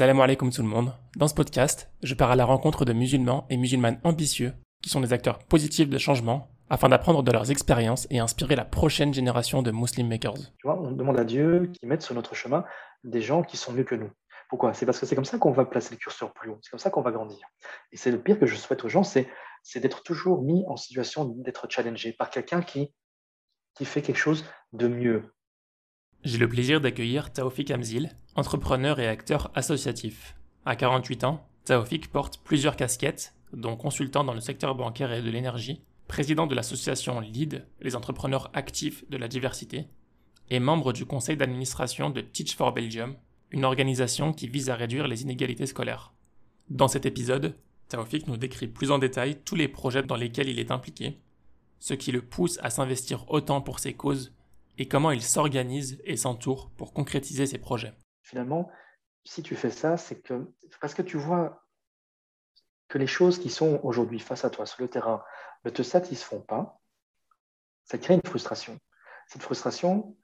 Salam 0.00 0.18
alaikum 0.18 0.50
tout 0.50 0.62
le 0.62 0.68
monde. 0.68 0.94
Dans 1.16 1.28
ce 1.28 1.34
podcast, 1.34 1.90
je 2.02 2.14
pars 2.14 2.30
à 2.30 2.34
la 2.34 2.46
rencontre 2.46 2.86
de 2.86 2.94
musulmans 2.94 3.46
et 3.50 3.58
musulmanes 3.58 4.00
ambitieux 4.02 4.54
qui 4.82 4.88
sont 4.88 5.02
des 5.02 5.12
acteurs 5.12 5.40
positifs 5.40 5.90
de 5.90 5.98
changement 5.98 6.48
afin 6.70 6.88
d'apprendre 6.88 7.22
de 7.22 7.30
leurs 7.30 7.50
expériences 7.50 8.06
et 8.08 8.18
inspirer 8.18 8.56
la 8.56 8.64
prochaine 8.64 9.12
génération 9.12 9.60
de 9.60 9.70
Muslim 9.70 10.08
Makers. 10.08 10.38
Tu 10.56 10.66
vois, 10.66 10.80
on 10.80 10.92
demande 10.92 11.20
à 11.20 11.24
Dieu 11.24 11.70
qu'il 11.74 11.86
mette 11.86 12.00
sur 12.00 12.14
notre 12.14 12.34
chemin 12.34 12.64
des 13.04 13.20
gens 13.20 13.42
qui 13.42 13.58
sont 13.58 13.74
mieux 13.74 13.84
que 13.84 13.94
nous. 13.94 14.10
Pourquoi? 14.48 14.72
C'est 14.72 14.86
parce 14.86 14.98
que 14.98 15.04
c'est 15.04 15.14
comme 15.14 15.26
ça 15.26 15.36
qu'on 15.36 15.52
va 15.52 15.66
placer 15.66 15.90
le 15.90 15.98
curseur 15.98 16.32
plus 16.32 16.48
haut, 16.48 16.58
c'est 16.62 16.70
comme 16.70 16.80
ça 16.80 16.88
qu'on 16.88 17.02
va 17.02 17.12
grandir. 17.12 17.46
Et 17.92 17.98
c'est 17.98 18.10
le 18.10 18.22
pire 18.22 18.38
que 18.38 18.46
je 18.46 18.56
souhaite 18.56 18.82
aux 18.86 18.88
gens, 18.88 19.02
c'est, 19.02 19.28
c'est 19.62 19.80
d'être 19.80 20.02
toujours 20.02 20.40
mis 20.40 20.64
en 20.66 20.76
situation 20.76 21.26
d'être 21.26 21.66
challengé 21.68 22.14
par 22.14 22.30
quelqu'un 22.30 22.62
qui, 22.62 22.94
qui 23.74 23.84
fait 23.84 24.00
quelque 24.00 24.16
chose 24.16 24.46
de 24.72 24.88
mieux. 24.88 25.34
J'ai 26.22 26.38
le 26.38 26.48
plaisir 26.48 26.80
d'accueillir 26.80 27.30
Taoufik 27.34 27.70
Amzil, 27.70 28.16
entrepreneur 28.36 29.00
et 29.00 29.08
acteur 29.08 29.50
associatif. 29.54 30.36
À 30.64 30.76
48 30.76 31.24
ans, 31.24 31.46
Taoufik 31.64 32.10
porte 32.10 32.40
plusieurs 32.42 32.76
casquettes, 32.76 33.34
dont 33.52 33.76
consultant 33.76 34.24
dans 34.24 34.34
le 34.34 34.40
secteur 34.40 34.74
bancaire 34.74 35.12
et 35.12 35.22
de 35.22 35.30
l'énergie, 35.30 35.82
président 36.06 36.46
de 36.46 36.54
l'association 36.54 37.20
LEAD, 37.20 37.66
les 37.80 37.96
entrepreneurs 37.96 38.50
actifs 38.54 39.08
de 39.10 39.16
la 39.16 39.28
diversité, 39.28 39.86
et 40.48 40.60
membre 40.60 40.92
du 40.92 41.06
conseil 41.06 41.36
d'administration 41.36 42.10
de 42.10 42.20
Teach 42.20 42.56
for 42.56 42.72
Belgium, 42.72 43.14
une 43.50 43.64
organisation 43.64 44.32
qui 44.32 44.48
vise 44.48 44.70
à 44.70 44.76
réduire 44.76 45.08
les 45.08 45.22
inégalités 45.22 45.66
scolaires. 45.66 46.12
Dans 46.68 46.88
cet 46.88 47.06
épisode, 47.06 47.56
Taoufik 47.88 48.28
nous 48.28 48.36
décrit 48.36 48.68
plus 48.68 48.90
en 48.90 48.98
détail 48.98 49.40
tous 49.44 49.56
les 49.56 49.68
projets 49.68 50.02
dans 50.02 50.16
lesquels 50.16 50.48
il 50.48 50.60
est 50.60 50.70
impliqué, 50.70 51.18
ce 51.80 51.94
qui 51.94 52.12
le 52.12 52.22
pousse 52.22 52.58
à 52.62 52.70
s'investir 52.70 53.28
autant 53.28 53.60
pour 53.60 53.80
ses 53.80 53.94
causes 53.94 54.32
et 54.78 54.86
comment 54.86 55.10
il 55.10 55.22
s'organise 55.22 56.00
et 56.04 56.16
s'entoure 56.16 56.70
pour 56.76 56.92
concrétiser 56.92 57.46
ses 57.46 57.58
projets. 57.58 57.92
Finalement, 58.30 58.70
si 59.24 59.42
tu 59.42 59.56
fais 59.56 59.72
ça, 59.72 59.96
c'est 59.96 60.22
que 60.22 60.52
parce 60.80 60.94
que 60.94 61.02
tu 61.02 61.16
vois 61.16 61.66
que 62.86 62.96
les 62.96 63.08
choses 63.08 63.40
qui 63.40 63.50
sont 63.50 63.80
aujourd'hui 63.82 64.20
face 64.20 64.44
à 64.44 64.50
toi 64.50 64.66
sur 64.66 64.80
le 64.80 64.88
terrain 64.88 65.24
ne 65.64 65.70
te 65.70 65.82
satisfont 65.82 66.40
pas, 66.40 66.80
ça 67.82 67.98
crée 67.98 68.14
une 68.14 68.22
frustration. 68.24 68.78
Cette 69.26 69.42
frustration, 69.42 70.16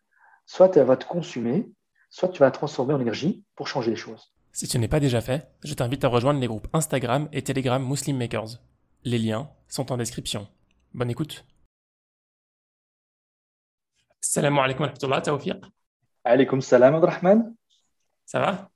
soit 0.44 0.76
elle 0.76 0.86
va 0.86 0.96
te 0.96 1.04
consumer, 1.04 1.68
soit 2.08 2.28
tu 2.28 2.38
vas 2.38 2.46
la 2.46 2.52
transformer 2.52 2.94
en 2.94 3.00
énergie 3.00 3.44
pour 3.56 3.66
changer 3.66 3.90
les 3.90 3.96
choses. 3.96 4.32
Si 4.52 4.68
ce 4.68 4.78
n'est 4.78 4.86
pas 4.86 5.00
déjà 5.00 5.20
fait, 5.20 5.50
je 5.64 5.74
t'invite 5.74 6.04
à 6.04 6.08
rejoindre 6.08 6.38
les 6.38 6.46
groupes 6.46 6.68
Instagram 6.72 7.28
et 7.32 7.42
Telegram 7.42 7.84
Muslim 7.84 8.18
Makers. 8.18 8.60
Les 9.02 9.18
liens 9.18 9.50
sont 9.66 9.90
en 9.90 9.96
description. 9.96 10.46
Bonne 10.94 11.10
écoute. 11.10 11.44
Salam 14.20 14.56
alaikum 14.60 14.82
wa 14.82 14.86
rahmatullah, 14.86 15.22
Tawfiq. 15.22 15.56
Alaikum 16.22 16.60
salam, 16.60 16.94
Abdrahman. 16.94 17.56
Ça 18.26 18.40
va? 18.40 18.68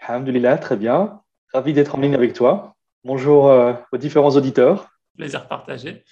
Alhamdulillah, 0.00 0.58
très 0.58 0.76
bien. 0.76 1.22
Ravi 1.52 1.72
d'être 1.72 1.94
en 1.94 2.00
ligne 2.00 2.16
avec 2.16 2.32
toi. 2.32 2.74
Bonjour 3.04 3.46
euh, 3.46 3.72
aux 3.92 3.98
différents 3.98 4.34
auditeurs. 4.34 4.90
Plaisir 5.16 5.46
partagé. 5.46 6.02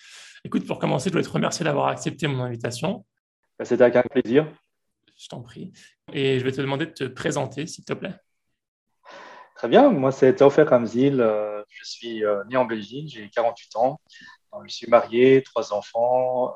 Écoute, 0.45 0.65
pour 0.65 0.79
commencer, 0.79 1.09
je 1.09 1.13
voulais 1.15 1.25
te 1.25 1.29
remercier 1.29 1.65
d'avoir 1.65 1.89
accepté 1.89 2.29
mon 2.29 2.45
invitation. 2.45 3.05
Bah, 3.59 3.65
c'était 3.65 3.83
avec 3.83 3.97
un 3.97 4.03
plaisir. 4.03 4.47
Je 5.19 5.27
t'en 5.27 5.43
prie. 5.43 5.73
Et 6.13 6.39
je 6.39 6.45
vais 6.45 6.53
te 6.53 6.61
demander 6.61 6.87
de 6.87 6.93
te 6.93 7.05
présenter, 7.05 7.67
s'il 7.67 7.85
te 7.85 7.95
plaît. 7.95 8.15
Très 9.57 9.67
bien. 9.67 9.91
Moi, 9.91 10.13
c'est 10.13 10.37
Taoufik 10.37 10.69
Ramzil. 10.69 11.21
Euh, 11.21 11.65
je 11.69 11.85
suis 11.85 12.25
euh, 12.25 12.45
né 12.45 12.57
en 12.57 12.65
Belgique. 12.65 13.09
J'ai 13.09 13.29
48 13.29 13.75
ans. 13.75 14.01
Je 14.65 14.73
suis 14.73 14.87
marié, 14.87 15.43
trois 15.43 15.73
enfants 15.73 16.55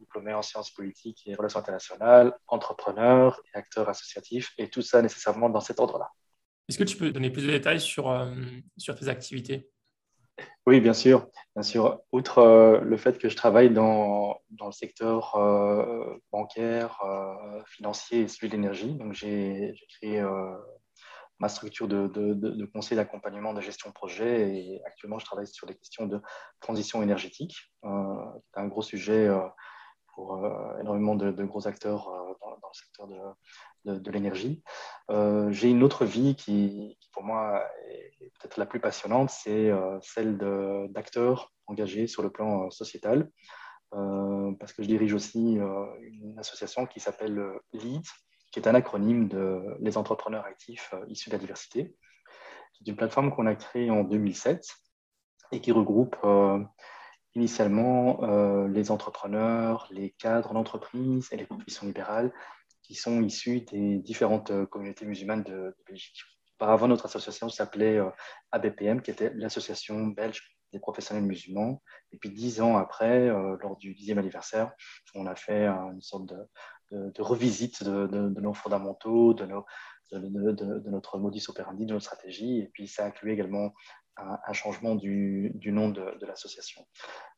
diplômé 0.00 0.34
en 0.34 0.42
sciences 0.42 0.70
politiques 0.70 1.22
et 1.26 1.34
relations 1.34 1.60
internationales, 1.60 2.36
entrepreneur 2.48 3.40
et 3.54 3.58
acteur 3.58 3.88
associatif, 3.88 4.52
et 4.58 4.68
tout 4.68 4.82
ça 4.82 5.02
nécessairement 5.02 5.50
dans 5.50 5.60
cet 5.60 5.78
ordre-là. 5.78 6.10
Est-ce 6.70 6.78
que 6.78 6.84
tu 6.84 6.96
peux 6.96 7.10
donner 7.10 7.30
plus 7.30 7.44
de 7.44 7.50
détails 7.50 7.80
sur, 7.80 8.08
euh, 8.10 8.32
sur 8.76 8.94
tes 8.94 9.08
activités? 9.08 9.68
Oui, 10.66 10.80
bien 10.80 10.92
sûr. 10.92 11.26
Bien 11.56 11.64
sûr. 11.64 12.00
Outre 12.12 12.38
euh, 12.38 12.80
le 12.80 12.96
fait 12.96 13.18
que 13.18 13.28
je 13.28 13.34
travaille 13.34 13.70
dans, 13.70 14.40
dans 14.50 14.66
le 14.66 14.72
secteur 14.72 15.34
euh, 15.34 16.16
bancaire, 16.30 17.02
financier 17.66 18.20
et 18.20 18.28
celui 18.28 18.48
de 18.48 18.52
l'énergie, 18.52 18.94
donc 18.94 19.14
j'ai 19.14 19.74
créé 19.88 20.24
ma 21.40 21.48
structure 21.48 21.88
de, 21.88 22.06
de, 22.06 22.34
de 22.34 22.66
conseil 22.66 22.96
d'accompagnement 22.96 23.52
de 23.52 23.60
gestion 23.60 23.90
de 23.90 23.94
projet 23.94 24.56
et 24.56 24.80
actuellement 24.86 25.18
je 25.18 25.24
travaille 25.24 25.48
sur 25.48 25.66
les 25.66 25.74
questions 25.74 26.06
de 26.06 26.20
transition 26.60 27.02
énergétique. 27.02 27.56
c'est 27.82 28.60
un 28.60 28.68
gros 28.68 28.82
sujet 28.82 29.28
euh, 30.28 30.80
énormément 30.80 31.14
de, 31.14 31.44
gros 31.44 31.66
acteurs 31.66 32.08
euh, 32.08 32.34
dans, 32.40 32.50
le 32.50 32.74
secteur 32.74 33.06
de, 33.84 33.98
de, 33.98 34.10
l'énergie. 34.10 34.62
Euh, 35.10 35.50
j'ai 35.50 35.70
une 35.70 35.82
autre 35.82 36.04
vie 36.04 36.36
qui, 36.36 36.98
pour 37.12 37.22
moi, 37.22 37.64
est 37.88 38.32
peut-être 38.38 38.56
la 38.56 38.66
plus 38.66 38.80
passionnante, 38.80 39.30
c'est 39.30 39.70
celle 40.02 40.38
d'acteurs 40.90 41.52
engagés 41.66 42.06
sur 42.06 42.22
le 42.22 42.30
plan 42.30 42.70
sociétal. 42.70 43.30
parce 43.90 44.72
que 44.72 44.82
je 44.82 44.88
dirige 44.88 45.14
aussi 45.14 45.58
une 46.00 46.38
association 46.38 46.86
qui 46.86 47.00
s'appelle 47.00 47.42
LEAD, 47.72 48.04
qui 48.52 48.60
est 48.60 48.68
un 48.68 48.74
acronyme 48.74 49.28
de 49.28 49.76
Les 49.80 49.96
entrepreneurs 49.98 50.44
actifs 50.44 50.94
issus 51.08 51.30
de 51.30 51.34
la 51.34 51.40
diversité. 51.40 51.94
C'est 52.72 52.86
une 52.86 52.96
plateforme 52.96 53.30
qu'on 53.34 53.46
a 53.46 53.54
créée 53.54 53.90
en 53.90 54.04
2007 54.04 54.64
et 55.52 55.60
qui 55.60 55.72
regroupe 55.72 56.16
initialement 57.34 58.22
euh, 58.24 58.68
les 58.68 58.90
entrepreneurs, 58.90 59.88
les 59.90 60.10
cadres 60.10 60.52
d'entreprise 60.52 61.28
et 61.32 61.36
les 61.36 61.46
professions 61.46 61.86
libérales 61.86 62.32
qui 62.82 62.94
sont 62.94 63.22
issus 63.22 63.60
des 63.60 63.98
différentes 63.98 64.50
euh, 64.50 64.66
communautés 64.66 65.06
musulmanes 65.06 65.44
de, 65.44 65.74
Belgique. 65.86 66.22
Auparavant, 66.56 66.88
notre 66.88 67.06
association 67.06 67.48
s'appelait 67.48 67.98
euh, 67.98 68.10
ABPM, 68.50 69.00
qui 69.00 69.10
était 69.10 69.32
l'association 69.34 70.08
belge 70.08 70.42
des 70.72 70.80
professionnels 70.80 71.24
musulmans. 71.24 71.82
Et 72.12 72.18
puis 72.18 72.30
dix 72.30 72.60
ans 72.60 72.76
après, 72.76 73.26
lors 73.26 73.76
du 73.76 73.92
dixième 73.92 74.18
anniversaire, 74.18 74.70
on 75.16 75.26
a 75.26 75.34
fait 75.34 75.66
une 75.66 76.00
sorte 76.00 76.26
de, 76.26 77.10
de, 77.10 77.22
revisite 77.22 77.82
de, 77.82 78.40
nos 78.40 78.54
fondamentaux, 78.54 79.34
de, 79.34 79.48
de, 80.12 80.90
notre 80.90 81.18
modus 81.18 81.48
operandi, 81.48 81.86
de 81.86 81.92
notre 81.92 82.04
stratégie. 82.04 82.60
Et 82.60 82.70
puis 82.72 82.86
ça 82.86 83.04
inclut 83.04 83.32
également 83.32 83.72
un, 84.46 84.52
changement 84.52 84.94
du, 84.94 85.52
nom 85.66 85.88
de, 85.88 86.26
l'association. 86.26 86.86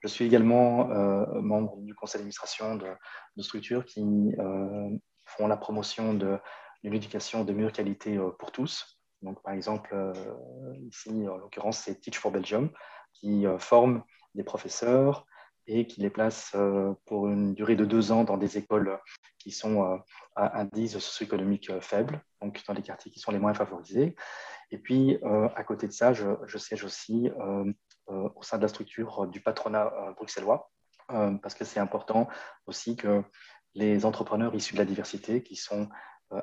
Je 0.00 0.09
suis 0.09 0.25
également 0.25 0.91
euh, 0.91 1.25
membre 1.41 1.76
du 1.78 1.94
conseil 1.94 2.19
d'administration 2.19 2.76
de, 2.76 3.43
structures 3.43 3.84
qui 3.84 4.34
euh, 4.38 4.91
font 5.25 5.47
la 5.47 5.56
promotion 5.56 6.15
d'une 6.15 6.94
éducation 6.94 7.44
de 7.44 7.53
meilleure 7.53 7.72
qualité 7.72 8.16
euh, 8.16 8.31
pour 8.38 8.53
tous. 8.53 9.00
Donc, 9.22 9.41
par 9.42 9.54
exemple, 9.54 9.94
ici, 10.88 11.28
en 11.28 11.37
l'occurrence, 11.37 11.78
c'est 11.78 12.00
Teach 12.00 12.19
for 12.19 12.32
Belgium, 12.32 12.71
qui 13.12 13.44
forme 13.60 14.03
des 14.34 14.42
professeurs 14.42 15.26
et 15.67 15.87
qui 15.87 16.00
les 16.00 16.11
place 16.11 16.56
pour 17.06 17.28
une 17.28 17.55
durée 17.55 17.77
de 17.77 17.84
deux 17.84 18.12
ans 18.12 18.25
dans 18.25 18.37
des 18.37 18.59
écoles 18.59 18.99
qui 19.39 19.50
sont 19.50 20.00
à 20.34 20.61
indice 20.61 20.99
socio-économique 20.99 21.71
faible, 21.81 22.23
donc 22.41 22.61
dans 22.67 22.75
les 22.75 22.83
quartiers 22.83 23.11
qui 23.11 23.21
sont 23.21 23.33
les 23.33 23.39
moins 23.39 23.55
favorisés. 23.55 24.17
Et 24.72 24.78
puis, 24.78 25.19
euh, 25.22 25.49
à 25.55 25.62
côté 25.65 25.87
de 25.87 25.93
ça, 25.93 26.15
je, 26.15 26.59
siège 26.59 26.83
aussi 26.83 27.28
euh, 27.28 27.71
euh, 28.09 28.28
au 28.34 28.43
sein 28.43 28.56
de 28.56 28.62
la 28.62 28.69
structure 28.69 29.27
du 29.27 29.41
patronat 29.41 29.93
bruxellois, 30.17 30.71
parce 31.09 31.55
que 31.55 31.67
c'est 31.67 31.78
important 31.78 32.27
aussi 32.67 32.97
que 32.97 33.22
les 33.75 34.06
entrepreneurs 34.06 34.55
issus 34.55 34.72
de 34.72 34.78
la 34.78 34.87
diversité, 34.87 35.43
qui 35.43 35.56
sont 35.56 35.91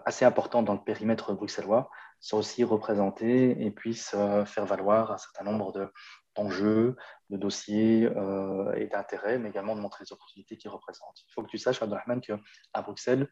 assez 0.05 0.25
importants 0.25 0.61
dans 0.61 0.73
le 0.73 0.83
périmètre 0.83 1.33
bruxellois, 1.33 1.89
soient 2.19 2.37
aussi 2.37 2.63
représentés 2.63 3.65
et 3.65 3.71
puissent 3.71 4.15
faire 4.45 4.65
valoir 4.67 5.11
un 5.11 5.17
certain 5.17 5.43
nombre 5.43 5.71
de, 5.71 5.91
d'enjeux, 6.39 6.95
de 7.29 7.37
dossiers 7.37 8.09
et 8.75 8.87
d'intérêts, 8.87 9.37
mais 9.37 9.49
également 9.49 9.75
de 9.75 9.81
montrer 9.81 10.03
les 10.03 10.13
opportunités 10.13 10.57
qu'ils 10.57 10.71
représentent. 10.71 11.23
Il 11.27 11.33
faut 11.33 11.43
que 11.43 11.49
tu 11.49 11.57
saches, 11.57 11.81
Abdelrahman, 11.81 12.21
qu'à 12.21 12.81
Bruxelles, 12.81 13.27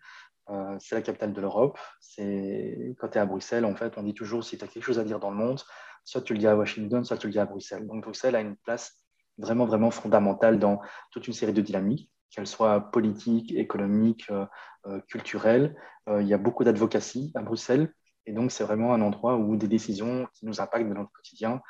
euh, 0.49 0.77
c'est 0.79 0.95
la 0.95 1.01
capitale 1.01 1.33
de 1.33 1.41
l'Europe. 1.41 1.77
Quand 2.17 3.09
tu 3.09 3.17
es 3.17 3.17
à 3.17 3.25
Bruxelles, 3.25 3.65
en 3.65 3.75
fait, 3.75 3.97
on 3.97 4.03
dit 4.03 4.13
toujours 4.13 4.43
si 4.43 4.57
tu 4.57 4.63
as 4.63 4.67
quelque 4.67 4.83
chose 4.83 4.99
à 4.99 5.03
dire 5.03 5.19
dans 5.19 5.29
le 5.29 5.35
monde, 5.35 5.61
soit 6.05 6.21
tu 6.21 6.33
le 6.33 6.39
dis 6.39 6.47
à 6.47 6.55
Washington, 6.55 7.03
soit 7.03 7.17
tu 7.17 7.27
le 7.27 7.33
dis 7.33 7.39
à 7.39 7.45
Bruxelles. 7.45 7.85
Donc 7.85 8.03
Bruxelles 8.03 8.35
a 8.35 8.41
une 8.41 8.55
place 8.55 8.95
vraiment, 9.37 9.65
vraiment 9.65 9.91
fondamentale 9.91 10.57
dans 10.57 10.79
toute 11.11 11.27
une 11.27 11.33
série 11.33 11.53
de 11.53 11.61
dynamiques, 11.61 12.09
qu'elles 12.29 12.47
soient 12.47 12.91
politiques, 12.91 13.53
économiques, 13.53 14.25
euh, 14.29 14.45
euh, 14.85 15.01
culturelles. 15.09 15.75
il 16.21 16.27
y 16.27 16.33
a 16.33 16.37
beaucoup 16.37 16.63
d'advocacy 16.63 17.33
à 17.35 17.41
Bruxelles. 17.41 17.93
Et 18.25 18.31
donc, 18.31 18.51
c'est 18.51 18.63
vraiment 18.63 18.93
un 18.93 19.01
endroit 19.01 19.35
où 19.35 19.57
des 19.57 19.67
décisions 19.67 20.27
qui 20.33 20.45
nous 20.45 20.61
impactent 20.61 20.87
dans 20.87 20.95
notre 20.95 21.11
quotidien 21.11 21.61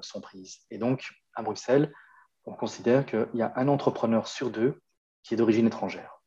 sont 0.00 0.20
prises. 0.20 0.60
Et 0.70 0.78
donc, 0.78 1.10
à 1.34 1.42
Bruxelles, 1.42 1.92
on 2.44 2.54
considère 2.54 3.06
qu'il 3.06 3.28
y 3.34 3.42
a 3.42 3.52
un 3.56 3.68
entrepreneur 3.68 4.26
sur 4.26 4.50
deux 4.50 4.80
qui 5.22 5.34
est 5.34 5.36
d'origine 5.36 5.66
étrangère. 5.66 6.22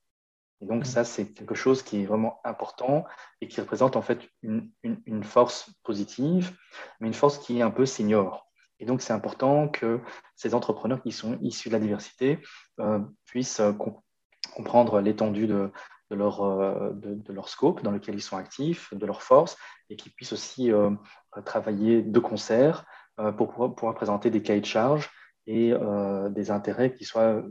Et 0.61 0.65
donc, 0.65 0.81
mm. 0.81 0.85
ça, 0.85 1.03
c'est 1.03 1.33
quelque 1.33 1.55
chose 1.55 1.83
qui 1.83 2.01
est 2.01 2.05
vraiment 2.05 2.39
important 2.43 3.05
et 3.41 3.47
qui 3.47 3.59
représente 3.59 3.95
en 3.95 4.01
fait 4.01 4.29
une, 4.41 4.71
une, 4.83 5.23
force 5.23 5.69
positive, 5.83 6.55
mais 6.99 7.07
une 7.07 7.13
force 7.13 7.37
qui 7.37 7.59
est 7.59 7.61
un 7.61 7.71
peu 7.71 7.85
senior. 7.85 8.49
Et 8.79 8.85
donc, 8.85 9.01
c'est 9.01 9.13
important 9.13 9.67
que 9.67 9.99
ces 10.35 10.53
entrepreneurs 10.53 11.01
qui 11.01 11.11
sont 11.11 11.37
issus 11.41 11.69
de 11.69 11.73
la 11.73 11.79
diversité 11.79 12.39
euh, 12.79 12.99
puissent 13.25 13.59
euh, 13.59 13.73
comprendre 14.53 15.01
l'étendue 15.01 15.47
de, 15.47 15.71
de 16.09 16.15
leur, 16.15 16.41
de, 16.93 17.33
leur 17.33 17.49
scope 17.49 17.81
dans 17.83 17.91
lequel 17.91 18.15
ils 18.15 18.21
sont 18.21 18.37
actifs, 18.37 18.93
de 18.93 19.05
leurs 19.05 19.23
forces, 19.23 19.57
et 19.89 19.95
qu'ils 19.95 20.13
puissent 20.13 20.33
aussi 20.33 20.71
travailler 21.45 22.03
de 22.03 22.19
concert 22.19 22.85
pour 23.37 23.53
pouvoir, 23.53 23.95
présenter 23.95 24.29
des 24.29 24.41
cahiers 24.41 24.61
de 24.61 24.65
charges 24.65 25.09
et 25.47 25.73
des 26.31 26.51
intérêts 26.51 26.93
qui 26.93 27.05
soient 27.05 27.43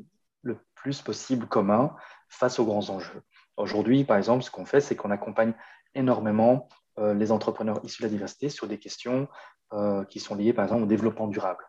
le 0.43 0.59
plus 0.75 1.01
possible 1.01 1.47
communs 1.47 1.95
face 2.29 2.59
aux 2.59 2.65
grands 2.65 2.91
enjeux. 2.91 3.23
Aujourd'hui, 3.57 4.05
par 4.05 4.17
exemple, 4.17 4.43
ce 4.43 4.51
qu'on 4.51 4.67
fait, 4.67 4.81
c'est 4.81 4.97
qu'on 4.97 5.11
accompagne 5.11 5.55
énormément 5.95 6.69
les 6.99 7.33
entrepreneurs 7.33 7.81
issus 7.85 8.03
de 8.03 8.07
la 8.07 8.11
diversité 8.11 8.49
sur 8.49 8.67
des 8.67 8.79
questions 8.79 9.29
qui 10.09 10.21
sont 10.21 10.35
liées, 10.35 10.53
par 10.53 10.65
exemple, 10.65 10.83
au 10.83 10.87
développement 10.87 11.29
durable. 11.29 11.65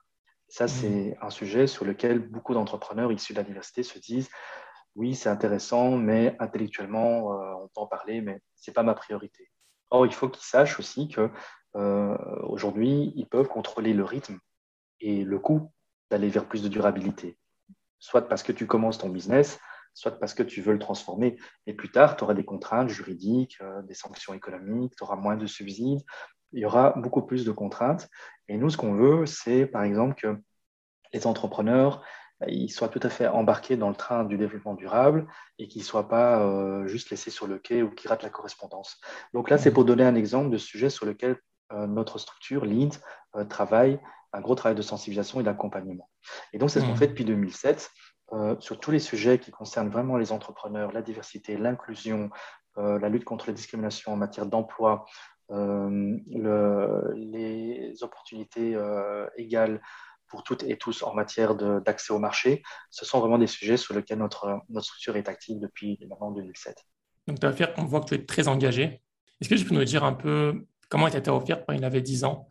Ça, 0.47 0.65
mmh. 0.65 0.67
c'est 0.67 1.17
un 1.21 1.29
sujet 1.29 1.67
sur 1.67 1.85
lequel 1.85 2.19
beaucoup 2.19 2.53
d'entrepreneurs 2.53 3.11
issus 3.11 3.33
de 3.33 3.37
la 3.39 3.43
diversité 3.43 3.83
se 3.83 3.97
disent 3.99 4.29
oui, 4.95 5.13
c'est 5.13 5.29
intéressant, 5.29 5.97
mais 5.97 6.35
intellectuellement, 6.39 7.27
on 7.61 7.67
peut 7.67 7.81
en 7.81 7.87
parler, 7.87 8.21
mais 8.21 8.41
ce 8.55 8.69
n'est 8.69 8.73
pas 8.73 8.83
ma 8.83 8.93
priorité. 8.93 9.51
Or, 9.89 10.05
il 10.05 10.13
faut 10.13 10.29
qu'ils 10.29 10.45
sachent 10.45 10.79
aussi 10.79 11.09
qu'aujourd'hui, 11.75 13.13
ils 13.15 13.27
peuvent 13.27 13.47
contrôler 13.47 13.93
le 13.93 14.03
rythme 14.03 14.39
et 15.01 15.23
le 15.23 15.39
coût 15.39 15.71
d'aller 16.09 16.29
vers 16.29 16.45
plus 16.45 16.63
de 16.63 16.67
durabilité. 16.67 17.37
Soit 17.99 18.27
parce 18.27 18.43
que 18.43 18.51
tu 18.51 18.67
commences 18.67 18.97
ton 18.97 19.09
business, 19.09 19.59
soit 19.93 20.19
parce 20.19 20.33
que 20.33 20.43
tu 20.43 20.61
veux 20.61 20.73
le 20.73 20.79
transformer. 20.79 21.37
Et 21.67 21.73
plus 21.73 21.91
tard, 21.91 22.17
tu 22.17 22.23
auras 22.23 22.33
des 22.33 22.45
contraintes 22.45 22.89
juridiques, 22.89 23.57
euh, 23.61 23.81
des 23.83 23.93
sanctions 23.93 24.33
économiques, 24.33 24.95
tu 24.95 25.03
auras 25.03 25.15
moins 25.15 25.37
de 25.37 25.47
subsides, 25.47 26.01
il 26.51 26.59
y 26.59 26.65
aura 26.65 26.91
beaucoup 26.91 27.21
plus 27.21 27.45
de 27.45 27.51
contraintes. 27.51 28.09
Et 28.47 28.57
nous, 28.57 28.69
ce 28.69 28.77
qu'on 28.77 28.93
veut, 28.93 29.25
c'est 29.25 29.65
par 29.65 29.83
exemple 29.83 30.15
que 30.15 30.37
les 31.13 31.27
entrepreneurs 31.27 32.03
bah, 32.39 32.47
ils 32.49 32.69
soient 32.69 32.89
tout 32.89 32.99
à 33.01 33.09
fait 33.09 33.27
embarqués 33.27 33.77
dans 33.77 33.89
le 33.89 33.95
train 33.95 34.25
du 34.25 34.37
développement 34.37 34.73
durable 34.73 35.25
et 35.57 35.67
qu'ils 35.67 35.81
ne 35.81 35.85
soient 35.85 36.09
pas 36.09 36.41
euh, 36.41 36.85
juste 36.85 37.09
laissés 37.09 37.31
sur 37.31 37.47
le 37.47 37.59
quai 37.59 37.81
ou 37.81 37.89
qu'ils 37.91 38.09
ratent 38.09 38.23
la 38.23 38.29
correspondance. 38.29 38.99
Donc 39.33 39.49
là, 39.49 39.57
c'est 39.57 39.71
pour 39.71 39.85
donner 39.85 40.03
un 40.03 40.15
exemple 40.15 40.49
de 40.49 40.57
sujet 40.57 40.89
sur 40.89 41.05
lequel 41.05 41.31
euh, 41.31 41.35
notre 41.71 42.19
structure, 42.19 42.65
LEAD, 42.65 42.93
travaille, 43.49 43.99
un 44.33 44.41
gros 44.41 44.55
travail 44.55 44.75
de 44.75 44.81
sensibilisation 44.81 45.39
et 45.39 45.43
d'accompagnement. 45.43 46.09
Et 46.53 46.57
donc, 46.57 46.69
c'est 46.69 46.79
ce 46.79 46.85
qu'on 46.85 46.93
mmh. 46.93 46.97
fait 46.97 47.07
depuis 47.07 47.25
2007. 47.25 47.91
Euh, 48.33 48.55
sur 48.59 48.79
tous 48.79 48.89
les 48.89 48.99
sujets 48.99 49.37
qui 49.37 49.51
concernent 49.51 49.89
vraiment 49.89 50.17
les 50.17 50.31
entrepreneurs, 50.31 50.91
la 50.91 51.03
diversité, 51.03 51.57
l'inclusion, 51.57 52.31
euh, 52.77 52.97
la 52.97 53.09
lutte 53.09 53.23
contre 53.23 53.47
la 53.47 53.53
discrimination 53.53 54.13
en 54.13 54.15
matière 54.15 54.47
d'emploi, 54.47 55.05
euh, 55.51 56.17
les 57.15 57.93
opportunités 58.01 58.75
égales 59.37 59.79
pour 60.27 60.43
toutes 60.43 60.63
et 60.63 60.75
tous 60.75 61.03
en 61.03 61.13
matière 61.13 61.53
d'accès 61.55 62.11
au 62.13 62.19
marché. 62.19 62.63
Ce 62.89 63.05
sont 63.05 63.19
vraiment 63.19 63.37
des 63.37 63.47
sujets 63.47 63.77
sur 63.77 63.93
lesquels 63.93 64.17
notre, 64.17 64.59
notre 64.69 64.87
structure 64.87 65.15
est 65.17 65.29
active 65.29 65.59
depuis 65.59 65.99
maintenant 66.09 66.31
2007. 66.31 66.83
Donc, 67.27 67.39
Théophile, 67.39 67.73
on 67.77 67.85
voit 67.85 68.01
que 68.01 68.07
tu 68.07 68.15
es 68.15 68.25
très 68.25 68.47
engagé. 68.47 69.03
Est-ce 69.39 69.49
que 69.49 69.55
tu 69.55 69.65
peux 69.65 69.75
nous 69.75 69.83
dire 69.83 70.03
un 70.03 70.13
peu 70.13 70.65
comment 70.89 71.07
était 71.07 71.21
Théophile 71.21 71.63
quand 71.67 71.73
il 71.73 71.83
avait 71.83 72.01
10 72.01 72.23
ans? 72.25 72.49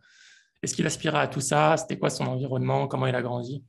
Est-ce 0.61 0.73
qu'il 0.73 0.85
aspirait 0.85 1.19
à 1.19 1.27
tout 1.27 1.41
ça? 1.41 1.77
C'était 1.77 1.97
quoi 1.97 2.09
son 2.09 2.25
environnement? 2.25 2.87
Comment 2.87 3.07
il 3.07 3.15
a 3.15 3.21
grandi? 3.21 3.63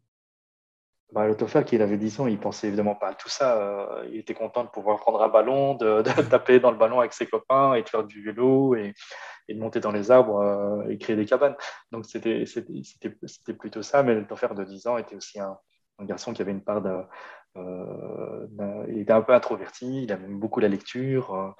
Bah, 1.12 1.32
qui 1.64 1.76
avait 1.76 1.98
10 1.98 2.20
ans, 2.20 2.26
il 2.26 2.38
pensait 2.38 2.66
évidemment 2.66 2.96
pas 2.96 3.10
à 3.10 3.14
tout 3.14 3.28
ça. 3.28 3.58
Euh, 3.58 4.08
il 4.10 4.18
était 4.18 4.34
content 4.34 4.64
de 4.64 4.68
pouvoir 4.70 4.98
prendre 4.98 5.22
un 5.22 5.28
ballon, 5.28 5.74
de, 5.74 6.02
taper 6.30 6.58
dans 6.58 6.70
le 6.70 6.76
ballon 6.76 6.98
avec 6.98 7.12
ses 7.12 7.26
copains 7.26 7.74
et 7.74 7.82
de 7.82 7.88
faire 7.88 8.04
du 8.04 8.22
vélo 8.24 8.74
et, 8.74 8.92
de 9.48 9.58
monter 9.58 9.78
dans 9.78 9.92
les 9.92 10.10
arbres 10.10 10.40
euh, 10.40 10.88
et 10.88 10.98
créer 10.98 11.14
des 11.14 11.24
cabanes. 11.24 11.54
Donc 11.92 12.06
c'était 12.06 12.44
plutôt 13.58 13.82
ça. 13.82 14.02
Mais 14.02 14.14
le 14.14 14.26
Toffer 14.26 14.48
de 14.56 14.64
10 14.64 14.86
ans 14.88 14.98
était 14.98 15.14
aussi 15.14 15.38
un, 15.38 15.56
garçon 16.00 16.32
qui 16.32 16.42
avait 16.42 16.52
une 16.52 16.64
part 16.64 16.82
de. 16.82 17.02
Euh, 17.56 18.46
il 18.88 18.98
était 18.98 19.12
un 19.12 19.22
peu 19.22 19.32
introverti, 19.32 20.02
il 20.02 20.10
aimait 20.10 20.26
beaucoup 20.28 20.60
la 20.60 20.68
lecture 20.68 21.54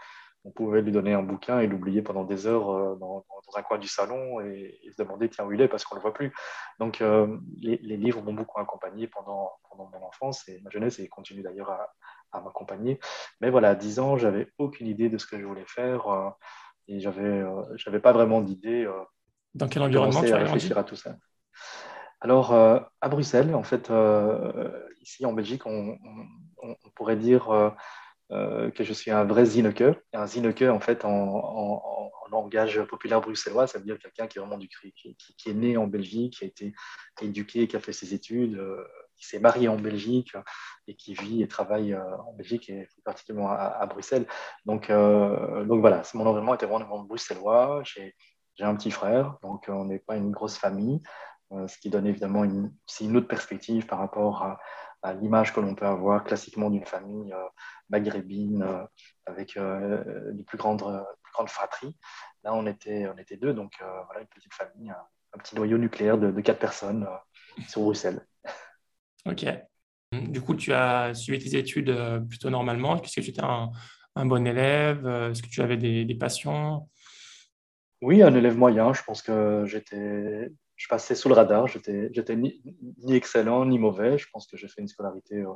on 0.47 0.51
pouvait 0.53 0.81
lui 0.81 0.93
donner 0.93 1.13
un 1.13 1.23
bouquin 1.23 1.59
et 1.59 1.67
l'oublier 1.67 2.03
pendant 2.03 2.25
des 2.25 2.47
heures 2.47 2.71
euh, 2.71 2.95
dans, 2.97 3.25
un 3.57 3.63
coin 3.63 3.79
du 3.79 3.89
salon 3.89 4.41
et, 4.41 4.79
se 4.91 5.03
demander 5.03 5.29
tiens 5.29 5.45
où 5.47 5.53
il 5.53 5.61
est 5.61 5.69
parce 5.69 5.85
qu'on 5.85 5.95
ne 5.95 6.01
le 6.01 6.03
voit 6.03 6.13
plus. 6.13 6.33
Donc 6.79 7.01
euh, 7.01 7.39
les, 7.57 7.79
livres 7.97 8.23
m'ont 8.23 8.35
beaucoup 8.35 8.61
accompagné 8.61 9.07
pendant, 9.07 9.51
pendant 9.71 9.91
mon 9.91 10.07
enfance 10.07 10.47
et 10.49 10.61
ma 10.63 10.71
jeunesse 10.71 10.99
et 10.99 11.09
continuent 11.09 11.43
d'ailleurs 11.43 11.71
à, 11.71 12.41
m'accompagner. 12.41 13.01
Mais 13.41 13.49
voilà, 13.49 13.71
à 13.71 13.75
10 13.75 13.99
ans, 13.99 14.19
j'avais 14.19 14.49
aucune 14.59 14.87
idée 14.87 15.09
de 15.09 15.17
ce 15.17 15.27
que 15.27 15.41
je 15.41 15.45
voulais 15.47 15.65
faire 15.67 16.07
euh, 16.09 16.29
et 16.87 17.01
j'avais 17.01 17.43
j'avais 17.77 17.99
pas 17.99 18.13
vraiment 18.13 18.43
d'idée. 18.43 18.87
Dans 19.55 19.69
quel 19.69 19.83
environnement 19.83 20.23
tu 20.23 20.33
as 20.33 20.37
réfléchir 20.37 20.77
à 20.77 20.85
tout 20.85 20.97
ça 20.97 21.17
alors, 22.23 22.55
à 22.55 23.09
Bruxelles, 23.09 23.55
en 23.55 23.63
fait, 23.63 23.93
ici 25.03 25.27
en 25.27 25.35
Belgique, 25.35 25.67
on, 25.67 25.99
on 26.63 26.91
pourrait 26.95 27.17
dire 27.17 27.51
euh, 27.51 27.71
que 28.31 28.85
je 28.85 28.93
suis 28.93 29.11
un 29.11 29.25
vrai 29.25 29.45
Zineke. 29.45 29.85
Un 30.13 30.27
Zineke, 30.27 30.63
en 30.63 30.81
fait, 30.81 31.05
en, 31.05 32.11
langage 32.31 32.83
populaire 32.83 33.21
bruxellois, 33.21 33.67
ça 33.67 33.79
veut 33.79 33.85
dire 33.85 33.99
quelqu'un 33.99 34.27
qui 34.27 34.39
est 34.39 34.41
vraiment 34.41 34.59
du 34.59 34.69
qui, 34.69 35.17
qui, 35.17 35.51
est 35.51 35.55
né 35.55 35.77
en 35.77 35.87
Belgique, 35.87 36.39
qui 36.39 36.45
a 36.45 36.49
été 36.49 36.75
éduqué, 37.23 37.69
qui 37.69 37.77
a 37.77 37.81
fait 37.81 37.93
ses 37.93 38.15
études, 38.15 38.57
euh, 38.59 38.85
qui 39.17 39.27
s'est 39.27 39.39
marié 39.39 39.69
en 39.69 39.77
Belgique 39.77 40.33
et 40.89 40.95
qui 40.95 41.15
vit 41.15 41.43
et 41.43 41.49
travaille 41.49 41.95
euh, 41.95 42.17
en 42.27 42.33
Belgique 42.35 42.69
et 42.69 42.87
plus 42.87 43.03
particulièrement 43.03 43.51
à, 43.51 43.87
Bruxelles. 43.87 44.27
Donc, 44.65 44.91
donc 44.91 45.81
voilà, 45.81 46.03
mon 46.15 46.27
environnement 46.27 46.55
était 46.55 46.67
vraiment 46.67 47.03
bruxellois. 47.05 47.83
J'ai 47.85 48.15
un 48.61 48.75
petit 48.75 48.91
frère, 48.91 49.37
donc 49.43 49.67
on 49.69 49.85
n'est 49.85 49.99
pas 49.99 50.17
une 50.17 50.31
grosse 50.31 50.59
famille, 50.59 51.01
ce 51.51 51.79
qui 51.79 51.91
donne 51.91 52.07
évidemment 52.07 52.45
une, 52.45 52.73
une 53.01 53.17
autre 53.17 53.29
perspective 53.29 53.87
par 53.87 53.99
rapport 53.99 54.43
à, 54.43 54.59
à 55.07 55.15
l'image 55.15 55.53
que 55.53 55.61
l'on 55.61 55.75
peut 55.75 55.87
avoir 55.87 56.25
classiquement 56.25 56.69
d'une 56.69 56.85
famille 56.85 57.33
euh, 57.33 57.49
maghrébine 57.91 58.63
euh, 58.63 58.85
avec 59.25 59.57
euh, 59.57 60.33
les 60.33 60.43
plus 60.43 60.59
grandes, 60.59 60.83
plus 61.23 61.33
grandes 61.33 61.49
fratries. 61.49 61.97
Là, 62.43 62.55
on 62.55 62.67
était, 62.67 63.07
on 63.09 63.17
était 63.17 63.37
deux, 63.37 63.55
donc 63.55 63.73
voilà, 63.81 64.21
une 64.21 64.27
petite 64.27 64.53
famille, 64.53 64.91
un, 64.91 65.39
petit 65.39 65.55
noyau 65.55 65.79
nucléaire 65.79 66.19
de, 66.19 66.41
quatre 66.41 66.59
personnes 66.59 67.07
sur 67.69 67.83
Bruxelles. 67.83 68.25
Ok. 69.29 69.45
Du 70.13 70.41
coup, 70.41 70.55
tu 70.55 70.73
as 70.73 71.13
suivi 71.13 71.41
tes 71.41 71.59
études 71.59 71.93
plutôt 72.29 72.49
normalement. 72.49 72.95
Est-ce 72.95 73.17
que 73.17 73.21
tu 73.21 73.31
étais 73.31 73.43
un, 73.43 73.73
un 74.15 74.25
bon 74.25 74.47
élève? 74.47 75.05
Est-ce 75.05 75.43
que 75.43 75.49
tu 75.49 75.63
avais 75.63 75.77
des, 75.77 76.05
des 76.05 76.15
passions? 76.15 76.89
Oui, 78.03 78.23
un 78.23 78.33
élève 78.33 78.57
moyen. 78.57 78.93
Je 78.93 79.03
pense 79.03 79.21
que 79.21 79.65
j'étais 79.67 80.53
je 80.77 80.89
passais 80.89 81.15
sous 81.15 81.29
le 81.29 81.35
radar. 81.35 81.67
J'étais, 81.67 82.11
j'étais 82.13 82.37
ni, 82.37 82.63
excellent 83.09 83.65
ni 83.65 83.79
mauvais. 83.79 84.19
Je 84.19 84.29
pense 84.31 84.47
que 84.47 84.57
j'ai 84.57 84.69
fait 84.69 84.83
une 84.83 84.89
scolarité 84.89 85.37
euh, 85.37 85.53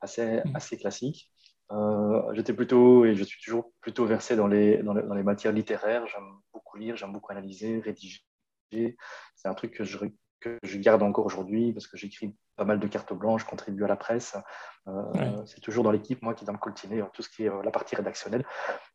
assez, 0.00 0.42
mm. 0.44 0.56
assez 0.56 0.78
classique. 0.78 1.30
Euh, 1.70 2.34
j'étais 2.34 2.52
plutôt, 2.52 3.04
et 3.04 3.14
je 3.14 3.24
suis 3.24 3.40
toujours 3.42 3.72
plutôt 3.80 4.04
versé 4.04 4.36
dans 4.36 4.46
les, 4.46 4.82
dans 4.82 4.94
les, 4.94 5.22
matières 5.22 5.52
littéraires. 5.52 6.06
J'aime 6.06 6.28
beaucoup 6.52 6.76
lire, 6.76 6.96
j'aime 6.96 7.12
beaucoup 7.12 7.32
analyser, 7.32 7.80
rédiger. 7.80 8.24
C'est 8.70 9.48
un 9.48 9.54
truc 9.54 9.72
que 9.72 9.84
je, 9.84 9.98
que 10.42 10.58
je 10.62 10.78
garde 10.78 11.02
encore 11.02 11.26
aujourd'hui 11.26 11.72
parce 11.72 11.86
que 11.86 11.96
j'écris 11.96 12.36
pas 12.56 12.64
mal 12.64 12.78
de 12.78 12.86
cartes 12.86 13.12
blanches, 13.12 13.42
je 13.42 13.46
contribue 13.46 13.84
à 13.84 13.88
la 13.88 13.96
presse. 13.96 14.36
Euh, 14.88 15.44
c'est 15.46 15.60
toujours 15.60 15.84
dans 15.84 15.90
l'équipe, 15.90 16.20
moi, 16.22 16.34
qui 16.34 16.44
dois 16.44 16.54
me 16.54 16.58
coltiner 16.58 17.00
euh, 17.00 17.06
tout 17.12 17.22
ce 17.22 17.28
qui 17.28 17.44
est 17.44 17.48
euh, 17.48 17.62
la 17.62 17.70
partie 17.70 17.94
rédactionnelle. 17.94 18.44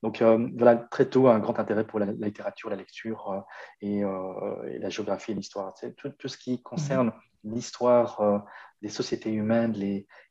Donc 0.04 0.22
voilà, 0.22 0.76
très 0.76 1.10
tôt, 1.10 1.28
un 1.28 1.40
grand 1.40 1.60
intérêt 1.60 1.86
pour 1.86 2.00
la, 2.00 2.06
littérature, 2.06 2.70
la 2.70 2.76
lecture 2.76 3.44
et, 3.82 4.02
la 4.02 4.90
géographie 4.90 5.32
et 5.32 5.36
l'histoire. 5.36 5.74
Tout, 5.98 6.10
tout, 6.10 6.28
ce 6.28 6.38
qui 6.38 6.62
concerne 6.62 7.08
mhm. 7.44 7.54
l'histoire 7.54 8.46
des 8.82 8.90
sociétés 8.90 9.32
humaines, 9.32 9.74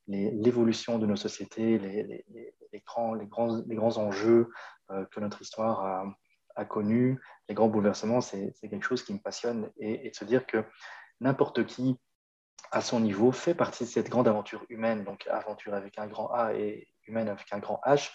l'évolution 0.06 0.98
de 0.98 1.06
nos 1.06 1.16
sociétés, 1.16 1.78
les, 1.78 2.82
grands, 2.86 3.14
les, 3.14 3.26
grands, 3.26 3.62
les 3.66 3.74
grands 3.74 3.96
enjeux 3.96 4.50
que 4.88 5.20
notre 5.20 5.42
histoire 5.42 5.80
a, 5.84 6.04
a 6.54 6.64
connus, 6.64 7.20
les 7.48 7.54
grands 7.54 7.68
bouleversements, 7.68 8.20
c'est 8.20 8.52
quelque 8.62 8.84
chose 8.84 9.02
qui 9.02 9.14
me 9.14 9.18
passionne. 9.18 9.70
Et, 9.78 10.06
et 10.06 10.10
de 10.10 10.14
se 10.14 10.24
dire 10.24 10.46
que 10.46 10.64
n'importe 11.20 11.64
qui, 11.66 11.98
à 12.72 12.80
son 12.80 13.00
niveau, 13.00 13.32
fait 13.32 13.54
partie 13.54 13.84
de 13.84 13.88
cette 13.88 14.10
grande 14.10 14.28
aventure 14.28 14.64
humaine, 14.68 15.04
donc 15.04 15.26
aventure 15.28 15.74
avec 15.74 15.98
un 15.98 16.06
grand 16.06 16.32
A 16.32 16.54
et 16.54 16.88
humaine 17.06 17.28
avec 17.28 17.52
un 17.52 17.58
grand 17.58 17.80
H, 17.86 18.10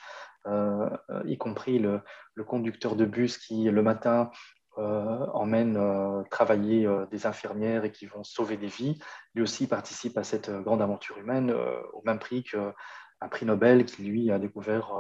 euh, 0.48 0.89
y 1.25 1.38
compris 1.38 1.79
le, 1.79 2.01
conducteur 2.46 2.96
de 2.96 3.05
bus 3.05 3.38
qui, 3.38 3.65
le 3.65 3.84
matin, 3.84 4.31
euh, 4.77 5.25
emmène 5.34 5.77
euh, 5.77 6.24
travailler 6.31 6.89
des 7.12 7.25
infirmières 7.27 7.86
et 7.86 7.91
qui 7.91 8.08
vont 8.08 8.24
sauver 8.24 8.58
des 8.58 8.67
vies, 8.67 9.00
lui 9.36 9.43
aussi 9.43 9.67
participe 9.67 10.17
à 10.17 10.24
cette 10.24 10.50
grande 10.50 10.81
aventure 10.81 11.17
humaine 11.17 11.53
au 11.93 12.01
même 12.03 12.20
prix 12.20 12.43
qu'un 12.43 13.27
prix 13.29 13.46
Nobel 13.46 13.86
qui, 13.86 14.03
lui, 14.03 14.31
a 14.31 14.39
découvert 14.39 14.91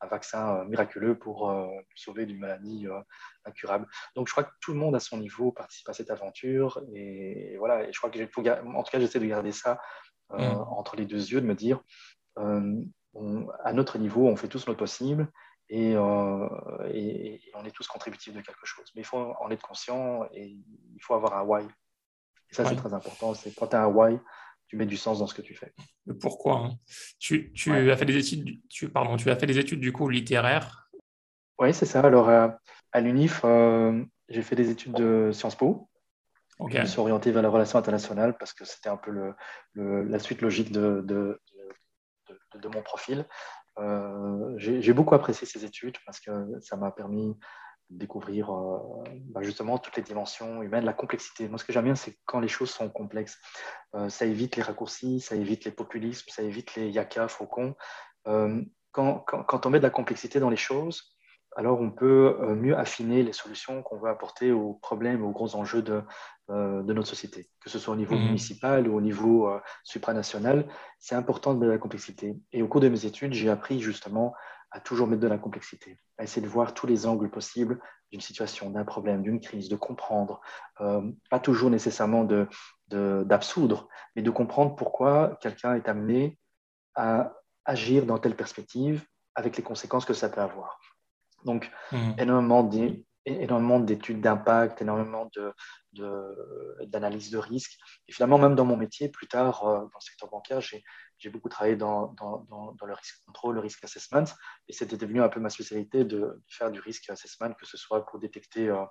un 0.00 0.06
vaccin 0.06 0.56
euh, 0.56 0.64
miraculeux 0.64 1.18
pour 1.18 1.50
euh, 1.50 1.66
sauver 1.94 2.26
d'une 2.26 2.38
maladie 2.38 2.86
euh, 2.86 3.00
incurable. 3.44 3.86
Donc, 4.14 4.28
je 4.28 4.32
crois 4.32 4.44
que 4.44 4.52
tout 4.60 4.72
le 4.72 4.78
monde 4.78 4.94
à 4.94 5.00
son 5.00 5.18
niveau 5.18 5.52
participe 5.52 5.88
à 5.88 5.92
cette 5.92 6.10
aventure. 6.10 6.82
Et, 6.94 7.56
voilà, 7.58 7.88
et 7.88 7.92
je 7.92 7.98
crois 7.98 8.10
que, 8.10 8.26
faut, 8.26 8.46
en 8.46 8.82
tout 8.82 8.90
cas, 8.90 9.00
j'essaie 9.00 9.20
de 9.20 9.26
garder 9.26 9.52
ça 9.52 9.80
mm. 10.30 10.42
entre 10.68 10.96
les 10.96 11.06
deux 11.06 11.30
yeux, 11.30 11.40
de 11.40 11.46
me 11.46 11.54
dire, 11.54 11.80
à 12.36 13.72
notre 13.72 13.98
niveau, 13.98 14.26
on 14.26 14.36
fait 14.36 14.48
tous 14.48 14.66
notre 14.66 14.78
possible. 14.78 15.28
Et, 15.70 15.92
et, 15.92 17.40
on 17.54 17.64
est 17.64 17.74
tous 17.74 17.86
contributifs 17.86 18.34
de 18.34 18.40
quelque 18.40 18.66
chose. 18.66 18.90
Mais 18.94 19.02
il 19.02 19.04
faut 19.04 19.34
en 19.40 19.50
être 19.50 19.66
conscient 19.66 20.24
et 20.32 20.46
il 20.46 21.00
faut 21.00 21.14
avoir 21.14 21.36
un 21.36 21.42
why. 21.42 21.64
Et 22.50 22.54
ça, 22.54 22.64
c'est 22.66 22.76
très 22.76 22.92
important. 22.92 23.34
C'est 23.34 23.54
quand 23.54 23.68
tu 23.68 23.76
as 23.76 23.82
un 23.82 23.86
why, 23.86 24.18
tu 24.66 24.76
mets 24.76 24.86
du 24.86 24.96
sens 24.96 25.18
dans 25.18 25.26
ce 25.26 25.34
que 25.34 25.42
tu 25.42 25.54
fais. 25.54 25.72
Pourquoi 26.20 26.58
hein? 26.58 26.78
Tu, 27.18 27.52
as 27.70 27.96
fait 27.96 28.04
des 28.04 28.16
études, 28.16 28.60
tu, 28.68 28.88
pardon, 28.88 29.16
tu 29.16 29.30
as 29.30 29.36
fait 29.36 29.46
des 29.46 29.58
études 29.58 29.80
du 29.80 29.92
coup 29.92 30.08
littéraires? 30.08 30.90
Oui, 31.58 31.72
c'est 31.72 31.86
ça. 31.86 32.00
Alors 32.00 32.28
à, 32.28 33.00
l'UNIF, 33.00 33.42
euh, 33.44 34.04
j'ai 34.28 34.42
fait 34.42 34.56
des 34.56 34.70
études 34.70 34.94
de 34.94 35.30
Sciences 35.32 35.56
Po. 35.56 35.88
Je 36.68 36.78
me 36.78 36.86
suis 36.86 37.00
orienté 37.00 37.32
vers 37.32 37.42
la 37.42 37.48
relation 37.48 37.78
internationale 37.78 38.36
parce 38.38 38.52
que 38.52 38.64
c'était 38.64 38.88
un 38.88 38.96
peu 38.96 39.10
le, 39.74 40.04
la 40.04 40.18
suite 40.18 40.40
logique 40.40 40.72
de, 40.72 41.02
de, 41.04 41.40
de 42.54 42.68
mon 42.68 42.82
profil. 42.82 43.26
Euh, 43.78 44.54
j'ai 44.56 44.92
beaucoup 44.92 45.14
apprécié 45.14 45.46
ces 45.46 45.64
études 45.64 45.96
parce 46.06 46.20
que 46.20 46.30
ça 46.60 46.76
m'a 46.76 46.92
permis 46.92 47.36
découvrir 47.90 48.50
euh, 48.52 48.78
bah, 49.30 49.42
justement 49.42 49.78
toutes 49.78 49.96
les 49.96 50.02
dimensions 50.02 50.62
humaines, 50.62 50.84
la 50.84 50.92
complexité. 50.92 51.48
Moi, 51.48 51.58
ce 51.58 51.64
que 51.64 51.72
j'aime 51.72 51.84
bien, 51.84 51.94
c'est 51.94 52.18
quand 52.24 52.40
les 52.40 52.48
choses 52.48 52.70
sont 52.70 52.88
complexes. 52.90 53.38
Euh, 53.94 54.08
ça 54.08 54.26
évite 54.26 54.56
les 54.56 54.62
raccourcis, 54.62 55.20
ça 55.20 55.36
évite 55.36 55.64
les 55.64 55.70
populismes, 55.70 56.28
ça 56.28 56.42
évite 56.42 56.74
les 56.74 56.90
yaka, 56.90 57.28
faucons. 57.28 57.74
Quand, 58.24 59.18
quand, 59.26 59.42
quand, 59.42 59.66
on 59.66 59.70
met 59.70 59.78
de 59.78 59.82
la 59.82 59.90
complexité 59.90 60.38
dans 60.40 60.50
les 60.50 60.56
choses, 60.56 61.16
alors 61.56 61.80
on 61.80 61.90
peut 61.90 62.54
mieux 62.54 62.76
affiner 62.76 63.22
les 63.22 63.32
solutions 63.32 63.82
qu'on 63.82 63.98
veut 63.98 64.08
apporter 64.08 64.50
aux 64.50 64.74
problèmes, 64.74 65.24
aux 65.24 65.30
gros 65.30 65.56
enjeux 65.56 65.82
de, 65.82 66.02
euh, 66.50 66.82
de 66.82 66.92
notre 66.92 67.08
société, 67.08 67.48
que 67.58 67.70
ce 67.70 67.78
soit 67.78 67.94
au 67.94 67.96
niveau 67.96 68.16
mhm. 68.16 68.26
municipal 68.26 68.86
ou 68.86 68.98
au 68.98 69.00
niveau 69.00 69.48
euh, 69.48 69.58
supranational. 69.82 70.68
C'est 70.98 71.14
important 71.14 71.54
de 71.54 71.66
la 71.66 71.78
complexité. 71.78 72.36
Et 72.52 72.60
au 72.60 72.68
cours 72.68 72.82
de 72.82 72.88
mes 72.90 73.06
études, 73.06 73.32
j'ai 73.32 73.48
appris 73.48 73.80
justement 73.80 74.34
à 74.74 74.80
toujours 74.80 75.06
mettre 75.06 75.22
de 75.22 75.28
la 75.28 75.38
complexité, 75.38 75.96
à 76.18 76.24
essayer 76.24 76.42
de 76.42 76.50
voir 76.50 76.74
tous 76.74 76.88
les 76.88 77.06
angles 77.06 77.30
possibles 77.30 77.80
d'une 78.10 78.20
situation, 78.20 78.70
d'un 78.70 78.84
problème, 78.84 79.22
d'une 79.22 79.40
crise, 79.40 79.68
de 79.68 79.76
comprendre, 79.76 80.40
euh, 80.80 81.12
pas 81.30 81.38
toujours 81.38 81.70
nécessairement 81.70 82.24
d'absoudre, 82.88 83.82
de, 83.82 83.88
mais 84.16 84.22
de 84.22 84.30
comprendre 84.30 84.74
pourquoi 84.74 85.38
quelqu'un 85.40 85.76
est 85.76 85.88
amené 85.88 86.40
à 86.96 87.32
agir 87.64 88.04
dans 88.04 88.18
telle 88.18 88.34
perspective 88.34 89.06
avec 89.36 89.56
les 89.56 89.62
conséquences 89.62 90.04
que 90.04 90.12
ça 90.12 90.28
peut 90.28 90.40
avoir. 90.40 90.80
Donc, 91.44 91.70
mhm. 91.92 92.16
énormément 92.18 92.64
énormément 93.26 93.80
d'études 93.80 94.20
d'impact, 94.20 94.82
énormément 94.82 95.30
d'analyse 95.92 97.30
de, 97.30 97.36
de, 97.36 97.42
risque. 97.42 97.78
Et 98.08 98.12
finalement, 98.12 98.38
même 98.38 98.54
dans 98.54 98.64
mon 98.64 98.76
métier, 98.76 99.08
plus 99.08 99.26
tard, 99.26 99.64
euh, 99.66 99.78
dans 99.78 99.84
le 99.84 100.00
secteur 100.00 100.28
bancaire, 100.28 100.60
j'ai 100.60 101.30
beaucoup 101.30 101.48
travaillé 101.48 101.76
dans, 101.76 102.14
le 102.86 102.92
risque 102.92 103.22
contrôle, 103.26 103.54
le 103.54 103.60
risque 103.60 103.82
assessment. 103.84 104.24
Et 104.68 104.72
c'était 104.72 104.96
devenu 104.96 105.22
un 105.22 105.28
peu 105.28 105.40
ma 105.40 105.50
spécialité 105.50 106.04
de, 106.04 106.42
faire 106.48 106.70
du 106.70 106.80
risque 106.80 107.08
assessment, 107.10 107.52
que 107.54 107.66
ce 107.66 107.76
soit 107.76 108.04
pour 108.06 108.18
détecter 108.18 108.68
euh, 108.68 108.84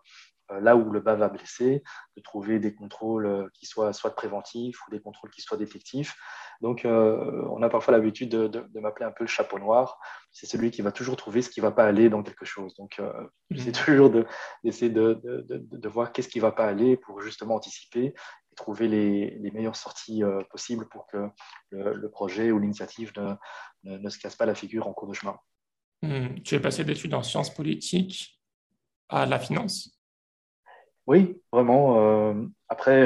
là 0.62 0.76
où 0.76 0.92
le 0.92 1.00
bas 1.00 1.16
va 1.16 1.30
blesser, 1.30 1.84
de 2.18 2.22
trouver 2.22 2.60
des 2.60 2.74
contrôles 2.74 3.50
qui 3.54 3.66
soient 3.66 3.94
soit 3.94 4.16
préventifs 4.16 4.78
ou 4.88 4.92
des 4.92 5.00
contrôles 5.00 5.32
qui 5.32 5.42
soient 5.42 5.58
détectifs. 5.58 6.16
Donc, 6.62 6.86
on 6.86 7.62
a 7.62 7.70
parfois 7.70 7.94
l'habitude 7.94 8.30
de, 8.30 8.48
de 8.48 8.80
m'appeler 8.80 9.06
un 9.06 9.12
peu 9.12 9.24
le 9.24 9.30
chapeau 9.30 9.60
noir 9.60 10.00
c'est 10.34 10.48
celui 10.48 10.72
qui 10.72 10.82
va 10.82 10.92
toujours 10.92 11.16
trouver 11.16 11.44
ce 11.44 11.50
qui 11.50 11.62
ne 11.62 11.66
va 11.66 11.72
pas 11.72 11.86
aller 11.86 12.10
dans 12.10 12.24
quelque 12.24 12.44
chose. 12.44 12.74
Donc, 12.76 13.00
euh, 13.00 13.12
j'essaie 13.52 13.70
mm. 13.70 13.86
toujours 13.86 14.12
d'essayer 14.64 14.92
de, 14.92 15.22
de, 15.24 15.90
voir 15.90 16.12
qu'est-ce 16.12 16.28
qui 16.28 16.40
ne 16.40 16.42
va 16.42 16.52
pas 16.52 16.66
aller 16.66 16.98
pour 16.98 17.22
justement 17.22 17.56
anticiper 17.56 18.06
et 18.06 18.56
trouver 18.56 18.88
les, 18.88 19.52
meilleures 19.54 19.76
sorties 19.76 20.24
euh, 20.24 20.42
possibles 20.50 20.90
pour 20.90 21.06
que 21.06 21.30
le, 21.70 22.10
projet 22.10 22.52
ou 22.52 22.58
l'initiative 22.58 23.14
ne, 23.84 24.10
se 24.10 24.18
casse 24.18 24.36
pas 24.36 24.48
la 24.48 24.56
figure 24.56 24.88
en 24.88 24.94
cours 24.94 25.08
de 25.08 25.14
chemin. 25.14 25.38
Mm. 26.02 26.42
Tu 26.44 26.56
es 26.56 26.60
passé 26.60 26.84
d'études 26.84 27.14
en 27.14 27.24
sciences 27.24 27.54
politiques 27.54 28.42
à 29.08 29.28
la 29.28 29.38
finance? 29.38 30.03
Oui, 31.06 31.42
vraiment. 31.52 32.00
Euh, 32.00 32.34
après, 32.70 33.06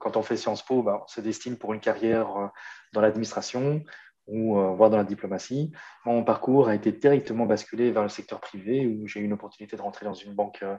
quand 0.00 0.16
on 0.16 0.22
fait 0.22 0.36
Sciences 0.36 0.64
Po, 0.64 0.82
bah, 0.82 1.02
on 1.04 1.06
se 1.06 1.20
destine 1.20 1.56
pour 1.56 1.74
une 1.74 1.80
carrière 1.80 2.50
dans 2.92 3.00
l'administration 3.00 3.82
ou 4.30 4.58
euh, 4.58 4.70
voire 4.74 4.90
dans 4.90 4.96
la 4.96 5.04
diplomatie. 5.04 5.72
Mon 6.04 6.24
parcours 6.24 6.68
a 6.68 6.74
été 6.74 6.92
directement 6.92 7.46
basculé 7.46 7.90
vers 7.90 8.02
le 8.02 8.08
secteur 8.08 8.40
privé 8.40 8.86
où 8.86 9.06
j'ai 9.06 9.20
eu 9.20 9.24
une 9.24 9.32
opportunité 9.32 9.76
de 9.76 9.82
rentrer 9.82 10.06
dans 10.06 10.14
une 10.14 10.34
banque 10.34 10.62
euh, 10.62 10.76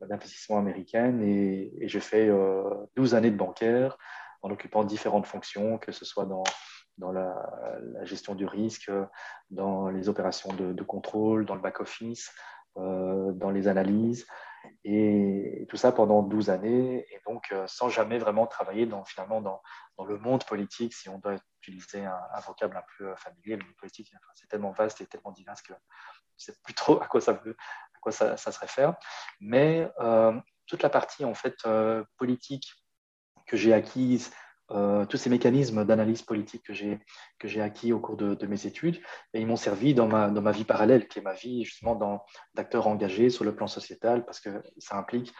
d'investissement 0.00 0.58
américaine 0.58 1.22
et, 1.22 1.72
j'ai 1.82 2.00
fait 2.00 2.28
12 2.28 3.14
euh, 3.14 3.16
années 3.16 3.30
de 3.30 3.36
bancaire 3.36 3.98
en 4.42 4.50
occupant 4.50 4.84
différentes 4.84 5.26
fonctions, 5.26 5.78
que 5.78 5.92
ce 5.92 6.04
soit 6.04 6.26
dans, 6.26 7.12
la, 7.12 7.34
gestion 8.02 8.34
du 8.34 8.44
risque, 8.44 8.90
dans 9.50 9.88
les 9.88 10.08
opérations 10.08 10.52
de, 10.52 10.72
de 10.72 10.82
contrôle, 10.82 11.46
dans 11.46 11.54
le 11.54 11.60
back-office, 11.60 12.32
dans 12.74 13.50
les 13.52 13.68
analyses. 13.68 14.26
Et, 14.84 15.66
tout 15.68 15.76
ça 15.76 15.92
pendant 15.92 16.22
12 16.22 16.50
années, 16.50 17.06
et 17.10 17.20
donc 17.26 17.50
euh, 17.52 17.66
sans 17.66 17.88
jamais 17.88 18.18
vraiment 18.18 18.46
travailler 18.46 18.84
dans, 18.84 19.04
finalement 19.04 19.40
dans, 19.40 19.62
dans, 19.96 20.04
le 20.04 20.18
monde 20.18 20.44
politique, 20.44 20.92
si 20.92 21.08
on 21.08 21.18
doit 21.18 21.36
utiliser 21.62 22.04
un, 22.04 22.40
vocable 22.46 22.76
un 22.76 22.82
peu 22.98 23.08
euh, 23.08 23.16
familier. 23.16 23.56
Le 23.56 23.64
monde 23.64 23.76
politique, 23.76 24.12
c'est 24.34 24.48
tellement 24.48 24.72
vaste 24.72 25.00
et 25.00 25.06
tellement 25.06 25.30
divers 25.30 25.62
que 25.62 25.72
je 25.72 25.72
ne 25.74 26.54
sais 26.54 26.60
plus 26.62 26.74
trop 26.74 27.00
à 27.02 27.06
quoi 27.06 27.20
ça, 27.20 27.32
veut, 27.32 27.56
à 27.94 27.98
quoi 28.00 28.12
ça, 28.12 28.36
ça 28.36 28.52
se 28.52 28.58
réfère. 28.58 28.96
Mais 29.40 29.88
euh, 30.00 30.38
toute 30.66 30.82
la 30.82 30.90
partie 30.90 31.24
en 31.24 31.34
fait 31.34 31.56
politique 32.16 32.72
que 33.46 33.56
j'ai 33.56 33.72
acquise 33.72 34.32
euh, 34.70 35.04
tous 35.06 35.16
ces 35.16 35.28
mécanismes 35.28 35.84
d'analyse 35.84 36.22
politique 36.22 36.62
que 36.64 36.72
j'ai, 36.72 37.60
acquis 37.60 37.92
au 37.92 38.00
cours 38.00 38.16
de, 38.16 38.46
mes 38.46 38.66
études, 38.66 39.00
ils 39.34 39.46
m'ont 39.46 39.56
servi 39.56 39.94
dans 39.94 40.06
ma, 40.06 40.28
dans 40.28 40.40
ma 40.40 40.52
vie 40.52 40.64
parallèle, 40.64 41.08
qui 41.08 41.18
est 41.18 41.22
ma 41.22 41.34
vie 41.34 41.64
justement 41.64 42.24
d'acteur 42.54 42.86
engagé 42.86 43.28
sur 43.28 43.44
le 43.44 43.54
plan 43.54 43.66
sociétal, 43.66 44.24
parce 44.24 44.40
que 44.40 44.62
ça 44.78 44.96
implique 44.96 45.32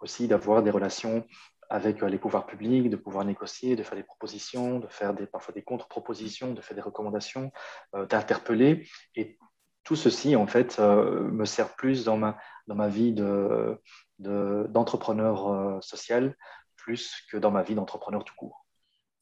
aussi 0.00 0.28
d'avoir 0.28 0.62
des 0.62 0.70
relations 0.70 1.26
avec 1.68 2.02
euh, 2.02 2.08
les 2.08 2.18
pouvoirs 2.18 2.46
publics, 2.46 2.90
de 2.90 2.96
pouvoir 2.96 3.24
négocier, 3.24 3.74
de 3.74 3.82
faire 3.82 3.96
des 3.96 4.04
propositions, 4.04 4.78
de 4.78 4.86
faire 4.88 5.14
des, 5.14 5.26
parfois 5.26 5.52
des 5.52 5.62
contre-propositions, 5.62 6.52
de 6.52 6.60
faire 6.60 6.76
des 6.76 6.82
recommandations, 6.82 7.50
euh, 7.94 8.06
d'interpeller. 8.06 8.88
Et 9.16 9.38
tout 9.82 9.96
ceci, 9.96 10.36
en 10.36 10.46
fait, 10.46 10.80
me 10.80 11.44
sert 11.44 11.76
plus 11.76 12.04
dans 12.04 12.16
ma, 12.16 12.36
dans 12.66 12.74
ma 12.74 12.88
vie 12.88 13.12
de, 13.12 13.80
d'entrepreneur 14.18 15.80
social, 15.80 16.34
plus 16.74 17.24
que 17.30 17.36
dans 17.36 17.52
ma 17.52 17.62
vie 17.62 17.76
d'entrepreneur 17.76 18.24
tout 18.24 18.34
court. 18.34 18.65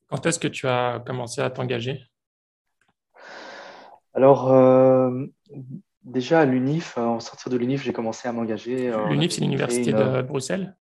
Quand 0.08 0.26
est-ce 0.26 0.38
que 0.38 0.48
tu 0.48 0.68
as 0.68 1.02
commencé 1.04 1.40
à 1.40 1.50
t'engager? 1.50 2.02
Alors, 4.14 4.52
euh, 4.52 5.26
déjà 6.02 6.40
à 6.40 6.44
l'UNIF, 6.44 6.98
en 6.98 7.20
sortir 7.20 7.50
de 7.50 7.56
l'UNIF, 7.56 7.82
j'ai 7.82 7.92
commencé 7.92 8.28
à 8.28 8.32
m'engager. 8.32 8.90
Euh, 8.90 9.08
L'UNIF, 9.08 9.32
c'est 9.32 9.40
l'université 9.40 9.92
de 9.92 10.22
Bruxelles? 10.22 10.76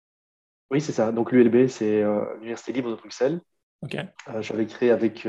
Oui, 0.70 0.80
c'est 0.80 0.92
ça. 0.92 1.12
Donc 1.12 1.32
l'ULB, 1.32 1.66
c'est 1.68 2.02
euh, 2.02 2.24
l'Université 2.36 2.72
libre 2.72 2.90
de 2.90 2.96
Bruxelles. 2.96 3.40
J'avais 4.40 4.66
créé 4.66 4.92
avec 4.92 5.26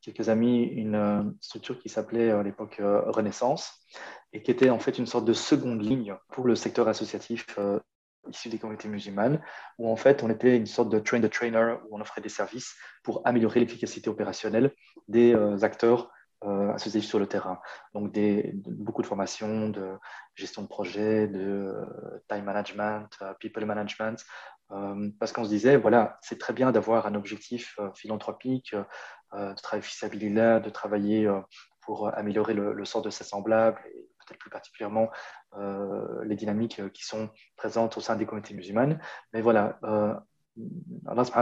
quelques 0.00 0.28
amis 0.28 0.62
une 0.62 1.34
structure 1.40 1.76
qui 1.80 1.88
s'appelait 1.88 2.30
à 2.30 2.40
l'époque 2.40 2.80
Renaissance 2.80 3.84
et 4.32 4.42
qui 4.42 4.52
était 4.52 4.70
en 4.70 4.78
fait 4.78 4.96
une 4.96 5.06
sorte 5.06 5.24
de 5.24 5.32
seconde 5.32 5.82
ligne 5.82 6.14
pour 6.28 6.46
le 6.46 6.54
secteur 6.54 6.86
associatif 6.86 7.58
issus 8.28 8.48
des 8.48 8.58
communautés 8.58 8.88
musulmanes, 8.88 9.40
où 9.78 9.90
en 9.90 9.96
fait 9.96 10.22
on 10.22 10.30
était 10.30 10.56
une 10.56 10.66
sorte 10.66 10.88
de 10.90 10.98
train 10.98 11.20
the 11.20 11.30
trainer, 11.30 11.76
où 11.88 11.96
on 11.96 12.00
offrait 12.00 12.20
des 12.20 12.28
services 12.28 12.76
pour 13.02 13.22
améliorer 13.26 13.60
l'efficacité 13.60 14.10
opérationnelle 14.10 14.72
des 15.08 15.34
euh, 15.34 15.58
acteurs 15.62 16.10
euh, 16.44 16.72
associés 16.72 17.00
sur 17.00 17.18
le 17.18 17.26
terrain. 17.26 17.60
Donc 17.94 18.12
des, 18.12 18.52
beaucoup 18.54 19.02
de 19.02 19.06
formations, 19.06 19.68
de 19.68 19.98
gestion 20.34 20.62
de 20.62 20.68
projet, 20.68 21.28
de 21.28 21.74
euh, 21.74 22.24
time 22.28 22.44
management, 22.44 23.08
people 23.40 23.64
management, 23.64 24.24
parce 25.18 25.32
qu'on 25.32 25.42
se 25.42 25.48
disait, 25.48 25.76
voilà, 25.76 26.16
c'est 26.22 26.38
très 26.38 26.52
bien 26.52 26.70
d'avoir 26.70 27.04
un 27.08 27.16
objectif 27.16 27.76
philanthropique, 27.96 28.72
de 29.32 30.70
travailler 30.70 31.28
pour 31.80 32.16
améliorer 32.16 32.54
le, 32.54 32.84
sort 32.84 33.02
de 33.02 33.10
ses 33.10 33.24
semblables 33.24 33.80
plus 34.38 34.50
particulièrement 34.50 35.10
euh, 35.56 36.24
les 36.24 36.36
dynamiques 36.36 36.80
euh, 36.80 36.88
qui 36.88 37.04
sont 37.04 37.30
présentes 37.56 37.96
au 37.96 38.00
sein 38.00 38.16
des 38.16 38.26
communautés 38.26 38.54
musulmanes. 38.54 39.00
Mais 39.32 39.40
voilà, 39.40 39.78
euh, 39.84 40.14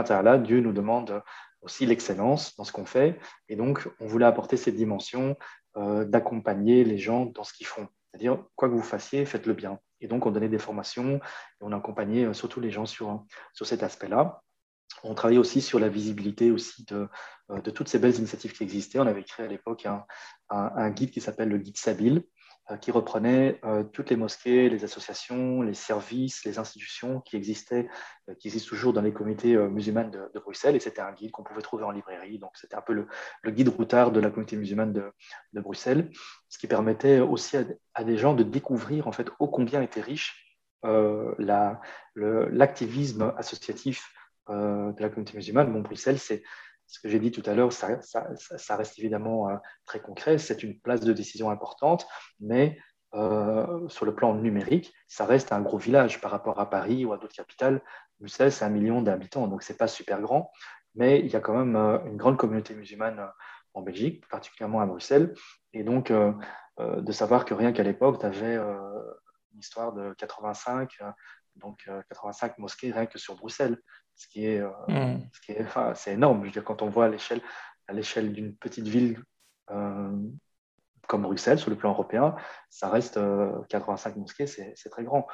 Allah 0.01 0.37
Dieu 0.37 0.61
nous 0.61 0.73
demande 0.73 1.21
aussi 1.61 1.85
l'excellence 1.85 2.55
dans 2.55 2.63
ce 2.63 2.71
qu'on 2.71 2.85
fait. 2.85 3.19
Et 3.47 3.55
donc, 3.55 3.87
on 3.99 4.07
voulait 4.07 4.25
apporter 4.25 4.57
cette 4.57 4.75
dimension 4.75 5.35
d'accompagner 5.75 6.83
les 6.83 6.97
gens 6.97 7.25
dans 7.25 7.43
ce 7.43 7.53
qu'ils 7.53 7.67
font. 7.67 7.87
C'est-à-dire, 8.11 8.43
quoi 8.55 8.69
que 8.69 8.73
vous 8.73 8.81
fassiez, 8.81 9.25
faites-le 9.25 9.53
bien. 9.53 9.79
Et 10.01 10.07
donc, 10.07 10.25
on 10.25 10.31
donnait 10.31 10.49
des 10.49 10.59
formations 10.59 11.15
et 11.15 11.61
on 11.61 11.71
accompagnait 11.71 12.33
surtout 12.33 12.59
les 12.59 12.71
gens 12.71 12.85
sur, 12.85 13.25
sur 13.53 13.65
cet 13.65 13.83
aspect-là. 13.83 14.41
On 15.03 15.13
travaillait 15.13 15.39
aussi 15.39 15.61
sur 15.61 15.79
la 15.79 15.89
visibilité 15.89 16.51
aussi 16.51 16.85
de, 16.85 17.07
de, 17.49 17.71
toutes 17.71 17.87
ces 17.87 17.99
belles 17.99 18.15
initiatives 18.17 18.53
qui 18.53 18.63
existaient. 18.63 18.99
On 18.99 19.07
avait 19.07 19.23
créé 19.23 19.45
à 19.45 19.49
l'époque 19.49 19.85
un, 19.85 20.05
un, 20.49 20.89
guide 20.89 21.11
qui 21.11 21.21
s'appelle 21.21 21.49
le 21.49 21.57
guide 21.57 21.77
Sabil, 21.77 22.17
euh, 22.17 22.21
qui 22.77 22.91
reprenait 22.91 23.59
euh, 23.63 23.83
toutes 23.83 24.09
les 24.09 24.15
mosquées, 24.15 24.69
les 24.69 24.83
associations, 24.83 25.61
les 25.61 25.73
services, 25.73 26.45
les 26.45 26.59
institutions 26.59 27.21
qui 27.21 27.35
existaient, 27.35 27.89
euh, 28.29 28.35
qui 28.35 28.47
existent 28.47 28.69
toujours 28.69 28.93
dans 28.93 29.01
les 29.01 29.11
comités 29.13 29.57
musulmanes 29.57 30.11
de, 30.11 30.39
Bruxelles. 30.39 30.75
Et 30.75 30.79
c'était 30.79 31.01
un 31.01 31.11
guide 31.11 31.31
qu'on 31.31 31.43
pouvait 31.43 31.61
trouver 31.61 31.83
en 31.83 31.91
librairie. 31.91 32.39
Donc, 32.39 32.51
c'était 32.55 32.75
un 32.75 32.81
peu 32.81 32.93
le, 32.93 33.07
guide 33.51 33.69
routard 33.69 34.11
de 34.11 34.19
la 34.19 34.29
communauté 34.29 34.55
musulmane 34.57 34.93
de, 34.93 35.11
Bruxelles, 35.61 36.11
ce 36.47 36.57
qui 36.57 36.67
permettait 36.67 37.19
aussi 37.19 37.57
à, 37.93 38.03
des 38.03 38.17
gens 38.17 38.33
de 38.33 38.43
découvrir 38.43 39.07
en 39.07 39.11
fait 39.11 39.29
ô 39.39 39.47
combien 39.47 39.81
était 39.81 40.01
riche 40.01 40.45
l'activisme 41.37 43.33
associatif 43.37 44.13
de 44.47 45.01
la 45.01 45.09
communauté 45.09 45.35
musulmane. 45.35 45.73
Bon, 45.73 45.81
Bruxelles, 45.81 46.19
c'est 46.19 46.43
ce 46.89 46.99
que 46.99 47.07
j'ai 47.07 47.19
dit 47.19 47.31
tout 47.31 47.43
à 47.45 47.53
l'heure, 47.53 47.71
ça, 47.71 47.87
reste 48.75 48.99
évidemment 48.99 49.47
très 49.85 50.01
concret. 50.01 50.39
C'est 50.39 50.63
une 50.63 50.79
place 50.79 51.01
de 51.01 51.13
décision 51.13 51.51
importante, 51.51 52.07
mais 52.39 52.79
sur 53.13 54.05
le 54.05 54.15
plan 54.15 54.33
numérique, 54.33 54.93
ça 55.07 55.25
reste 55.25 55.51
un 55.51 55.61
gros 55.61 55.77
village 55.77 56.19
par 56.19 56.31
rapport 56.31 56.59
à 56.59 56.69
Paris 56.69 57.05
ou 57.05 57.13
à 57.13 57.17
d'autres 57.17 57.35
capitales. 57.35 57.81
Bruxelles, 58.19 58.51
c'est 58.51 58.65
un 58.65 58.69
million 58.69 59.03
d'habitants, 59.03 59.47
donc 59.47 59.61
c'est 59.61 59.77
pas 59.77 59.87
super 59.87 60.19
grand, 60.19 60.51
mais 60.95 61.19
il 61.19 61.27
y 61.27 61.35
a 61.35 61.39
quand 61.39 61.53
même 61.53 61.75
une 62.07 62.17
grande 62.17 62.37
communauté 62.37 62.73
musulmane 62.73 63.23
en 63.75 63.81
Belgique, 63.83 64.27
particulièrement 64.27 64.81
à 64.81 64.87
Bruxelles. 64.87 65.35
Et 65.73 65.83
donc, 65.83 66.11
de 66.11 67.11
savoir 67.11 67.45
que 67.45 67.53
rien 67.53 67.71
qu'à 67.71 67.83
l'époque, 67.83 68.19
tu 68.19 68.25
avais 68.25 68.55
une 68.55 69.59
histoire 69.59 69.93
de 69.93 70.13
85, 70.15 70.97
donc 71.55 71.87
85 72.09 72.57
mosquées 72.57 72.91
rien 72.91 73.05
que 73.05 73.19
sur 73.19 73.35
Bruxelles, 73.35 73.77
ce 74.19 74.27
qui 74.27 74.45
est, 74.45 74.61
mm. 74.87 75.19
ce 75.33 75.51
est, 75.51 75.63
enfin, 75.63 75.93
c'est 75.95 76.13
énorme. 76.13 76.41
Je 76.41 76.45
veux 76.45 76.51
dire, 76.51 76.63
quand 76.63 76.81
on 76.81 76.89
voit 76.89 77.05
à 77.05 77.09
l'échelle, 77.09 77.41
à 77.87 77.93
l'échelle 77.93 78.33
d'une 78.33 78.55
petite 78.55 78.87
ville 78.87 79.23
comme 81.07 81.23
Bruxelles, 81.23 81.59
sur 81.59 81.69
le 81.69 81.75
plan 81.75 81.91
européen, 81.91 82.35
ça 82.69 82.89
reste 82.89 83.19
85 83.69 84.15
mosquées, 84.17 84.47
c'est, 84.47 84.89
très 84.89 85.03
grand. 85.03 85.27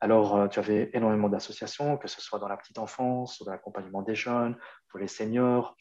Alors, 0.00 0.48
tu 0.48 0.58
avais 0.58 0.90
énormément 0.94 1.28
d'associations, 1.28 1.98
que 1.98 2.08
ce 2.08 2.20
soit 2.20 2.38
dans 2.38 2.48
la 2.48 2.56
petite 2.56 2.78
enfance, 2.78 3.42
dans 3.42 3.50
l'accompagnement 3.50 4.02
des 4.02 4.14
jeunes, 4.14 4.56
pour 4.88 4.98
les 4.98 5.08
seniors, 5.08 5.76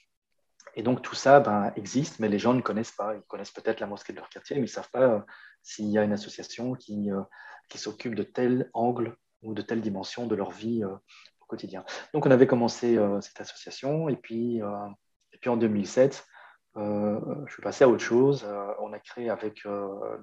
et 0.75 0.84
donc 0.84 1.01
tout 1.01 1.15
ça 1.15 1.39
ben, 1.39 1.72
existe, 1.75 2.20
mais 2.20 2.29
les 2.29 2.39
gens 2.39 2.53
ne 2.53 2.62
connaissent 2.62 2.91
pas. 2.91 3.15
Ils 3.15 3.22
connaissent 3.24 3.51
peut-être 3.51 3.79
la 3.79 3.88
mosquée 3.88 4.13
de 4.13 4.18
leur 4.18 4.29
quartier, 4.29 4.56
mais 4.56 4.62
ils 4.62 4.65
ne 4.65 4.70
savent 4.70 4.89
pas 4.91 5.01
euh, 5.01 5.20
s'il 5.62 5.88
y 5.88 5.98
a 5.98 6.03
une 6.03 6.13
association 6.13 6.74
qui, 6.74 7.12
euh, 7.12 7.22
qui 7.70 7.77
s'occupe 7.77 8.15
de 8.15 8.24
tel 8.24 8.70
angle 8.74 9.18
ou 9.41 9.53
de 9.53 9.62
telle 9.62 9.82
dimension 9.82 10.27
de 10.27 10.36
leur 10.36 10.51
vie 10.51 10.84
euh, 10.84 10.96
quotidien. 11.50 11.84
Donc 12.13 12.25
on 12.25 12.32
avait 12.32 12.48
commencé 12.48 12.98
cette 13.22 13.41
association, 13.41 14.08
et 14.08 14.15
puis, 14.15 14.62
et 15.34 15.38
puis 15.41 15.50
en 15.50 15.58
2007, 15.58 16.25
je 16.75 17.51
suis 17.51 17.62
passé 17.62 17.84
à 17.84 17.89
autre 17.89 18.03
chose. 18.03 18.48
on 18.79 18.94
a 18.94 19.00
créé 19.00 19.29
avec 19.29 19.68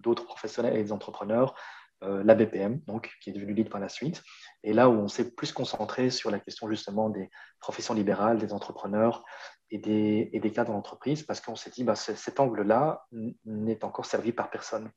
d'autres 0.03 0.25
professionnels 0.25 0.77
et 0.77 0.83
des 0.83 0.93
entrepreneurs 0.93 1.55
la 2.03 2.35
BPM, 2.35 2.81
donc, 2.87 3.11
qui 3.23 3.31
est 3.31 3.33
devenue 3.33 3.55
lead 3.55 3.71
par 3.71 3.81
la 3.81 3.89
suite. 3.89 4.23
Et 4.63 4.73
là 4.73 4.89
où 4.89 4.93
on 4.93 5.09
s'est 5.09 5.35
plus 5.35 5.53
concentré 5.53 6.11
sur 6.11 6.31
la 6.31 6.39
question 6.39 6.69
justement 6.69 7.09
des 7.09 7.31
professions 7.61 7.95
libérales, 7.95 8.39
des 8.39 8.53
entrepreneurs 8.53 9.25
et 9.71 9.79
des, 9.79 10.31
et 10.33 10.41
des 10.41 10.53
cas 10.53 10.65
dans 10.65 10.73
l'entreprise, 10.73 11.23
parce 11.23 11.41
qu'on 11.41 11.57
s'est 11.57 11.71
dit, 11.71 11.85
bah, 11.85 11.95
cet 11.97 12.39
angle-là 12.41 13.07
n'est 13.45 13.85
encore 13.85 14.07
servi 14.07 14.33
par 14.33 14.51
personne. 14.51 14.91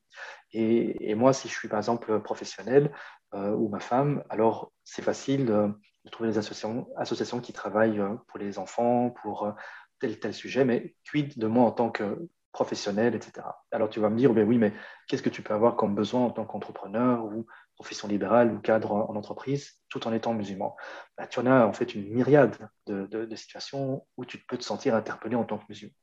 Et, 0.52 1.14
moi, 1.14 1.32
si 1.32 1.48
je 1.48 1.54
suis 1.54 1.68
par 1.68 1.78
exemple 1.78 2.20
professionnel 2.20 2.92
euh, 3.34 3.52
ou 3.52 3.68
ma 3.68 3.80
femme, 3.80 4.24
alors 4.28 4.72
c'est 4.84 5.02
facile 5.02 5.74
trouver 6.08 6.30
des 6.30 6.38
associations, 6.38 7.40
qui 7.40 7.52
travaillent 7.52 8.00
euh, 8.00 8.14
pour 8.28 8.38
les 8.38 8.58
enfants, 8.58 9.10
pour 9.22 9.46
euh, 9.46 9.52
tel 9.98 10.18
tel 10.18 10.32
sujet, 10.32 10.64
mais 10.64 10.94
quid 11.10 11.38
de 11.38 11.46
moi 11.46 11.64
en 11.64 11.72
tant 11.72 11.90
que 11.90 12.28
professionnel, 12.52 13.14
etc. 13.14 13.46
Alors 13.70 13.88
tu 13.88 14.00
vas 14.00 14.10
me 14.10 14.16
dire, 14.16 14.32
ben 14.32 14.46
oui, 14.46 14.58
mais 14.58 14.72
qu'est-ce 15.06 15.22
que 15.22 15.28
tu 15.28 15.42
peux 15.42 15.54
avoir 15.54 15.76
comme 15.76 15.94
besoin 15.94 16.22
en 16.22 16.30
tant 16.30 16.44
qu'entrepreneur 16.44 17.24
ou 17.24 17.46
profession 17.76 18.08
libérale 18.08 18.52
ou 18.52 18.58
cadre 18.58 18.92
en 18.92 19.14
entreprise 19.14 19.80
tout 19.88 20.06
en 20.06 20.12
étant 20.12 20.34
musulman? 20.34 20.76
Ben, 21.16 21.26
Tu 21.26 21.38
en 21.38 21.46
as 21.46 21.66
en 21.66 21.72
fait 21.72 21.94
une 21.94 22.12
myriade 22.12 22.56
de, 22.86 23.36
situations 23.36 24.06
où 24.16 24.24
tu 24.24 24.38
peux 24.38 24.58
te 24.58 24.64
sentir 24.64 24.94
interpellé 24.94 25.36
en 25.36 25.44
tant 25.44 25.58
que 25.58 25.64
musulman. 25.68 25.94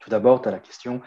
Tout 0.00 0.10
d'abord, 0.10 0.40
tu 0.40 0.48
as 0.48 0.52
la 0.52 0.60
question 0.60 1.02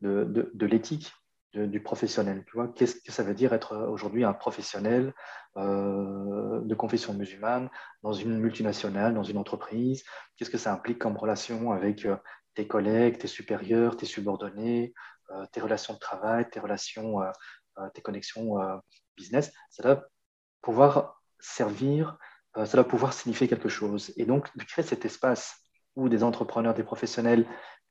de, 0.00 0.50
l'éthique 0.60 1.12
du 1.56 1.82
professionnel. 1.82 2.44
Tu 2.46 2.52
vois, 2.52 2.68
qu'est-ce 2.68 2.96
que 2.96 3.12
ça 3.12 3.22
veut 3.22 3.34
dire 3.34 3.52
être 3.52 3.76
aujourd'hui 3.88 4.24
un 4.24 4.32
professionnel 4.32 5.14
euh, 5.56 6.60
de 6.60 6.74
confession 6.74 7.14
musulmane 7.14 7.70
dans 8.02 8.12
une 8.12 8.38
multinationale, 8.38 9.14
dans 9.14 9.22
une 9.22 9.38
entreprise? 9.38 10.04
Qu'est-ce 10.36 10.50
que 10.50 10.58
ça 10.58 10.72
implique 10.72 10.98
comme 10.98 11.16
relation 11.16 11.72
avec 11.72 12.04
euh, 12.04 12.16
tes 12.54 12.66
collègues, 12.66 13.18
tes 13.18 13.28
supérieurs, 13.28 13.96
tes 13.96 14.06
subordonnés, 14.06 14.92
euh, 15.30 15.44
tes 15.52 15.60
relations 15.60 15.94
de 15.94 15.98
travail, 15.98 16.48
tes 16.50 16.60
relations, 16.60 17.20
euh, 17.22 17.30
euh, 17.78 17.88
tes 17.94 18.02
connexions 18.02 18.56
business, 19.16 19.52
ça 19.70 19.82
doit 19.82 20.04
pouvoir 20.62 21.20
servir, 21.38 22.16
ça 22.54 22.72
doit 22.72 22.88
pouvoir 22.88 23.12
signifier 23.12 23.48
quelque 23.48 23.68
chose. 23.68 24.12
Et 24.16 24.24
donc, 24.24 24.48
de 24.56 24.64
créer 24.64 24.84
cet 24.84 25.04
espace 25.04 25.56
où 25.94 26.08
des 26.08 26.22
entrepreneurs, 26.22 26.74
des 26.74 26.82
professionnels, 26.82 27.46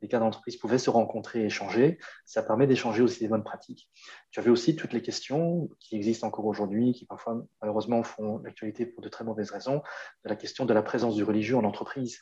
des 0.06 0.10
cas 0.10 0.20
d'entreprise 0.20 0.58
pouvaient 0.58 0.78
se 0.78 0.90
rencontrer 0.90 1.42
et 1.42 1.46
échanger, 1.46 1.98
ça 2.26 2.44
permet 2.44 2.68
d'échanger 2.68 3.02
aussi 3.02 3.20
des 3.20 3.28
bonnes 3.28 3.44
pratiques. 3.44 3.90
Tu 4.32 4.40
avais 4.40 4.52
aussi 4.52 4.76
toutes 4.76 4.94
les 4.94 5.02
questions 5.02 5.70
qui 5.80 5.96
existent 5.96 6.28
encore 6.28 6.46
aujourd'hui, 6.46 6.94
qui 6.94 7.06
parfois 7.06 7.44
malheureusement 7.62 8.04
font 8.04 8.40
l'actualité 8.40 8.86
pour 8.86 9.02
de 9.02 9.10
très 9.10 9.24
mauvaises 9.24 9.52
raisons, 9.52 9.82
de 10.24 10.30
la 10.30 10.36
question 10.36 10.66
de 10.66 10.74
la 10.74 10.84
présence 10.84 11.16
du 11.16 11.24
religieux 11.24 11.58
en 11.58 11.64
entreprise. 11.64 12.20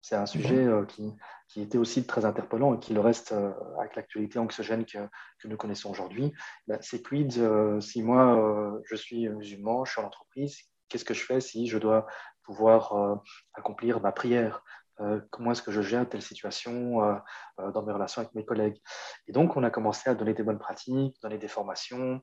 C'est 0.00 0.16
un 0.16 0.26
sujet 0.26 0.62
euh, 0.62 0.84
qui, 0.84 1.14
qui, 1.48 1.62
était 1.62 1.78
aussi 1.78 2.06
très 2.06 2.26
interpellant 2.26 2.74
et 2.74 2.78
qui 2.78 2.92
le 2.92 3.00
reste 3.00 3.32
euh, 3.32 3.52
avec 3.80 3.96
l'actualité 3.96 4.38
anxiogène 4.38 4.84
que, 4.84 4.98
que, 5.38 5.48
nous 5.48 5.56
connaissons 5.56 5.90
aujourd'hui. 5.90 6.34
Ben, 6.66 6.78
c'est 6.82 7.02
quid 7.02 7.38
euh, 7.38 7.80
si 7.80 8.02
moi 8.02 8.78
je 8.84 8.96
suis 8.96 9.26
musulman, 9.30 9.86
je 9.86 9.92
suis 9.92 10.02
en 10.02 10.04
entreprise, 10.04 10.58
qu'est-ce 10.90 11.06
que 11.06 11.14
je 11.14 11.24
fais 11.24 11.40
si 11.40 11.68
je 11.68 11.78
dois 11.78 12.06
pouvoir 12.42 13.22
accomplir 13.54 14.02
ma 14.02 14.12
prière? 14.12 14.62
Comment 15.30 15.52
est-ce 15.52 15.62
que 15.62 15.72
je 15.72 15.82
gère 15.82 16.08
telle 16.08 16.22
situation 16.22 17.00
dans 17.58 17.82
mes 17.82 17.92
relations 17.92 18.22
avec 18.22 18.34
mes 18.34 18.44
collègues. 18.44 18.80
Et 19.26 19.32
donc, 19.32 19.56
on 19.56 19.64
a 19.64 19.70
commencé 19.70 20.08
à 20.08 20.14
donner 20.14 20.34
des 20.34 20.42
bonnes 20.42 20.58
pratiques, 20.58 21.16
donner 21.22 21.38
des 21.38 21.48
formations, 21.48 22.20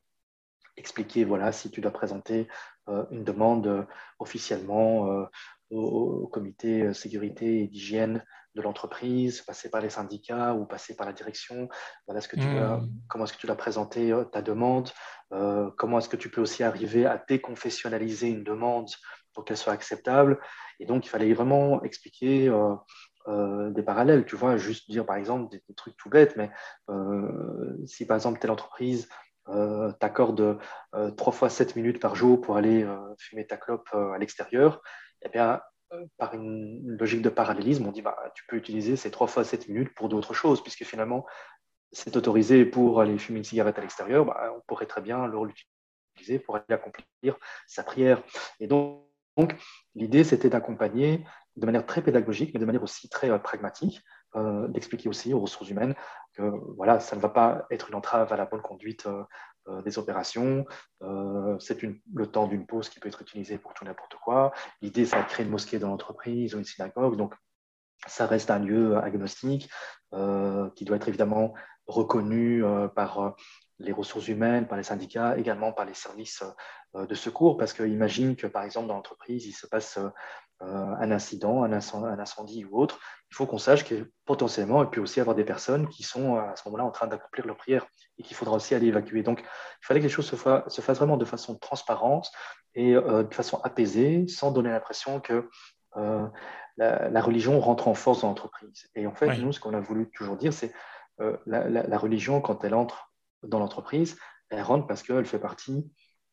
expliquer, 0.78 1.26
voilà, 1.26 1.52
si 1.52 1.70
tu 1.70 1.82
dois 1.82 1.92
présenter 1.92 2.48
une 2.88 3.24
demande 3.24 3.86
officiellement 4.20 5.28
au, 5.72 6.28
comité 6.28 6.84
euh, 6.84 6.94
sécurité 6.94 7.64
et 7.64 7.68
d'hygiène 7.68 8.24
de 8.56 8.62
l'entreprise, 8.62 9.42
passer 9.42 9.70
par 9.70 9.82
les 9.82 9.90
syndicats 9.90 10.54
ou 10.54 10.66
passer 10.66 10.96
par 10.96 11.08
la 11.08 11.14
direction. 11.14 11.70
Voilà 12.06 12.20
ce 12.20 12.28
que 12.28 12.36
tu 12.36 12.48
hmm. 12.48 12.90
comment 13.08 13.24
est-ce 13.24 13.34
que 13.34 13.38
tu 13.40 13.48
dois 13.48 13.56
présenter 13.56 14.12
euh, 14.12 14.26
ta 14.26 14.42
demande 14.42 14.90
euh, 15.32 15.72
Comment 15.78 16.00
est-ce 16.00 16.10
que 16.10 16.18
tu 16.18 16.30
peux 16.30 16.42
aussi 16.42 16.64
arriver 16.64 17.06
à 17.06 17.24
déconfessionnaliser 17.28 18.28
une 18.28 18.44
demande 18.44 18.90
pour 19.34 19.46
qu'elle 19.46 19.58
soit 19.58 19.74
acceptable 19.74 20.40
Et 20.80 20.86
donc, 20.86 21.06
il 21.06 21.10
fallait 21.10 21.34
vraiment 21.34 21.84
expliquer 21.84 22.52
des 23.28 23.84
parallèles. 23.84 24.26
Tu 24.26 24.36
vois, 24.36 24.58
juste 24.58 24.90
dire 24.90 25.06
par 25.06 25.16
exemple 25.16 25.50
des, 25.52 25.62
trucs 25.76 25.96
tout 25.98 26.10
bêtes, 26.10 26.36
mais 26.36 26.50
si 27.86 28.06
par 28.06 28.18
exemple 28.18 28.40
telle 28.40 28.52
entreprise 28.52 29.08
t'accorde 30.00 30.60
trois 31.18 31.34
fois 31.34 31.50
7 31.50 31.76
minutes 31.76 32.00
par 32.00 32.16
jour 32.16 32.42
pour 32.42 32.58
aller 32.58 32.88
fumer 33.20 33.46
ta 33.46 33.58
clope 33.58 33.90
à 33.94 34.18
l'extérieur, 34.18 34.82
eh 35.24 35.30
bien, 35.30 35.62
euh, 35.94 36.06
par 36.18 36.34
une 36.34 36.98
logique 36.98 37.22
de 37.22 37.30
parallélisme, 37.30 37.86
on 37.88 37.92
dit 37.92 38.02
bah, 38.02 38.18
tu 38.36 38.46
peux 38.48 38.56
utiliser 38.56 38.96
ces 38.96 39.12
3 39.12 39.28
fois 39.28 39.44
7 39.44 39.68
minutes 39.68 39.94
pour 39.94 40.10
d'autres 40.10 40.34
choses, 40.34 40.62
puisque 40.62 40.86
finalement, 40.86 41.26
c'est 41.92 42.16
autorisé 42.16 42.66
pour 42.66 43.02
aller 43.02 43.18
fumer 43.18 43.40
une 43.40 43.44
cigarette 43.44 43.78
à 43.78 43.82
l'extérieur, 43.82 44.26
bah, 44.26 44.54
on 44.56 44.62
pourrait 44.68 44.86
très 44.86 45.02
bien 45.02 45.28
l'utiliser 45.28 46.40
pour 46.40 46.56
aller 46.56 46.66
accomplir 46.70 47.38
sa 47.68 47.84
prière. 47.84 48.24
Et 48.60 48.68
donc, 48.68 49.06
donc 49.38 49.56
l'idée, 49.96 50.24
c'était 50.24 50.50
d'accompagner 50.50 51.24
de 51.58 51.66
manière 51.66 51.86
très 51.86 52.02
pédagogique, 52.02 52.52
mais 52.54 52.60
de 52.60 52.66
manière 52.66 52.84
aussi 52.84 53.10
très 53.10 53.30
euh, 53.30 53.38
pragmatique, 53.38 54.02
euh, 54.36 54.68
d'expliquer 54.70 55.10
aussi 55.10 55.34
aux 55.34 55.40
ressources 55.40 55.70
humaines 55.70 55.96
que 56.34 56.44
voilà, 56.78 57.00
ça 57.00 57.16
ne 57.16 57.22
va 57.22 57.30
pas 57.30 57.66
être 57.72 57.90
une 57.90 57.96
entrave 57.96 58.32
à 58.32 58.38
la 58.38 58.46
bonne 58.46 58.62
conduite 58.62 59.06
euh, 59.68 59.82
des 59.84 60.00
opérations. 60.00 60.66
C'est 61.60 61.84
le 61.84 62.26
temps 62.26 62.48
d'une 62.48 62.66
pause 62.66 62.90
qui 62.90 63.00
peut 63.00 63.10
être 63.10 63.22
utilisé 63.22 63.60
pour 63.60 63.76
tout 63.76 63.86
n'importe 63.86 64.16
quoi. 64.16 64.54
L'idée, 64.82 65.06
c'est 65.06 65.22
de 65.22 65.28
créer 65.28 65.46
une 65.46 65.52
mosquée 65.52 65.78
dans 65.78 65.90
l'entreprise 65.90 66.56
ou 66.56 66.58
une 66.58 66.64
synagogue. 66.64 67.16
Donc, 67.16 67.36
ça 68.08 68.26
reste 68.26 68.50
un 68.50 68.58
lieu 68.58 68.98
agnostique 68.98 69.70
qui 70.12 70.86
doit 70.86 70.96
être 70.96 71.08
évidemment 71.08 71.54
reconnu 71.86 72.64
par 72.96 73.36
les 73.84 73.92
ressources 73.92 74.28
humaines, 74.28 74.68
par 74.68 74.78
les 74.78 74.84
syndicats, 74.84 75.38
également 75.38 75.74
par 75.74 75.86
les 75.86 75.94
services 75.94 76.44
de 76.94 77.16
secours, 77.16 77.58
parce 77.58 77.74
que 77.74 77.84
imagine 77.84 78.36
que 78.36 78.48
par 78.48 78.64
exemple 78.64 78.88
dans 78.88 78.96
l'entreprise, 78.96 79.46
il 79.46 79.54
se 79.54 79.68
passe 79.68 79.98
un 80.60 81.12
incident, 81.12 81.64
un 81.64 81.72
incendie, 81.74 82.66
ou 82.66 82.80
autre, 82.80 83.00
il 83.32 83.36
faut 83.36 83.46
qu'on 83.46 83.58
sache 83.58 83.86
que 83.86 84.12
potentiellement, 84.26 84.84
il 84.84 84.90
peut 84.90 85.00
aussi 85.00 85.22
avoir 85.22 85.36
des 85.36 85.46
personnes 85.46 85.88
qui 85.88 86.04
sont 86.04 86.36
à 86.36 86.54
ce 86.56 86.68
moment-là 86.68 86.84
en 86.84 86.92
train 86.92 87.08
d'accomplir 87.08 87.48
leur 87.48 87.56
prière 87.56 87.86
et 88.18 88.24
qu'il 88.24 88.36
faudra 88.36 88.56
aussi 88.58 88.76
aller 88.76 88.88
évacuer. 88.88 89.24
Donc, 89.24 89.40
il 89.42 89.86
fallait 89.86 90.02
que 90.02 90.06
les 90.06 90.12
choses 90.12 90.28
se, 90.28 90.36
fassent 90.36 90.98
vraiment 90.98 91.16
de 91.16 91.26
façon 91.26 91.56
transparente 91.56 92.30
et 92.76 92.94
euh, 92.94 93.24
de 93.24 93.34
façon 93.34 93.62
apaisée, 93.64 94.28
sans 94.28 94.52
donner 94.52 94.70
l'impression 94.70 95.22
que 95.22 95.50
euh, 95.96 96.28
la, 96.76 97.22
religion 97.22 97.60
rentre 97.62 97.88
en 97.88 97.94
force 97.94 98.22
dans 98.22 98.28
l'entreprise. 98.28 98.90
Et 98.96 99.08
en 99.08 99.16
fait, 99.16 99.38
nous, 99.38 99.54
ce 99.54 99.62
qu'on 99.62 99.74
a 99.74 99.80
voulu 99.80 100.10
toujours 100.12 100.36
dire, 100.36 100.52
c'est 100.52 100.74
euh, 101.22 101.38
la, 101.46 101.70
la, 101.70 101.98
religion, 101.98 102.42
quand 102.42 102.66
elle 102.66 102.74
entre 102.74 103.11
dans 103.44 103.60
l'entreprise, 103.60 104.18
elle 104.50 104.62
rentre 104.62 104.88
parce 104.88 105.04
qu'elle 105.04 105.26
fait 105.26 105.40
partie 105.40 105.90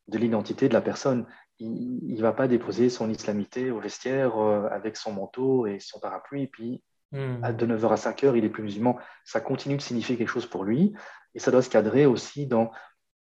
de 0.09 0.19
l'identité 0.19 0.69
de 0.69 0.75
la 0.75 0.81
personne 0.81 1.27
il 1.61 2.15
ne 2.15 2.21
va 2.21 2.33
pas 2.33 2.49
déposer 2.49 2.89
son 2.89 3.11
islamité 3.11 3.71
au 3.71 3.81
vestiaire 3.81 4.39
euh, 4.39 4.69
avec 4.71 4.97
son 4.97 5.13
manteau 5.13 5.67
et 5.67 5.81
son 5.81 5.99
parapluie, 5.99 6.43
et 6.43 6.47
puis 6.47 6.83
hmm. 7.13 7.53
de 7.53 7.67
9h 7.67 7.89
à 7.89 7.95
5h, 7.97 8.37
il 8.37 8.45
est 8.45 8.49
plus 8.49 8.63
musulman. 8.63 8.99
Ça 9.25 9.41
continue 9.41 9.77
de 9.77 9.83
signifier 9.83 10.17
quelque 10.17 10.29
chose 10.29 10.47
pour 10.47 10.65
lui, 10.65 10.95
et 11.35 11.39
ça 11.39 11.51
doit 11.51 11.63
se 11.63 11.71
cadrer 11.71 12.07
aussi 12.07 12.47
dans, 12.47 12.71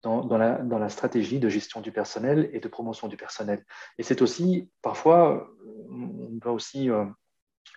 dans, 0.03 0.39
la, 0.39 0.59
dans 0.59 0.79
la, 0.79 0.89
stratégie 0.89 1.39
de 1.39 1.49
gestion 1.49 1.81
du 1.81 1.93
personnel 1.93 2.49
et 2.53 2.61
de 2.61 2.69
promotion 2.69 3.09
du 3.09 3.17
personnel. 3.17 3.65
Et 3.99 4.03
c'est 4.03 4.23
aussi, 4.23 4.71
parfois, 4.81 5.49
on 5.91 6.29
doit 6.33 6.53
aussi 6.53 6.91
euh, 6.91 7.05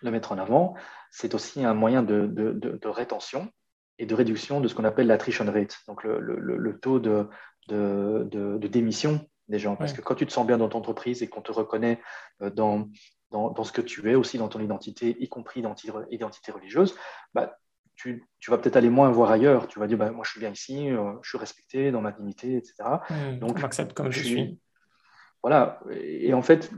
le 0.01 0.11
mettre 0.11 0.31
en 0.31 0.37
avant, 0.37 0.75
c'est 1.11 1.35
aussi 1.35 1.63
un 1.63 1.73
moyen 1.73 2.01
de, 2.01 2.27
de, 2.27 2.87
rétention 2.87 3.49
et 3.99 4.05
de 4.05 4.15
réduction 4.15 4.61
de 4.61 4.67
ce 4.67 4.75
qu'on 4.75 4.83
appelle 4.83 5.07
l'attrition 5.07 5.45
rate, 5.45 5.77
donc 5.87 6.03
le, 6.03 6.19
le, 6.19 6.79
taux 6.79 6.99
de, 6.99 7.27
de, 7.67 8.67
démission 8.67 9.27
des 9.47 9.59
gens. 9.59 9.75
Parce 9.75 9.93
que 9.93 10.01
quand 10.01 10.15
tu 10.15 10.25
te 10.25 10.31
sens 10.31 10.45
bien 10.45 10.57
dans 10.57 10.69
ton 10.69 10.79
entreprise 10.79 11.23
et 11.23 11.27
qu'on 11.27 11.41
te 11.41 11.51
reconnaît 11.51 12.01
euh, 12.41 12.49
dans, 12.49 12.89
dans, 13.31 13.51
dans, 13.51 13.63
ce 13.63 13.71
que 13.71 13.81
tu 13.81 14.09
es, 14.09 14.15
aussi 14.15 14.37
dans 14.37 14.47
ton 14.47 14.59
identité, 14.59 15.15
y 15.19 15.29
compris 15.29 15.63
identité 16.11 16.51
religieuse, 16.51 16.95
bah, 17.33 17.57
tu, 17.95 18.25
tu, 18.39 18.51
vas 18.51 18.57
peut-être 18.57 18.75
aller 18.75 18.89
moins 18.89 19.09
voir 19.09 19.31
ailleurs. 19.31 19.67
Tu 19.67 19.79
vas 19.79 19.87
dire, 19.87 19.97
bah, 19.97 20.11
moi 20.11 20.23
je 20.25 20.31
suis 20.31 20.39
bien 20.39 20.51
ici, 20.51 20.89
euh, 20.89 21.13
je 21.21 21.29
suis 21.29 21.37
respecté 21.37 21.91
dans 21.91 22.01
ma 22.01 22.11
dignité, 22.11 22.57
etc. 22.57 22.75
Donc, 23.39 23.61
m'accepte 23.61 23.93
comme 23.93 24.11
je 24.11 24.21
suis. 24.21 24.59
Voilà. 25.41 25.79
Et 25.91 26.33
en 26.33 26.41
fait, 26.41 26.71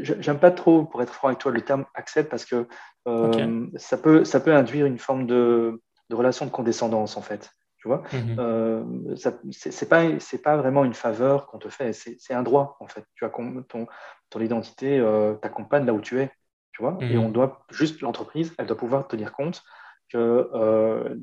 j'aime 0.00 0.38
pas 0.38 0.50
trop, 0.50 0.84
pour 0.84 1.02
être 1.02 1.12
franc 1.12 1.28
avec 1.28 1.38
toi, 1.38 1.52
le 1.52 1.60
terme 1.60 1.84
accepte 1.94 2.30
parce 2.30 2.44
que 2.44 2.66
euh, 3.06 3.66
ça, 3.76 3.98
peut, 3.98 4.24
ça 4.24 4.40
peut 4.40 4.54
induire 4.54 4.86
une 4.86 4.98
forme 4.98 5.26
de, 5.26 5.82
de 6.10 6.16
relation 6.16 6.46
de 6.46 6.50
condescendance, 6.50 7.16
en 7.16 7.22
fait. 7.22 7.50
Tu 7.78 7.88
vois 7.88 8.02
mhm. 8.12 8.36
euh, 8.38 9.14
C'est 9.50 9.88
pas, 9.88 10.04
pas 10.42 10.56
vraiment 10.56 10.84
une 10.84 10.94
faveur 10.94 11.46
qu'on 11.46 11.58
te 11.58 11.68
fait, 11.68 11.92
c'est 11.92 12.34
un 12.34 12.42
droit, 12.42 12.76
en 12.80 12.86
fait. 12.86 13.04
Tu 13.14 13.24
as 13.24 13.30
ton, 13.68 13.86
ton 14.30 14.40
identité 14.40 14.98
euh, 14.98 15.34
t'accompagne 15.34 15.84
là 15.84 15.92
où 15.92 16.00
tu 16.00 16.20
es, 16.20 16.30
tu 16.72 16.82
vois 16.82 16.96
Et 17.00 17.18
on 17.18 17.26
mhm. 17.26 17.32
doit, 17.32 17.66
juste 17.70 18.00
l'entreprise, 18.00 18.54
elle 18.58 18.66
doit 18.66 18.76
pouvoir 18.76 19.06
tenir 19.06 19.32
compte 19.32 19.62
qu'il 20.10 20.20
euh, 20.20 21.14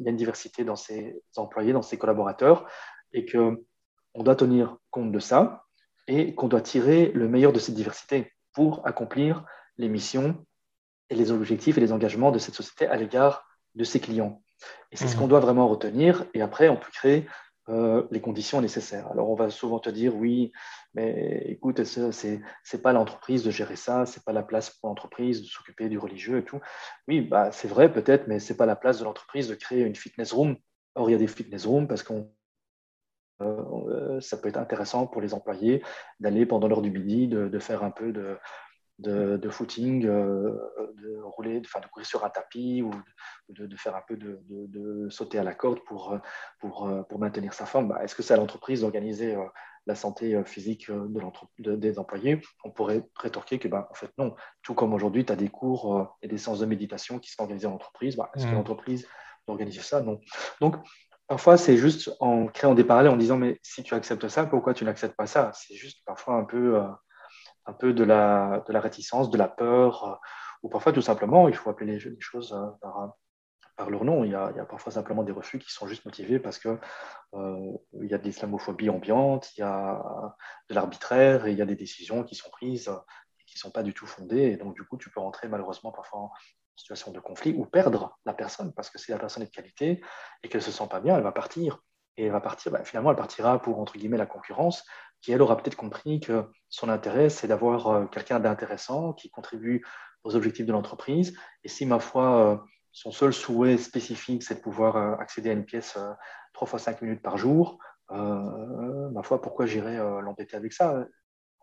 y 0.00 0.06
a 0.06 0.10
une 0.10 0.16
diversité 0.16 0.64
dans 0.64 0.76
ses 0.76 1.22
employés, 1.36 1.72
dans 1.72 1.82
ses 1.82 1.98
collaborateurs, 1.98 2.66
et 3.12 3.26
qu'on 3.26 3.58
doit 4.22 4.36
tenir 4.36 4.76
compte 4.90 5.12
de 5.12 5.18
ça 5.18 5.67
et 6.08 6.34
qu'on 6.34 6.48
doit 6.48 6.62
tirer 6.62 7.12
le 7.14 7.28
meilleur 7.28 7.52
de 7.52 7.60
cette 7.60 7.74
diversité 7.74 8.32
pour 8.52 8.84
accomplir 8.86 9.44
les 9.76 9.88
missions 9.88 10.44
et 11.10 11.14
les 11.14 11.30
objectifs 11.30 11.78
et 11.78 11.80
les 11.80 11.92
engagements 11.92 12.32
de 12.32 12.38
cette 12.38 12.54
société 12.54 12.86
à 12.86 12.96
l'égard 12.96 13.46
de 13.74 13.84
ses 13.84 14.00
clients. 14.00 14.42
Et 14.90 14.96
c'est 14.96 15.06
ce 15.06 15.14
mhm. 15.14 15.20
qu'on 15.20 15.28
doit 15.28 15.40
vraiment 15.40 15.68
retenir. 15.68 16.24
Et 16.34 16.42
après, 16.42 16.68
on 16.68 16.76
peut 16.76 16.90
créer 16.92 17.26
euh, 17.68 18.04
les 18.10 18.20
conditions 18.20 18.60
nécessaires. 18.60 19.08
Alors, 19.12 19.30
on 19.30 19.34
va 19.34 19.50
souvent 19.50 19.78
te 19.78 19.90
dire, 19.90 20.16
oui, 20.16 20.52
mais 20.94 21.44
écoute, 21.46 21.84
c'est 21.84 22.40
n'est 22.72 22.80
pas 22.80 22.92
l'entreprise 22.92 23.44
de 23.44 23.50
gérer 23.50 23.76
ça, 23.76 24.06
c'est 24.06 24.24
pas 24.24 24.32
la 24.32 24.42
place 24.42 24.70
pour 24.70 24.88
l'entreprise 24.88 25.42
de 25.42 25.46
s'occuper 25.46 25.88
du 25.88 25.98
religieux 25.98 26.38
et 26.38 26.44
tout. 26.44 26.60
Oui, 27.06 27.20
bah, 27.20 27.52
c'est 27.52 27.68
vrai 27.68 27.92
peut-être, 27.92 28.26
mais 28.26 28.40
c'est 28.40 28.56
pas 28.56 28.66
la 28.66 28.76
place 28.76 28.98
de 28.98 29.04
l'entreprise 29.04 29.48
de 29.48 29.54
créer 29.54 29.82
une 29.82 29.94
fitness 29.94 30.32
room. 30.32 30.56
Or, 30.94 31.10
il 31.10 31.12
y 31.12 31.16
a 31.16 31.18
des 31.18 31.26
fitness 31.26 31.66
rooms 31.66 31.86
parce 31.86 32.02
qu'on 32.02 32.32
ça 34.20 34.36
peut 34.36 34.48
être 34.48 34.58
intéressant 34.58 35.06
pour 35.06 35.20
les 35.20 35.34
employés 35.34 35.82
d'aller 36.20 36.46
pendant 36.46 36.68
l'heure 36.68 36.82
du 36.82 36.90
midi, 36.90 37.28
de, 37.28 37.48
de, 37.48 37.58
faire 37.58 37.84
un 37.84 37.90
peu 37.90 38.12
de, 38.12 38.38
de, 38.98 39.48
footing, 39.48 40.06
euh, 40.06 40.58
de 40.96 41.20
rouler, 41.22 41.62
enfin 41.64 41.80
de 41.80 41.86
courir 41.86 42.06
sur 42.06 42.24
un 42.24 42.30
tapis 42.30 42.82
ou 42.82 42.90
de, 43.48 43.76
faire 43.76 43.94
un 43.94 44.02
peu 44.06 44.16
de, 44.16 45.08
sauter 45.10 45.38
à 45.38 45.44
la 45.44 45.54
corde 45.54 45.80
pour, 45.84 46.18
pour, 46.58 46.90
pour 47.08 47.18
maintenir 47.18 47.52
sa 47.52 47.66
forme. 47.66 47.88
Bah, 47.88 48.00
est-ce 48.02 48.14
que 48.14 48.22
c'est 48.22 48.34
à 48.34 48.36
l'entreprise 48.36 48.80
d'organiser 48.80 49.36
euh, 49.36 49.44
la 49.86 49.94
santé 49.94 50.42
physique 50.44 50.90
de 50.90 51.76
des 51.76 51.98
employés? 51.98 52.40
On 52.64 52.70
pourrait 52.70 53.08
rétorquer 53.16 53.58
que, 53.58 53.68
bah, 53.68 53.88
en 53.90 53.94
fait, 53.94 54.10
non. 54.18 54.34
Tout 54.62 54.74
comme 54.74 54.92
aujourd'hui, 54.92 55.24
tu 55.24 55.32
as 55.32 55.36
des 55.36 55.48
cours 55.48 56.16
et 56.22 56.28
des 56.28 56.38
séances 56.38 56.60
de 56.60 56.66
méditation 56.66 57.18
qui 57.18 57.30
sont 57.30 57.42
organisés 57.42 57.66
en 57.66 57.74
entreprise. 57.74 58.16
Bah, 58.16 58.30
est-ce 58.34 58.46
que 58.46 58.50
mmh. 58.50 58.54
l'entreprise 58.54 59.08
organise 59.46 59.80
ça? 59.80 60.02
Non. 60.02 60.20
Donc, 60.60 60.76
Parfois, 61.28 61.58
c'est 61.58 61.76
juste 61.76 62.10
en 62.20 62.46
créant 62.46 62.74
des 62.74 62.84
parallèles, 62.84 63.12
en 63.12 63.16
disant, 63.16 63.36
mais 63.36 63.60
si 63.62 63.82
tu 63.82 63.94
acceptes 63.94 64.28
ça, 64.28 64.46
pourquoi 64.46 64.72
tu 64.72 64.84
n'acceptes 64.84 65.14
pas 65.14 65.26
ça? 65.26 65.52
C'est 65.54 65.74
juste 65.74 66.02
parfois 66.06 66.36
un 66.36 66.44
peu, 66.44 66.76
euh, 66.76 66.88
un 67.66 67.74
peu 67.74 67.92
de, 67.92 68.02
la, 68.02 68.64
de 68.66 68.72
la 68.72 68.80
réticence, 68.80 69.30
de 69.30 69.36
la 69.36 69.46
peur, 69.48 70.04
euh, 70.04 70.14
ou 70.62 70.70
parfois 70.70 70.92
tout 70.92 71.02
simplement, 71.02 71.46
il 71.48 71.54
faut 71.54 71.68
appeler 71.68 71.98
les, 71.98 72.20
choses 72.20 72.54
euh, 72.54 72.66
par, 73.76 73.90
leur 73.90 74.04
nom. 74.04 74.24
Il 74.24 74.30
y, 74.30 74.34
a, 74.34 74.50
parfois 74.64 74.90
simplement 74.90 75.22
des 75.22 75.32
refus 75.32 75.58
qui 75.58 75.70
sont 75.70 75.86
juste 75.86 76.04
motivés 76.06 76.40
parce 76.40 76.58
qu'il 76.58 76.78
il 77.34 78.08
y 78.10 78.14
a 78.14 78.18
de 78.18 78.24
l'islamophobie 78.24 78.90
ambiante, 78.90 79.56
il 79.56 79.60
y 79.60 79.62
a 79.62 80.02
de 80.68 80.74
l'arbitraire 80.74 81.46
et 81.46 81.52
il 81.52 81.58
y 81.58 81.62
a 81.62 81.66
des 81.66 81.76
décisions 81.76 82.24
qui 82.24 82.34
sont 82.34 82.50
prises 82.50 82.90
qui 83.48 83.56
ne 83.56 83.60
sont 83.60 83.70
pas 83.70 83.82
du 83.82 83.94
tout 83.94 84.06
fondées. 84.06 84.52
Et 84.52 84.56
donc, 84.56 84.74
du 84.74 84.84
coup, 84.84 84.96
tu 84.96 85.10
peux 85.10 85.20
rentrer 85.20 85.48
malheureusement 85.48 85.92
parfois 85.92 86.30
situation 86.78 87.12
de 87.12 87.20
conflit 87.20 87.54
ou 87.56 87.66
perdre 87.66 88.18
la 88.24 88.32
personne 88.32 88.72
parce 88.72 88.90
que 88.90 88.98
si 88.98 89.10
la 89.10 89.18
personne 89.18 89.42
est 89.42 89.46
de 89.46 89.50
qualité 89.50 90.00
et 90.42 90.48
qu'elle 90.48 90.62
se 90.62 90.70
sent 90.70 90.88
pas 90.88 91.00
bien, 91.00 91.16
elle 91.16 91.22
va 91.22 91.32
partir. 91.32 91.82
Et 92.16 92.24
elle 92.24 92.32
va 92.32 92.40
partir, 92.40 92.72
bah, 92.72 92.84
finalement, 92.84 93.10
elle 93.10 93.16
partira 93.16 93.60
pour, 93.62 93.78
entre 93.78 93.96
guillemets, 93.96 94.16
la 94.16 94.26
concurrence, 94.26 94.84
qui, 95.20 95.32
elle, 95.32 95.42
aura 95.42 95.56
peut-être 95.56 95.76
compris 95.76 96.20
que 96.20 96.44
son 96.68 96.88
intérêt, 96.88 97.28
c'est 97.28 97.46
d'avoir 97.46 97.88
euh, 97.88 98.06
quelqu'un 98.06 98.40
d'intéressant 98.40 99.12
qui 99.12 99.30
contribue 99.30 99.84
aux 100.24 100.34
objectifs 100.34 100.66
de 100.66 100.72
l'entreprise. 100.72 101.36
Et 101.64 101.68
si, 101.68 101.86
ma 101.86 102.00
foi, 102.00 102.52
euh, 102.52 102.56
son 102.92 103.12
seul 103.12 103.32
souhait 103.32 103.76
spécifique, 103.76 104.42
c'est 104.42 104.56
de 104.56 104.60
pouvoir 104.60 104.96
euh, 104.96 105.14
accéder 105.16 105.50
à 105.50 105.52
une 105.52 105.64
pièce 105.64 105.96
trois 106.52 106.66
fois 106.66 106.78
cinq 106.78 107.02
minutes 107.02 107.22
par 107.22 107.36
jour, 107.36 107.78
ma 108.10 109.22
foi, 109.22 109.40
pourquoi 109.40 109.66
j'irais 109.66 109.98
l'embêter 110.22 110.56
avec 110.56 110.72
ça? 110.72 111.04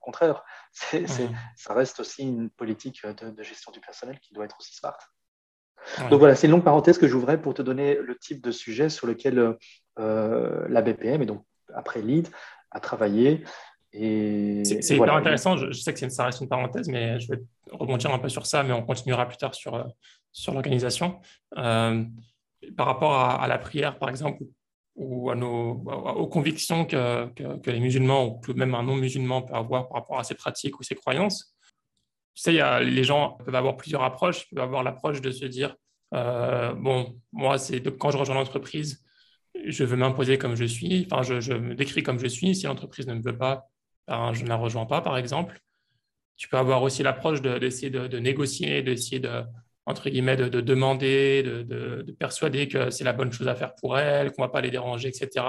Contraire, 0.06 0.44
ça 0.72 1.74
reste 1.74 2.00
aussi 2.00 2.24
une 2.24 2.50
politique 2.50 3.06
de, 3.06 3.44
gestion 3.44 3.72
du 3.72 3.80
personnel 3.80 4.20
qui 4.20 4.34
doit 4.34 4.46
être 4.46 4.58
aussi 4.60 4.76
smart. 4.76 4.98
Donc 6.10 6.20
voilà, 6.20 6.36
c'est 6.36 6.48
une 6.48 6.52
longue 6.52 6.64
parenthèse 6.64 6.98
que 6.98 7.08
j'ouvrais 7.08 7.40
pour 7.40 7.54
te 7.54 7.62
donner 7.62 7.96
le 7.96 8.18
type 8.18 8.42
de 8.42 8.52
sujet 8.52 8.90
sur 8.90 9.06
lequel 9.08 9.58
euh, 10.00 10.66
la 10.68 10.82
BPM, 10.82 11.22
et 11.22 11.26
donc 11.26 11.44
après 11.74 12.02
LEAD, 12.02 12.30
a 12.72 12.80
travaillé. 12.80 13.44
C'est 13.92 14.96
hyper 14.96 15.16
intéressant, 15.16 15.58
je, 15.58 15.72
sais 15.72 15.94
que 15.94 16.10
ça 16.10 16.26
reste 16.26 16.42
une 16.42 16.50
parenthèse, 16.50 16.88
mais 16.90 17.20
je 17.20 17.32
vais 17.32 17.42
rebondir 17.72 18.14
un 18.14 18.20
peu 18.20 18.30
sur 18.30 18.46
ça, 18.46 18.64
mais 18.64 18.74
on 18.74 18.84
continuera 18.84 19.26
plus 19.28 19.38
tard 19.38 19.56
sur, 19.56 19.88
sur 20.32 20.54
l'organisation. 20.54 21.22
Euh, 21.58 22.04
par 22.76 22.88
rapport 22.88 23.14
à, 23.14 23.48
la 23.48 23.58
prière, 23.58 23.98
par 24.00 24.10
exemple, 24.10 24.44
ou 24.96 25.30
à 25.30 25.36
nos, 25.36 25.72
aux 26.16 26.28
convictions 26.28 26.86
que, 26.86 27.28
que, 27.34 27.70
les 27.70 27.80
musulmans 27.80 28.40
ou 28.48 28.54
même 28.54 28.74
un 28.76 28.84
non-musulman 28.84 29.42
peut 29.42 29.54
avoir 29.54 29.88
par 29.88 29.98
rapport 29.98 30.20
à 30.20 30.24
ses 30.24 30.36
pratiques 30.36 30.80
ou 30.80 30.84
ses 30.84 30.96
croyances. 30.96 31.56
Tu 32.34 32.42
sais, 32.42 32.54
y 32.54 32.60
a, 32.60 32.80
les 32.80 33.04
gens 33.04 33.38
peuvent 33.46 33.56
avoir 33.56 33.78
plusieurs 33.78 34.04
approches. 34.04 34.46
Ils 34.52 34.56
peuvent 34.56 34.64
avoir 34.64 34.84
l'approche 34.84 35.22
de 35.22 35.32
se 35.32 35.46
dire 35.46 35.76
euh, 36.14 36.74
bon, 36.74 37.20
moi, 37.34 37.58
c'est 37.58 37.82
quand 37.98 38.12
je 38.12 38.18
rejoins 38.18 38.36
l'entreprise, 38.36 39.04
je 39.66 39.84
veux 39.84 39.98
m'imposer 39.98 40.38
comme 40.38 40.56
je 40.56 40.66
suis, 40.66 41.08
enfin, 41.12 41.24
je, 41.24 41.40
je, 41.42 41.54
me 41.54 41.76
décris 41.76 42.04
comme 42.04 42.20
je 42.20 42.28
suis. 42.28 42.56
Si 42.56 42.66
l'entreprise 42.66 43.08
ne 43.08 43.16
me 43.16 43.22
veut 43.22 43.38
pas, 43.38 43.68
ben, 44.08 44.34
je 44.34 44.44
ne 44.44 44.50
la 44.50 44.56
rejoins 44.56 44.86
pas, 44.86 45.02
par 45.02 45.18
exemple. 45.18 45.60
Tu 46.38 46.48
peux 46.50 46.58
avoir 46.58 46.84
aussi 46.84 47.04
l'approche 47.04 47.42
d'essayer 47.42 47.90
de, 47.90 48.02
de, 48.02 48.08
de, 48.08 48.20
négocier, 48.20 48.82
d'essayer 48.82 49.20
de, 49.20 49.44
entre 49.86 50.10
guillemets, 50.10 50.36
de, 50.36 50.62
demander, 50.62 51.44
de, 51.44 52.12
persuader 52.18 52.68
que 52.68 52.90
c'est 52.90 53.04
la 53.04 53.14
bonne 53.14 53.32
chose 53.32 53.48
à 53.48 53.56
faire 53.56 53.76
pour 53.76 53.98
elle, 53.98 54.32
qu'on 54.32 54.42
ne 54.42 54.48
va 54.48 54.52
pas 54.52 54.62
les 54.62 54.72
déranger, 54.72 55.10
etc. 55.10 55.46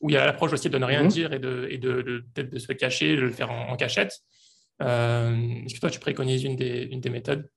Où 0.00 0.10
il 0.10 0.14
y 0.14 0.16
a 0.16 0.24
l'approche 0.24 0.52
aussi 0.52 0.70
de 0.70 0.78
ne 0.78 0.84
rien 0.84 1.02
mhm. 1.02 1.08
dire 1.08 1.32
et 1.32 1.38
de, 1.38 1.66
et 1.70 1.78
de, 1.78 2.24
de, 2.36 2.58
se 2.58 2.72
cacher, 2.72 3.16
de 3.16 3.22
le 3.22 3.30
faire 3.30 3.50
en, 3.50 3.76
cachette. 3.76 4.12
Euh, 4.82 5.36
est-ce 5.64 5.74
que 5.74 5.80
toi, 5.80 5.90
tu 5.90 5.98
préconises 5.98 6.44
une 6.44 6.56
des, 6.56 6.82
une 6.82 7.00
des 7.00 7.10
méthodes? 7.10 7.48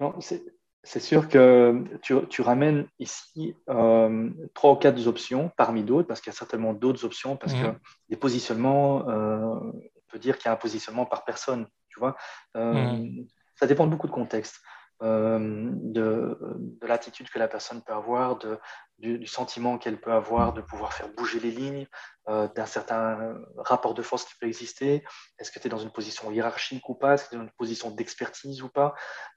Non, 0.00 0.14
c'est 0.20 1.00
sûr 1.00 1.28
que 1.28 1.84
tu, 2.00 2.14
tu 2.30 2.40
ramènes 2.40 2.86
ici 2.98 3.54
euh, 3.68 4.30
trois 4.54 4.72
ou 4.72 4.76
quatre 4.76 5.06
options 5.08 5.50
parmi 5.58 5.82
d'autres, 5.82 6.08
parce 6.08 6.20
qu'il 6.22 6.32
y 6.32 6.34
a 6.34 6.38
certainement 6.38 6.72
d'autres 6.72 7.04
options, 7.04 7.36
parce 7.36 7.52
que 7.52 7.66
mhm. 7.66 7.78
des 8.08 8.16
positionnements, 8.16 9.06
euh, 9.08 9.40
on 9.44 10.02
peut 10.08 10.18
dire 10.18 10.38
qu'il 10.38 10.46
y 10.46 10.48
a 10.48 10.52
un 10.52 10.56
positionnement 10.56 11.04
par 11.04 11.26
personne, 11.26 11.66
tu 11.90 11.98
vois. 11.98 12.16
Mhm. 12.54 13.26
Ça 13.56 13.66
dépend 13.66 13.84
de 13.84 13.90
beaucoup 13.90 14.06
de 14.06 14.12
contextes. 14.12 14.62
Euh, 15.00 15.70
de, 15.74 16.36
de 16.42 16.86
l'attitude 16.88 17.30
que 17.30 17.38
la 17.38 17.46
personne 17.46 17.82
peut 17.82 17.92
avoir, 17.92 18.36
de, 18.36 18.58
du, 18.98 19.28
sentiment 19.28 19.78
qu'elle 19.78 20.00
peut 20.00 20.10
avoir 20.10 20.52
de 20.52 20.60
pouvoir 20.60 20.92
faire 20.92 21.08
bouger 21.14 21.38
les 21.38 21.52
lignes, 21.52 21.86
euh, 22.28 22.48
d'un 22.48 22.66
certain 22.66 23.38
rapport 23.56 23.94
de 23.94 24.02
force 24.02 24.24
qui 24.24 24.34
peut 24.40 24.48
exister. 24.48 25.04
Est-ce 25.38 25.52
que 25.52 25.60
tu 25.60 25.68
es 25.68 25.70
dans 25.70 25.78
une 25.78 25.92
position 25.92 26.32
hiérarchique 26.32 26.88
ou 26.88 26.96
pas? 26.96 27.14
Est-ce 27.14 27.24
que 27.24 27.28
tu 27.30 27.34
es 27.36 27.38
dans 27.38 27.44
une 27.44 27.52
position 27.56 27.92
d'expertise 27.92 28.60
ou 28.62 28.68
pas? 28.68 28.94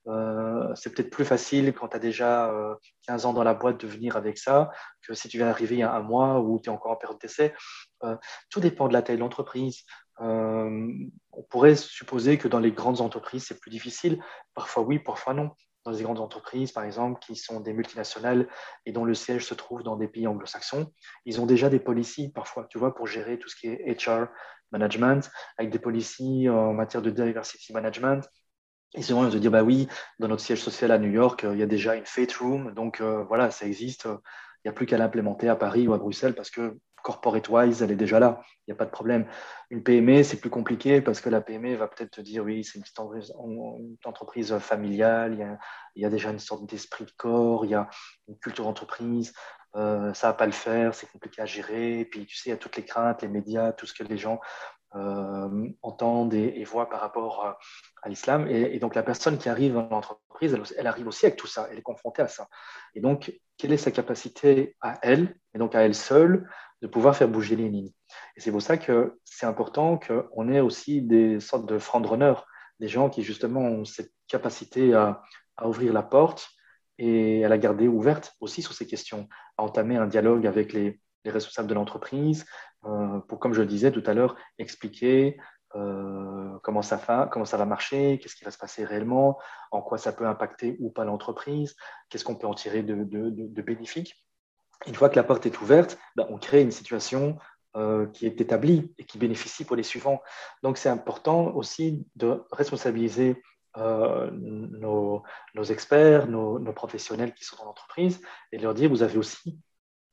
Euh, 0.08 0.74
C'est 0.74 0.96
peut-être 0.96 1.12
plus 1.12 1.26
facile 1.26 1.74
quand 1.74 1.90
tu 1.90 1.96
as 1.96 2.00
déjà 2.00 2.52
15 3.06 3.28
ans 3.28 3.34
dans 3.34 3.44
la 3.44 3.54
boîte 3.54 3.80
de 3.80 3.88
venir 3.88 4.18
avec 4.18 4.40
ça 4.40 4.72
que 5.08 5.14
si 5.14 5.30
tu 5.30 5.38
viens 5.38 5.46
d'arriver 5.46 5.76
il 5.76 5.80
y 5.80 5.84
a 5.84 5.94
un 5.94 6.02
mois 6.02 6.40
ou 6.40 6.60
tu 6.60 6.70
es 6.72 6.74
encore 6.74 6.94
en 6.94 6.96
période 6.96 7.20
d'essai. 7.22 7.54
tout 8.50 8.60
dépend 8.60 8.88
de 8.88 8.94
la 8.94 9.04
taille 9.04 9.18
de 9.18 9.22
l'entreprise. 9.22 9.84
Euh, 10.22 10.94
on 11.32 11.44
pourrait 11.44 11.76
supposer 11.76 12.38
que 12.38 12.48
dans 12.48 12.60
les 12.60 12.72
grandes 12.72 13.02
entreprises, 13.02 13.46
c'est 13.48 13.60
plus 13.60 13.72
difficile. 13.72 14.22
Parfois 14.54 14.84
oui, 14.84 15.00
parfois 15.00 15.34
non. 15.34 15.52
Dans 15.84 15.92
les 15.92 16.04
grandes 16.04 16.20
entreprises, 16.20 16.72
par 16.72 16.84
exemple, 16.84 17.20
qui 17.20 17.36
sont 17.36 17.60
des 17.60 17.74
multinationales 17.74 18.48
et 18.86 18.92
dont 18.92 19.04
le 19.04 19.16
siège 19.16 19.46
se 19.46 19.56
trouve 19.56 19.82
dans 19.82 19.96
des 19.96 20.08
pays 20.08 20.28
anglo-saxons, 20.28 20.92
ils 21.26 21.42
ont 21.42 21.48
déjà 21.48 21.70
des 21.70 21.80
policies 21.80 22.32
parfois, 22.32 22.68
tu 22.70 22.78
vois, 22.78 22.94
pour 22.94 23.08
gérer 23.08 23.40
tout 23.40 23.50
ce 23.50 23.56
qui 23.56 23.68
est 23.68 24.08
HR 24.08 24.28
management, 24.72 25.32
avec 25.58 25.72
des 25.72 25.80
policies 25.80 26.48
en 26.50 26.74
matière 26.74 27.02
de 27.02 27.10
diversity 27.10 27.74
management. 27.74 28.30
Ils 28.94 29.04
se 29.04 29.14
vont 29.14 29.30
se 29.32 29.38
dire, 29.38 29.50
bah 29.52 29.64
oui, 29.64 29.88
dans 30.20 30.28
notre 30.28 30.44
siège 30.44 30.62
social 30.62 30.92
à 30.92 31.00
New 31.00 31.10
York, 31.10 31.48
il 31.52 31.58
y 31.58 31.64
a 31.64 31.68
déjà 31.68 31.96
une 31.96 32.06
fate 32.06 32.34
room, 32.34 32.74
donc 32.74 33.02
euh, 33.02 33.24
voilà, 33.24 33.50
ça 33.50 33.66
existe. 33.66 34.06
Il 34.06 34.68
n'y 34.68 34.70
a 34.70 34.74
plus 34.74 34.86
qu'à 34.86 34.98
l'implémenter 34.98 35.50
à 35.50 35.56
Paris 35.56 35.88
ou 35.88 35.94
à 35.94 35.98
Bruxelles 35.98 36.36
parce 36.36 36.52
que 36.52 36.78
corporate-wise, 37.02 37.82
elle 37.82 37.92
est 37.92 37.96
déjà 37.96 38.20
là. 38.20 38.42
Il 38.68 38.72
n'y 38.72 38.74
a 38.74 38.78
pas 38.78 38.86
de 38.86 38.92
problème. 38.92 39.28
Une 39.70 39.84
PME, 39.84 40.24
c'est 40.24 40.40
plus 40.40 40.50
compliqué 40.50 41.02
parce 41.02 41.22
que 41.22 41.30
la 41.30 41.42
PME 41.42 41.76
va 41.76 41.88
peut-être 41.88 42.12
te 42.12 42.22
dire 42.22 42.44
oui, 42.44 42.64
c'est 42.64 42.78
une 42.78 42.84
petite 42.84 43.00
entreprise, 44.06 44.58
familiale, 44.60 45.60
il 45.96 46.02
y, 46.02 46.06
a, 46.06 46.10
déjà 46.10 46.30
une 46.30 46.40
sorte 46.40 46.70
d'esprit 46.70 47.06
de 47.06 47.12
corps, 47.18 47.66
il 47.66 47.72
y 47.72 47.76
a 47.76 47.90
une 48.28 48.38
culture 48.38 48.66
d'entreprise. 48.66 49.34
Euh, 49.76 50.14
ça 50.14 50.28
va 50.28 50.34
pas 50.34 50.46
le 50.46 50.52
faire, 50.52 50.94
c'est 50.94 51.10
compliqué 51.12 51.42
à 51.42 51.46
gérer. 51.46 52.00
Et 52.02 52.06
puis, 52.06 52.26
tu 52.26 52.36
sais, 52.36 52.50
il 52.50 52.52
y 52.52 52.56
a 52.56 52.58
toutes 52.58 52.76
les 52.78 52.86
craintes, 52.86 53.22
les 53.22 53.28
médias, 53.28 53.72
tout 53.72 53.86
ce 53.86 53.94
que 53.94 54.04
les 54.04 54.18
gens 54.18 54.40
euh, 54.96 55.70
entendent 55.82 56.34
et, 56.34 56.64
voient 56.66 56.90
par 56.90 57.00
rapport 57.00 57.58
à, 58.04 58.10
l'islam. 58.10 58.48
Et, 58.48 58.78
donc, 58.80 58.96
la 58.96 59.04
personne 59.04 59.38
qui 59.38 59.48
arrive 59.48 59.74
dans 59.74 59.88
l'entreprise, 59.90 60.58
elle, 60.78 60.88
arrive 60.88 61.08
aussi 61.08 61.26
avec 61.26 61.38
tout 61.38 61.48
ça, 61.48 61.68
elle 61.72 61.78
est 61.78 61.84
confrontée 61.84 62.22
à 62.22 62.28
ça. 62.28 62.48
Et 62.96 63.00
donc, 63.00 63.34
quelle 63.58 63.72
est 63.72 63.78
sa 63.78 63.92
capacité 63.92 64.76
à 64.82 65.00
elle, 65.02 65.36
et 65.54 65.60
donc 65.60 65.76
à 65.76 65.82
elle 65.82 65.96
seule, 65.96 66.50
de 66.82 66.88
pouvoir 66.88 67.16
faire 67.16 67.28
bouger 67.28 67.56
les 67.56 67.70
lignes 67.70 67.92
Et 68.36 68.42
c'est 68.42 68.52
pour 68.52 68.62
ça 68.62 68.78
que 68.78 69.20
c'est 69.24 69.46
important 69.46 70.00
qu'on 70.00 70.50
ait 70.50 70.60
aussi 70.60 71.02
des 71.02 71.40
sortes 71.40 71.68
de 71.68 71.78
frontrunners, 71.78 72.42
des 72.80 72.88
gens 72.88 73.10
qui 73.10 73.22
justement 73.22 73.62
ont 73.62 73.86
cette 73.86 74.12
capacité 74.28 74.94
à, 74.94 75.22
ouvrir 75.64 75.94
la 75.94 76.02
porte 76.02 76.50
et 76.98 77.46
à 77.46 77.50
la 77.50 77.60
garder 77.60 77.88
ouverte 77.88 78.34
aussi 78.40 78.64
sur 78.64 78.74
ces 78.74 78.88
questions, 78.88 79.28
à 79.58 79.64
entamer 79.64 79.98
un 79.98 80.08
dialogue 80.08 80.48
avec 80.48 80.74
les, 80.74 81.00
les 81.24 81.32
responsables 81.32 81.68
de 81.68 81.76
l'entreprise, 81.76 82.46
euh, 82.86 83.20
pour, 83.28 83.40
comme 83.40 83.54
je 83.54 83.62
le 83.62 83.68
disais 83.68 83.92
tout 83.92 84.02
à 84.08 84.16
l'heure, 84.16 84.36
expliquer 84.58 85.38
euh, 85.76 86.58
comment, 86.64 86.82
ça 86.82 86.98
va, 86.98 87.30
comment 87.32 87.46
ça 87.46 87.58
va 87.58 87.66
marcher, 87.66 88.20
qu'est-ce 88.20 88.36
qui 88.36 88.44
va 88.44 88.52
se 88.52 88.58
passer 88.58 88.84
réellement, 88.84 89.40
en 89.72 89.82
quoi 89.82 89.98
ça 89.98 90.12
peut 90.12 90.26
impacter 90.26 90.78
ou 90.80 90.90
pas 90.90 91.06
l'entreprise, 91.06 91.76
qu'est-ce 92.10 92.26
qu'on 92.26 92.36
peut 92.36 92.48
en 92.48 92.54
tirer 92.54 92.84
de, 92.84 93.04
de, 93.04 93.62
bénéfique. 93.62 94.26
Une 94.88 94.96
fois 94.96 95.10
que 95.10 95.16
la 95.16 95.24
porte 95.24 95.46
est 95.46 95.62
ouverte, 95.62 95.98
ben, 96.16 96.26
on 96.30 96.38
crée 96.38 96.62
une 96.62 96.72
situation 96.72 97.38
euh, 97.76 98.08
qui 98.08 98.26
est 98.26 98.42
établie 98.42 98.94
et 98.98 99.06
qui 99.06 99.18
bénéficie 99.18 99.66
pour 99.66 99.76
les 99.76 99.84
suivants. 99.84 100.22
Donc 100.64 100.78
c'est 100.78 100.90
important 100.90 101.54
aussi 101.56 102.06
de 102.16 102.44
responsabiliser 102.52 103.42
nos, 103.78 105.24
nos, 105.56 105.64
experts, 105.64 106.28
nos, 106.28 106.60
professionnels 106.74 107.34
qui 107.34 107.46
sont 107.46 107.56
dans 107.56 107.64
l'entreprise 107.64 108.20
et 108.52 108.58
leur 108.58 108.74
dire, 108.74 108.90
vous 108.90 109.02
avez 109.02 109.18
aussi 109.18 109.58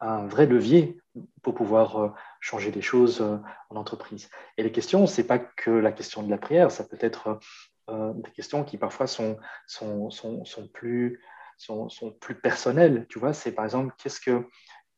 un 0.01 0.27
vrai 0.27 0.47
levier 0.47 1.01
pour 1.43 1.55
pouvoir 1.55 1.97
euh, 1.97 2.09
changer 2.41 2.71
des 2.71 2.83
choses 2.83 3.21
euh, 3.21 3.37
en 3.71 3.77
entreprise. 3.77 4.31
Et 4.57 4.63
les 4.63 4.73
questions, 4.73 5.07
ce 5.07 5.21
n'est 5.21 5.27
pas 5.27 5.39
que 5.39 5.71
la 5.71 5.93
question 5.93 6.23
de 6.23 6.31
la 6.31 6.39
prière, 6.39 6.71
ça 6.71 6.85
peut 6.85 6.99
être 7.01 7.39
euh, 7.91 8.13
des 8.15 8.31
questions 8.31 8.65
qui 8.65 8.79
parfois 8.79 9.07
sont 9.07 9.39
plus, 10.73 11.21
sont, 11.59 11.89
plus 12.21 12.41
personnelles. 12.41 13.07
Tu 13.09 13.19
vois, 13.19 13.33
c'est 13.33 13.53
par 13.53 13.65
exemple, 13.65 13.95
qu'est-ce 13.99 14.21
que, 14.21 14.49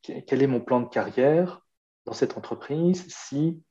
quel 0.01 0.41
est 0.41 0.47
mon 0.47 0.61
plan 0.61 0.81
de 0.81 0.89
carrière 0.89 1.61
dans 2.05 2.13
cette 2.13 2.37
entreprise 2.37 3.05
si 3.09 3.61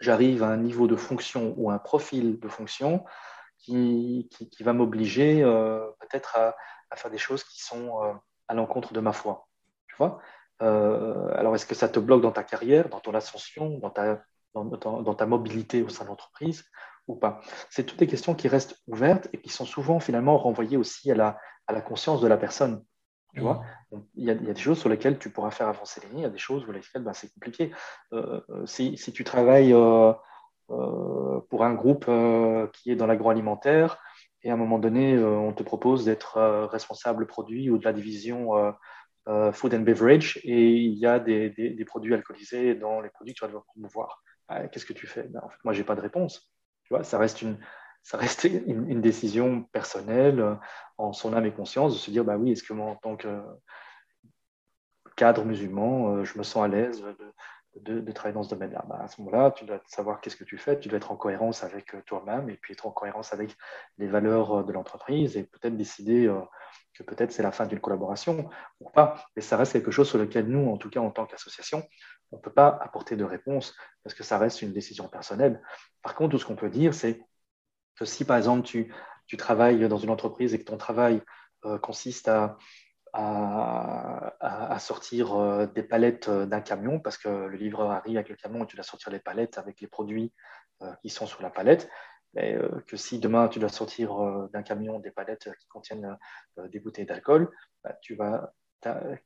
j'arrive 0.00 0.42
à 0.42 0.48
un 0.48 0.56
niveau 0.56 0.86
de 0.86 0.96
fonction 0.96 1.54
ou 1.56 1.70
un 1.70 1.78
profil 1.78 2.38
de 2.38 2.48
fonction 2.48 3.04
qui, 3.58 4.28
qui, 4.30 4.62
va 4.62 4.72
m'obliger 4.72 5.42
peut-être 6.00 6.36
à, 6.36 6.56
à, 6.90 6.96
faire 6.96 7.10
des 7.10 7.18
choses 7.18 7.44
qui 7.44 7.62
sont 7.62 8.18
à 8.48 8.54
l'encontre 8.54 8.92
de 8.92 9.00
ma 9.00 9.12
foi. 9.12 9.48
Tu 9.88 9.96
vois 9.96 10.20
euh, 10.62 11.28
alors, 11.36 11.54
est-ce 11.54 11.66
que 11.66 11.74
ça 11.74 11.88
te 11.88 11.98
bloque 11.98 12.22
dans 12.22 12.32
ta 12.32 12.44
carrière, 12.44 12.88
dans 12.88 13.00
ton 13.00 13.14
ascension, 13.14 13.78
dans 13.78 13.90
ta, 13.90 14.22
dans, 14.54 15.14
ta 15.14 15.26
mobilité 15.26 15.82
au 15.82 15.88
sein 15.88 16.04
de 16.04 16.10
l'entreprise? 16.10 16.64
Ou 17.10 17.16
pas 17.16 17.40
C'est 17.70 17.84
toutes 17.84 17.98
des 17.98 18.06
questions 18.06 18.34
qui 18.34 18.48
restent 18.48 18.76
ouvertes 18.86 19.28
et 19.32 19.40
qui 19.40 19.48
sont 19.48 19.64
souvent 19.64 20.00
finalement 20.00 20.38
renvoyées 20.38 20.76
aussi 20.76 21.10
à 21.10 21.14
la, 21.14 21.38
à 21.66 21.72
la 21.72 21.80
conscience 21.80 22.20
de 22.20 22.28
la 22.28 22.36
personne. 22.36 22.84
Tu 23.34 23.40
vois 23.40 23.62
il, 24.16 24.24
y 24.24 24.30
a, 24.30 24.32
il, 24.34 24.44
y 24.44 24.50
a, 24.50 24.54
des 24.54 24.60
choses 24.60 24.80
sur 24.80 24.88
lesquelles 24.88 25.18
tu 25.18 25.30
pourras 25.30 25.52
faire 25.52 25.68
avancer 25.68 26.00
les 26.00 26.08
lignes, 26.08 26.18
il 26.18 26.22
y 26.22 26.26
a 26.26 26.30
des 26.30 26.38
choses 26.38 26.64
pour 26.64 26.72
lesquelles 26.72 27.02
ben, 27.02 27.12
c'est 27.12 27.32
compliqué. 27.32 27.70
Euh, 28.12 28.40
euh, 28.50 28.66
si, 28.66 28.96
si, 28.96 29.12
tu 29.12 29.22
travailles 29.22 29.74
pour 30.66 31.64
un 31.64 31.74
groupe 31.74 32.10
qui 32.72 32.90
est 32.90 32.96
dans 32.96 33.06
l'agroalimentaire 33.06 33.98
et 34.42 34.50
à 34.50 34.54
un 34.54 34.56
moment 34.56 34.78
donné, 34.78 35.18
on 35.18 35.52
te 35.52 35.62
propose 35.62 36.04
d'être 36.04 36.40
responsable 36.72 37.26
produit 37.26 37.70
ou 37.70 37.78
de 37.78 37.84
la 37.84 37.92
division 37.92 38.74
euh, 39.28 39.52
food 39.52 39.74
and 39.74 39.80
beverage 39.80 40.40
et 40.44 40.72
il 40.72 40.94
y 40.94 41.06
a 41.06 41.20
des, 41.20 41.50
des, 41.50 41.84
produits 41.84 42.14
alcoolisés 42.14 42.74
dans 42.74 43.02
les 43.02 43.10
produits 43.10 43.34
que 43.34 43.38
tu 43.38 43.44
vas 43.44 43.48
devoir 43.48 43.64
promouvoir. 43.66 44.22
Euh, 44.50 44.66
qu'est-ce 44.68 44.86
que 44.86 44.94
tu 44.94 45.06
fais? 45.06 45.24
Ben, 45.24 45.40
en 45.44 45.48
fait, 45.50 45.58
Moi, 45.62 45.74
je 45.74 45.78
n'ai 45.78 45.84
pas 45.84 45.94
de 45.94 46.00
réponse. 46.00 46.49
Ça 47.02 47.18
reste 47.18 47.42
une, 47.42 47.58
ça 48.02 48.16
reste 48.16 48.44
une, 48.44 49.00
décision 49.00 49.62
personnelle 49.72 50.40
euh, 50.40 50.54
en 50.98 51.12
son 51.12 51.32
âme 51.34 51.46
et 51.46 51.52
conscience 51.52 51.94
de 51.94 51.98
se 51.98 52.10
dire 52.10 52.24
bah 52.24 52.36
oui, 52.36 52.52
est-ce 52.52 52.62
que 52.62 52.72
moi, 52.72 52.86
en 52.86 52.96
tant 52.96 53.16
que 53.16 53.40
cadre 55.16 55.44
musulman, 55.44 56.24
je 56.24 56.38
me 56.38 56.42
sens 56.42 56.64
à 56.64 56.68
l'aise 56.68 57.04
de, 57.76 58.12
travailler 58.12 58.34
dans 58.34 58.42
ce 58.42 58.50
domaine-là. 58.50 58.84
Bah, 58.88 58.98
À 59.02 59.08
ce 59.08 59.20
moment-là, 59.22 59.52
tu 59.52 59.64
dois 59.64 59.80
savoir 59.86 60.20
qu'est-ce 60.20 60.36
que 60.36 60.44
tu 60.44 60.58
fais, 60.58 60.78
tu 60.78 60.88
dois 60.88 60.96
être 60.96 61.12
en 61.12 61.16
cohérence 61.16 61.62
avec 61.62 61.94
toi-même 62.06 62.48
et 62.50 62.56
puis 62.56 62.72
être 62.72 62.86
en 62.86 62.90
cohérence 62.90 63.32
avec 63.32 63.56
les 63.98 64.08
valeurs 64.08 64.64
de 64.64 64.72
l'entreprise 64.72 65.36
et 65.36 65.44
peut-être 65.44 65.76
décider 65.76 66.28
que 66.94 67.02
peut-être 67.02 67.32
c'est 67.32 67.42
la 67.42 67.52
fin 67.52 67.66
d'une 67.66 67.80
collaboration 67.80 68.50
ou 68.80 68.90
pas, 68.90 69.24
mais 69.36 69.42
ça 69.42 69.56
reste 69.56 69.72
quelque 69.72 69.90
chose 69.90 70.08
sur 70.08 70.18
lequel 70.18 70.46
nous, 70.46 70.68
en 70.70 70.76
tout 70.76 70.90
cas 70.90 71.00
en 71.00 71.10
tant 71.10 71.26
qu'association, 71.26 71.82
on 72.32 72.36
ne 72.36 72.42
peut 72.42 72.52
pas 72.52 72.78
apporter 72.80 73.16
de 73.16 73.24
réponse 73.24 73.74
parce 74.02 74.14
que 74.14 74.22
ça 74.22 74.38
reste 74.38 74.62
une 74.62 74.72
décision 74.72 75.08
personnelle. 75.08 75.62
Par 76.02 76.14
contre, 76.14 76.32
tout 76.32 76.38
ce 76.38 76.46
qu'on 76.46 76.56
peut 76.56 76.70
dire, 76.70 76.94
c'est 76.94 77.20
que 77.96 78.04
si 78.04 78.24
par 78.24 78.36
exemple 78.36 78.62
tu, 78.62 78.92
travailles 79.38 79.88
dans 79.88 79.98
une 79.98 80.10
entreprise 80.10 80.54
et 80.54 80.58
que 80.58 80.64
ton 80.64 80.76
travail 80.76 81.22
euh, 81.64 81.78
consiste 81.78 82.26
à, 82.26 82.58
à, 83.12 84.78
sortir 84.78 85.34
euh, 85.34 85.66
des 85.66 85.82
palettes 85.82 86.28
euh, 86.28 86.46
d'un 86.46 86.60
camion 86.60 87.00
parce 87.00 87.18
que 87.18 87.28
le 87.28 87.56
livreur 87.56 87.90
arrive 87.90 88.16
avec 88.16 88.30
le 88.30 88.36
camion 88.36 88.64
et 88.64 88.66
tu 88.66 88.76
dois 88.76 88.84
sortir 88.84 89.12
les 89.12 89.18
palettes 89.18 89.58
avec 89.58 89.80
les 89.80 89.86
produits 89.86 90.32
qui 91.02 91.10
sont 91.10 91.26
sur 91.26 91.42
la 91.42 91.50
palette, 91.50 91.90
mais, 92.34 92.54
euh, 92.54 92.68
que 92.86 92.96
si 92.96 93.18
demain 93.18 93.48
tu 93.48 93.58
dois 93.58 93.68
sortir 93.68 94.22
euh, 94.22 94.48
d'un 94.52 94.62
camion 94.62 94.98
des 95.00 95.10
palettes 95.10 95.48
qui 95.58 95.66
contiennent 95.68 96.16
euh, 96.58 96.68
des 96.68 96.78
bouteilles 96.78 97.06
d'alcool, 97.06 97.50
bah, 97.82 97.96
tu 98.00 98.14
vas 98.14 98.52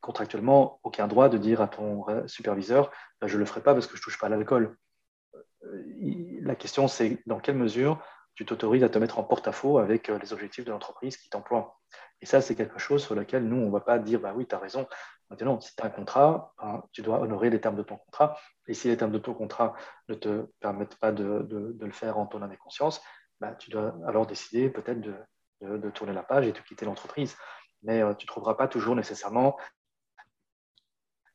contractuellement 0.01 0.81
aucun 0.83 1.07
droit 1.07 1.29
de 1.29 1.39
dire 1.39 1.61
à 1.61 1.69
ton 1.69 2.05
superviseur 2.27 2.91
bah, 3.21 3.29
je 3.29 3.35
ne 3.35 3.39
le 3.39 3.45
ferai 3.45 3.63
pas 3.63 3.73
parce 3.73 3.87
que 3.87 3.97
je 3.97 4.01
ne 4.01 4.03
touche 4.03 4.19
pas 4.19 4.27
à 4.27 4.31
l'alcool. 4.31 4.77
La 6.43 6.57
question, 6.57 6.89
c'est 6.89 7.23
dans 7.27 7.39
quelle 7.39 7.55
mesure 7.55 8.05
tu 8.35 8.45
t'autorises 8.45 8.85
à 8.85 8.89
te 8.89 8.99
mettre 8.99 9.19
en 9.19 9.25
porte-à-faux 9.25 9.79
avec 9.79 10.09
les 10.09 10.33
objectifs 10.33 10.65
de 10.65 10.71
l'entreprise 10.71 11.17
qui 11.17 11.31
t'emploie. 11.31 11.79
Et 12.21 12.27
ça, 12.27 12.41
c'est 12.41 12.55
quelque 12.55 12.79
chose 12.79 13.03
sur 13.03 13.15
lequel 13.15 13.47
nous, 13.47 13.57
on 13.57 13.67
ne 13.67 13.71
va 13.71 13.81
pas 13.81 13.99
dire 13.99 14.21
bah 14.21 14.33
oui, 14.35 14.47
tu 14.47 14.55
as 14.55 14.59
raison, 14.59 14.87
Maintenant, 15.31 15.61
si 15.61 15.75
tu 15.75 15.83
as 15.83 15.87
un 15.87 15.91
contrat, 15.91 16.55
hein, 16.59 16.83
tu 16.93 17.03
dois 17.03 17.21
honorer 17.21 17.51
les 17.51 17.61
termes 17.61 17.77
de 17.77 17.83
ton 17.83 17.97
contrat. 17.97 18.39
Et 18.69 18.75
si 18.75 18.89
les 18.89 18.97
termes 18.97 19.13
de 19.13 19.19
ton 19.19 19.35
contrat 19.35 19.75
ne 20.09 20.15
te 20.15 20.47
permettent 20.61 20.97
pas 20.97 21.13
de, 21.13 21.77
le 21.81 21.93
faire 21.93 22.19
en 22.19 22.27
ton 22.27 22.43
âme 22.43 22.53
et 22.53 22.57
conscience, 22.57 23.03
bah, 23.41 23.55
tu 23.55 23.71
dois 23.71 23.95
alors 24.07 24.27
décider 24.27 24.71
peut-être 24.71 25.01
de, 25.01 25.91
tourner 25.91 26.13
la 26.13 26.23
page 26.23 26.47
et 26.47 26.53
de 26.53 26.59
quitter 26.61 26.85
l'entreprise. 26.85 27.37
Mais 27.83 28.03
euh, 28.03 28.15
tu 28.15 28.27
ne 28.27 28.29
trouveras 28.29 28.55
pas 28.55 28.69
toujours 28.69 28.97
nécessairement 28.97 29.57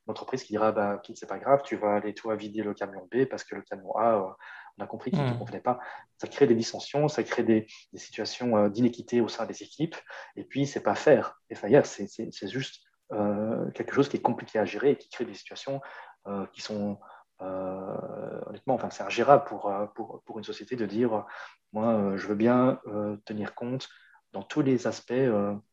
une 0.06 0.12
entreprise 0.12 0.44
qui 0.44 0.52
dira 0.52 0.72
bah, 0.72 1.02
c'est 1.14 1.28
pas 1.28 1.38
grave, 1.38 1.62
tu 1.64 1.76
vas 1.76 1.96
aller 1.96 2.14
toi 2.14 2.36
vider 2.36 2.62
le 2.62 2.74
camion 2.74 3.08
B 3.12 3.24
parce 3.24 3.44
que 3.44 3.54
le 3.56 3.62
camion 3.62 3.94
A, 3.96 4.14
euh, 4.16 4.30
on 4.78 4.84
a 4.84 4.86
compris 4.86 5.10
qu'il 5.10 5.22
ne 5.22 5.28
te 5.28 5.34
hmm. 5.34 5.38
convenait 5.38 5.60
pas. 5.60 5.80
Ça 6.18 6.28
crée 6.28 6.46
des 6.46 6.54
dissensions, 6.54 7.08
ça 7.08 7.22
crée 7.22 7.42
des, 7.42 7.66
situations 7.94 8.56
euh, 8.56 8.68
d'inéquité 8.68 9.20
au 9.20 9.28
sein 9.28 9.46
des 9.46 9.62
équipes. 9.62 9.96
Et 10.36 10.44
puis, 10.44 10.66
c'est 10.66 10.82
pas 10.82 10.94
faire. 10.94 11.40
Et 11.50 11.54
faire, 11.54 11.86
c'est 11.86 12.48
juste 12.48 12.84
euh, 13.12 13.70
quelque 13.72 13.92
chose 13.92 14.08
qui 14.08 14.18
est 14.18 14.22
compliqué 14.22 14.58
à 14.58 14.64
gérer 14.64 14.92
et 14.92 14.96
qui 14.96 15.08
crée 15.08 15.24
des 15.24 15.34
situations 15.34 15.80
euh, 16.28 16.46
qui 16.52 16.60
sont 16.60 16.98
euh, 17.42 18.40
honnêtement, 18.46 18.74
enfin, 18.74 18.90
c'est 18.90 19.02
ingérable 19.02 19.44
pour, 19.44 19.72
pour, 19.94 20.22
pour, 20.24 20.38
une 20.38 20.44
société 20.44 20.76
de 20.76 20.86
dire 20.86 21.24
moi, 21.72 22.16
je 22.16 22.26
veux 22.26 22.34
bien 22.34 22.80
tenir 23.24 23.54
compte 23.54 23.88
dans 24.32 24.42
tous 24.42 24.60
les 24.60 24.86
aspects 24.86 25.12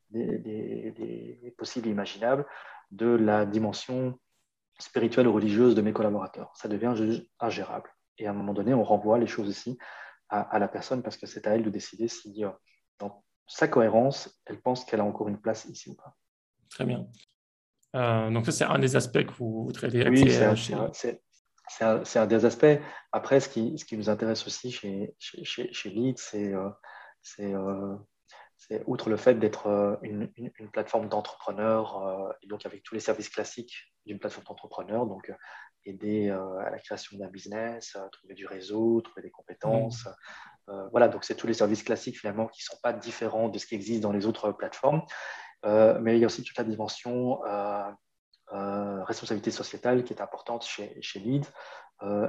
des, 0.09 0.37
des, 0.39 1.55
possibles 1.57 1.87
et 1.87 1.91
imaginables 1.91 2.45
de 2.91 3.07
la 3.07 3.45
dimension 3.45 4.17
spirituelle 4.79 5.27
ou 5.27 5.33
religieuse 5.33 5.75
de 5.75 5.81
mes 5.81 5.93
collaborateurs. 5.93 6.51
Ça 6.55 6.69
devient 6.69 6.93
ingérable. 7.39 7.89
Et 8.17 8.27
à 8.27 8.31
un 8.31 8.33
moment 8.33 8.53
donné, 8.53 8.73
on 8.73 8.83
renvoie 8.83 9.17
les 9.17 9.27
choses 9.27 9.49
aussi 9.49 9.77
à, 10.29 10.41
à 10.41 10.59
la 10.59 10.67
personne 10.67 11.03
parce 11.03 11.17
que 11.17 11.25
c'est 11.25 11.47
à 11.47 11.55
elle 11.55 11.63
de 11.63 11.69
décider 11.69 12.07
si, 12.07 12.43
dans 12.99 13.23
sa 13.47 13.67
cohérence, 13.67 14.41
elle 14.45 14.61
pense 14.61 14.85
qu'elle 14.85 14.99
a 14.99 15.05
encore 15.05 15.27
une 15.29 15.39
place 15.39 15.65
ici 15.65 15.89
ou 15.89 15.95
pas. 15.95 16.15
Très 16.69 16.85
bien. 16.85 17.07
Euh, 17.95 18.29
donc 18.29 18.45
ça, 18.45 18.51
c'est 18.51 18.65
un 18.65 18.79
des 18.79 18.95
aspects 18.95 19.25
que 19.25 19.33
vous, 19.33 19.71
traitez. 19.73 20.07
Oui, 20.07 20.29
c'est 20.29 20.43
un, 21.83 22.03
un, 22.15 22.27
des 22.27 22.45
aspects. 22.45 22.79
Après, 23.11 23.39
ce 23.39 23.49
qui, 23.49 23.77
ce 23.77 23.85
qui 23.85 23.97
nous 23.97 24.09
intéresse 24.09 24.45
aussi 24.45 24.71
chez, 24.71 25.15
chez, 25.19 25.71
chez 25.73 25.89
Lead, 25.89 26.17
c'est 26.17 26.53
euh, 26.53 26.69
euh, 27.39 27.95
c'est 28.57 28.83
outre 28.87 29.09
le 29.09 29.17
fait 29.17 29.35
d'être 29.35 29.99
une, 30.01 30.31
une, 30.35 30.71
plateforme 30.71 31.09
d'entrepreneurs, 31.09 32.33
et 32.41 32.47
donc 32.47 32.65
avec 32.65 32.81
tous 32.81 32.95
les 32.95 32.99
services 32.99 33.29
classiques 33.29 33.93
d'une 34.07 34.17
plateforme 34.17 34.45
d'entrepreneurs, 34.45 35.05
donc 35.05 35.31
aider 35.89 36.29
à 36.29 36.69
la 36.69 36.79
création 36.79 37.17
d'un 37.17 37.27
business, 37.27 37.97
trouver 38.11 38.33
du 38.33 38.45
réseau, 38.45 39.01
trouver 39.01 39.21
des 39.21 39.31
compétences. 39.31 40.07
Mmh. 40.67 40.87
voilà, 40.91 41.07
donc 41.07 41.23
c'est 41.23 41.35
tous 41.35 41.47
les 41.47 41.53
services 41.53 41.83
classiques 41.83 42.19
finalement 42.19 42.47
qui 42.47 42.61
ne 42.61 42.75
sont 42.75 42.81
pas 42.81 42.93
différents 42.93 43.49
de 43.49 43.57
ce 43.57 43.65
qui 43.65 43.75
existe 43.75 44.01
dans 44.01 44.11
les 44.11 44.25
autres 44.25 44.51
plateformes. 44.51 45.01
Euh, 45.65 45.97
mais 46.01 46.17
il 46.17 46.19
y 46.19 46.23
a 46.23 46.27
aussi 46.27 46.43
toute 46.43 46.57
la 46.57 46.63
dimension 46.63 47.43
euh, 47.45 49.03
responsabilité 49.03 49.51
sociétale 49.51 50.03
qui 50.03 50.13
est 50.13 50.21
importante 50.21 50.63
chez, 50.65 50.97
chez 51.01 51.19
LEAD 51.19 51.45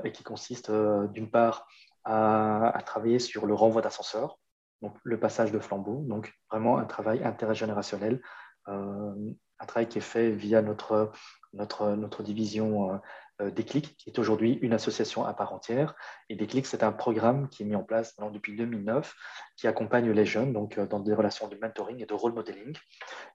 et 0.05 0.12
qui 0.12 0.23
consiste 0.23 0.71
d'une 1.12 1.31
part 1.31 1.66
à, 2.05 2.68
à, 2.68 2.83
travailler 2.83 3.18
sur 3.18 3.44
le 3.44 3.53
renvoi 3.53 3.83
d'ascenseur, 3.83 4.38
donc 4.83 4.97
le 5.03 5.18
passage 5.18 5.53
de 5.53 5.59
flambeau, 5.59 6.05
donc 6.07 6.33
vraiment 6.51 6.79
un 6.79 6.85
travail 6.85 7.23
intergénérationnel, 7.25 8.21
euh, 8.68 9.33
un 9.61 9.66
travail 9.66 9.88
qui 9.88 9.99
est 9.99 10.03
fait 10.03 10.31
via 10.31 10.62
notre, 10.62 11.11
notre, 11.53 11.90
notre 11.90 12.23
division 12.23 12.92
euh, 12.92 12.97
euh, 12.97 13.01
Déclic, 13.40 13.96
qui 13.96 14.11
est 14.11 14.18
aujourd'hui 14.18 14.59
une 14.62 14.72
association 14.72 15.24
à 15.24 15.33
part 15.33 15.53
entière. 15.53 15.94
Et 16.29 16.37
Déclic, 16.37 16.66
c'est 16.66 16.83
un 16.83 16.92
programme 16.92 17.48
qui 17.48 17.62
est 17.62 17.66
mis 17.66 17.77
en 17.77 17.85
place 17.85 18.16
depuis 18.33 18.57
2009, 18.57 19.14
qui 19.57 19.68
accompagne 19.68 20.11
les 20.11 20.24
jeunes 20.24 20.53
donc, 20.53 20.79
dans 20.79 21.01
des 21.01 21.14
relations 21.14 21.48
de 21.48 21.57
mentoring 21.57 22.03
et 22.03 22.07
de 22.07 22.14
role 22.14 22.33
modeling, 22.33 22.77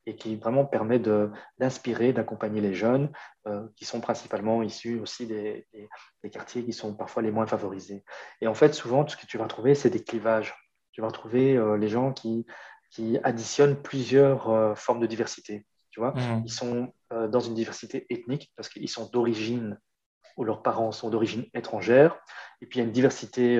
et 0.05 0.15
qui 0.15 0.35
vraiment 0.35 0.65
permet 0.65 0.99
d'inspirer, 0.99 2.11
d'accompagner 2.11 2.59
les 2.59 2.73
jeunes, 2.73 3.11
qui 3.75 3.85
sont 3.85 4.01
principalement 4.01 4.61
issus 4.61 4.99
aussi 4.99 5.25
des, 5.25 5.67
des, 5.73 5.87
des, 6.23 6.29
quartiers 6.29 6.65
qui 6.65 6.73
sont 6.73 6.93
parfois 6.93 7.21
les 7.21 7.31
moins 7.31 7.47
favorisés. 7.47 8.03
Et 8.41 8.47
en 8.47 8.53
fait, 8.53 8.73
souvent, 8.73 9.07
ce 9.07 9.15
que 9.15 9.25
tu 9.25 9.37
vas 9.37 9.47
trouver, 9.47 9.73
c'est 9.73 9.89
des 9.89 10.03
clivages 10.03 10.53
tu 10.93 11.01
vas 11.01 11.07
retrouver 11.07 11.57
euh, 11.57 11.75
les 11.75 11.89
gens 11.89 12.13
qui, 12.13 12.45
qui 12.91 13.17
additionnent 13.23 13.81
plusieurs 13.81 14.49
euh, 14.49 14.75
formes 14.75 14.99
de 14.99 15.07
diversité. 15.07 15.65
Tu 15.89 15.99
vois, 15.99 16.11
mmh. 16.11 16.43
ils 16.45 16.51
sont 16.51 16.93
euh, 17.11 17.27
dans 17.27 17.39
une 17.39 17.55
diversité 17.55 18.05
ethnique 18.09 18.51
parce 18.55 18.69
qu'ils 18.69 18.89
sont 18.89 19.09
d'origine 19.11 19.79
ou 20.37 20.43
leurs 20.43 20.61
parents 20.61 20.91
sont 20.91 21.09
d'origine 21.09 21.45
étrangère. 21.53 22.17
Et 22.61 22.65
puis 22.65 22.79
il 22.79 22.81
y 22.81 22.85
a 22.85 22.87
une 22.87 22.93
diversité 22.93 23.59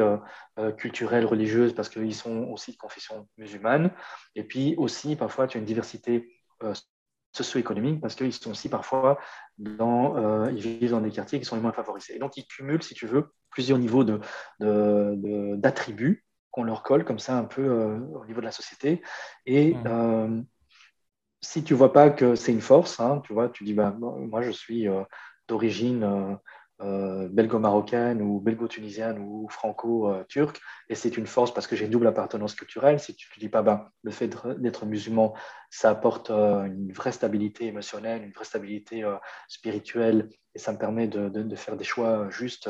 culturelle, 0.77 1.25
religieuse, 1.25 1.73
parce 1.73 1.89
qu'ils 1.89 2.15
sont 2.15 2.45
aussi 2.45 2.71
de 2.71 2.77
confession 2.77 3.27
musulmane. 3.37 3.91
Et 4.35 4.43
puis 4.43 4.75
aussi, 4.77 5.15
parfois, 5.15 5.47
tu 5.47 5.57
as 5.57 5.59
une 5.59 5.65
diversité 5.65 6.31
socio-économique, 7.33 7.99
parce 7.99 8.15
qu'ils 8.15 8.31
sont 8.31 8.51
aussi 8.51 8.69
parfois 8.69 9.19
dans, 9.57 10.47
ils 10.47 10.61
vivent 10.61 10.91
dans 10.91 11.01
des 11.01 11.11
quartiers 11.11 11.39
qui 11.39 11.45
sont 11.45 11.57
les 11.57 11.61
moins 11.61 11.73
favorisés. 11.73 12.15
Et 12.15 12.19
donc, 12.19 12.37
ils 12.37 12.47
cumulent, 12.47 12.83
si 12.83 12.93
tu 12.93 13.05
veux, 13.05 13.33
plusieurs 13.49 13.77
niveaux 13.77 14.05
d'attributs. 14.05 16.09
De, 16.09 16.15
de, 16.15 16.21
qu'on 16.53 16.63
leur 16.63 16.83
colle 16.83 17.03
comme 17.03 17.19
ça 17.19 17.35
un 17.35 17.45
peu 17.45 17.63
euh, 17.63 17.99
au 18.13 18.25
niveau 18.25 18.39
de 18.39 18.45
la 18.45 18.51
société. 18.51 19.01
Et 19.47 19.73
mmh. 19.73 19.83
euh, 19.87 20.41
si 21.41 21.63
tu 21.63 21.73
vois 21.73 21.91
pas 21.91 22.11
que 22.11 22.35
c'est 22.35 22.51
une 22.51 22.61
force, 22.61 22.99
hein, 22.99 23.21
tu 23.25 23.33
vois, 23.33 23.49
tu 23.49 23.63
dis, 23.63 23.73
bah, 23.73 23.93
moi 23.99 24.43
je 24.43 24.51
suis 24.51 24.87
euh, 24.87 25.03
d'origine 25.47 26.37
belgo-marocaine 27.29 28.21
ou 28.21 28.39
belgo-tunisienne 28.39 29.19
ou 29.19 29.47
franco-turque, 29.49 30.59
et 30.89 30.95
c'est 30.95 31.17
une 31.17 31.27
force 31.27 31.53
parce 31.53 31.67
que 31.67 31.75
j'ai 31.75 31.85
une 31.85 31.91
double 31.91 32.07
appartenance 32.07 32.55
culturelle. 32.55 32.99
Si 32.99 33.15
tu 33.15 33.29
ne 33.35 33.39
dis 33.39 33.49
pas, 33.49 33.61
bah, 33.61 33.91
le 34.03 34.11
fait 34.11 34.29
d'être 34.57 34.85
musulman, 34.85 35.33
ça 35.69 35.89
apporte 35.89 36.29
une 36.29 36.91
vraie 36.91 37.11
stabilité 37.11 37.67
émotionnelle, 37.67 38.23
une 38.23 38.31
vraie 38.31 38.45
stabilité 38.45 39.03
spirituelle, 39.47 40.29
et 40.55 40.59
ça 40.59 40.71
me 40.71 40.77
permet 40.77 41.07
de, 41.07 41.55
faire 41.55 41.77
des 41.77 41.83
choix 41.83 42.29
justes 42.29 42.69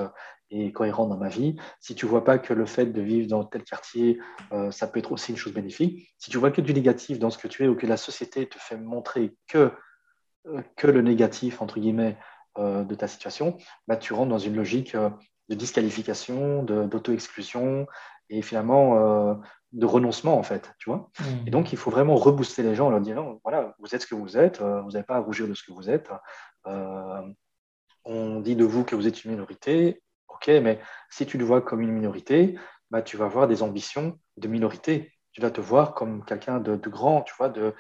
et 0.53 0.71
cohérent 0.71 1.07
dans 1.07 1.17
ma 1.17 1.29
vie, 1.29 1.55
si 1.79 1.95
tu 1.95 2.05
vois 2.05 2.23
pas 2.23 2.37
que 2.37 2.53
le 2.53 2.65
fait 2.65 2.85
de 2.85 3.01
vivre 3.01 3.27
dans 3.27 3.43
tel 3.43 3.63
quartier, 3.63 4.19
euh, 4.51 4.69
ça 4.71 4.87
peut 4.87 4.99
être 4.99 5.11
aussi 5.11 5.31
une 5.31 5.37
chose 5.37 5.53
bénéfique, 5.53 6.13
si 6.19 6.29
tu 6.29 6.37
vois 6.37 6.51
que 6.51 6.61
du 6.61 6.73
négatif 6.73 7.17
dans 7.17 7.31
ce 7.31 7.37
que 7.37 7.47
tu 7.47 7.63
es 7.63 7.67
ou 7.67 7.75
que 7.75 7.87
la 7.87 7.97
société 7.97 8.47
te 8.47 8.59
fait 8.59 8.77
montrer 8.77 9.35
que, 9.47 9.71
euh, 10.47 10.61
que 10.75 10.87
le 10.87 11.01
négatif, 11.01 11.61
entre 11.61 11.79
guillemets, 11.79 12.17
euh, 12.17 12.32
de 12.57 12.95
ta 12.95 13.07
situation, 13.07 13.57
bah, 13.87 13.97
tu 13.97 14.13
rentres 14.13 14.29
dans 14.29 14.37
une 14.37 14.55
logique 14.55 14.95
de 14.95 15.55
disqualification, 15.55 16.63
d'auto-exclusion 16.63 17.87
et 18.29 18.41
finalement 18.41 19.41
de 19.71 19.85
renoncement, 19.85 20.37
en 20.37 20.43
fait, 20.43 20.71
tu 20.77 20.89
vois. 20.89 21.09
Mmh. 21.19 21.47
Et 21.47 21.51
donc, 21.51 21.73
il 21.73 21.77
faut 21.77 21.89
vraiment 21.89 22.15
rebooster 22.15 22.61
les 22.61 22.75
gens 22.75 22.87
en 22.87 22.89
leur 22.91 23.01
disant, 23.01 23.39
voilà, 23.43 23.75
vous 23.79 23.95
êtes 23.95 24.01
ce 24.01 24.07
que 24.07 24.15
vous 24.15 24.37
êtes, 24.37 24.61
vous 24.61 24.91
n'avez 24.91 25.03
pas 25.03 25.15
à 25.15 25.19
rougir 25.19 25.47
de 25.47 25.53
ce 25.53 25.63
que 25.63 25.71
vous 25.71 25.89
êtes. 25.89 26.09
on 28.05 28.39
dit 28.39 28.55
de 28.55 28.65
vous 28.65 28.83
que 28.83 28.95
vous 28.95 29.07
êtes 29.07 29.23
une 29.23 29.31
minorité, 29.31 30.03
Ok, 30.33 30.49
mais 30.61 30.81
si 31.09 31.25
tu 31.25 31.37
le 31.37 31.45
vois 31.45 31.61
comme 31.61 31.79
une 31.79 31.91
minorité, 31.91 32.57
bah, 32.91 33.01
tu 33.01 33.15
vas 33.15 33.25
avoir 33.25 33.47
des 33.47 33.63
ambitions 33.63 34.19
de 34.35 34.47
minorité. 34.49 35.13
Tu 35.31 35.41
vas 35.41 35.51
te 35.51 35.61
voir 35.61 35.93
comme 35.93 36.25
quelqu'un 36.25 36.59
de, 36.59 36.75
grand, 36.89 37.21
tu 37.21 37.33
vois, 37.37 37.47
de, 37.49 37.73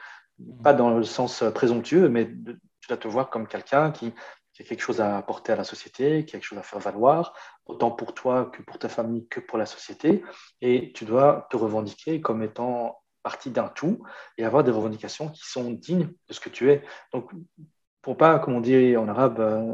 pas 0.63 0.73
dans 0.73 0.97
le 0.97 1.03
sens 1.03 1.43
présomptueux, 1.53 2.07
mais 2.07 2.25
tu 2.25 2.87
vas 2.89 2.97
te 2.97 3.07
voir 3.07 3.29
comme 3.29 3.47
quelqu'un 3.47 3.91
qui, 3.91 4.13
a 4.61 4.65
quelque 4.65 4.81
chose 4.81 5.01
à 5.01 5.17
apporter 5.17 5.51
à 5.51 5.55
la 5.55 5.63
société, 5.63 6.25
qui 6.25 6.35
a 6.35 6.39
quelque 6.39 6.47
chose 6.47 6.59
à 6.59 6.63
faire 6.63 6.79
valoir, 6.79 7.33
autant 7.65 7.89
pour 7.91 8.13
toi 8.13 8.45
que 8.45 8.61
pour 8.61 8.77
ta 8.77 8.89
famille 8.89 9.27
que 9.27 9.39
pour 9.39 9.57
la 9.57 9.65
société. 9.65 10.23
Et 10.61 10.91
tu 10.93 11.05
dois 11.05 11.47
te 11.49 11.57
revendiquer 11.57 12.21
comme 12.21 12.43
étant 12.43 13.01
partie 13.23 13.49
d'un 13.49 13.69
tout 13.69 14.03
et 14.37 14.45
avoir 14.45 14.63
des 14.63 14.71
revendications 14.71 15.29
qui 15.29 15.41
sont 15.43 15.71
dignes 15.71 16.13
de 16.27 16.33
ce 16.33 16.39
que 16.39 16.49
tu 16.49 16.69
es. 16.69 16.83
Donc, 17.13 17.31
pour 18.01 18.17
pas, 18.17 18.37
comme 18.37 18.53
on 18.53 18.61
dit 18.61 18.95
en 18.97 19.07
arabe, 19.07 19.39
euh, 19.39 19.73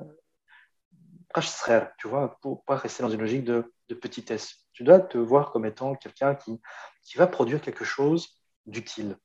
tu 1.97 2.07
vois, 2.07 2.37
pour 2.41 2.63
pas 2.63 2.75
rester 2.75 3.03
dans 3.03 3.09
une 3.09 3.19
logique 3.19 3.43
de, 3.43 3.71
petitesse. 4.01 4.67
Tu 4.71 4.83
dois 4.83 4.99
te 4.99 5.17
voir 5.17 5.51
comme 5.51 5.65
étant 5.65 5.95
quelqu'un 5.95 6.35
qui, 6.35 6.61
qui 7.03 7.17
va 7.17 7.25
produire 7.25 7.59
quelque 7.59 7.83
chose 7.83 8.39
d'utile, 8.67 9.17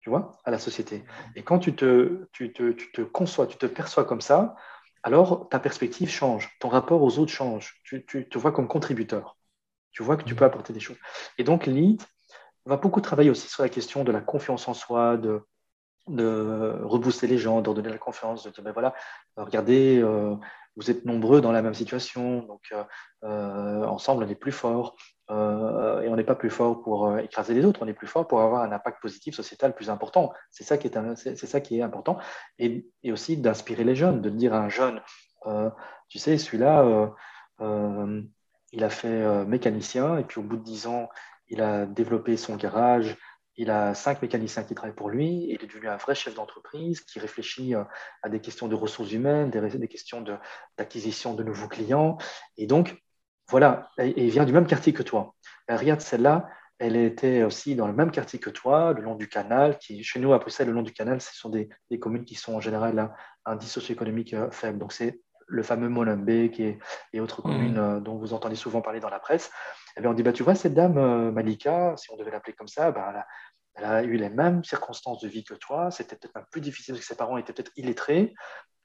tu 0.00 0.10
vois, 0.10 0.32
à 0.44 0.50
la 0.50 0.58
société. 0.58 1.04
Et 1.36 1.44
quand 1.44 1.60
tu 1.60 1.76
te, 1.76 2.26
tu 2.32 2.52
te, 2.52 2.72
tu 2.72 2.90
te 2.90 3.02
conçois, 3.02 3.46
tu 3.46 3.56
te 3.56 3.66
perçois 3.66 4.04
comme 4.04 4.20
ça, 4.20 4.56
alors 5.02 5.48
ta 5.48 5.58
perspective 5.58 6.10
change, 6.10 6.50
ton 6.60 6.68
rapport 6.68 7.02
aux 7.02 7.18
autres 7.18 7.32
change. 7.32 7.80
Tu, 7.84 8.04
tu 8.06 8.28
te 8.28 8.38
vois 8.38 8.52
comme 8.52 8.68
contributeur. 8.68 9.36
Tu 9.92 10.02
vois 10.02 10.16
que 10.16 10.24
tu 10.24 10.34
peux 10.34 10.44
apporter 10.44 10.72
des 10.72 10.80
choses. 10.80 10.98
Et 11.38 11.44
donc, 11.44 11.66
Lead 11.66 12.02
va 12.66 12.76
beaucoup 12.76 13.00
travailler 13.00 13.30
aussi 13.30 13.48
sur 13.48 13.62
la 13.62 13.68
question 13.68 14.04
de 14.04 14.12
la 14.12 14.20
confiance 14.20 14.68
en 14.68 14.74
soi, 14.74 15.16
de, 15.16 15.42
de 16.08 16.80
rebooster 16.82 17.26
les 17.26 17.38
gens, 17.38 17.60
de 17.60 17.72
donner 17.72 17.90
la 17.90 17.98
confiance, 17.98 18.44
de 18.44 18.50
dire, 18.50 18.62
ben 18.62 18.72
voilà, 18.72 18.94
regardez, 19.36 19.98
euh, 19.98 20.34
vous 20.76 20.90
êtes 20.90 21.04
nombreux 21.04 21.40
dans 21.40 21.52
la 21.52 21.62
même 21.62 21.74
situation, 21.74 22.42
donc 22.42 22.62
euh, 22.72 22.84
euh, 23.24 23.84
ensemble 23.84 24.24
on 24.24 24.28
est 24.28 24.34
plus 24.34 24.52
fort. 24.52 24.96
Euh, 25.30 26.00
et 26.02 26.08
on 26.08 26.16
n'est 26.16 26.24
pas 26.24 26.34
plus 26.34 26.50
fort 26.50 26.82
pour 26.82 27.18
écraser 27.18 27.54
les 27.54 27.64
autres, 27.64 27.80
on 27.82 27.88
est 27.88 27.92
plus 27.92 28.06
fort 28.06 28.26
pour 28.26 28.40
avoir 28.40 28.62
un 28.62 28.72
impact 28.72 29.00
positif 29.02 29.34
sociétal 29.34 29.74
plus 29.74 29.90
important. 29.90 30.32
C'est 30.50 30.64
ça 30.64 30.78
qui 30.78 30.88
est, 30.88 31.82
important. 31.82 32.18
Et, 32.58 32.86
aussi 33.10 33.36
d'inspirer 33.36 33.84
les 33.84 33.94
jeunes, 33.94 34.20
de 34.20 34.30
dire 34.30 34.54
à 34.54 34.58
un 34.58 34.68
jeune, 34.68 35.00
tu 36.08 36.18
sais, 36.18 36.38
celui-là, 36.38 37.12
il 37.60 38.84
a 38.84 38.90
fait 38.90 39.44
mécanicien, 39.44 40.18
et 40.18 40.24
puis 40.24 40.40
au 40.40 40.42
bout 40.42 40.56
de 40.56 40.62
dix 40.62 40.86
ans, 40.86 41.08
il 41.48 41.60
a 41.60 41.86
développé 41.86 42.36
son 42.36 42.56
garage, 42.56 43.16
il 43.58 43.70
a 43.70 43.92
cinq 43.92 44.22
mécaniciens 44.22 44.62
qui 44.62 44.74
travaillent 44.74 44.94
pour 44.94 45.10
lui. 45.10 45.46
Il 45.48 45.52
est 45.52 45.66
devenu 45.66 45.88
un 45.88 45.96
vrai 45.96 46.14
chef 46.14 46.34
d'entreprise 46.34 47.00
qui 47.00 47.18
réfléchit 47.18 47.74
euh, 47.74 47.82
à 48.22 48.28
des 48.28 48.40
questions 48.40 48.68
de 48.68 48.76
ressources 48.76 49.12
humaines, 49.12 49.50
des, 49.50 49.88
questions 49.88 50.24
d'acquisition 50.78 51.34
de, 51.34 51.42
nouveaux 51.42 51.66
clients. 51.66 52.18
Et 52.56 52.68
donc, 52.68 53.02
voilà, 53.48 53.90
il 53.98 54.30
vient 54.30 54.44
du 54.44 54.52
même 54.52 54.66
quartier 54.66 54.92
que 54.92 55.02
toi. 55.02 55.34
Ben, 55.66 55.76
regarde, 55.76 56.00
celle-là, 56.00 56.48
elle 56.78 56.96
était 56.96 57.42
aussi 57.42 57.74
dans 57.74 57.86
le 57.86 57.92
même 57.92 58.10
quartier 58.10 58.38
que 58.38 58.50
toi, 58.50 58.92
le 58.92 59.02
long 59.02 59.14
du 59.14 59.28
canal. 59.28 59.78
Qui, 59.78 60.04
chez 60.04 60.20
nous, 60.20 60.32
à 60.32 60.38
Bruxelles, 60.38 60.68
le 60.68 60.74
long 60.74 60.82
du 60.82 60.92
canal, 60.92 61.20
ce 61.20 61.34
sont 61.34 61.48
des, 61.48 61.68
communes 61.98 62.24
qui 62.24 62.34
sont 62.34 62.54
en 62.54 62.60
général 62.60 62.98
à 62.98 63.14
un 63.46 63.52
indice 63.52 63.72
socio-économique 63.72 64.34
euh, 64.34 64.50
faible. 64.50 64.78
Donc, 64.78 64.92
c'est 64.92 65.20
le 65.46 65.62
fameux 65.62 65.88
Molenbeek 65.88 66.60
et, 66.60 66.78
et 67.14 67.20
autres 67.20 67.40
mmh. 67.40 67.42
communes 67.42 67.78
euh, 67.78 68.00
dont 68.00 68.16
vous 68.16 68.34
entendez 68.34 68.54
souvent 68.54 68.82
parler 68.82 69.00
dans 69.00 69.08
la 69.08 69.18
presse. 69.18 69.46
Et 69.46 69.98
eh 69.98 70.00
bien, 70.02 70.10
on 70.10 70.14
dit, 70.14 70.22
bah, 70.22 70.32
tu 70.32 70.42
vois, 70.42 70.54
cette 70.54 70.74
dame 70.74 71.30
Malika, 71.32 71.94
si 71.96 72.12
on 72.12 72.16
devait 72.16 72.30
l'appeler 72.30 72.52
comme 72.52 72.68
ça, 72.68 72.92
bah, 72.92 73.24
elle 73.78 73.84
a 73.84 74.02
eu 74.02 74.16
les 74.16 74.28
mêmes 74.28 74.62
circonstances 74.64 75.20
de 75.20 75.28
vie 75.28 75.44
que 75.44 75.54
toi, 75.54 75.90
c'était 75.90 76.16
peut-être 76.16 76.34
même 76.34 76.46
plus 76.50 76.60
difficile 76.60 76.94
parce 76.94 77.00
que 77.00 77.08
ses 77.08 77.16
parents 77.16 77.38
étaient 77.38 77.52
peut-être 77.52 77.72
illettrés. 77.76 78.34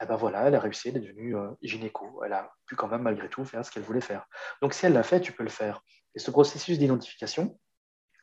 Eh 0.04 0.06
ben 0.06 0.16
voilà, 0.16 0.48
elle 0.48 0.56
a 0.56 0.60
réussi, 0.60 0.90
elle 0.90 0.98
est 0.98 1.02
devenue 1.02 1.36
euh, 1.36 1.50
gynéco. 1.62 2.22
Elle 2.26 2.34
a 2.34 2.52
pu 2.66 2.76
quand 2.76 2.88
même 2.88 3.02
malgré 3.02 3.30
tout 3.30 3.46
faire 3.46 3.66
ce 3.66 3.72
qu'elle 3.72 3.84
voulait 3.84 4.02
faire. 4.02 4.26
Donc 4.62 4.74
si 4.74 4.86
elle 4.86 4.94
l'a 4.94 5.04
fait, 5.04 5.22
tu 5.22 5.32
peux 5.32 5.44
le 5.44 5.50
faire. 5.50 5.82
Et 6.16 6.20
ce 6.20 6.30
processus 6.30 6.78
d'identification 6.78 7.58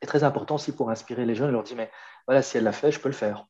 est 0.03 0.07
très 0.07 0.25
important 0.25 0.57
aussi 0.57 0.73
pour 0.73 0.91
inspirer 0.91 1.25
les 1.25 1.35
jeunes 1.35 1.49
et 1.49 1.53
leur 1.53 1.63
dire, 1.63 1.77
mais 1.77 1.91
voilà, 2.27 2.43
si 2.43 2.57
elle 2.59 2.65
l'a 2.65 2.73
fait, 2.73 2.93
je 2.93 3.01
peux 3.01 3.09
le 3.09 3.15
faire. 3.15 3.47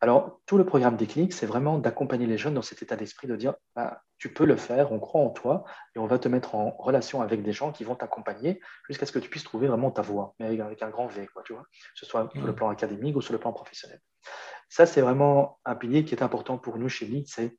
Alors, 0.00 0.40
tout 0.46 0.56
le 0.56 0.64
programme 0.64 0.96
Déclic, 0.96 1.32
c'est 1.32 1.46
vraiment 1.46 1.78
d'accompagner 1.78 2.26
les 2.26 2.38
jeunes 2.38 2.54
dans 2.54 2.62
cet 2.62 2.82
état 2.82 2.96
d'esprit 2.96 3.28
de 3.28 3.36
dire 3.36 3.54
bah, 3.74 4.02
tu 4.18 4.32
peux 4.32 4.44
le 4.44 4.56
faire, 4.56 4.92
on 4.92 4.98
croit 4.98 5.20
en 5.20 5.30
toi 5.30 5.64
et 5.94 5.98
on 5.98 6.06
va 6.06 6.18
te 6.18 6.28
mettre 6.28 6.54
en 6.54 6.70
relation 6.78 7.20
avec 7.20 7.42
des 7.42 7.52
gens 7.52 7.72
qui 7.72 7.84
vont 7.84 7.94
t'accompagner 7.94 8.60
jusqu'à 8.88 9.06
ce 9.06 9.12
que 9.12 9.18
tu 9.18 9.28
puisses 9.28 9.44
trouver 9.44 9.68
vraiment 9.68 9.90
ta 9.90 10.02
voie, 10.02 10.34
mais 10.38 10.60
avec, 10.60 10.82
un 10.82 10.90
grand 10.90 11.06
V, 11.06 11.28
quoi, 11.32 11.42
tu 11.44 11.52
vois, 11.52 11.62
que 11.62 11.78
ce 11.94 12.06
soit 12.06 12.28
sur 12.32 12.46
le 12.46 12.54
plan 12.54 12.70
académique 12.70 13.16
ou 13.16 13.20
sur 13.20 13.32
le 13.32 13.38
plan 13.38 13.52
professionnel. 13.52 14.00
Ça, 14.68 14.86
c'est 14.86 15.00
vraiment 15.00 15.58
un 15.64 15.74
pilier 15.74 16.04
qui 16.04 16.14
est 16.14 16.22
important 16.22 16.58
pour 16.58 16.78
nous 16.78 16.88
chez 16.88 17.06
LEAD, 17.06 17.26
c'est 17.26 17.56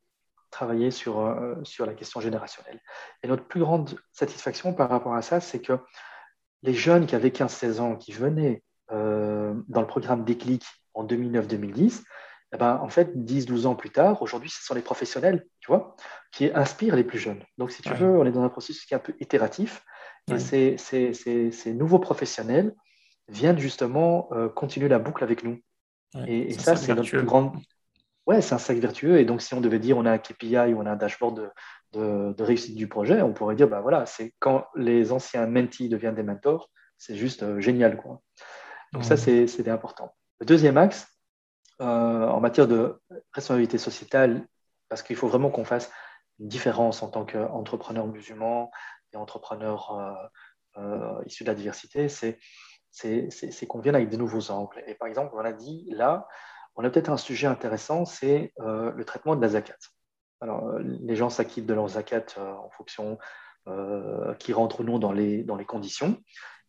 travailler 0.49 0.91
sur, 0.91 1.19
euh, 1.19 1.55
sur 1.63 1.85
la 1.85 1.93
question 1.93 2.21
générationnelle. 2.21 2.79
Et 3.23 3.27
notre 3.27 3.45
plus 3.45 3.59
grande 3.59 3.99
satisfaction 4.11 4.73
par 4.73 4.89
rapport 4.89 5.13
à 5.13 5.21
ça, 5.21 5.39
c'est 5.39 5.59
que 5.59 5.79
les 6.63 6.73
jeunes 6.73 7.05
qui 7.05 7.15
avaient 7.15 7.29
15-16 7.29 7.79
ans, 7.79 7.95
qui 7.95 8.11
venaient 8.11 8.63
euh, 8.91 9.53
dans 9.67 9.81
le 9.81 9.87
programme 9.87 10.25
Déclic 10.25 10.65
en 10.93 11.05
2009-2010, 11.05 12.03
eh 12.51 12.57
ben, 12.57 12.79
en 12.81 12.89
fait, 12.89 13.15
10-12 13.15 13.67
ans 13.67 13.75
plus 13.75 13.91
tard, 13.91 14.21
aujourd'hui, 14.21 14.49
ce 14.49 14.63
sont 14.63 14.73
les 14.73 14.81
professionnels, 14.81 15.45
tu 15.59 15.67
vois, 15.67 15.95
qui 16.31 16.49
inspirent 16.53 16.95
les 16.95 17.03
plus 17.03 17.19
jeunes. 17.19 17.43
Donc, 17.57 17.71
si 17.71 17.83
tu 17.83 17.93
veux, 17.93 18.17
on 18.17 18.25
est 18.25 18.31
dans 18.31 18.43
un 18.43 18.49
processus 18.49 18.85
qui 18.85 18.93
est 18.95 18.97
un 18.97 19.01
peu 19.01 19.13
itératif. 19.19 19.83
Et 20.31 20.39
ces, 20.39 20.77
ces, 20.77 21.73
nouveaux 21.73 21.99
professionnels 21.99 22.75
viennent 23.27 23.57
justement 23.59 24.29
euh, 24.31 24.49
continuer 24.49 24.87
la 24.87 24.99
boucle 24.99 25.23
avec 25.23 25.43
nous. 25.43 25.59
et, 26.27 26.53
ça, 26.53 26.75
c'est 26.75 26.93
notre 26.93 27.09
plus 27.09 27.23
grande. 27.23 27.55
Ouais, 28.29 28.41
c'est 28.41 28.53
un 28.53 28.59
cercle 28.59 28.81
vertueux. 28.81 29.19
Et 29.19 29.25
donc, 29.25 29.41
si 29.41 29.53
on 29.55 29.61
devait 29.61 29.79
dire 29.79 29.97
on 29.97 30.05
a 30.05 30.11
un 30.11 30.19
KPI 30.19 30.73
ou 30.73 30.81
on 30.81 30.85
a 30.85 30.91
un 30.91 30.95
dashboard 30.95 31.51
de, 31.93 32.33
de, 32.33 32.43
réussite 32.43 32.75
du 32.75 32.87
projet, 32.87 33.21
on 33.23 33.33
pourrait 33.33 33.55
dire, 33.55 33.67
bah 33.67 33.81
voilà, 33.81 34.05
c'est 34.05 34.35
quand 34.39 34.67
les 34.75 35.11
anciens 35.11 35.47
mentees 35.47 35.89
deviennent 35.89 36.15
des 36.15 36.23
mentors, 36.23 36.69
c'est 36.97 37.15
juste 37.15 37.41
euh, 37.41 37.59
génial. 37.59 37.97
Quoi. 37.97 38.21
Donc, 38.93 39.03
ça, 39.03 39.15
mmh. 39.15 39.47
c'était 39.47 39.71
important. 39.71 40.15
Le 40.39 40.45
deuxième 40.45 40.77
axe, 40.77 41.07
euh, 41.81 42.27
en 42.27 42.39
matière 42.39 42.67
de 42.67 43.01
responsabilité 43.33 43.79
sociétale, 43.79 44.45
parce 44.89 45.01
qu'il 45.01 45.15
faut 45.15 45.27
vraiment 45.27 45.49
qu'on 45.49 45.65
fasse 45.65 45.91
une 46.39 46.47
différence 46.47 47.01
en 47.01 47.09
tant 47.09 47.25
qu'entrepreneur 47.25 48.05
musulman 48.07 48.71
et 49.11 49.17
entrepreneur 49.17 50.31
euh, 50.77 51.23
issu 51.25 51.43
de 51.43 51.49
la 51.49 51.55
diversité, 51.55 52.09
c'est 52.09 52.37
qu'on 53.67 53.79
vienne 53.79 53.95
avec 53.95 54.09
de 54.09 54.17
nouveaux 54.17 54.51
angles. 54.51 54.83
Et 54.87 54.95
par 54.95 55.07
exemple, 55.07 55.33
on 55.35 55.39
a 55.39 55.53
dit 55.53 55.89
là, 55.91 56.27
on 56.79 56.85
a 56.85 56.89
peut-être 56.89 57.09
un 57.09 57.17
sujet 57.17 57.45
intéressant, 57.45 58.05
c'est 58.05 58.53
euh, 58.61 58.93
le 58.95 59.03
traitement 59.03 59.35
de 59.35 59.41
la 59.41 59.49
zakat. 59.49 59.75
Alors, 60.39 60.69
euh, 60.69 60.79
les 60.81 61.17
gens 61.17 61.29
s'acquittent 61.29 61.65
de 61.65 61.73
leur 61.73 61.89
zakat 61.89 62.23
euh, 62.37 62.53
en 62.53 62.69
fonction 62.69 63.17
qui 64.39 64.51
rentre 64.51 64.79
ou 64.79 64.83
non 64.83 64.97
dans 64.97 65.11
les, 65.11 65.43
dans 65.43 65.55
les 65.55 65.65
conditions. 65.65 66.17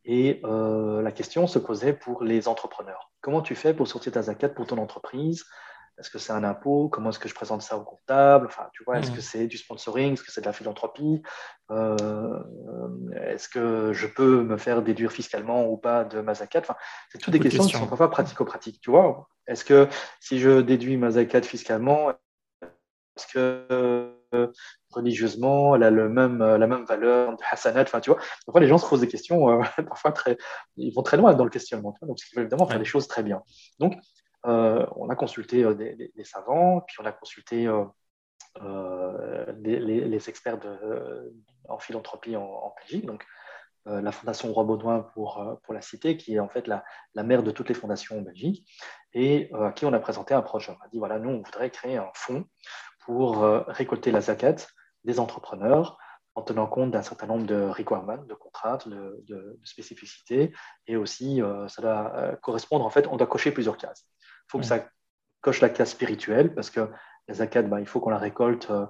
Et 0.05 0.43
la 0.43 1.13
question 1.13 1.47
se 1.47 1.59
posait 1.59 1.95
pour 1.95 2.23
les 2.23 2.47
entrepreneurs. 2.47 3.11
Comment 3.23 3.41
tu 3.41 3.55
fais 3.55 3.73
pour 3.73 3.89
sortir 3.89 4.13
ta 4.13 4.21
zakat 4.21 4.51
pour 4.51 4.67
ton 4.67 4.77
entreprise? 4.77 5.47
Est-ce 5.99 6.11
que 6.11 6.19
c'est 6.19 6.35
un 6.35 6.45
impôt? 6.45 6.91
Comment 6.91 7.09
est-ce 7.09 7.19
que 7.19 7.29
je 7.29 7.35
présente 7.35 7.63
ça 7.63 7.79
au 7.79 7.85
comptable? 7.85 8.49
Enfin, 8.49 8.69
tu 8.75 8.85
vois, 8.85 8.99
est-ce 8.99 9.13
mmh. 9.13 9.15
que 9.15 9.21
c'est 9.23 9.47
du 9.47 9.57
sponsoring? 9.57 10.13
Est-ce 10.13 10.23
que 10.23 10.31
c'est 10.31 10.43
de 10.43 10.47
la 10.47 10.53
philanthropie? 10.53 11.23
Est-ce 11.71 13.49
que 13.49 13.95
je 13.95 14.07
peux 14.07 14.43
me 14.43 14.59
faire 14.59 14.83
déduire 14.83 15.13
fiscalement 15.13 15.67
ou 15.67 15.79
pas 15.79 16.05
de 16.05 16.21
ma 16.21 16.35
zakat? 16.35 16.61
Enfin, 16.61 16.77
C'est 17.09 17.19
toutes 17.19 17.33
des 17.33 17.41
questions, 17.41 17.65
qui 17.65 17.79
sont 17.79 17.87
parfois 17.87 18.11
pratico-pratiques. 18.11 18.83
Tu 18.83 18.91
vois 18.91 19.27
Est-ce 19.51 19.65
que 19.65 19.89
si 20.21 20.39
je 20.39 20.61
déduis 20.61 20.97
ma 20.97 21.11
zakat 21.11 21.43
fiscalement, 21.43 22.11
est-ce 23.17 23.27
que 23.35 24.17
religieusement, 24.91 25.75
elle 25.77 25.83
a 25.83 25.91
le 25.91 26.09
même, 26.09 26.39
la 26.39 26.67
même 26.67 26.85
valeur 26.85 27.37
de 27.37 27.43
Hassanat 27.51 27.83
Enfin, 27.83 28.01
tu 28.01 28.11
vois, 28.11 28.21
parfois 28.47 28.61
les 28.61 28.69
gens 28.69 28.79
se 28.79 28.89
posent 28.89 29.01
des 29.01 29.09
questions, 29.09 29.51
euh, 29.51 29.63
parfois 29.89 30.13
très, 30.13 30.39
ils 30.77 30.93
vont 30.93 31.03
très 31.03 31.17
loin 31.17 31.35
dans 31.35 31.45
le 31.45 31.51
questionnement. 31.51 31.97
Donc, 32.03 32.19
ils 32.21 32.37
veulent 32.37 32.45
évidemment 32.45 32.67
faire 32.67 32.79
les 32.79 32.85
choses 32.85 33.09
très 33.09 33.23
bien. 33.23 33.43
Donc, 33.79 33.95
euh, 34.47 34.87
on 34.97 35.11
a 35.11 35.17
consulté 35.17 35.65
euh, 35.65 35.75
des, 35.75 36.25
savants, 36.25 36.81
puis 36.81 36.97
on 37.01 37.05
a 37.05 37.13
consulté 37.13 37.67
euh, 37.67 37.85
les, 39.61 40.29
experts 40.29 40.59
en 41.69 41.79
philanthropie 41.79 42.37
en, 42.37 42.75
Belgique, 42.81 43.07
donc 43.07 43.25
la 43.91 44.13
Fondation 44.13 44.53
Roi 44.53 44.65
Baudouin 44.65 45.01
pour, 45.15 45.45
pour 45.63 45.75
la 45.75 45.81
cité, 45.81 46.17
qui 46.17 46.35
est 46.35 46.41
en 46.41 46.49
fait 46.49 46.67
la, 46.67 46.85
mère 47.23 47.43
de 47.43 47.51
toutes 47.51 47.69
les 47.69 47.75
fondations 47.75 48.19
en 48.19 48.23
Belgique, 48.23 48.71
et 49.13 49.51
à 49.55 49.73
qui 49.73 49.85
on 49.87 49.93
a 49.93 49.99
présenté 49.99 50.35
un 50.35 50.43
projet. 50.43 50.73
On 50.79 50.85
a 50.85 50.89
dit 50.89 50.99
voilà, 50.99 51.19
nous, 51.19 51.31
on 51.31 51.43
voudrait 51.43 51.71
créer 51.71 51.97
un 51.97 52.11
fonds 52.15 52.45
pour 53.01 53.43
récolter 53.67 54.11
la 54.11 54.21
zakat 54.21 54.57
des 55.05 55.19
entrepreneurs 55.19 55.99
en 56.35 56.43
tenant 56.43 56.67
compte 56.67 56.93
d'un 56.93 57.03
certain 57.03 57.27
nombre 57.27 57.47
de 57.47 57.63
requirements, 57.63 58.23
de 58.23 58.35
contraintes, 58.35 58.89
de, 58.89 59.59
spécificités, 59.65 60.53
et 60.87 60.97
aussi 60.97 61.41
ça 61.69 61.83
doit 61.83 62.37
correspondre, 62.43 62.85
en 62.85 62.91
fait, 62.91 63.07
on 63.09 63.17
doit 63.17 63.27
cocher 63.27 63.51
plusieurs 63.51 63.77
cases 63.77 64.07
faut 64.51 64.59
que 64.59 64.65
ça 64.65 64.89
coche 65.41 65.61
la 65.61 65.69
case 65.69 65.91
spirituelle 65.91 66.55
parce 66.55 66.71
que 66.71 66.91
la 67.29 67.35
zakat, 67.35 67.63
bah, 67.63 67.81
il 67.81 67.87
faut 67.87 68.01
qu'on 68.01 68.11
la 68.11 68.19
récolte 68.19 68.71
euh, 68.71 68.87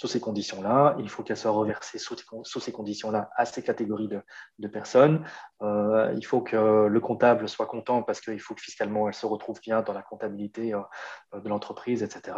sous 0.00 0.06
ces 0.06 0.18
conditions-là. 0.18 0.96
Il 0.98 1.10
faut 1.10 1.22
qu'elle 1.22 1.36
soit 1.36 1.50
reversée 1.50 1.98
sous, 1.98 2.16
ces 2.44 2.72
conditions-là 2.72 3.28
à 3.36 3.44
ces 3.44 3.62
catégories 3.62 4.08
de, 4.08 4.68
personnes. 4.68 5.26
Euh, 5.60 6.14
il 6.16 6.24
faut 6.24 6.40
que 6.40 6.86
le 6.86 7.00
comptable 7.00 7.46
soit 7.50 7.66
content 7.66 8.02
parce 8.02 8.22
qu'il 8.22 8.40
faut 8.40 8.54
que 8.54 8.62
fiscalement, 8.62 9.08
elle 9.08 9.14
se 9.14 9.26
retrouve 9.26 9.60
bien 9.60 9.82
dans 9.82 9.92
la 9.92 10.00
comptabilité 10.00 10.72
euh, 10.72 10.80
de 11.38 11.48
l'entreprise, 11.50 12.02
etc. 12.02 12.34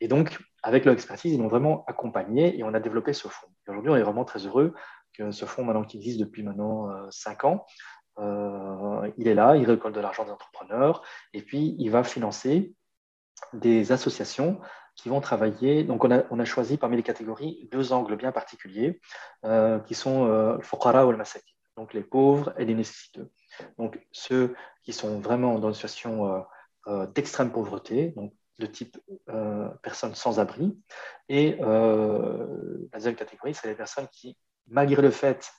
Et 0.00 0.08
donc, 0.08 0.38
avec 0.64 0.84
leur 0.84 0.92
expertise, 0.92 1.32
ils 1.32 1.40
m'ont 1.40 1.46
vraiment 1.46 1.84
accompagné 1.86 2.58
et 2.58 2.64
on 2.64 2.74
a 2.74 2.80
développé 2.80 3.12
ce 3.12 3.28
fonds. 3.28 3.46
Aujourd'hui, 3.68 3.92
on 3.92 3.96
est 3.96 4.02
vraiment 4.02 4.24
très 4.24 4.40
heureux 4.40 4.74
que 5.16 5.30
ce 5.30 5.44
fonds, 5.44 5.62
maintenant 5.62 5.84
qui 5.84 5.98
existe 5.98 6.18
depuis 6.18 6.42
maintenant 6.42 6.88
cinq 7.10 7.44
ans, 7.44 7.64
euh, 8.18 9.08
il 9.18 9.28
est 9.28 9.34
là, 9.34 9.54
il 9.54 9.64
récolte 9.64 9.94
de 9.94 10.00
l'argent 10.00 10.24
des 10.24 10.32
entrepreneurs 10.32 11.02
et 11.32 11.42
puis 11.42 11.76
il 11.78 11.90
va 11.90 12.02
financer 12.02 12.74
des 13.52 13.92
associations 13.92 14.60
qui 14.98 15.08
vont 15.08 15.20
travailler. 15.20 15.84
Donc, 15.84 16.04
on 16.04 16.10
a, 16.10 16.44
choisi 16.44 16.76
parmi 16.76 16.96
les 16.96 17.02
catégories 17.02 17.68
deux 17.70 17.92
angles 17.92 18.16
bien 18.16 18.32
particuliers 18.32 19.00
euh, 19.44 19.78
qui 19.80 19.94
sont 19.94 20.26
euh, 20.26 20.56
le 20.56 20.62
fuqara 20.62 21.06
ou 21.06 21.12
le 21.12 21.16
masakin, 21.16 21.54
donc 21.76 21.94
les 21.94 22.02
pauvres 22.02 22.52
et 22.58 22.64
les 22.64 22.74
nécessiteux. 22.74 23.30
Donc, 23.78 23.98
ceux 24.12 24.54
qui 24.82 24.92
sont 24.92 25.20
vraiment 25.20 25.58
dans 25.58 25.68
une 25.68 25.74
situation 25.74 26.44
d'extrême 27.14 27.50
pauvreté, 27.50 28.12
donc 28.16 28.32
de 28.58 28.66
type 28.66 28.98
personnes 29.82 30.14
sans 30.14 30.40
abri. 30.40 30.78
Et 31.28 31.56
la 31.60 32.98
deuxième 32.98 33.16
catégorie, 33.16 33.54
c'est 33.54 33.68
les 33.68 33.74
personnes 33.74 34.08
qui, 34.12 34.36
malgré 34.68 35.02
le 35.02 35.10
fait 35.10 35.52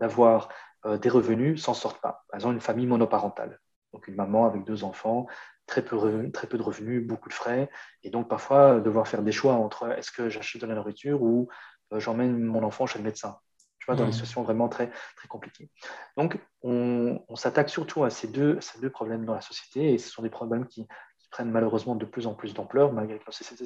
d'avoir 0.00 0.48
euh, 0.86 0.96
des 0.96 1.10
revenus 1.10 1.62
s'en 1.62 1.74
sortent 1.74 2.00
pas. 2.00 2.24
Par 2.30 2.36
exemple, 2.36 2.54
une 2.54 2.60
famille 2.60 2.86
monoparentale, 2.86 3.60
donc 3.92 4.08
une 4.08 4.14
maman 4.14 4.46
avec 4.46 4.64
deux 4.64 4.82
enfants, 4.82 5.26
très 5.70 5.82
peu, 5.82 6.30
très 6.32 6.48
peu 6.48 6.58
de 6.58 6.62
revenus, 6.62 7.06
beaucoup 7.06 7.28
de 7.28 7.34
frais, 7.34 7.70
et 8.02 8.10
donc 8.10 8.28
parfois 8.28 8.74
euh, 8.74 8.80
devoir 8.80 9.06
faire 9.06 9.22
des 9.22 9.30
choix 9.30 9.54
entre 9.54 9.88
est-ce 9.96 10.10
que 10.10 10.28
j'achète 10.28 10.60
de 10.60 10.66
la 10.66 10.74
nourriture 10.74 11.22
ou 11.22 11.48
euh, 11.92 12.00
j'emmène 12.00 12.42
mon 12.42 12.64
enfant 12.64 12.86
chez 12.86 12.98
le 12.98 13.04
médecin. 13.04 13.38
Tu 13.78 13.86
vois, 13.86 13.94
dans 13.94 14.02
des 14.02 14.10
mmh. 14.10 14.12
situations 14.12 14.42
vraiment 14.42 14.68
très, 14.68 14.90
très 15.16 15.28
compliquées. 15.28 15.70
Donc, 16.16 16.38
on, 16.62 17.24
s'attaque 17.36 17.70
surtout 17.70 18.04
à 18.04 18.10
ces 18.10 18.26
deux, 18.26 18.60
ces 18.60 18.78
deux 18.80 18.90
problèmes 18.90 19.24
dans 19.24 19.32
la 19.32 19.40
société, 19.40 19.94
et 19.94 19.98
ce 19.98 20.10
sont 20.10 20.22
des 20.22 20.28
problèmes 20.28 20.66
qui, 20.66 20.86
prennent 21.30 21.52
malheureusement 21.52 21.94
de 21.94 22.04
plus 22.04 22.26
en 22.26 22.34
plus 22.34 22.54
d'ampleur, 22.54 22.92
malgré 22.92 23.16
que 23.20 23.24
la 23.24 23.30
société, 23.30 23.64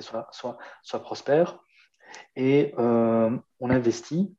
soit, 0.00 0.28
soit, 0.32 0.56
soit 0.82 1.02
prospère. 1.02 1.58
Et 2.36 2.72
on 2.78 3.42
investit 3.60 4.34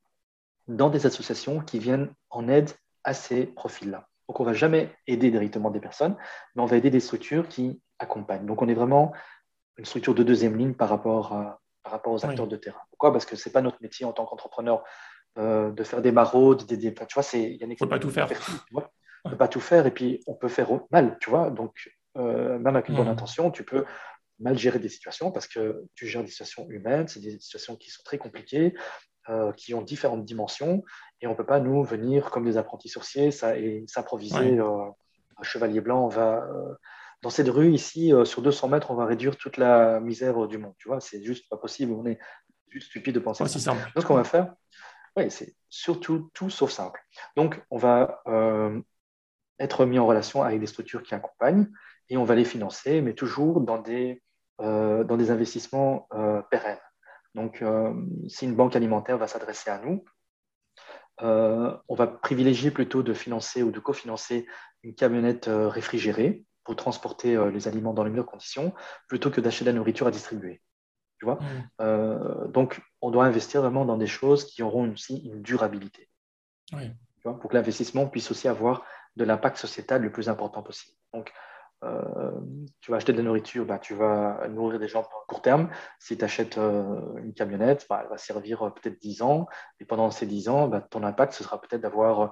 dans 0.68 0.90
des 0.90 1.06
associations 1.06 1.60
qui 1.60 1.78
viennent 1.78 2.12
en 2.32 2.48
aide 2.48 2.72
à 3.04 3.14
ces 3.14 3.46
profils-là. 3.46 4.08
Donc, 4.28 4.40
on 4.40 4.44
ne 4.44 4.50
va 4.50 4.54
jamais 4.54 4.92
aider 5.08 5.32
directement 5.32 5.70
des 5.70 5.80
personnes, 5.80 6.16
mais 6.56 6.62
on 6.62 6.66
va 6.66 6.78
aider 6.78 6.90
des 6.90 7.00
structures 7.00 7.48
qui 7.48 7.82
accompagnent. 8.00 8.46
Donc, 8.46 8.62
on 8.62 8.68
est 8.68 8.74
vraiment 8.74 9.14
une 9.78 9.86
structure 9.86 10.16
de 10.16 10.24
deuxième 10.24 10.58
ligne 10.58 10.74
par 10.74 10.90
rapport, 10.90 11.30
par 11.84 11.92
rapport 11.92 12.14
aux 12.14 12.26
acteurs 12.26 12.48
de 12.48 12.58
terrain. 12.58 12.82
Pourquoi? 12.90 13.12
Parce 13.14 13.26
que 13.26 13.36
ce 13.36 13.48
n'est 13.48 13.54
pas 13.54 13.62
notre 13.62 13.78
métier 13.82 14.06
en 14.06 14.12
tant 14.12 14.26
qu'entrepreneur 14.26 14.84
euh, 15.38 15.72
de 15.72 15.84
faire 15.84 16.02
des 16.02 16.12
maraudes, 16.12 16.66
des, 16.66 16.78
des, 16.78 16.94
tu 16.94 17.14
vois, 17.14 17.24
il 17.34 17.58
y 17.58 17.64
a 17.64 17.68
une 17.68 17.76
pas 17.76 18.00
tout 18.00 18.10
faire. 18.10 18.28
On 18.74 18.80
ne 19.26 19.32
peut 19.32 19.38
pas 19.38 19.48
tout 19.48 19.60
faire 19.60 19.86
et 19.86 19.92
puis 19.92 20.24
on 20.26 20.34
peut 20.34 20.48
faire 20.48 20.68
mal, 20.90 21.16
tu 21.22 21.30
vois. 21.30 21.52
Donc, 21.52 21.92
euh, 22.18 22.58
même 22.58 22.76
avec 22.76 22.90
une 22.90 22.96
bonne 22.96 23.08
intention, 23.08 23.52
tu 23.52 23.64
peux 23.64 23.86
mal 24.40 24.58
gérer 24.58 24.80
des 24.80 24.90
situations 24.90 25.32
parce 25.32 25.48
que 25.48 25.86
tu 25.94 26.08
gères 26.08 26.24
des 26.24 26.32
situations 26.32 26.68
humaines, 26.70 27.08
c'est 27.08 27.20
des 27.20 27.40
situations 27.40 27.76
qui 27.76 27.92
sont 27.92 28.02
très 28.04 28.18
compliquées. 28.18 28.74
Euh, 29.30 29.52
qui 29.52 29.74
ont 29.74 29.82
différentes 29.82 30.24
dimensions 30.24 30.86
et 31.20 31.28
on 31.28 31.32
ne 31.32 31.36
peut 31.36 31.46
pas, 31.46 31.60
nous, 31.60 31.84
venir 31.84 32.32
comme 32.32 32.46
des 32.46 32.56
apprentis 32.56 32.88
sorciers 32.88 33.32
ça, 33.32 33.58
et 33.58 33.84
s'improviser 33.86 34.58
euh, 34.58 34.86
un 35.36 35.44
chevalier 35.44 35.82
blanc. 35.82 36.06
On 36.06 36.08
va, 36.08 36.46
euh, 36.46 36.74
dans 37.22 37.30
cette 37.30 37.50
rue 37.50 37.74
ici, 37.74 38.14
sur 38.24 38.42
200 38.42 38.70
mètres, 38.70 38.90
on 38.90 38.96
va 38.96 39.06
réduire 39.06 39.36
toute 39.36 39.58
la 39.58 40.00
misère 40.00 40.48
du 40.48 40.58
monde. 40.58 40.76
Tu 40.78 40.88
vois, 40.88 41.02
c'est 41.02 41.22
juste 41.22 41.50
pas 41.50 41.58
possible. 41.58 41.92
On 41.92 42.06
est 42.06 42.20
juste 42.70 42.88
stupide 42.88 43.16
de 43.16 43.20
penser 43.20 43.46
ça. 43.48 43.60
Simple. 43.60 43.84
Donc, 43.94 44.02
ce 44.02 44.08
qu'on 44.08 44.16
va 44.16 44.24
faire, 44.24 44.54
oui, 45.18 45.30
c'est 45.30 45.58
surtout 45.68 46.32
tout 46.34 46.50
sauf 46.50 46.72
simple. 46.72 47.02
Donc, 47.36 47.62
on 47.70 47.78
va 47.78 48.24
être 49.60 49.86
mis 49.86 50.00
en 50.00 50.08
relation 50.08 50.42
avec 50.42 50.62
des 50.62 50.68
structures 50.68 51.04
qui 51.04 51.16
accompagnent 51.16 51.68
et 52.08 52.16
on 52.16 52.24
va 52.24 52.36
les 52.36 52.46
financer, 52.46 53.02
mais 53.02 53.14
toujours 53.14 53.60
dans 53.60 53.80
des, 53.80 54.24
dans 54.60 55.18
des 55.18 55.32
investissements 55.32 56.08
pérennes. 56.50 56.80
Donc, 57.38 57.62
euh, 57.62 57.94
si 58.28 58.46
une 58.46 58.56
banque 58.56 58.76
alimentaire 58.76 59.20
va 59.20 59.28
s'adresser 59.28 59.70
à 59.70 59.78
nous, 59.78 60.04
euh, 61.22 61.78
on 61.88 61.94
va 61.94 62.08
privilégier 62.08 62.72
plutôt 62.72 63.04
de 63.04 63.14
financer 63.14 63.62
ou 63.62 63.70
de 63.70 63.80
cofinancer 63.80 64.48
une 64.82 64.96
camionnette 64.96 65.48
euh, 65.48 65.70
réfrigérée 65.70 66.46
pour 66.64 66.76
transporter 66.76 67.38
les 67.52 67.68
aliments 67.68 67.94
dans 67.94 68.04
les 68.04 68.10
meilleures 68.10 68.26
conditions, 68.26 68.74
plutôt 69.08 69.30
que 69.30 69.40
d'acheter 69.40 69.64
de 69.64 69.70
la 69.70 69.76
nourriture 69.78 70.08
à 70.08 70.12
distribuer. 70.12 70.62
Tu 71.20 71.26
vois? 71.26 71.40
Mmh. 71.80 72.52
donc, 72.52 72.82
on 73.00 73.10
doit 73.10 73.24
investir 73.24 73.62
vraiment 73.62 73.86
dans 73.86 73.98
des 73.98 74.06
choses 74.06 74.44
qui 74.44 74.62
auront 74.64 74.92
aussi 74.92 75.20
une 75.20 75.42
durabilité. 75.42 76.10
pour 77.24 77.50
que 77.50 77.56
l'investissement 77.56 78.06
puisse 78.06 78.30
aussi 78.32 78.50
avoir 78.50 78.84
de 79.16 79.24
l'impact 79.24 79.56
sociétal 79.58 80.02
le 80.02 80.12
plus 80.12 80.28
important 80.28 80.62
possible. 80.62 80.98
Donc, 81.14 81.32
euh, 81.84 82.32
tu 82.82 82.92
vas 82.92 82.98
acheter 82.98 83.14
de 83.14 83.18
la 83.18 83.24
nourriture, 83.24 83.66
bah, 83.66 83.80
tu 83.80 83.94
vas 83.94 84.48
nourrir 84.48 84.80
des 84.80 84.88
gens 84.88 85.02
à 85.02 85.10
court 85.28 85.42
terme. 85.42 85.70
Si 86.00 86.18
tu 86.18 86.24
achètes 86.24 86.58
euh, 86.58 87.16
une 87.18 87.34
camionnette, 87.34 87.86
bah, 87.90 88.02
elle 88.04 88.10
va 88.10 88.18
servir 88.18 88.64
euh, 88.64 88.70
peut-être 88.72 89.00
10 89.00 89.22
ans. 89.22 89.48
Et 89.80 89.86
pendant 89.86 90.10
ces 90.10 90.26
10 90.26 90.50
ans, 90.50 90.68
bah, 90.68 90.82
ton 90.82 91.04
impact, 91.04 91.34
ce 91.34 91.44
sera 91.44 91.62
peut-être 91.62 91.82
d'avoir 91.82 92.32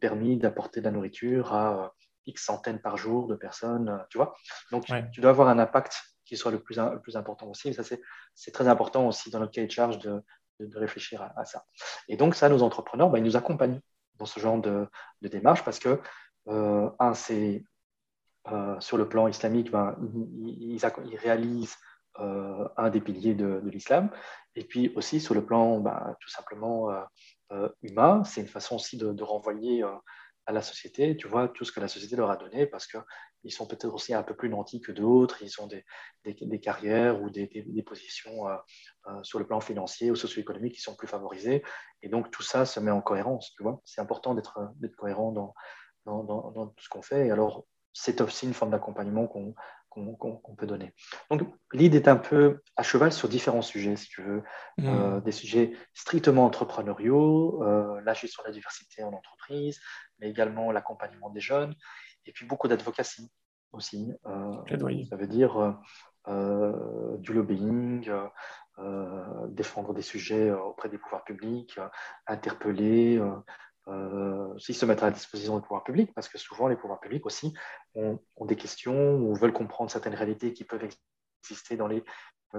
permis 0.00 0.36
d'apporter 0.36 0.80
de 0.80 0.84
la 0.84 0.92
nourriture 0.92 1.52
à 1.52 1.92
X 2.26 2.44
centaines 2.44 2.80
par 2.80 2.96
jour 2.96 3.26
de 3.26 3.34
personnes. 3.34 4.04
tu 4.10 4.18
vois 4.18 4.34
Donc, 4.70 4.84
tu 5.12 5.20
dois 5.20 5.30
avoir 5.30 5.48
un 5.48 5.58
impact 5.58 6.00
qui 6.24 6.36
soit 6.36 6.52
le 6.52 6.60
plus, 6.60 6.76
le 6.76 7.00
plus 7.00 7.16
important 7.16 7.48
aussi. 7.48 7.74
ça, 7.74 7.82
c'est 7.82 8.52
très 8.52 8.68
important 8.68 9.08
aussi 9.08 9.30
dans 9.30 9.40
notre 9.40 9.50
cahier 9.50 9.66
de 9.66 9.72
charge 9.72 9.98
de, 9.98 10.22
de, 10.60 10.78
réfléchir 10.78 11.28
à, 11.36 11.44
ça. 11.44 11.64
Et 12.08 12.16
donc, 12.16 12.36
ça, 12.36 12.48
nos 12.48 12.62
entrepreneurs, 12.62 13.10
bah, 13.10 13.18
ils 13.18 13.24
nous 13.24 13.36
accompagnent 13.36 13.80
dans 14.18 14.26
ce 14.26 14.38
genre 14.38 14.60
de, 14.60 14.86
de 15.20 15.28
démarche 15.28 15.64
parce 15.64 15.80
que, 15.80 16.00
un, 16.46 17.14
c'est 17.14 17.64
sur 18.80 18.96
le 18.96 19.08
plan 19.08 19.28
islamique, 19.28 19.70
ben, 19.70 19.96
ils, 20.44 20.80
réalisent 21.16 21.76
un 22.16 22.90
des 22.90 23.00
piliers 23.00 23.34
de, 23.34 23.60
l'islam. 23.64 24.10
Et 24.54 24.64
puis 24.64 24.92
aussi 24.96 25.20
sur 25.20 25.34
le 25.34 25.44
plan 25.44 25.78
ben, 25.80 26.16
tout 26.20 26.28
simplement 26.28 26.88
humain, 27.82 28.24
c'est 28.24 28.40
une 28.40 28.48
façon 28.48 28.76
aussi 28.76 28.96
de, 28.96 29.22
renvoyer 29.22 29.84
à 30.46 30.52
la 30.52 30.62
société, 30.62 31.16
tu 31.16 31.28
vois, 31.28 31.48
tout 31.48 31.64
ce 31.64 31.72
que 31.72 31.80
la 31.80 31.88
société 31.88 32.16
leur 32.16 32.30
a 32.30 32.36
donné, 32.36 32.66
parce 32.66 32.86
qu'ils 32.86 33.52
sont 33.52 33.66
peut-être 33.66 33.92
aussi 33.92 34.12
un 34.12 34.22
peu 34.22 34.34
plus 34.34 34.48
nantis 34.48 34.80
que 34.80 34.92
d'autres, 34.92 35.42
ils 35.42 35.60
ont 35.60 35.66
des, 35.66 35.84
des, 36.24 36.60
carrières 36.60 37.22
ou 37.22 37.30
des, 37.30 37.46
des 37.46 37.82
positions 37.82 38.48
euh, 38.48 38.56
euh, 39.08 39.22
sur 39.22 39.38
le 39.38 39.46
plan 39.46 39.60
financier 39.60 40.10
ou 40.10 40.16
socio-économique 40.16 40.74
qui 40.74 40.80
sont 40.80 40.96
plus 40.96 41.06
favorisées. 41.06 41.62
Et 42.02 42.08
donc, 42.08 42.30
tout 42.30 42.42
ça 42.42 42.66
se 42.66 42.80
met 42.80 42.90
en 42.90 43.00
cohérence, 43.00 43.52
tu 43.56 43.62
vois. 43.62 43.80
C'est 43.84 44.00
important 44.00 44.34
d'être 44.34 44.58
cohérent 44.96 45.30
dans, 45.30 45.54
dans, 46.06 46.24
dans, 46.24 46.66
tout 46.68 46.84
ce 46.84 46.88
qu'on 46.88 47.02
fait. 47.02 47.28
Et 47.28 47.30
alors, 47.30 47.64
c'est 47.92 48.20
aussi 48.20 48.46
une 48.46 48.54
forme 48.54 48.70
d'accompagnement 48.70 49.26
qu'on 49.26 49.54
qu'on 49.92 50.54
peut 50.56 50.66
donner. 50.66 50.94
Donc, 51.30 51.42
l'idée 51.72 51.98
est 51.98 52.08
un 52.08 52.16
peu 52.16 52.60
à 52.76 52.82
cheval 52.82 53.12
sur 53.12 53.28
différents 53.28 53.62
sujets, 53.62 53.96
si 53.96 54.08
tu 54.08 54.22
veux, 54.22 54.42
mmh. 54.78 54.86
euh, 54.86 55.20
des 55.20 55.32
sujets 55.32 55.72
strictement 55.92 56.46
entrepreneuriaux, 56.46 57.62
euh, 57.62 58.00
la 58.02 58.14
gestion 58.14 58.42
de 58.42 58.48
la 58.48 58.54
diversité 58.54 59.04
en 59.04 59.12
entreprise, 59.12 59.80
mais 60.18 60.30
également 60.30 60.72
l'accompagnement 60.72 61.30
des 61.30 61.40
jeunes, 61.40 61.74
et 62.24 62.32
puis 62.32 62.46
beaucoup 62.46 62.68
d'advocacy 62.68 63.30
aussi. 63.72 64.12
Euh, 64.26 65.04
ça 65.10 65.16
veut 65.16 65.26
dire 65.26 65.76
euh, 66.28 67.16
du 67.18 67.32
lobbying, 67.32 68.10
défendre 69.48 69.92
des 69.92 70.02
sujets 70.02 70.50
auprès 70.50 70.88
des 70.88 70.98
pouvoirs 70.98 71.24
publics, 71.24 71.78
interpeller, 72.26 73.20
euh, 73.88 74.56
s'ils 74.58 74.74
se 74.74 74.86
mettent 74.86 75.02
à 75.02 75.06
la 75.06 75.12
disposition 75.12 75.56
des 75.56 75.62
pouvoirs 75.62 75.82
publics, 75.82 76.12
parce 76.14 76.28
que 76.28 76.38
souvent 76.38 76.68
les 76.68 76.76
pouvoirs 76.76 77.00
publics 77.00 77.26
aussi 77.26 77.52
ont, 77.94 78.18
des 78.42 78.56
questions 78.56 79.16
ou 79.16 79.34
veulent 79.34 79.52
comprendre 79.52 79.90
certaines 79.90 80.14
réalités 80.14 80.52
qui 80.52 80.64
peuvent 80.64 80.88
exister 81.42 81.76
dans 81.76 81.88
les 81.88 82.04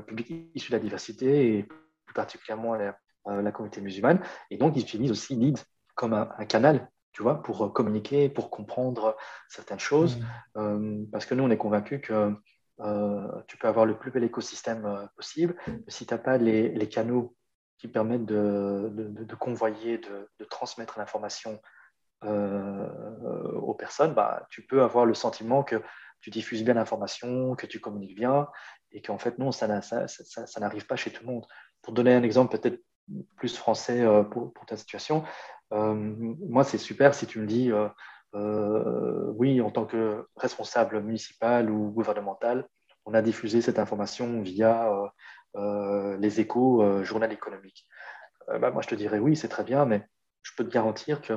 publics 0.05 0.51
issus 0.53 0.71
de 0.71 0.77
la 0.77 0.81
diversité 0.81 1.57
et 1.57 1.63
plus 1.63 2.13
particulièrement 2.13 2.75
la, 2.75 2.97
euh, 3.27 3.41
la 3.41 3.51
communauté 3.51 3.79
musulmane. 3.79 4.21
Et 4.49 4.57
donc 4.57 4.75
ils 4.75 4.81
utilisent 4.81 5.11
aussi 5.11 5.35
l'ID 5.35 5.59
comme 5.95 6.13
un, 6.13 6.45
canal 6.45 6.89
tu 7.11 7.21
vois, 7.21 7.43
pour 7.43 7.71
communiquer, 7.73 8.27
pour 8.27 8.49
comprendre 8.49 9.15
certaines 9.47 9.79
choses, 9.79 10.17
mmh. 10.17 10.25
euh, 10.57 11.05
parce 11.11 11.27
que 11.27 11.35
nous, 11.35 11.43
on 11.43 11.51
est 11.51 11.57
convaincus 11.57 12.01
que 12.01 12.33
tu 13.47 13.57
peux 13.57 13.67
avoir 13.67 13.85
le 13.85 13.97
plus 13.97 14.09
bel 14.09 14.23
écosystème 14.23 15.07
possible, 15.15 15.55
mais 15.67 15.83
si 15.87 16.07
tu 16.07 16.13
n'as 16.13 16.17
pas 16.17 16.37
les, 16.37 16.69
les, 16.69 16.89
canaux 16.89 17.35
qui 17.83 17.89
permettent 17.89 18.25
de, 18.25 18.89
de, 18.93 19.35
convoyer, 19.35 19.97
de, 19.97 20.45
transmettre 20.45 20.97
l'information 20.99 21.59
euh, 22.23 22.87
aux 23.55 23.73
personnes, 23.73 24.13
bah, 24.13 24.47
tu 24.49 24.65
peux 24.65 24.81
avoir 24.81 25.05
le 25.05 25.13
sentiment 25.13 25.63
que 25.63 25.83
tu 26.21 26.29
diffuses 26.29 26.63
bien 26.63 26.75
l'information, 26.75 27.57
que 27.57 27.65
tu 27.65 27.81
communiques 27.81 28.15
bien, 28.15 28.47
et 28.93 29.01
qu'en 29.01 29.17
fait, 29.17 29.37
non, 29.37 29.51
ça, 29.51 29.81
ça, 29.81 30.07
ça, 30.07 30.59
n'arrive 30.61 30.85
pas 30.85 30.95
chez 30.95 31.11
tout 31.11 31.25
le 31.25 31.33
monde. 31.33 31.45
Pour 31.81 31.93
donner 31.93 32.13
un 32.13 32.23
exemple 32.23 32.57
peut-être 32.57 32.81
plus 33.35 33.57
français 33.57 33.99
euh, 33.99 34.23
pour, 34.23 34.53
ta 34.65 34.77
situation, 34.77 35.25
euh, 35.73 35.93
moi, 35.93 36.63
c'est 36.63 36.77
super 36.77 37.13
si 37.13 37.27
tu 37.27 37.39
me 37.39 37.45
dis, 37.45 37.69
oui, 38.33 39.59
en 39.59 39.71
tant 39.71 39.85
que 39.85 40.25
responsable 40.37 41.01
municipal 41.01 41.69
ou 41.69 41.91
gouvernemental, 41.91 42.65
on 43.03 43.13
a 43.13 43.21
diffusé 43.21 43.59
cette 43.59 43.77
information 43.77 44.41
via 44.41 44.89
les 45.55 46.39
échos, 46.39 46.81
euh, 46.81 47.03
journal 47.03 47.31
économique. 47.31 47.87
Euh, 48.49 48.59
bah, 48.59 48.71
moi, 48.71 48.81
je 48.81 48.87
te 48.87 48.95
dirais 48.95 49.19
oui, 49.19 49.35
c'est 49.35 49.49
très 49.49 49.63
bien, 49.63 49.85
mais 49.85 50.07
je 50.41 50.51
peux 50.57 50.63
te 50.63 50.73
garantir 50.73 51.21
que 51.21 51.33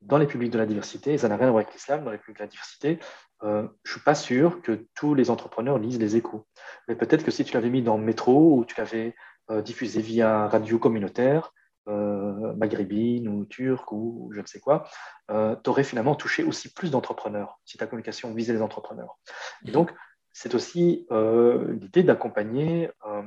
dans 0.00 0.18
les 0.18 0.26
publics 0.26 0.52
de 0.52 0.58
la 0.58 0.66
diversité, 0.66 1.14
et 1.14 1.18
ça 1.18 1.28
n'a 1.28 1.36
rien 1.36 1.48
à 1.48 1.50
voir 1.50 1.62
avec 1.64 1.74
l'islam, 1.74 2.04
dans 2.04 2.12
les 2.12 2.18
publics 2.18 2.38
de 2.38 2.44
la 2.44 2.48
diversité, 2.48 3.00
je 3.42 3.48
ne 3.48 3.68
suis 3.84 4.00
pas 4.00 4.14
sûr 4.14 4.62
que 4.62 4.86
tous 4.94 5.14
les 5.14 5.28
entrepreneurs 5.28 5.78
lisent 5.78 5.98
les 5.98 6.14
échos. 6.16 6.46
Mais 6.86 6.94
peut-être 6.94 7.24
que 7.24 7.32
si 7.32 7.44
tu 7.44 7.54
l'avais 7.54 7.70
mis 7.70 7.82
dans 7.82 7.96
le 7.96 8.04
métro 8.04 8.56
ou 8.56 8.64
tu 8.64 8.76
l'avais 8.78 9.16
diffusé 9.64 10.00
via 10.00 10.46
radio 10.46 10.78
communautaire, 10.78 11.52
maghrébine 11.86 13.26
ou 13.26 13.44
turque 13.44 13.90
ou 13.90 14.30
je 14.32 14.40
ne 14.40 14.46
sais 14.46 14.60
quoi, 14.60 14.84
tu 15.28 15.70
aurais 15.70 15.82
finalement 15.82 16.14
touché 16.14 16.44
aussi 16.44 16.72
plus 16.72 16.92
d'entrepreneurs 16.92 17.58
si 17.64 17.76
ta 17.76 17.88
communication 17.88 18.32
visait 18.32 18.52
les 18.52 18.62
entrepreneurs. 18.62 19.18
Donc, 19.64 19.92
c'est 20.32 20.54
aussi 20.54 21.08
l'idée 21.10 22.04
d'accompagner 22.04 22.90
euh, 23.04 23.22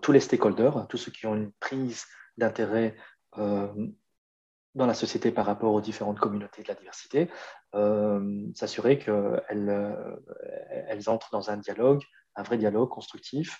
tous 0.00 0.12
les 0.12 0.20
stakeholders, 0.20 0.86
tous 0.88 0.98
ceux 0.98 1.10
qui 1.10 1.26
ont 1.26 1.34
une 1.34 1.52
prise 1.52 2.04
d'intérêt 2.36 2.94
euh, 3.38 3.88
dans 4.74 4.86
la 4.86 4.94
société 4.94 5.30
par 5.30 5.44
rapport 5.44 5.74
aux 5.74 5.80
différentes 5.80 6.18
communautés 6.18 6.62
de 6.62 6.68
la 6.68 6.74
diversité, 6.74 7.30
euh, 7.74 8.46
s'assurer 8.54 8.98
qu'elles 8.98 9.96
elles 10.88 11.10
entrent 11.10 11.30
dans 11.30 11.50
un 11.50 11.58
dialogue, 11.58 12.02
un 12.36 12.42
vrai 12.42 12.56
dialogue 12.56 12.88
constructif, 12.88 13.58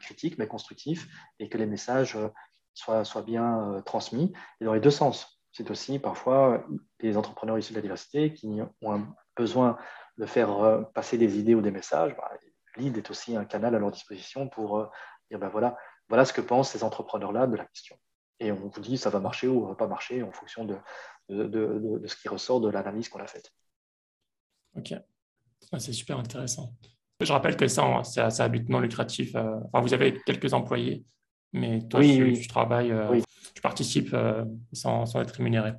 critique 0.00 0.38
mais 0.38 0.46
constructif, 0.46 1.08
et 1.38 1.48
que 1.48 1.58
les 1.58 1.66
messages 1.66 2.16
soient, 2.72 3.04
bien 3.26 3.82
transmis, 3.84 4.32
et 4.60 4.64
dans 4.64 4.74
les 4.74 4.80
deux 4.80 4.90
sens. 4.90 5.42
C'est 5.52 5.70
aussi 5.70 5.98
parfois 5.98 6.64
des 7.00 7.16
entrepreneurs 7.16 7.58
issus 7.58 7.72
de 7.72 7.78
la 7.78 7.82
diversité 7.82 8.32
qui 8.32 8.60
ont 8.80 9.06
besoin 9.36 9.76
de 10.18 10.26
faire 10.26 10.86
passer 10.94 11.18
des 11.18 11.38
idées 11.38 11.54
ou 11.54 11.60
des 11.60 11.70
messages. 11.70 12.16
Bah, 12.16 12.30
L'ID 12.76 12.98
est 12.98 13.10
aussi 13.10 13.36
un 13.36 13.44
canal 13.44 13.74
à 13.74 13.78
leur 13.78 13.90
disposition 13.90 14.48
pour 14.48 14.90
ben 15.38 15.48
voilà, 15.48 15.76
voilà 16.08 16.24
ce 16.24 16.32
que 16.32 16.40
pensent 16.40 16.70
ces 16.70 16.84
entrepreneurs-là 16.84 17.46
de 17.46 17.56
la 17.56 17.64
question. 17.66 17.96
Et 18.40 18.52
on 18.52 18.56
vous 18.56 18.80
dit 18.80 18.98
ça 18.98 19.10
va 19.10 19.20
marcher 19.20 19.48
ou 19.48 19.62
ça 19.62 19.68
va 19.68 19.74
pas 19.74 19.86
marcher 19.86 20.22
en 20.22 20.32
fonction 20.32 20.64
de, 20.64 20.76
de, 21.28 21.46
de, 21.46 22.06
ce 22.06 22.16
qui 22.16 22.28
ressort 22.28 22.60
de 22.60 22.68
l'analyse 22.68 23.08
qu'on 23.08 23.20
a 23.20 23.26
faite. 23.26 23.52
Ok, 24.76 24.94
c'est 25.78 25.92
super 25.92 26.18
intéressant. 26.18 26.74
Je 27.20 27.32
rappelle 27.32 27.56
que 27.56 27.68
ça, 27.68 28.02
c'est 28.02 28.20
à 28.20 28.48
but 28.48 28.68
non 28.68 28.80
lucratif. 28.80 29.34
Euh, 29.36 29.56
enfin, 29.72 29.82
vous 29.82 29.94
avez 29.94 30.20
quelques 30.26 30.52
employés, 30.52 31.04
mais 31.52 31.80
toi, 31.88 32.00
tu, 32.00 32.46
travailles, 32.48 32.90
euh, 32.90 33.20
tu 33.54 33.62
participes 33.62 34.12
euh, 34.12 34.44
sans, 34.72 35.06
sans, 35.06 35.20
être 35.20 35.30
rémunéré. 35.36 35.72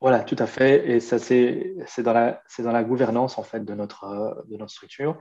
Voilà, 0.00 0.24
tout 0.24 0.36
à 0.38 0.46
fait. 0.46 0.90
Et 0.90 1.00
ça, 1.00 1.20
c'est 1.20 1.76
dans, 1.98 2.12
la, 2.12 2.42
dans 2.58 2.72
la 2.72 2.82
gouvernance 2.82 3.38
en 3.38 3.44
fait 3.44 3.64
de 3.64 3.72
notre, 3.72 4.44
de 4.48 4.56
notre 4.56 4.72
structure. 4.72 5.16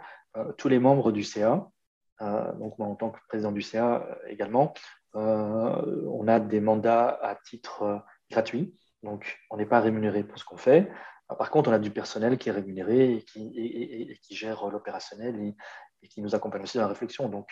tous 0.58 0.70
les 0.70 0.80
membres 0.80 1.12
du 1.12 1.24
CA, 1.24 1.70
donc 2.60 2.78
moi 2.78 2.88
en 2.88 2.96
tant 2.96 3.10
que 3.10 3.20
président 3.28 3.52
du 3.52 3.62
CA 3.62 4.04
euh, 4.04 4.16
également, 4.28 4.74
euh, 5.16 6.06
on 6.08 6.28
a 6.28 6.40
des 6.40 6.60
mandats 6.60 7.20
à 7.22 7.36
titre 7.36 8.04
gratuit, 8.30 8.78
donc 9.04 9.40
on 9.50 9.58
n'est 9.58 9.66
pas 9.66 9.80
rémunéré 9.80 10.24
pour 10.24 10.38
ce 10.38 10.46
qu'on 10.46 10.58
fait. 10.58 10.92
Par 11.38 11.50
contre, 11.50 11.70
on 11.70 11.74
a 11.74 11.80
du 11.80 11.92
personnel 11.92 12.38
qui 12.38 12.50
est 12.50 12.52
rémunéré 12.52 13.14
et 13.14 13.24
qui, 13.24 14.20
qui 14.22 14.36
gère 14.36 14.68
l'opérationnel 14.68 15.56
et, 16.02 16.08
qui 16.10 16.22
nous 16.22 16.36
accompagne 16.36 16.64
aussi 16.64 16.78
dans 16.78 16.84
la 16.84 16.90
réflexion. 16.90 17.30
Donc, 17.30 17.48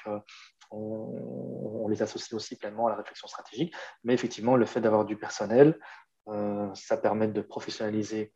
on, 0.70 1.88
les 1.88 2.02
associe 2.02 2.34
aussi 2.34 2.58
pleinement 2.58 2.88
à 2.88 2.90
la 2.90 2.98
réflexion 2.98 3.28
stratégique. 3.30 3.74
Mais 4.04 4.14
effectivement, 4.14 4.58
le 4.58 4.66
fait 4.66 4.82
d'avoir 4.82 5.06
du 5.06 5.16
personnel, 5.16 5.80
ça 6.74 6.98
permet 6.98 7.30
de 7.30 7.42
professionnaliser 7.42 8.34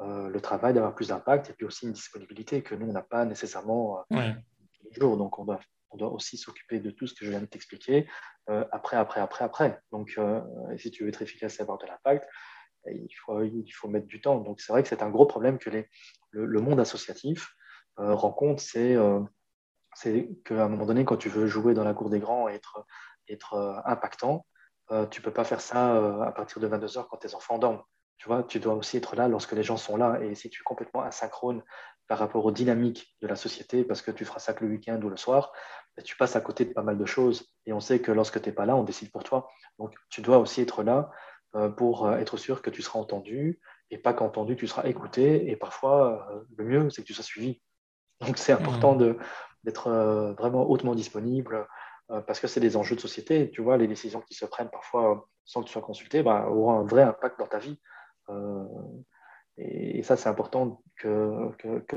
le 0.00 0.38
travail, 0.40 0.72
d'avoir 0.72 0.94
plus 0.94 1.08
d'impact 1.08 1.50
et 1.50 1.52
puis 1.52 1.66
aussi 1.66 1.84
une 1.84 1.92
disponibilité 1.92 2.62
que 2.62 2.74
nous, 2.74 2.88
on 2.88 2.92
n'a 2.92 3.02
pas 3.02 3.26
nécessairement 3.26 4.02
tous 4.08 4.16
les 4.16 4.98
jours. 4.98 5.18
Donc, 5.18 5.38
on 5.38 5.44
doit 5.44 5.60
on 5.90 5.96
doit 5.96 6.10
aussi 6.10 6.36
s'occuper 6.36 6.80
de 6.80 6.90
tout 6.90 7.06
ce 7.06 7.14
que 7.14 7.24
je 7.24 7.30
viens 7.30 7.40
de 7.40 7.46
t'expliquer 7.46 8.08
euh, 8.50 8.64
après, 8.72 8.96
après, 8.96 9.20
après, 9.20 9.44
après. 9.44 9.80
Donc, 9.92 10.14
euh, 10.18 10.40
si 10.76 10.90
tu 10.90 11.02
veux 11.02 11.08
être 11.08 11.22
efficace 11.22 11.58
et 11.58 11.62
avoir 11.62 11.78
de 11.78 11.86
l'impact, 11.86 12.28
il 12.86 13.14
faut, 13.24 13.42
il 13.42 13.70
faut 13.72 13.88
mettre 13.88 14.06
du 14.06 14.20
temps. 14.20 14.38
Donc, 14.38 14.60
c'est 14.60 14.72
vrai 14.72 14.82
que 14.82 14.88
c'est 14.88 15.02
un 15.02 15.10
gros 15.10 15.26
problème 15.26 15.58
que 15.58 15.70
les, 15.70 15.88
le, 16.30 16.60
monde 16.60 16.78
associatif 16.78 17.48
euh, 17.98 18.14
rencontre, 18.14 18.62
c'est 18.62 18.96
qu'à 20.44 20.64
un 20.64 20.68
moment 20.68 20.86
donné, 20.86 21.04
quand 21.04 21.16
tu 21.16 21.28
veux 21.28 21.46
jouer 21.46 21.74
dans 21.74 21.84
la 21.84 21.94
cour 21.94 22.10
des 22.10 22.20
grands 22.20 22.48
et 22.48 22.54
être, 22.54 22.86
être 23.28 23.82
impactant, 23.86 24.46
tu 24.88 25.20
ne 25.20 25.24
peux 25.24 25.32
pas 25.32 25.42
faire 25.42 25.60
ça 25.60 26.22
à 26.22 26.30
partir 26.30 26.60
de 26.60 26.66
22 26.68 26.98
heures 26.98 27.08
quand 27.08 27.16
tes 27.16 27.34
enfants 27.34 27.58
dorment. 27.58 27.82
Tu 28.18 28.28
vois, 28.28 28.44
tu 28.44 28.60
dois 28.60 28.74
aussi 28.74 28.98
être 28.98 29.16
là 29.16 29.26
lorsque 29.26 29.52
les 29.52 29.64
gens 29.64 29.76
sont 29.76 29.96
là. 29.96 30.20
Et 30.22 30.34
si 30.34 30.48
tu 30.48 30.60
es 30.60 30.64
complètement 30.64 31.02
asynchrone 31.02 31.62
par 32.08 32.18
rapport 32.18 32.44
aux 32.44 32.52
dynamiques 32.52 33.16
de 33.20 33.26
la 33.26 33.36
société, 33.36 33.84
parce 33.84 34.02
que 34.02 34.10
tu 34.10 34.24
feras 34.24 34.38
ça 34.38 34.52
que 34.52 34.64
le 34.64 34.70
week-end 34.70 35.00
ou 35.02 35.08
le 35.08 35.16
soir, 35.16 35.52
ben, 35.96 36.02
tu 36.02 36.16
passes 36.16 36.36
à 36.36 36.40
côté 36.40 36.64
de 36.64 36.72
pas 36.72 36.82
mal 36.82 36.98
de 36.98 37.06
choses. 37.06 37.52
Et 37.66 37.72
on 37.72 37.80
sait 37.80 38.00
que 38.00 38.12
lorsque 38.12 38.40
tu 38.40 38.48
n'es 38.48 38.54
pas 38.54 38.66
là, 38.66 38.76
on 38.76 38.84
décide 38.84 39.10
pour 39.10 39.24
toi. 39.24 39.48
Donc, 39.78 39.94
tu 40.08 40.20
dois 40.20 40.38
aussi 40.38 40.60
être 40.60 40.82
là 40.82 41.10
euh, 41.54 41.68
pour 41.68 42.06
euh, 42.06 42.18
être 42.18 42.36
sûr 42.36 42.62
que 42.62 42.70
tu 42.70 42.82
seras 42.82 42.98
entendu, 42.98 43.60
et 43.90 43.98
pas 43.98 44.12
qu'entendu, 44.12 44.56
tu 44.56 44.66
seras 44.66 44.84
écouté. 44.84 45.50
Et 45.50 45.56
parfois, 45.56 46.28
euh, 46.30 46.42
le 46.56 46.64
mieux, 46.64 46.90
c'est 46.90 47.02
que 47.02 47.06
tu 47.06 47.14
sois 47.14 47.24
suivi. 47.24 47.60
Donc, 48.20 48.38
c'est 48.38 48.52
important 48.52 48.94
mmh. 48.94 49.16
d'être 49.64 49.90
vraiment 50.38 50.68
hautement 50.70 50.94
disponible, 50.94 51.66
parce 52.08 52.40
que 52.40 52.46
c'est 52.46 52.60
des 52.60 52.76
enjeux 52.76 52.94
de 52.94 53.00
société. 53.00 53.50
Tu 53.50 53.60
vois, 53.60 53.76
les 53.76 53.88
décisions 53.88 54.22
qui 54.22 54.32
se 54.34 54.46
prennent 54.46 54.70
parfois 54.70 55.28
sans 55.44 55.60
que 55.60 55.66
tu 55.66 55.72
sois 55.72 55.82
consulté 55.82 56.22
ben, 56.22 56.46
auront 56.46 56.78
un 56.78 56.84
vrai 56.84 57.02
impact 57.02 57.38
dans 57.38 57.46
ta 57.46 57.58
vie. 57.58 57.78
Et, 59.58 60.02
ça, 60.02 60.16
c'est 60.16 60.28
important 60.28 60.82
que, 60.96 61.50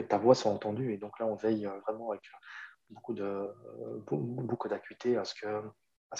ta 0.07 0.17
voix 0.17 0.35
soit 0.35 0.51
entendue. 0.51 0.93
Et 0.93 0.97
donc 0.97 1.19
là, 1.19 1.25
on 1.25 1.35
veille 1.35 1.65
euh, 1.65 1.79
vraiment 1.81 2.11
avec 2.11 2.23
beaucoup 2.89 3.13
de 3.13 3.23
euh, 3.23 3.99
beaucoup 4.07 4.67
d'acuité 4.67 5.17
à 5.17 5.25
ce 5.25 5.33
que 5.35 5.47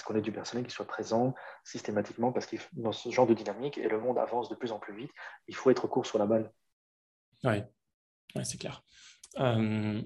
qu'on 0.04 0.14
ait 0.14 0.20
du 0.20 0.30
personnel 0.30 0.64
qui 0.64 0.70
soit 0.70 0.86
présent 0.86 1.34
systématiquement, 1.64 2.30
parce 2.30 2.46
que 2.46 2.56
dans 2.74 2.92
ce 2.92 3.10
genre 3.10 3.26
de 3.26 3.34
dynamique, 3.34 3.76
et 3.76 3.88
le 3.88 3.98
monde 3.98 4.18
avance 4.18 4.48
de 4.48 4.54
plus 4.54 4.70
en 4.70 4.78
plus 4.78 4.94
vite, 4.94 5.10
il 5.48 5.56
faut 5.56 5.68
être 5.70 5.88
court 5.88 6.06
sur 6.06 6.18
la 6.18 6.26
balle. 6.26 6.52
Oui, 7.42 8.44
c'est 8.44 8.58
clair. 8.58 8.84
Euh, 9.40 10.00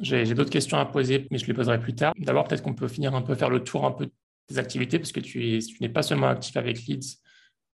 j'ai 0.00 0.34
d'autres 0.34 0.50
questions 0.50 0.76
à 0.76 0.84
poser, 0.84 1.26
mais 1.30 1.38
je 1.38 1.46
les 1.46 1.54
poserai 1.54 1.80
plus 1.80 1.94
tard. 1.94 2.12
D'abord, 2.18 2.46
peut-être 2.46 2.62
qu'on 2.62 2.74
peut 2.74 2.88
finir 2.88 3.14
un 3.14 3.22
peu, 3.22 3.34
faire 3.34 3.48
le 3.48 3.64
tour 3.64 3.86
un 3.86 3.92
peu 3.92 4.06
de 4.06 4.12
tes 4.48 4.58
activités, 4.58 4.98
parce 4.98 5.12
que 5.12 5.20
tu 5.20 5.60
n'es 5.80 5.88
pas 5.88 6.02
seulement 6.02 6.28
actif 6.28 6.56
avec 6.58 6.78
Leeds 6.86 7.22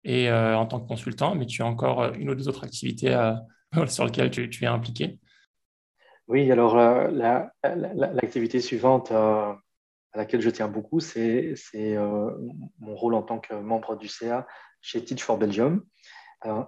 et 0.04 0.30
euh, 0.30 0.58
en 0.58 0.66
tant 0.66 0.80
que 0.80 0.88
consultant, 0.88 1.36
mais 1.36 1.46
tu 1.46 1.62
as 1.62 1.66
encore 1.66 2.14
une 2.14 2.30
ou 2.30 2.36
deux 2.36 2.48
autres 2.48 2.64
activités 2.64 3.16
sur 3.88 4.06
lesquelles 4.06 4.32
tu, 4.32 4.64
es 4.64 4.68
impliqué. 4.68 5.20
Oui, 6.28 6.52
alors 6.52 6.78
l'activité 7.64 8.60
suivante 8.62 9.12
à 9.12 9.58
laquelle 10.16 10.42
je 10.42 10.50
tiens 10.50 10.68
beaucoup, 10.68 11.00
c'est 11.00 11.56
mon 12.80 12.96
rôle 12.96 13.14
en 13.14 13.24
tant 13.24 13.40
que 13.40 13.54
membre 13.54 13.98
du 13.98 14.08
CA 14.08 14.48
chez 14.82 15.04
Teach 15.04 15.24
for 15.24 15.38
Belgium. 15.38 15.84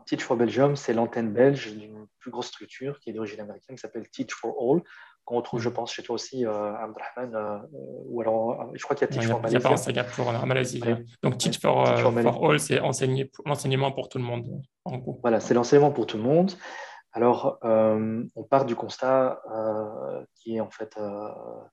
Teach 0.06 0.22
for 0.22 0.38
Belgium, 0.38 0.76
c'est 0.76 0.94
l'antenne 0.94 1.32
belge 1.34 1.74
d'une 1.74 2.08
plus 2.20 2.32
grosse 2.32 2.48
structure 2.48 3.00
qui 3.00 3.10
est 3.10 3.14
d'origine 3.14 3.42
américaine 3.42 3.76
qui 3.76 3.82
s'appelle 3.82 4.10
Teach 4.10 4.34
for 4.34 4.56
All, 4.60 4.82
qu'on 5.26 5.38
retrouve, 5.38 5.60
je 5.60 5.70
pense, 5.70 5.92
chez 5.92 6.04
toi 6.04 6.16
aussi, 6.16 6.46
euh, 6.46 6.76
Abdelrahman, 6.76 7.36
euh, 7.36 7.58
ou 8.06 8.22
alors, 8.22 8.62
euh, 8.62 8.66
je 8.74 8.84
crois 8.84 8.96
qu'il 8.96 9.08
y 9.08 9.10
a 9.10 9.14
Teach 9.14 9.28
for 9.28 9.42
Malaisie. 9.42 9.56
Il 9.56 9.60
n'y 9.60 10.00
a 10.00 10.04
pas 10.04 10.12
un 10.12 10.14
pour 10.16 10.28
en 10.28 10.46
Malaisie. 10.46 10.84
Donc, 11.22 11.38
Teach 11.38 11.60
for, 11.60 11.88
All, 11.88 12.60
c'est 12.60 12.80
l'enseignement 13.46 13.92
pour 13.92 14.10
tout 14.10 14.18
le 14.18 14.24
monde, 14.24 14.62
en 14.86 14.98
gros. 14.98 15.20
Voilà, 15.22 15.40
c'est 15.40 15.54
l'enseignement 15.54 15.92
pour 15.92 16.06
tout 16.06 16.18
le 16.18 16.24
monde. 16.24 16.52
Alors, 17.12 17.60
on 17.64 18.44
part 18.50 18.66
du 18.66 18.76
constat 18.76 19.42
qui 20.36 20.58
est 20.58 20.60
en 20.60 20.70
fait 20.70 20.98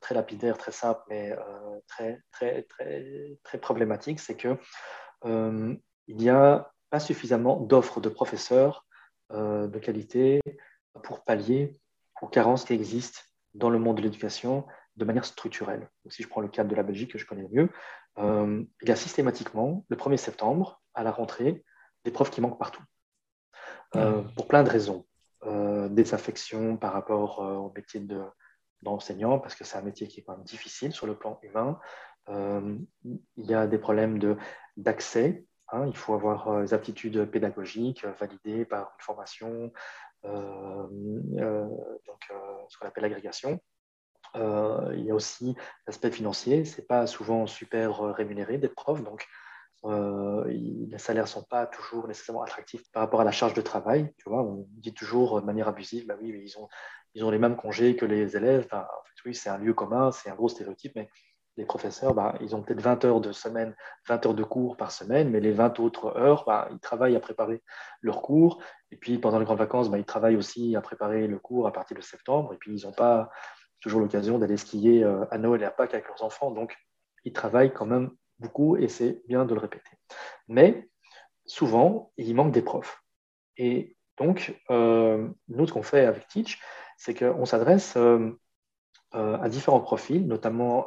très 0.00 0.14
lapidaire, 0.14 0.57
très 0.57 0.72
simple, 0.72 1.00
mais 1.09 1.36
très, 1.88 2.20
très, 2.30 2.62
très, 2.62 3.36
très 3.42 3.59
problématique, 3.59 4.20
c'est 4.20 4.36
que 4.36 4.57
il 5.24 6.22
y 6.22 6.30
a 6.30 6.70
pas 6.90 7.00
suffisamment 7.00 7.59
d'offres 7.61 8.00
de 8.00 8.09
professeurs 8.09 8.86
euh, 9.32 9.66
de 9.66 9.78
qualité 9.78 10.42
pour 11.03 11.24
pallier 11.24 11.80
aux 12.20 12.28
carences 12.28 12.66
qui 12.66 12.74
existent 12.74 13.20
dans 13.55 13.70
le 13.70 13.78
monde 13.78 13.96
de 13.98 14.03
l'éducation 14.03 14.66
de 14.96 15.05
manière 15.05 15.24
structurelle. 15.24 15.88
si 16.09 16.22
je 16.22 16.28
prends 16.28 16.40
le 16.40 16.48
cas 16.48 16.64
de 16.64 16.74
la 16.74 16.82
Belgique 16.82 17.12
que 17.12 17.18
je 17.18 17.26
connais 17.26 17.48
mieux, 17.50 17.70
euh, 18.18 18.62
il 18.82 18.88
y 18.88 18.92
a 18.92 18.96
systématiquement, 18.96 19.84
le 19.88 19.96
1er 19.96 20.18
septembre, 20.18 20.82
à 20.94 21.03
la 21.03 21.11
rentrée, 21.11 21.64
des 22.05 22.11
profs 22.11 22.30
qui 22.30 22.40
manquent 22.40 22.59
partout. 22.59 22.82
Euh, 23.96 24.22
pour 24.36 24.48
plein 24.48 24.62
de 24.62 24.70
raisons. 24.70 25.07
des 25.44 26.14
affections 26.14 26.76
par 26.76 26.92
rapport 26.92 27.40
au 27.40 27.72
métier 27.74 28.00
d'enseignant, 28.82 29.40
parce 29.40 29.57
que 29.57 29.64
c'est 29.64 29.76
un 29.76 29.82
métier 29.82 30.07
qui 30.07 30.20
est 30.20 30.22
quand 30.22 30.36
même 30.36 30.44
difficile 30.44 30.92
sur 30.92 31.07
le 31.07 31.16
plan 31.16 31.40
humain. 31.42 31.80
il 32.28 33.46
y 33.50 33.55
a 33.55 33.66
des 33.66 33.78
problèmes 33.78 34.20
d'accès 34.76 35.44
Hein, 35.72 35.86
il 35.86 35.96
faut 35.96 36.12
avoir 36.12 36.48
euh, 36.48 36.62
des 36.62 36.74
aptitudes 36.74 37.24
pédagogiques 37.30 38.05
euh, 38.05 38.12
validées 38.20 38.66
par 38.66 38.92
une 38.94 39.05
formation, 39.05 39.48
euh, 39.64 39.68
donc, 40.25 42.20
ce 42.68 42.79
qu'on 42.79 42.87
appelle 42.87 43.03
l'agrégation. 43.03 43.61
il 44.35 45.05
y 45.05 45.11
a 45.11 45.14
aussi 45.14 45.57
l'aspect 45.87 46.11
financier. 46.11 46.64
Ce 46.64 46.81
n'est 46.81 46.87
pas 46.87 47.07
souvent 47.07 47.47
super 47.47 48.01
rémunéré 48.14 48.59
d'être 48.59 48.75
prof, 48.75 49.03
donc 49.03 49.27
les 49.85 50.99
salaires 50.99 51.25
ne 51.25 51.29
sont 51.29 51.45
pas 51.45 51.66
toujours 51.66 52.07
nécessairement 52.07 52.43
attractifs 52.43 52.91
par 52.93 53.03
rapport 53.03 53.20
à 53.20 53.25
la 53.25 53.33
charge 53.33 53.55
de 53.55 53.62
travail. 53.62 54.12
Tu 54.18 54.29
vois, 54.29 54.43
on 54.43 54.66
dit 54.68 54.95
toujours 54.95 55.41
de 55.41 55.47
manière 55.47 55.68
abusive, 55.68 56.07
bah 56.07 56.16
oui, 56.20 56.41
ils 56.45 56.59
ont, 56.59 56.68
ils 57.14 57.25
ont 57.25 57.31
les 57.31 57.39
mêmes 57.39 57.57
congés 57.57 57.97
que 57.97 58.05
les 58.05 58.37
élèves. 58.37 58.68
en 58.73 58.79
fait, 58.79 59.23
oui, 59.25 59.35
c'est 59.35 59.51
un 59.51 59.59
lieu 59.59 59.75
commun, 59.75 60.12
c'est 60.12 60.31
un 60.31 60.35
gros 60.35 60.49
stéréotype, 60.49 60.93
mais 60.97 61.09
les 61.57 61.64
professeurs, 61.64 62.14
bah, 62.14 62.35
ils 62.41 62.57
ont 62.57 62.62
peut-être 62.62 62.81
20 62.81 63.05
heures 63.05 63.20
de 63.20 63.33
semaine, 63.33 63.75
20 64.09 64.27
heures 64.27 64.35
de 64.35 64.45
cours 64.45 64.77
par 64.77 64.91
semaine, 64.91 65.31
mais 65.31 65.41
les 65.41 65.53
20 65.53 65.81
autres 65.81 66.16
heures, 66.16 66.45
bah, 66.47 66.68
ils 66.70 66.81
travaillent 66.81 67.16
à 67.16 67.20
préparer 67.20 67.62
leurs 68.01 68.23
cours. 68.23 68.62
Et 68.93 68.97
puis 68.97 69.18
pendant 69.18 69.38
les 69.38 69.47
grandes 69.47 69.59
vacances, 69.59 69.90
bah, 69.90 69.99
ils 69.99 70.05
travaillent 70.05 70.36
aussi 70.36 70.76
à 70.76 70.82
préparer 70.82 71.26
le 71.26 71.38
cours 71.38 71.66
à 71.66 71.72
partir 71.72 71.97
de 71.97 72.03
septembre. 72.03 72.53
Et 72.53 72.59
puis 72.59 72.78
ils 72.78 72.86
n'ont 72.86 72.93
pas 72.93 73.30
toujours 73.80 74.01
l'occasion 74.01 74.38
d'aller 74.38 74.59
skier 74.59 75.03
euh, 75.03 75.24
à 75.30 75.38
Noël 75.38 75.62
et 75.62 75.64
à 75.64 75.70
Pâques 75.70 75.95
avec 75.95 76.07
leurs 76.09 76.22
enfants. 76.22 76.51
Donc 76.51 76.76
ils 77.24 77.32
travaillent 77.32 77.72
quand 77.72 77.86
même 77.86 78.11
beaucoup 78.38 78.76
et 78.76 78.88
c'est 78.88 79.22
bien 79.26 79.47
de 79.47 79.55
le 79.55 79.61
répéter. 79.61 79.90
Mais 80.47 80.88
souvent, 81.47 82.12
il 82.18 82.34
manque 82.34 82.53
des 82.53 82.62
profs. 82.62 83.03
Et 83.57 83.97
donc, 84.18 84.61
euh, 84.70 85.26
nous, 85.49 85.66
ce 85.66 85.72
qu'on 85.72 85.82
fait 85.82 86.05
avec 86.05 86.28
Teach, 86.28 86.61
c'est 86.99 87.14
qu'on 87.14 87.47
s'adresse 87.47 87.97
euh, 87.97 88.30
à 89.12 89.49
différents 89.49 89.80
profils, 89.80 90.26
notamment 90.26 90.86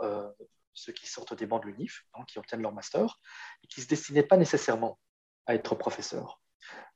ceux 0.74 0.93
qui 0.93 1.08
sortent 1.08 1.36
des 1.36 1.45
bancs 1.45 1.62
de 1.64 1.70
l'UNIF, 1.70 2.06
qui 2.28 2.39
obtiennent 2.39 2.62
leur 2.62 2.74
master, 2.74 3.20
et 3.64 3.68
qui 3.68 3.80
ne 3.82 3.84
se 3.84 3.89
destinaient 3.89 4.24
pas 4.24 4.38
nécessairement 4.38 4.97
à 5.45 5.53
être 5.53 5.76
professeurs. 5.76 6.41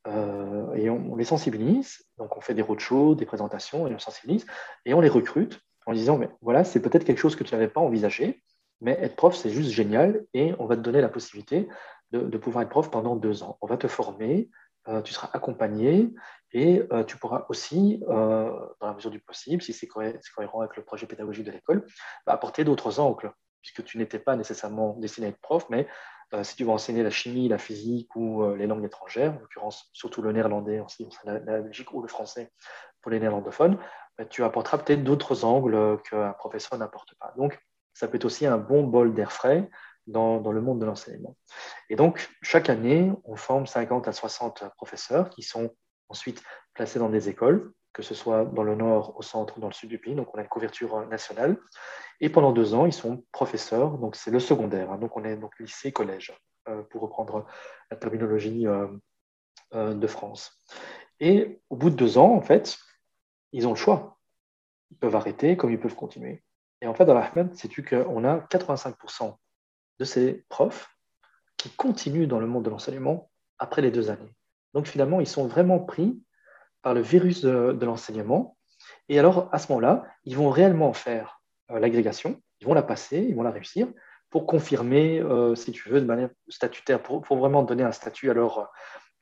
Euh, 0.08 0.74
et 0.76 0.90
on, 0.90 1.16
les 1.16 1.26
sensibilise, 1.26 2.06
donc 2.18 2.38
on 2.38 2.42
fait 2.42 2.54
des 2.54 2.62
roadshows, 2.62 3.16
des 3.16 3.26
présentations, 3.26 3.88
et 3.88 3.94
on 3.94 4.00
sensibilise, 4.00 4.46
et 4.86 4.94
on 4.94 5.02
les 5.02 5.10
recrute 5.10 5.60
en 5.86 5.94
disant, 5.94 6.18
mais 6.18 6.30
voilà, 6.42 6.64
c'est 6.64 6.82
peut-être 6.82 7.04
quelque 7.04 7.18
chose 7.20 7.36
que 7.36 7.44
tu 7.44 7.54
n'avais 7.54 7.68
pas 7.68 7.82
envisagé, 7.82 8.42
mais 8.82 8.98
être 9.02 9.16
prof, 9.16 9.36
c'est 9.36 9.50
juste 9.50 9.72
génial, 9.72 10.26
et 10.34 10.54
on 10.60 10.66
va 10.66 10.78
te 10.78 10.82
donner 10.82 11.02
la 11.02 11.10
possibilité 11.10 11.68
de, 12.12 12.38
pouvoir 12.38 12.64
être 12.64 12.70
prof 12.70 12.90
pendant 12.90 13.16
deux 13.16 13.44
ans. 13.44 13.58
On 13.62 13.68
va 13.68 13.78
te 13.78 13.88
former, 13.88 14.50
euh, 14.88 15.02
tu 15.02 15.14
seras 15.14 15.30
accompagné, 15.34 16.14
et 16.54 16.82
euh, 16.92 17.04
tu 17.04 17.18
pourras 17.18 17.46
aussi, 17.50 18.00
dans 18.08 18.72
la 18.82 18.94
mesure 18.94 19.12
du 19.12 19.20
possible, 19.20 19.62
si 19.62 19.74
c'est 19.74 19.88
cohérent 19.88 20.62
avec 20.62 20.78
le 20.78 20.84
projet 20.84 21.06
pédagogique 21.06 21.46
de 21.46 21.52
l'école, 21.52 21.86
bah, 22.26 22.34
apporter 22.34 22.64
d'autres 22.64 23.00
angles 23.00 23.32
puisque 23.62 23.84
tu 23.84 23.98
n'étais 23.98 24.20
pas 24.20 24.36
nécessairement 24.36 24.96
destiné 25.00 25.28
à 25.28 25.30
être 25.32 25.42
prof, 25.42 25.66
mais 25.70 25.88
si 26.44 26.56
tu 26.56 26.64
veux 26.64 26.70
enseigner 26.70 27.04
la 27.04 27.10
chimie, 27.10 27.48
la 27.48 27.58
physique 27.58 28.16
ou 28.16 28.44
euh, 28.44 28.56
les 28.56 28.68
langues 28.68 28.86
étrangères, 28.86 29.34
en 29.34 29.40
l'occurrence 29.40 29.90
surtout 29.94 30.22
le 30.22 30.32
néerlandais, 30.32 30.82
la, 31.24 31.40
la 31.40 31.62
Belgique 31.62 31.92
ou 31.94 32.02
le 32.02 32.08
français 32.08 32.52
pour 33.02 33.12
les 33.12 33.20
néerlandophones, 33.20 33.78
bah, 34.18 34.26
tu 34.26 34.44
apporteras 34.44 34.80
peut-être 34.80 35.04
d'autres 35.04 35.46
angles 35.46 36.02
qu'un 36.10 36.34
professeur 36.34 36.78
n'apporte 36.78 37.16
pas. 37.20 37.34
Donc, 37.38 37.60
ça 37.94 38.08
peut 38.08 38.18
être 38.18 38.26
aussi 38.26 38.46
un 38.46 38.58
bon 38.58 38.84
bol 38.84 39.14
d'air 39.14 39.32
frais 39.32 39.70
dans, 40.08 40.52
le 40.52 40.62
monde 40.62 40.80
de 40.80 40.86
l'enseignement. 40.86 41.36
Et 41.90 41.96
donc, 41.96 42.30
chaque 42.42 42.70
année, 42.70 43.12
on 43.24 43.36
forme 43.36 43.66
50 43.66 44.08
à 44.08 44.12
60 44.12 44.64
professeurs 44.76 45.30
qui 45.30 45.44
sont 45.44 45.74
ensuite 46.10 46.44
placés 46.74 47.00
dans 47.00 47.10
des 47.10 47.30
écoles 47.30 47.74
que 47.94 48.02
ce 48.02 48.14
soit 48.14 48.46
dans 48.46 48.64
le 48.64 48.76
nord, 48.76 49.18
au 49.18 49.22
centre 49.22 49.60
dans 49.60 49.68
le 49.68 49.74
sud 49.74 49.90
du 49.90 49.98
pays. 49.98 50.16
Donc, 50.16 50.34
on 50.34 50.38
a 50.38 50.42
une 50.42 50.48
couverture 50.48 51.08
nationale. 51.08 51.58
Et 52.22 52.30
pendant 52.30 52.52
deux 52.52 52.74
ans, 52.74 52.86
ils 52.86 52.94
sont 52.94 53.24
professeurs. 53.32 53.98
Donc, 53.98 54.16
c'est 54.16 54.32
le 54.32 54.40
secondaire. 54.40 54.92
Hein. 54.92 54.98
Donc, 54.98 55.16
on 55.18 55.24
est 55.24 55.36
donc 55.36 55.58
lycée, 55.60 55.92
collège, 55.92 56.34
euh, 56.68 56.84
pour 56.84 57.02
reprendre 57.02 57.46
la 57.90 57.98
terminologie 57.98 58.68
euh, 58.68 58.88
euh, 59.74 59.94
de 59.94 60.08
France. 60.08 60.62
Et 61.20 61.62
au 61.70 61.76
bout 61.76 61.90
de 61.90 61.96
deux 61.96 62.18
ans, 62.18 62.34
en 62.34 62.42
fait, 62.42 62.78
ils 63.52 63.68
ont 63.68 63.72
le 63.72 63.76
choix. 63.76 64.18
Ils 64.92 64.98
peuvent 64.98 65.16
arrêter 65.16 65.58
comme 65.58 65.72
ils 65.72 65.80
peuvent 65.80 65.96
continuer. 65.96 66.44
Et 66.82 66.88
en 66.88 66.94
fait, 66.94 67.06
dans 67.06 67.14
l'Ahmed, 67.14 67.54
sais-tu 67.56 67.84
qu'on 67.84 68.24
a 68.24 68.38
85% 68.38 69.36
de 70.00 70.06
ces 70.06 70.46
profs 70.48 70.96
qui 71.58 71.70
continuent 71.72 72.28
dans 72.28 72.40
le 72.40 72.48
monde 72.48 72.64
de 72.64 72.70
l'enseignement 72.70 73.30
après 73.58 73.82
les 73.82 73.92
deux 73.92 74.10
années. 74.10 74.34
Donc 74.74 74.88
finalement, 74.88 75.20
ils 75.20 75.28
sont 75.28 75.48
vraiment 75.48 75.80
pris 75.80 76.24
par 76.82 76.94
le 76.94 77.02
virus 77.02 77.42
de, 77.42 77.86
l'enseignement. 77.86 78.58
Et 79.08 79.20
alors, 79.20 79.50
à 79.52 79.60
ce 79.60 79.72
moment-là, 79.72 80.06
ils 80.24 80.38
vont 80.38 80.50
réellement 80.50 80.94
faire 80.94 81.42
euh, 81.72 81.80
l'agrégation, 81.80 82.42
ils 82.62 82.68
vont 82.68 82.74
la 82.74 82.84
passer, 82.84 83.18
ils 83.18 83.36
vont 83.36 83.44
la 83.44 83.52
réussir 83.52 83.88
pour 84.30 84.46
confirmer, 84.46 85.20
euh, 85.20 85.56
si 85.56 85.72
tu 85.72 85.90
veux, 85.90 86.00
de 86.00 86.06
manière 86.06 86.30
statutaire, 86.50 87.02
pour, 87.02 87.38
vraiment 87.38 87.64
donner 87.64 87.84
un 87.84 87.92
statut 87.92 88.30
à 88.30 88.34
leur, 88.34 88.72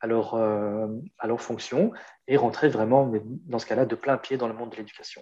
à, 0.01 0.08
leur, 0.08 0.34
euh, 0.34 0.88
à 1.18 1.28
leur 1.28 1.39
fonction 1.39 1.93
et 2.28 2.36
rentrer 2.36 2.68
vraiment, 2.68 3.10
dans 3.45 3.60
ce 3.60 3.66
cas-là, 3.66 3.86
de 3.86 3.95
plein 3.95 4.18
pied 4.18 4.36
dans 4.36 4.49
le 4.49 4.53
monde 4.53 4.72
de 4.72 4.76
l'éducation. 4.76 5.22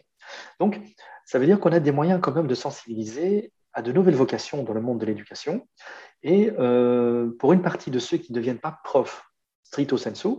Donc, 0.60 0.80
ça 1.26 1.38
veut 1.38 1.46
dire 1.46 1.60
qu'on 1.60 1.72
a 1.72 1.80
des 1.80 1.92
moyens 1.92 2.20
quand 2.22 2.34
même 2.34 2.48
de 2.48 2.56
sensibiliser 2.56 3.52
à 3.74 3.84
de 3.84 3.92
nouvelles 3.92 4.16
vocations 4.16 4.64
dans 4.64 4.74
le 4.74 4.82
monde 4.82 5.00
de 5.00 5.06
l'éducation. 5.06 5.68
Et 6.24 6.50
pour 7.40 7.54
une 7.54 7.62
partie 7.62 7.92
de 7.92 8.00
ceux 8.00 8.18
qui 8.18 8.32
ne 8.32 8.38
deviennent 8.38 8.60
pas 8.60 8.80
profs 8.84 9.30
stricto 9.66 9.98
sensu, 9.98 10.30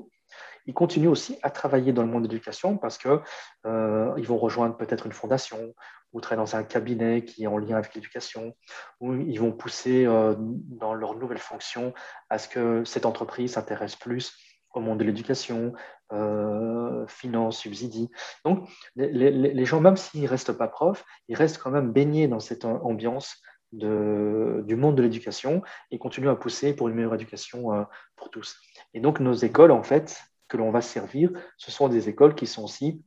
ils 0.67 0.75
continuent 0.75 1.09
aussi 1.09 1.39
à 1.43 1.51
travailler 1.51 1.93
dans 1.93 2.03
le 2.03 2.09
monde 2.09 2.25
de 2.25 2.29
l'éducation 2.29 2.77
parce 2.77 2.99
qu'ils 2.99 3.21
euh, 3.67 4.15
vont 4.23 4.39
rejoindre 4.39 4.77
peut-être 4.77 5.07
une 5.07 5.13
fondation 5.13 5.75
ou 6.13 6.21
travailler 6.21 6.45
dans 6.45 6.57
un 6.57 6.65
cabinet 6.65 7.25
qui 7.25 7.45
est 7.45 7.47
en 7.47 7.59
lien 7.59 7.77
avec 7.77 7.95
l'éducation, 7.95 8.55
ou 9.01 9.15
ils 9.15 9.39
vont 9.39 9.53
pousser 9.53 10.07
euh, 10.07 10.35
dans 10.39 10.95
leur 10.95 11.15
nouvelle 11.17 11.39
fonction 11.39 11.93
à 12.31 12.39
ce 12.39 12.49
que 12.49 12.85
cette 12.85 13.07
entreprise 13.07 13.53
s'intéresse 13.53 13.97
plus 13.97 14.33
au 14.73 14.81
monde 14.81 14.99
de 14.99 15.05
l'éducation, 15.05 15.73
euh, 16.13 17.07
finance, 17.07 17.59
subsidie. 17.59 18.11
Donc, 18.45 18.69
les, 18.95 19.65
gens, 19.65 19.81
même 19.81 19.97
s'ils 19.97 20.23
ne 20.23 20.29
restent 20.29 20.53
pas 20.53 20.69
profs, 20.69 21.05
ils 21.29 21.37
restent 21.37 21.59
quand 21.59 21.71
même 21.71 21.93
baignés 21.93 22.29
dans 22.29 22.41
cette 22.41 22.65
ambiance 22.65 23.43
du 23.73 24.77
monde 24.77 24.97
de 24.97 25.03
l'éducation 25.03 25.63
et 25.91 25.99
continuent 25.99 26.29
à 26.29 26.37
pousser 26.37 26.75
pour 26.75 26.89
une 26.89 26.95
meilleure 26.95 27.15
éducation 27.15 27.87
pour 28.17 28.31
tous. 28.31 28.57
Et 28.95 29.01
donc, 29.01 29.19
nos 29.19 29.33
écoles, 29.33 29.71
en 29.71 29.83
fait, 29.83 30.23
que 30.49 30.57
l'on 30.57 30.71
va 30.71 30.81
servir, 30.81 31.31
ce 31.57 31.71
sont 31.71 31.89
des 31.89 32.09
écoles 32.09 32.35
qui 32.35 32.47
sont 32.47 32.65
aussi 32.65 33.03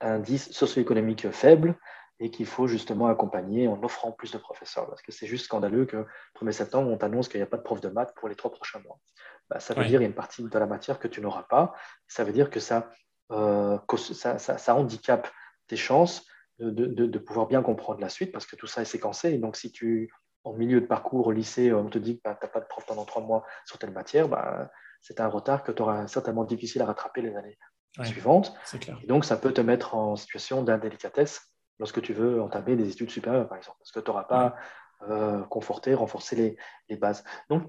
indice 0.00 0.50
socio-économique 0.52 1.30
faible 1.30 1.76
et 2.20 2.30
qu'il 2.30 2.46
faut 2.46 2.66
justement 2.66 3.06
accompagner 3.06 3.68
en 3.68 3.82
offrant 3.82 4.12
plus 4.12 4.32
de 4.32 4.38
professeurs. 4.38 4.88
Parce 4.88 5.02
que 5.02 5.12
c'est 5.12 5.26
juste 5.26 5.46
scandaleux 5.46 5.86
que 5.86 6.06
1er 6.40 6.52
septembre, 6.52 6.90
on 6.90 6.96
t'annonce 6.96 7.28
qu'il 7.28 7.38
n'y 7.38 7.44
a 7.44 7.46
pas 7.46 7.56
de 7.56 7.62
prof 7.62 7.80
de 7.80 7.88
maths 7.88 8.14
pour 8.16 8.28
les 8.28 8.34
trois 8.34 8.50
prochains 8.50 8.80
mois. 8.80 8.98
Bah, 9.48 9.60
ça 9.60 9.74
veut 9.74 9.82
dire 9.82 9.98
qu'il 9.98 10.02
y 10.02 10.04
a 10.04 10.08
une 10.08 10.14
partie 10.14 10.42
de 10.42 10.58
la 10.58 10.66
matière 10.66 10.98
que 10.98 11.08
tu 11.08 11.20
n'auras 11.20 11.44
pas. 11.44 11.74
Ça 12.06 12.24
veut 12.24 12.32
dire 12.32 12.50
que 12.50 12.60
ça 12.60 12.90
ça, 13.30 14.38
ça, 14.38 14.74
handicape 14.74 15.28
tes 15.66 15.76
chances 15.76 16.26
de, 16.58 16.86
de, 16.86 17.18
pouvoir 17.18 17.46
bien 17.46 17.62
comprendre 17.62 18.00
la 18.00 18.08
suite 18.08 18.32
parce 18.32 18.46
que 18.46 18.56
tout 18.56 18.66
ça 18.66 18.82
est 18.82 18.86
séquencé. 18.86 19.30
Et 19.30 19.38
donc, 19.38 19.56
si 19.56 19.70
tu, 19.70 20.10
en 20.48 20.52
milieu 20.54 20.80
de 20.80 20.86
parcours 20.86 21.26
au 21.26 21.32
lycée, 21.32 21.72
on 21.72 21.88
te 21.88 21.98
dit 21.98 22.16
que 22.16 22.22
bah, 22.24 22.36
tu 22.40 22.46
n'as 22.46 22.50
pas 22.50 22.60
de 22.60 22.66
prof 22.66 22.84
pendant 22.86 23.04
trois 23.04 23.22
mois 23.22 23.44
sur 23.66 23.78
telle 23.78 23.90
matière, 23.90 24.28
bah, 24.28 24.70
c'est 25.00 25.20
un 25.20 25.28
retard 25.28 25.62
que 25.62 25.72
tu 25.72 25.82
auras 25.82 26.06
certainement 26.06 26.44
difficile 26.44 26.82
à 26.82 26.86
rattraper 26.86 27.22
les 27.22 27.36
années 27.36 27.58
suivantes. 28.04 28.54
Et 29.02 29.06
donc, 29.06 29.24
ça 29.24 29.36
peut 29.36 29.52
te 29.52 29.60
mettre 29.60 29.94
en 29.94 30.16
situation 30.16 30.62
d'indélicatesse 30.62 31.40
lorsque 31.78 32.02
tu 32.02 32.12
veux 32.12 32.40
entamer 32.42 32.76
des 32.76 32.90
études 32.90 33.10
supérieures, 33.10 33.48
par 33.48 33.58
exemple, 33.58 33.78
parce 33.78 33.92
que 33.92 34.00
tu 34.00 34.10
n'auras 34.10 34.24
pas 34.24 34.56
euh, 35.08 35.42
conforté, 35.44 35.94
renforcé 35.94 36.36
les, 36.36 36.56
les, 36.88 36.96
bases. 36.96 37.24
Donc, 37.48 37.62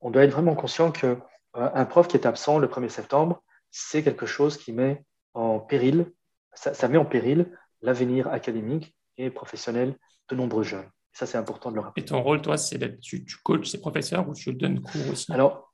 on 0.00 0.10
doit 0.10 0.24
être 0.24 0.32
vraiment 0.32 0.54
conscient 0.54 0.90
qu'un 0.90 1.20
euh, 1.56 1.70
un 1.74 1.84
prof 1.84 2.08
qui 2.08 2.16
est 2.16 2.26
absent 2.26 2.58
le 2.58 2.66
1er 2.66 2.88
septembre, 2.88 3.42
c'est 3.70 4.02
quelque 4.02 4.26
chose 4.26 4.56
qui 4.56 4.72
met 4.72 5.04
en 5.34 5.60
péril, 5.60 6.12
ça, 6.52 6.88
met 6.88 6.98
en 6.98 7.04
péril 7.04 7.56
l'avenir 7.82 8.28
académique 8.28 8.96
et 9.18 9.30
professionnel 9.30 9.96
de 10.28 10.36
nombreux 10.36 10.62
jeunes. 10.62 10.88
Ça, 11.14 11.26
c'est 11.26 11.38
important 11.38 11.70
de 11.70 11.76
le 11.76 11.80
rappeler. 11.80 12.02
Et 12.02 12.06
ton 12.06 12.20
rôle, 12.22 12.42
toi, 12.42 12.56
c'est 12.56 12.76
d'être, 12.76 12.98
tu, 13.00 13.24
tu 13.24 13.36
coaches 13.38 13.68
ces 13.68 13.80
professeurs 13.80 14.28
ou 14.28 14.34
tu 14.34 14.52
donnes 14.52 14.82
cours 14.82 15.12
aussi? 15.12 15.32
Alors, 15.32 15.72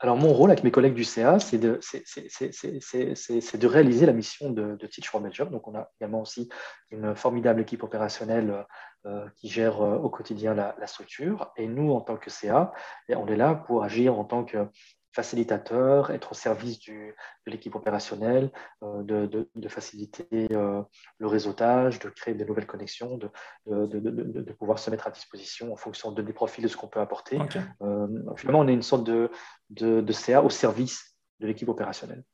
alors, 0.00 0.16
mon 0.16 0.32
rôle 0.32 0.50
avec 0.50 0.64
mes 0.64 0.72
collègues 0.72 0.94
du 0.94 1.04
CA, 1.04 1.38
c'est 1.38 1.58
de, 1.58 1.78
de, 1.78 3.66
réaliser 3.68 4.04
la 4.04 4.12
mission 4.12 4.50
de, 4.50 4.76
Teach 4.88 5.08
for 5.08 5.20
Major. 5.20 5.48
Donc, 5.48 5.68
on 5.68 5.76
a 5.76 5.88
également 6.00 6.22
aussi 6.22 6.48
une 6.90 7.14
formidable 7.14 7.60
équipe 7.60 7.84
opérationnelle 7.84 8.66
euh, 9.06 9.28
qui 9.36 9.48
gère 9.48 9.80
euh, 9.80 9.98
au 9.98 10.10
quotidien 10.10 10.54
la, 10.54 10.74
la, 10.80 10.88
structure. 10.88 11.52
Et 11.56 11.68
nous, 11.68 11.92
en 11.92 12.00
tant 12.00 12.16
que 12.16 12.30
CA, 12.30 12.72
on 13.10 13.28
est 13.28 13.36
là 13.36 13.54
pour 13.54 13.84
agir 13.84 14.18
en 14.18 14.24
tant 14.24 14.42
que 14.42 14.66
facilitateur, 15.12 16.10
être 16.10 16.32
au 16.32 16.34
service 16.34 16.78
du, 16.78 17.14
de 17.46 17.52
l'équipe 17.52 17.74
opérationnelle, 17.74 18.50
euh, 18.82 19.02
de, 19.02 19.48
de, 19.54 19.68
faciliter 19.68 20.26
euh, 20.52 20.82
le 21.18 21.26
réseautage, 21.26 21.98
de 21.98 22.08
créer 22.08 22.34
de 22.34 22.44
nouvelles 22.44 22.66
connexions, 22.66 23.18
de, 23.18 23.30
de, 23.66 24.52
pouvoir 24.52 24.78
se 24.78 24.90
mettre 24.90 25.06
à 25.06 25.10
disposition 25.10 25.72
en 25.72 25.76
fonction 25.76 26.12
de 26.12 26.22
des 26.22 26.32
profils 26.32 26.64
de 26.64 26.68
ce 26.68 26.76
qu'on 26.76 26.88
peut 26.88 27.00
apporter. 27.00 27.38
Euh, 27.82 28.08
finalement, 28.36 28.60
on 28.60 28.68
est 28.68 28.72
une 28.72 28.82
sorte 28.82 29.04
de, 29.04 29.30
de, 29.70 30.12
CA 30.12 30.42
au 30.42 30.50
service 30.50 31.16
de 31.40 31.46
l'équipe 31.46 31.68
opérationnelle. 31.68 32.24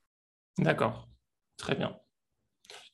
D'accord, 0.58 1.08
très 1.56 1.74
bien. 1.74 1.98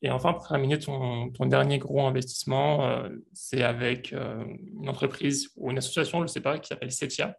Et 0.03 0.11
enfin, 0.11 0.33
pour 0.35 0.47
terminer, 0.47 0.79
ton, 0.79 1.31
ton 1.31 1.47
dernier 1.47 1.79
gros 1.79 2.07
investissement, 2.07 3.05
c'est 3.33 3.63
avec 3.63 4.13
une 4.13 4.89
entreprise 4.89 5.51
ou 5.57 5.71
une 5.71 5.79
association, 5.79 6.19
je 6.19 6.25
ne 6.25 6.29
sais 6.29 6.41
pas, 6.41 6.59
qui 6.59 6.69
s'appelle 6.69 6.93
Setia. 6.93 7.37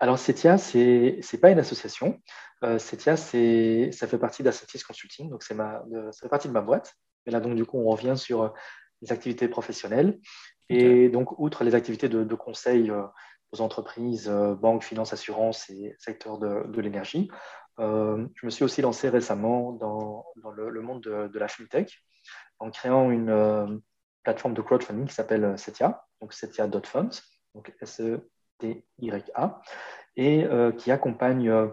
Alors, 0.00 0.18
CETIA, 0.18 0.56
ce 0.56 0.78
n'est 0.78 1.40
pas 1.40 1.50
une 1.50 1.58
association. 1.58 2.20
Euh, 2.64 2.78
CETIA, 2.78 3.16
ça 3.16 4.06
fait 4.06 4.18
partie 4.18 4.42
d'Assetis 4.42 4.80
Consulting, 4.80 5.28
donc 5.28 5.42
ça 5.42 5.54
fait 6.20 6.28
partie 6.28 6.48
de 6.48 6.52
ma 6.52 6.62
boîte. 6.62 6.94
Et 7.26 7.30
là, 7.30 7.40
donc, 7.40 7.54
du 7.54 7.66
coup, 7.66 7.78
on 7.78 7.90
revient 7.90 8.16
sur 8.16 8.42
euh, 8.42 8.48
les 9.02 9.12
activités 9.12 9.46
professionnelles. 9.48 10.18
Et 10.70 11.08
donc, 11.08 11.38
outre 11.38 11.64
les 11.64 11.74
activités 11.74 12.08
de, 12.08 12.34
conseil 12.34 12.90
euh, 12.90 13.02
aux 13.52 13.60
entreprises, 13.60 14.28
banques, 14.28 14.84
finances, 14.84 15.12
assurances 15.12 15.68
et 15.68 15.96
secteur 15.98 16.38
de, 16.38 16.80
l'énergie, 16.80 17.28
je 17.78 18.44
me 18.44 18.50
suis 18.50 18.62
aussi 18.62 18.80
lancé 18.80 19.08
récemment 19.08 19.72
dans, 19.72 20.24
le, 20.54 20.80
monde 20.80 21.00
de, 21.02 21.38
la 21.38 21.48
fintech 21.48 21.98
en 22.60 22.70
créant 22.70 23.10
une 23.10 23.82
plateforme 24.22 24.54
de 24.54 24.62
crowdfunding 24.62 25.06
qui 25.06 25.14
s'appelle 25.14 25.58
Setia, 25.58 26.04
donc 26.20 26.32
setia.funds, 26.32 27.22
donc 27.54 27.74
SE 27.82 28.20
TYA, 28.60 29.60
et 30.16 30.44
euh, 30.44 30.72
qui 30.72 30.90
accompagne 30.90 31.48
euh, 31.48 31.68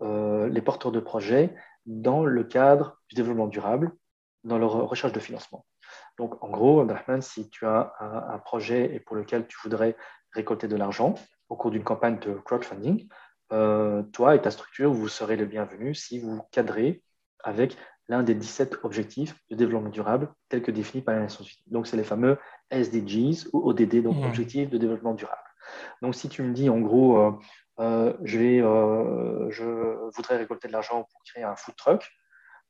euh, 0.00 0.48
les 0.48 0.62
porteurs 0.62 0.92
de 0.92 1.00
projets 1.00 1.54
dans 1.86 2.24
le 2.24 2.44
cadre 2.44 2.98
du 3.08 3.16
développement 3.16 3.48
durable, 3.48 3.92
dans 4.44 4.58
leur 4.58 4.72
recherche 4.88 5.12
de 5.12 5.20
financement. 5.20 5.66
Donc, 6.18 6.42
en 6.42 6.48
gros, 6.48 6.80
Abdelrahman, 6.80 7.22
si 7.22 7.48
tu 7.50 7.66
as 7.66 7.92
un, 8.00 8.38
projet 8.38 8.94
et 8.94 9.00
pour 9.00 9.16
lequel 9.16 9.46
tu 9.46 9.56
voudrais 9.62 9.96
récolter 10.32 10.68
de 10.68 10.76
l'argent 10.76 11.14
au 11.48 11.56
cours 11.56 11.70
d'une 11.70 11.84
campagne 11.84 12.18
de 12.18 12.34
crowdfunding, 12.34 13.08
toi 14.12 14.34
et 14.34 14.40
ta 14.40 14.50
structure, 14.50 14.92
vous 14.92 15.08
serez 15.08 15.36
le 15.36 15.46
bienvenu 15.46 15.94
si 15.94 16.18
vous 16.18 16.42
cadrez 16.50 17.02
avec 17.44 17.76
l'un 18.08 18.22
des 18.22 18.34
17 18.34 18.78
objectifs 18.82 19.36
de 19.50 19.56
développement 19.56 19.90
durable 19.90 20.32
tels 20.48 20.62
que 20.62 20.70
définis 20.70 21.02
par 21.02 21.14
les 21.14 21.20
Nations 21.20 21.44
Unies. 21.44 21.64
Donc, 21.66 21.86
c'est 21.86 21.96
les 21.96 22.04
fameux 22.04 22.38
SDGs 22.70 23.48
ou 23.52 23.68
ODD, 23.68 24.02
donc 24.02 24.16
mmh. 24.16 24.24
Objectifs 24.24 24.70
de 24.70 24.78
développement 24.78 25.14
durable. 25.14 25.51
Donc, 26.02 26.14
si 26.14 26.28
tu 26.28 26.42
me 26.42 26.52
dis 26.52 26.68
en 26.68 26.80
gros, 26.80 27.18
euh, 27.18 27.32
euh, 27.80 28.12
euh, 28.26 29.50
je 29.50 29.64
voudrais 30.14 30.36
récolter 30.36 30.68
de 30.68 30.72
l'argent 30.72 31.04
pour 31.10 31.22
créer 31.24 31.44
un 31.44 31.56
food 31.56 31.76
truck, 31.76 32.10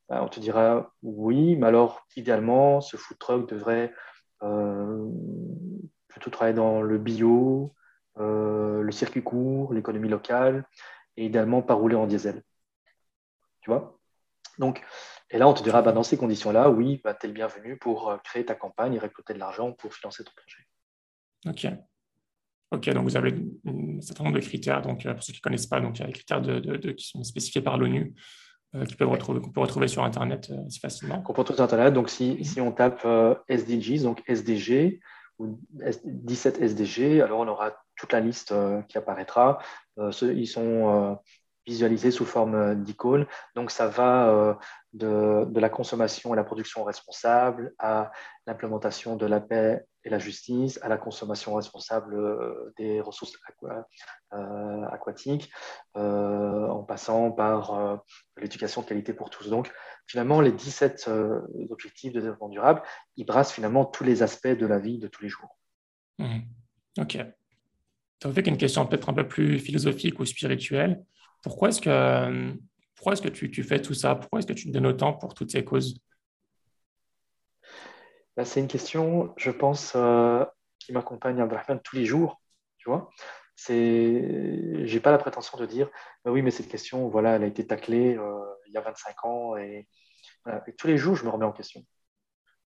on 0.08 0.28
te 0.28 0.40
dira 0.40 0.92
oui, 1.02 1.56
mais 1.56 1.68
alors 1.68 2.06
idéalement, 2.16 2.82
ce 2.82 2.98
food 2.98 3.18
truck 3.18 3.48
devrait 3.48 3.94
plutôt 6.08 6.30
travailler 6.30 6.54
dans 6.54 6.82
le 6.82 6.98
bio, 6.98 7.74
le 8.16 8.90
circuit 8.90 9.22
court, 9.22 9.72
l'économie 9.72 10.10
locale, 10.10 10.66
et 11.16 11.24
idéalement 11.24 11.62
pas 11.62 11.74
rouler 11.74 11.96
en 11.96 12.06
diesel. 12.06 12.42
Tu 13.62 13.70
vois? 13.70 13.98
Donc, 14.58 14.84
et 15.30 15.38
là, 15.38 15.48
on 15.48 15.54
te 15.54 15.62
dira, 15.62 15.80
bah, 15.80 15.92
dans 15.92 16.02
ces 16.02 16.18
conditions-là, 16.18 16.68
oui, 16.68 17.00
bah, 17.02 17.14
tu 17.14 17.24
es 17.24 17.28
le 17.28 17.34
bienvenu 17.34 17.78
pour 17.78 18.14
créer 18.22 18.44
ta 18.44 18.54
campagne 18.54 18.92
et 18.92 18.98
récolter 18.98 19.32
de 19.32 19.38
l'argent 19.38 19.72
pour 19.72 19.94
financer 19.94 20.24
ton 20.24 20.32
projet. 20.36 20.66
OK. 21.46 21.72
Ok, 22.72 22.88
donc 22.88 23.04
vous 23.04 23.18
avez 23.18 23.34
un 23.66 24.00
certain 24.00 24.24
nombre 24.24 24.36
de 24.36 24.42
critères. 24.42 24.80
Donc, 24.80 25.04
euh, 25.04 25.12
pour 25.12 25.22
ceux 25.22 25.34
qui 25.34 25.40
ne 25.40 25.42
connaissent 25.42 25.66
pas, 25.66 25.80
donc, 25.80 25.98
il 25.98 26.00
y 26.00 26.04
a 26.04 26.06
les 26.06 26.12
critères 26.14 26.40
de, 26.40 26.92
qui 26.92 27.06
sont 27.06 27.22
spécifiés 27.22 27.60
par 27.60 27.76
l'ONU, 27.76 28.14
euh, 28.74 28.86
qu'on 28.98 29.50
peut 29.50 29.60
retrouver 29.60 29.88
sur 29.88 30.02
Internet 30.02 30.48
euh, 30.50 30.66
assez 30.66 30.80
facilement. 30.80 31.20
Qu'on 31.20 31.34
peut 31.34 31.42
retrouver 31.42 31.56
sur 31.56 31.64
Internet. 31.64 31.92
Donc, 31.92 32.08
si, 32.08 32.30
mhm. 32.30 32.44
si 32.44 32.60
on 32.62 32.72
tape 32.72 33.06
SDGs, 33.48 34.02
donc 34.02 34.22
SDG, 34.26 35.00
ou 35.38 35.60
17 36.04 36.62
SDG, 36.62 37.20
alors 37.20 37.40
on 37.40 37.48
aura 37.48 37.74
toute 37.96 38.12
la 38.12 38.20
liste 38.20 38.54
qui 38.88 38.96
apparaîtra. 38.96 39.58
ils 40.22 40.46
sont 40.46 41.18
visualisés 41.66 42.10
sous 42.10 42.24
forme 42.24 42.82
d'icônes. 42.82 43.26
Donc, 43.54 43.70
ça 43.70 43.88
va 43.88 44.58
de, 44.92 45.44
de, 45.48 45.60
la 45.60 45.68
consommation 45.68 46.34
et 46.34 46.36
la 46.36 46.44
production 46.44 46.84
responsable 46.84 47.74
à 47.78 48.12
l'implémentation 48.46 49.16
de 49.16 49.26
la 49.26 49.40
paix 49.40 49.86
et 50.04 50.10
la 50.10 50.18
justice, 50.18 50.78
à 50.82 50.88
la 50.88 50.96
consommation 50.96 51.54
responsable 51.54 52.14
euh, 52.14 52.72
des 52.76 53.00
ressources 53.00 53.38
euh, 53.62 54.84
aquatiques, 54.90 55.50
euh, 55.96 56.68
en 56.68 56.82
passant 56.82 57.30
par 57.30 58.02
l'éducation 58.36 58.82
de 58.82 58.86
qualité 58.86 59.12
pour 59.12 59.30
tous. 59.30 59.48
Donc, 59.48 59.70
finalement, 60.06 60.40
les 60.40 60.52
17 60.52 61.08
objectifs 61.70 62.12
de 62.12 62.20
développement 62.20 62.48
durable, 62.48 62.82
ils 63.16 63.24
brassent 63.24 63.52
finalement 63.52 63.84
tous 63.84 64.04
les 64.04 64.22
aspects 64.22 64.48
de 64.48 64.66
la 64.66 64.78
vie 64.78 64.98
de 64.98 65.08
tous 65.08 65.22
les 65.22 65.28
jours. 65.28 65.56
Mmh. 66.18 66.40
Ok. 66.98 67.18
As 68.24 68.32
fait 68.32 68.46
une 68.46 68.56
question 68.56 68.86
peut-être 68.86 69.08
un 69.08 69.14
peu 69.14 69.26
plus 69.26 69.58
philosophique 69.58 70.20
ou 70.20 70.24
spirituelle. 70.24 71.04
Pourquoi 71.42 71.70
est-ce 71.70 71.80
que, 71.80 72.54
pourquoi 72.94 73.14
est-ce 73.14 73.22
que 73.22 73.28
tu, 73.28 73.62
fais 73.62 73.80
tout 73.80 73.94
ça? 73.94 74.14
Pourquoi 74.14 74.38
est-ce 74.38 74.46
que 74.46 74.52
tu 74.52 74.66
te 74.66 74.72
donnes 74.72 74.86
autant 74.86 75.12
pour 75.12 75.34
toutes 75.34 75.50
ces 75.50 75.64
causes? 75.64 75.96
Bah, 78.36 78.44
c'est 78.44 78.60
une 78.60 78.68
question, 78.68 79.34
je 79.36 79.50
pense, 79.50 79.92
euh, 79.94 80.44
qui 80.78 80.92
m'accompagne 80.92 81.40
Abdelrahman 81.40 81.80
tous 81.82 81.96
les 81.96 82.06
jours. 82.06 82.40
Tu 82.78 82.88
vois, 82.88 83.10
pas 85.00 85.10
la 85.10 85.18
prétention 85.18 85.58
de 85.58 85.66
dire, 85.66 85.90
bah 86.24 86.30
oui, 86.30 86.42
mais 86.42 86.50
cette 86.50 86.68
question, 86.68 87.08
voilà, 87.08 87.36
elle 87.36 87.44
a 87.44 87.46
été 87.46 87.66
taclée 87.66 88.16
euh, 88.16 88.40
il 88.66 88.72
y 88.72 88.76
a 88.76 88.80
25 88.80 89.24
ans 89.24 89.56
et, 89.56 89.86
tous 90.76 90.88
les 90.88 90.98
jours, 90.98 91.14
je 91.14 91.24
me 91.24 91.30
remets 91.30 91.44
en 91.44 91.52
question. 91.52 91.84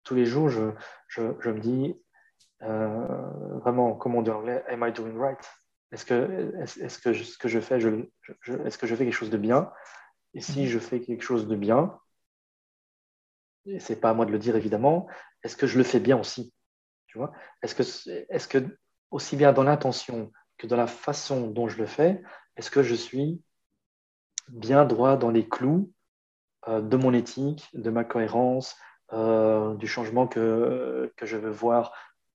Tous 0.02 0.14
les 0.14 0.24
jours, 0.24 0.48
je, 0.48 0.70
je, 1.08 1.22
je 1.40 1.50
me 1.50 1.60
dis, 1.60 1.94
euh, 2.62 3.58
vraiment, 3.60 3.94
comme 3.94 4.14
on 4.14 4.22
dit 4.22 4.30
en 4.30 4.38
anglais, 4.38 4.64
am 4.68 4.82
I 4.86 4.92
doing 4.92 5.18
right? 5.18 5.44
Est-ce 5.92 6.04
que, 6.04 6.52
est-ce, 6.60 6.98
que 6.98 7.14
ce 7.14 7.38
que 7.38 7.48
je 7.48 7.60
fais, 7.60 7.80
je, 7.80 7.90
est-ce 8.64 8.78
que 8.78 8.86
je 8.86 8.94
fais 8.94 9.04
quelque 9.04 9.14
chose 9.14 9.30
de 9.30 9.38
bien? 9.38 9.70
Et 10.34 10.40
si 10.40 10.64
mm-hmm. 10.64 10.66
je 10.66 10.78
fais 10.78 11.00
quelque 11.00 11.22
chose 11.22 11.46
de 11.46 11.56
bien, 11.56 11.98
et 13.66 13.80
c'est 13.80 14.00
pas 14.00 14.10
à 14.10 14.14
moi 14.14 14.26
de 14.26 14.32
le 14.32 14.38
dire 14.38 14.56
évidemment, 14.56 15.06
est-ce 15.42 15.56
que 15.56 15.66
je 15.66 15.78
le 15.78 15.84
fais 15.84 16.00
bien 16.00 16.18
aussi? 16.18 16.52
Tu 17.06 17.18
vois? 17.18 17.32
Est-ce 17.62 17.74
que, 17.74 18.10
est 18.30 18.48
que 18.48 18.78
aussi 19.10 19.36
bien 19.36 19.52
dans 19.52 19.62
l'intention 19.62 20.32
que 20.58 20.66
dans 20.66 20.76
la 20.76 20.86
façon 20.86 21.48
dont 21.48 21.68
je 21.68 21.78
le 21.78 21.86
fais, 21.86 22.22
est-ce 22.56 22.70
que 22.70 22.82
je 22.82 22.94
suis 22.94 23.42
bien 24.48 24.84
droit 24.84 25.16
dans 25.16 25.30
les 25.30 25.48
clous 25.48 25.92
euh, 26.68 26.80
de 26.80 26.96
mon 26.96 27.12
éthique, 27.12 27.68
de 27.74 27.90
ma 27.90 28.04
cohérence, 28.04 28.76
euh, 29.12 29.74
du 29.74 29.86
changement 29.86 30.26
que, 30.26 31.12
que 31.16 31.26
je 31.26 31.36
veux 31.36 31.50
voir 31.50 31.92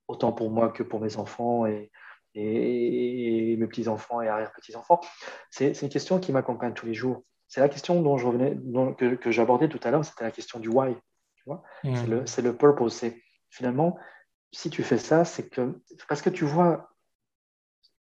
autant 0.08 0.32
pour 0.32 0.50
moi 0.50 0.70
que 0.70 0.82
pour 0.82 1.00
mes 1.00 1.16
enfants 1.16 1.66
et, 1.66 1.90
et, 2.34 3.56
mes 3.58 3.66
petits-enfants 3.66 4.20
et 4.20 4.28
arrière-petits-enfants 4.28 5.00
C'est 5.50 5.80
une 5.82 5.88
question 5.88 6.18
qui 6.18 6.32
m'accompagne 6.32 6.72
tous 6.72 6.86
les 6.86 6.94
jours. 6.94 7.22
C'est 7.48 7.60
la 7.60 7.68
question 7.68 8.00
dont 8.00 8.16
je 8.16 8.26
revenais, 8.26 8.56
que, 8.96 9.14
que 9.14 9.30
j'abordais 9.30 9.68
tout 9.68 9.80
à 9.82 9.90
l'heure, 9.90 10.04
c'était 10.04 10.24
la 10.24 10.30
question 10.30 10.58
du 10.58 10.68
why. 10.68 10.96
Mm. 11.46 12.26
C'est 12.26 12.42
le, 12.42 12.56
purpose. 12.56 12.94
C'est 12.94 13.22
finalement, 13.50 13.98
si 14.52 14.70
tu 14.70 14.82
fais 14.82 14.98
ça, 14.98 15.24
c'est 15.24 15.48
que 15.48 15.80
parce 16.08 16.22
que 16.22 16.30
tu 16.30 16.44
vois 16.44 16.90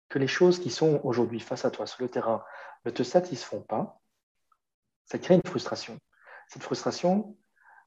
que 0.10 0.20
les 0.20 0.28
choses 0.28 0.60
qui 0.60 0.70
sont 0.70 1.02
aujourd'hui 1.04 1.40
face 1.40 1.66
à 1.66 1.72
toi 1.72 1.86
sur 1.86 2.02
le 2.04 2.10
terrain 2.10 2.44
ne 2.86 2.92
te 2.92 3.04
satisfont 3.04 3.62
pas, 3.62 4.00
ça 5.06 5.20
crée 5.20 5.36
une 5.36 5.42
frustration. 5.46 6.00
cette 6.48 6.64
frustration, 6.64 7.36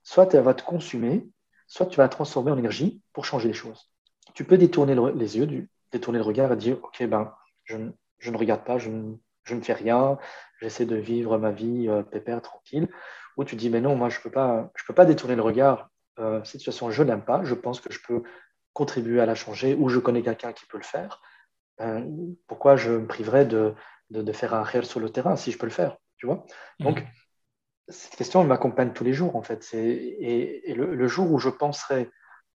soit 0.02 0.32
elle 0.34 0.42
va 0.42 0.54
te 0.54 0.62
consumer, 0.62 1.28
soit 1.66 1.86
tu 1.86 1.96
vas 1.96 2.04
la 2.04 2.08
transformer 2.08 2.50
en 2.50 2.58
énergie 2.58 3.02
pour 3.12 3.24
changer 3.24 3.48
les 3.48 3.54
choses. 3.54 3.90
Tu 4.34 4.44
peux 4.44 4.58
détourner 4.58 4.96
les 5.14 5.38
yeux, 5.38 5.68
détourner 5.92 6.18
le 6.18 6.24
regard 6.24 6.52
et 6.52 6.56
dire, 6.56 6.78
OK, 6.82 7.02
ben, 7.04 7.32
je, 7.64 7.76
ne 7.76 8.36
regarde 8.36 8.64
pas, 8.64 8.78
je, 8.78 8.90
ne 8.90 9.60
fais 9.62 9.72
rien, 9.72 10.18
j'essaie 10.60 10.86
de 10.86 10.96
vivre 10.96 11.38
ma 11.38 11.50
vie 11.50 11.88
euh, 11.88 12.02
pépère, 12.02 12.42
tranquille. 12.42 12.88
Ou 13.36 13.44
tu 13.44 13.56
dis, 13.56 13.70
mais 13.70 13.80
non, 13.80 13.94
moi, 13.94 14.08
je 14.08 14.18
ne 14.18 14.22
peux, 14.22 14.30
pas, 14.30 14.70
peux 14.86 14.94
pas 14.94 15.04
détourner 15.04 15.36
le 15.36 15.42
regard. 15.42 15.90
Euh, 16.18 16.42
cette 16.44 16.60
situation, 16.60 16.90
je 16.90 17.02
n'aime 17.02 17.24
pas, 17.24 17.44
je 17.44 17.54
pense 17.54 17.80
que 17.80 17.92
je 17.92 18.00
peux 18.06 18.22
contribuer 18.72 19.20
à 19.20 19.26
la 19.26 19.34
changer 19.34 19.74
ou 19.74 19.88
je 19.88 19.98
connais 19.98 20.22
quelqu'un 20.22 20.52
qui 20.52 20.66
peut 20.66 20.78
le 20.78 20.84
faire. 20.84 21.22
Ben, 21.78 22.34
pourquoi 22.48 22.76
je 22.76 22.90
me 22.90 23.06
priverais 23.06 23.46
de, 23.46 23.74
de, 24.10 24.32
faire 24.32 24.54
un 24.54 24.64
réel 24.64 24.84
sur 24.84 24.98
le 24.98 25.10
terrain 25.10 25.36
si 25.36 25.52
je 25.52 25.58
peux 25.58 25.66
le 25.66 25.72
faire? 25.72 25.96
Tu 26.16 26.26
vois? 26.26 26.44
Donc, 26.80 27.00
mmh 27.00 27.06
cette 27.88 28.16
question, 28.16 28.44
m'accompagne 28.44 28.92
tous 28.92 29.04
les 29.04 29.12
jours, 29.12 29.36
en 29.36 29.42
fait. 29.42 29.66
Et, 29.72 30.70
et 30.70 30.74
le, 30.74 31.08
jour 31.08 31.32
où 31.32 31.38
je 31.38 31.48
penserai 31.48 32.10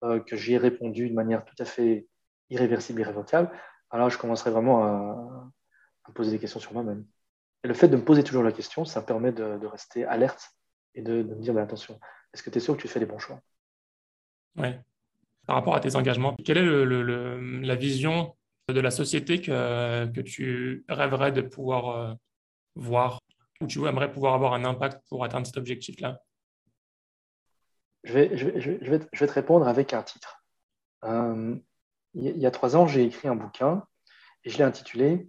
euh, 0.04 0.20
que 0.20 0.36
j'y 0.36 0.54
ai 0.54 0.58
répondu 0.58 1.08
de 1.08 1.14
manière 1.14 1.44
tout 1.44 1.54
à 1.58 1.64
fait 1.64 2.06
irréversible, 2.52 3.00
irrévocable, 3.00 3.50
alors 3.90 4.10
je 4.10 4.18
commencerai 4.18 4.50
vraiment 4.50 4.84
à, 4.84 5.50
poser 6.14 6.30
des 6.30 6.38
questions 6.38 6.60
sur 6.60 6.72
moi-même. 6.72 7.06
Et 7.64 7.68
le 7.68 7.74
fait 7.74 7.88
de 7.88 7.96
me 7.96 8.04
poser 8.04 8.22
toujours 8.22 8.42
la 8.42 8.52
question, 8.52 8.84
ça 8.84 9.02
permet 9.02 9.32
de, 9.32 9.66
rester 9.66 10.04
alerte 10.04 10.50
et 10.94 11.02
de, 11.02 11.22
me 11.22 11.40
dire, 11.40 11.56
attention, 11.56 11.98
est-ce 12.32 12.42
que 12.42 12.50
tu 12.50 12.58
es 12.58 12.60
sûr 12.60 12.76
que 12.76 12.82
tu 12.82 12.88
fais 12.88 13.00
les 13.00 13.06
bons 13.06 13.18
choix? 13.18 13.40
Oui. 14.56 14.68
Par 15.46 15.56
rapport 15.56 15.74
à 15.74 15.80
tes 15.80 15.96
engagements, 15.96 16.36
quelle 16.44 16.58
est 16.58 16.62
le, 16.62 17.60
la 17.62 17.74
vision 17.74 18.36
de 18.68 18.80
la 18.80 18.90
société 18.90 19.40
que, 19.40 20.06
que 20.06 20.20
tu 20.20 20.84
rêverais 20.88 21.32
de 21.32 21.40
pouvoir 21.40 21.88
euh, 21.88 22.14
voir 22.74 23.18
où 23.60 23.66
tu 23.66 23.84
aimerais 23.86 24.12
pouvoir 24.12 24.34
avoir 24.34 24.54
un 24.54 24.64
impact 24.64 25.02
pour 25.08 25.24
atteindre 25.24 25.46
cet 25.46 25.56
objectif-là? 25.56 26.20
Je 28.04 28.12
vais, 28.12 28.36
je, 28.36 28.48
vais, 28.48 28.60
je, 28.60 28.70
vais, 28.70 29.00
je 29.12 29.18
vais, 29.20 29.26
te 29.26 29.32
répondre 29.32 29.66
avec 29.68 29.92
un 29.92 30.02
titre. 30.02 30.44
Euh, 31.04 31.56
il 32.14 32.38
y 32.38 32.46
a 32.46 32.50
trois 32.50 32.76
ans, 32.76 32.86
j'ai 32.86 33.04
écrit 33.04 33.28
un 33.28 33.36
bouquin 33.36 33.84
et 34.44 34.50
je 34.50 34.58
l'ai 34.58 34.64
intitulé 34.64 35.28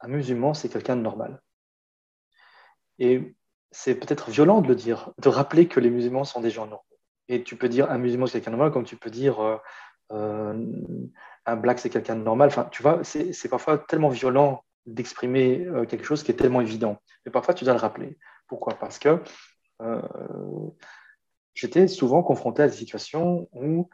Un 0.00 0.08
musulman, 0.08 0.54
c'est 0.54 0.68
quelqu'un 0.68 0.96
de 0.96 1.02
normal. 1.02 1.40
Et 2.98 3.34
c'est 3.70 3.94
peut-être 3.94 4.30
violent 4.30 4.60
de 4.60 4.68
le 4.68 4.74
dire, 4.74 5.12
de 5.18 5.28
rappeler 5.28 5.68
que 5.68 5.80
les 5.80 5.90
musulmans 5.90 6.24
sont 6.24 6.40
des 6.40 6.50
gens 6.50 6.66
normaux. 6.66 6.82
Et 7.28 7.42
tu 7.42 7.56
peux 7.56 7.68
dire 7.68 7.90
un 7.90 7.98
musulman, 7.98 8.26
c'est 8.26 8.38
quelqu'un 8.38 8.52
de 8.52 8.56
normal, 8.56 8.72
comme 8.72 8.84
tu 8.84 8.96
peux 8.96 9.10
dire 9.10 9.40
euh, 9.40 9.56
euh, 10.12 10.64
un 11.44 11.56
black, 11.56 11.78
c'est 11.78 11.90
quelqu'un 11.90 12.16
de 12.16 12.22
normal. 12.22 12.48
Enfin, 12.48 12.68
tu 12.70 12.82
vois, 12.82 13.02
c'est 13.02 13.48
parfois 13.48 13.78
tellement 13.78 14.08
violent 14.08 14.64
d'exprimer 14.86 15.64
euh, 15.66 15.84
quelque 15.84 16.04
chose 16.04 16.22
qui 16.22 16.30
est 16.30 16.36
tellement 16.36 16.60
évident. 16.60 16.98
Mais 17.24 17.32
parfois, 17.32 17.54
tu 17.54 17.64
dois 17.64 17.74
le 17.74 17.80
rappeler. 17.80 18.18
Pourquoi? 18.46 18.74
Parce 18.78 18.98
que 18.98 19.20
j'étais 21.54 21.88
souvent 21.88 22.22
confronté 22.22 22.62
à 22.62 22.68
des 22.68 22.76
situations 22.76 23.48
où 23.52 23.90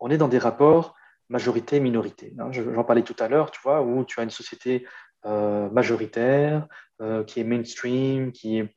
on 0.00 0.10
est 0.10 0.18
dans 0.18 0.28
des 0.28 0.38
rapports 0.38 0.94
majorité-minorité. 1.28 2.34
Hein. 2.38 2.50
J'en 2.52 2.84
parlais 2.84 3.02
tout 3.02 3.16
à 3.18 3.28
l'heure, 3.28 3.50
tu 3.50 3.60
vois, 3.62 3.82
où 3.82 4.04
tu 4.04 4.20
as 4.20 4.24
une 4.24 4.30
société 4.30 4.86
majoritaire, 5.24 6.66
qui 7.26 7.40
est 7.40 7.44
mainstream, 7.44 8.32
qui, 8.32 8.68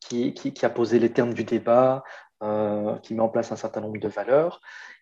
qui, 0.00 0.64
a 0.64 0.70
posé 0.70 0.98
les 0.98 1.12
termes 1.12 1.34
du 1.34 1.44
débat, 1.44 2.02
qui 3.02 3.14
met 3.14 3.20
en 3.20 3.28
place 3.28 3.52
un 3.52 3.56
certain 3.56 3.80
nombre 3.80 4.00
de 4.00 4.08
valeurs 4.08 4.60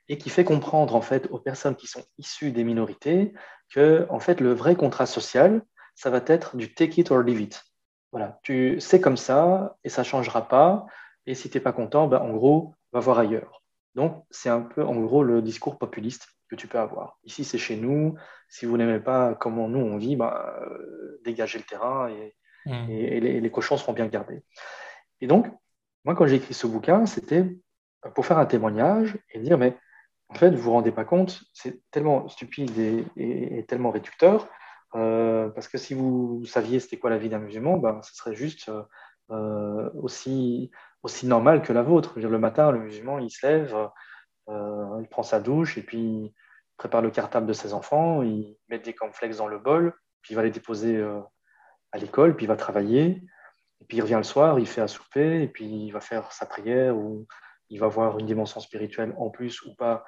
et 0.08 0.18
qui 0.18 0.30
fait 0.30 0.44
comprendre 0.44 0.94
en 0.94 1.00
fait 1.00 1.28
aux 1.30 1.38
personnes 1.38 1.76
qui 1.76 1.86
sont 1.86 2.02
issues 2.18 2.52
des 2.52 2.64
minorités 2.64 3.32
que 3.72 4.06
en 4.10 4.18
fait 4.18 4.40
le 4.40 4.52
vrai 4.52 4.76
contrat 4.76 5.06
social, 5.06 5.62
ça 5.94 6.10
va 6.10 6.20
être 6.26 6.56
du 6.56 6.74
take 6.74 7.00
it 7.00 7.10
or 7.10 7.22
leave 7.22 7.40
it. 7.40 7.62
Voilà, 8.10 8.38
tu 8.42 8.78
c'est 8.80 9.00
comme 9.00 9.16
ça 9.16 9.76
et 9.84 9.88
ça 9.88 10.04
changera 10.04 10.48
pas. 10.48 10.86
Et 11.26 11.34
si 11.34 11.48
tu 11.48 11.56
n'es 11.56 11.62
pas 11.62 11.72
content, 11.72 12.08
ben, 12.08 12.18
en 12.18 12.30
gros, 12.30 12.74
va 12.92 13.00
voir 13.00 13.18
ailleurs. 13.18 13.61
Donc 13.94 14.24
c'est 14.30 14.48
un 14.48 14.62
peu 14.62 14.84
en 14.84 15.00
gros 15.00 15.22
le 15.22 15.42
discours 15.42 15.78
populiste 15.78 16.26
que 16.48 16.56
tu 16.56 16.66
peux 16.66 16.78
avoir. 16.78 17.18
Ici 17.24 17.44
c'est 17.44 17.58
chez 17.58 17.76
nous. 17.76 18.14
Si 18.48 18.66
vous 18.66 18.76
n'aimez 18.76 19.00
pas 19.00 19.34
comment 19.34 19.68
nous 19.68 19.80
on 19.80 19.96
vit, 19.96 20.16
ben, 20.16 20.34
euh, 20.62 21.20
dégagez 21.24 21.58
le 21.58 21.64
terrain 21.64 22.08
et, 22.08 22.34
mmh. 22.66 22.90
et, 22.90 23.20
les, 23.20 23.40
les 23.40 23.50
cochons 23.50 23.76
seront 23.76 23.92
bien 23.92 24.06
gardés. 24.06 24.42
Et 25.20 25.26
donc 25.26 25.46
moi 26.04 26.14
quand 26.14 26.26
j'ai 26.26 26.36
écrit 26.36 26.54
ce 26.54 26.66
bouquin, 26.66 27.06
c'était 27.06 27.46
pour 28.14 28.26
faire 28.26 28.38
un 28.38 28.46
témoignage 28.46 29.18
et 29.32 29.38
dire 29.38 29.58
mais 29.58 29.76
en 30.32 30.34
fait, 30.34 30.48
vous 30.48 30.56
ne 30.56 30.60
vous 30.62 30.72
rendez 30.72 30.92
pas 30.92 31.04
compte, 31.04 31.42
c'est 31.52 31.82
tellement 31.90 32.26
stupide 32.28 32.78
et, 33.16 33.64
tellement 33.68 33.90
réducteur, 33.90 34.48
euh, 34.94 35.50
parce 35.50 35.68
que 35.68 35.76
si 35.76 35.92
vous 35.92 36.44
saviez 36.46 36.80
c'était 36.80 36.98
quoi 36.98 37.10
la 37.10 37.18
vie 37.18 37.28
d'un 37.28 37.38
musulman, 37.38 37.76
ben, 37.76 38.00
ce 38.02 38.14
serait 38.14 38.34
juste 38.34 38.70
euh, 39.30 39.90
aussi, 39.94 40.70
aussi 41.02 41.26
normal 41.26 41.62
que 41.62 41.72
la 41.72 41.82
vôtre. 41.82 42.18
le 42.18 42.38
matin, 42.38 42.70
le 42.70 42.80
musulman, 42.80 43.18
il 43.18 43.30
se 43.30 43.46
lève, 43.46 43.76
euh, 44.48 44.98
il 45.00 45.08
prend 45.08 45.22
sa 45.22 45.40
douche, 45.40 45.78
et 45.78 45.82
puis 45.82 45.98
il 45.98 46.34
prépare 46.76 47.02
le 47.02 47.10
cartable 47.10 47.46
de 47.46 47.52
ses 47.52 47.74
enfants, 47.74 48.22
il 48.22 48.56
met 48.68 48.78
des 48.78 48.92
cornflakes 48.92 49.36
dans 49.36 49.48
le 49.48 49.58
bol, 49.58 49.94
puis 50.20 50.34
il 50.34 50.36
va 50.36 50.42
les 50.42 50.50
déposer 50.50 51.02
à 51.92 51.98
l'école, 51.98 52.36
puis 52.36 52.46
il 52.46 52.48
va 52.48 52.56
travailler, 52.56 53.22
et 53.80 53.84
puis 53.86 53.98
il 53.98 54.00
revient 54.00 54.14
le 54.16 54.22
soir, 54.22 54.58
il 54.58 54.66
fait 54.66 54.80
un 54.80 54.88
souper, 54.88 55.42
et 55.42 55.48
puis 55.48 55.66
il 55.66 55.90
va 55.90 56.00
faire 56.00 56.32
sa 56.32 56.46
prière, 56.46 56.96
ou 56.96 57.26
il 57.68 57.78
va 57.78 57.86
avoir 57.86 58.18
une 58.18 58.26
dimension 58.26 58.60
spirituelle 58.60 59.14
en 59.18 59.30
plus 59.30 59.62
ou 59.62 59.74
pas 59.74 60.04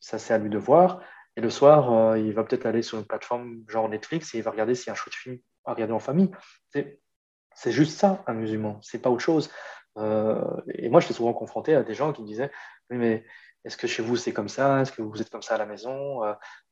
ça, 0.00 0.18
c'est 0.18 0.34
à 0.34 0.38
lui 0.38 0.50
de 0.50 0.58
voir. 0.58 1.00
Et 1.36 1.40
le 1.40 1.50
soir, 1.50 1.92
euh, 1.92 2.18
il 2.18 2.32
va 2.32 2.44
peut-être 2.44 2.66
aller 2.66 2.82
sur 2.82 2.98
une 2.98 3.06
plateforme 3.06 3.64
genre 3.68 3.88
Netflix 3.88 4.34
et 4.34 4.38
il 4.38 4.44
va 4.44 4.50
regarder 4.50 4.74
s'il 4.74 4.88
y 4.88 4.90
a 4.90 4.92
un 4.92 4.96
show 4.96 5.10
de 5.10 5.14
film 5.14 5.38
à 5.64 5.72
regarder 5.72 5.92
en 5.92 5.98
famille. 5.98 6.30
C'est 6.72 7.72
juste 7.72 7.98
ça, 7.98 8.22
un 8.26 8.34
musulman. 8.34 8.78
C'est 8.82 9.00
pas 9.00 9.10
autre 9.10 9.22
chose. 9.22 9.50
Euh, 9.96 10.60
et 10.74 10.88
moi, 10.88 11.00
je 11.00 11.06
suis 11.06 11.14
souvent 11.14 11.32
confronté 11.32 11.74
à 11.74 11.82
des 11.82 11.94
gens 11.94 12.12
qui 12.12 12.22
me 12.22 12.26
disaient 12.26 12.50
Oui, 12.90 12.98
mais 12.98 13.24
est-ce 13.64 13.76
que 13.76 13.86
chez 13.86 14.02
vous 14.02 14.16
c'est 14.16 14.32
comme 14.32 14.48
ça? 14.48 14.80
Est-ce 14.80 14.92
que 14.92 15.02
vous 15.02 15.20
êtes 15.20 15.30
comme 15.30 15.42
ça 15.42 15.54
à 15.54 15.58
la 15.58 15.66
maison? 15.66 16.22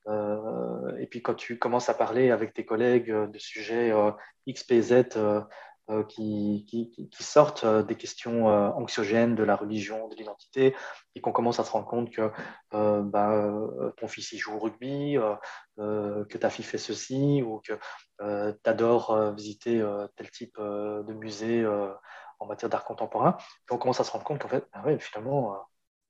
Euh, 0.08 0.96
Et 0.98 1.06
puis 1.06 1.22
quand 1.22 1.34
tu 1.34 1.58
commences 1.58 1.88
à 1.88 1.94
parler 1.94 2.30
avec 2.30 2.54
tes 2.54 2.64
collègues 2.64 3.10
de 3.10 3.38
sujets 3.38 3.92
XPZ 4.48 5.16
euh, 5.88 6.02
qui, 6.02 6.66
qui, 6.68 7.22
sortent 7.22 7.62
euh, 7.62 7.84
des 7.84 7.94
questions 7.94 8.48
euh, 8.48 8.70
anxiogènes 8.70 9.36
de 9.36 9.44
la 9.44 9.54
religion, 9.54 10.08
de 10.08 10.16
l'identité, 10.16 10.74
et 11.14 11.20
qu'on 11.20 11.30
commence 11.30 11.60
à 11.60 11.64
se 11.64 11.70
rendre 11.70 11.86
compte 11.86 12.10
que 12.10 12.32
bah, 12.72 13.52
ton 13.96 14.08
fils 14.08 14.32
y 14.32 14.38
joue 14.38 14.54
au 14.54 14.58
rugby, 14.58 15.16
que 15.78 16.38
ta 16.38 16.50
fille 16.50 16.64
fait 16.64 16.78
ceci, 16.78 17.40
ou 17.42 17.60
que 17.60 17.74
tu 18.18 18.68
adores 18.68 19.32
visiter 19.34 19.80
tel 20.16 20.30
type 20.30 20.58
de 20.58 21.12
musée 21.12 21.64
en 22.38 22.46
matière 22.46 22.68
d'art 22.68 22.84
contemporain. 22.84 23.36
Et 23.70 23.74
on 23.74 23.78
commence 23.78 24.00
à 24.00 24.04
se 24.04 24.10
rendre 24.10 24.24
compte 24.24 24.40
qu'en 24.40 24.48
fait, 24.48 24.64
bah 24.72 24.82
finalement, 24.98 25.56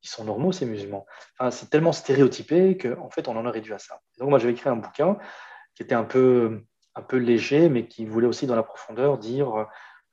ils 0.02 0.08
sont 0.08 0.24
normaux, 0.24 0.52
ces 0.52 0.66
musulmans. 0.66 1.06
Enfin, 1.38 1.50
c'est 1.50 1.70
tellement 1.70 1.92
stéréotypé 1.92 2.76
qu'en 2.76 3.10
fait, 3.10 3.28
on 3.28 3.36
en 3.36 3.46
a 3.46 3.50
réduit 3.50 3.74
à 3.74 3.78
ça. 3.78 4.00
donc, 4.18 4.30
moi, 4.30 4.38
j'avais 4.38 4.52
écrit 4.52 4.68
un 4.68 4.76
bouquin 4.76 5.18
qui 5.74 5.82
était 5.82 5.94
un 5.94 6.04
peu 6.04 6.62
un 6.96 7.02
peu 7.02 7.18
léger, 7.18 7.68
mais 7.68 7.86
qui 7.86 8.06
voulait 8.06 8.26
aussi 8.26 8.46
dans 8.46 8.56
la 8.56 8.62
profondeur 8.62 9.18
dire 9.18 9.54
euh, 9.54 9.64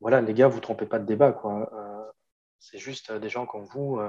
voilà, 0.01 0.21
les 0.21 0.33
gars, 0.33 0.47
vous 0.47 0.59
trompez 0.59 0.85
pas 0.85 0.99
de 0.99 1.05
débat. 1.05 1.31
quoi. 1.31 1.69
Euh, 1.73 2.11
c'est 2.59 2.77
juste 2.77 3.09
euh, 3.09 3.19
des 3.19 3.29
gens 3.29 3.45
comme 3.45 3.63
vous, 3.63 3.99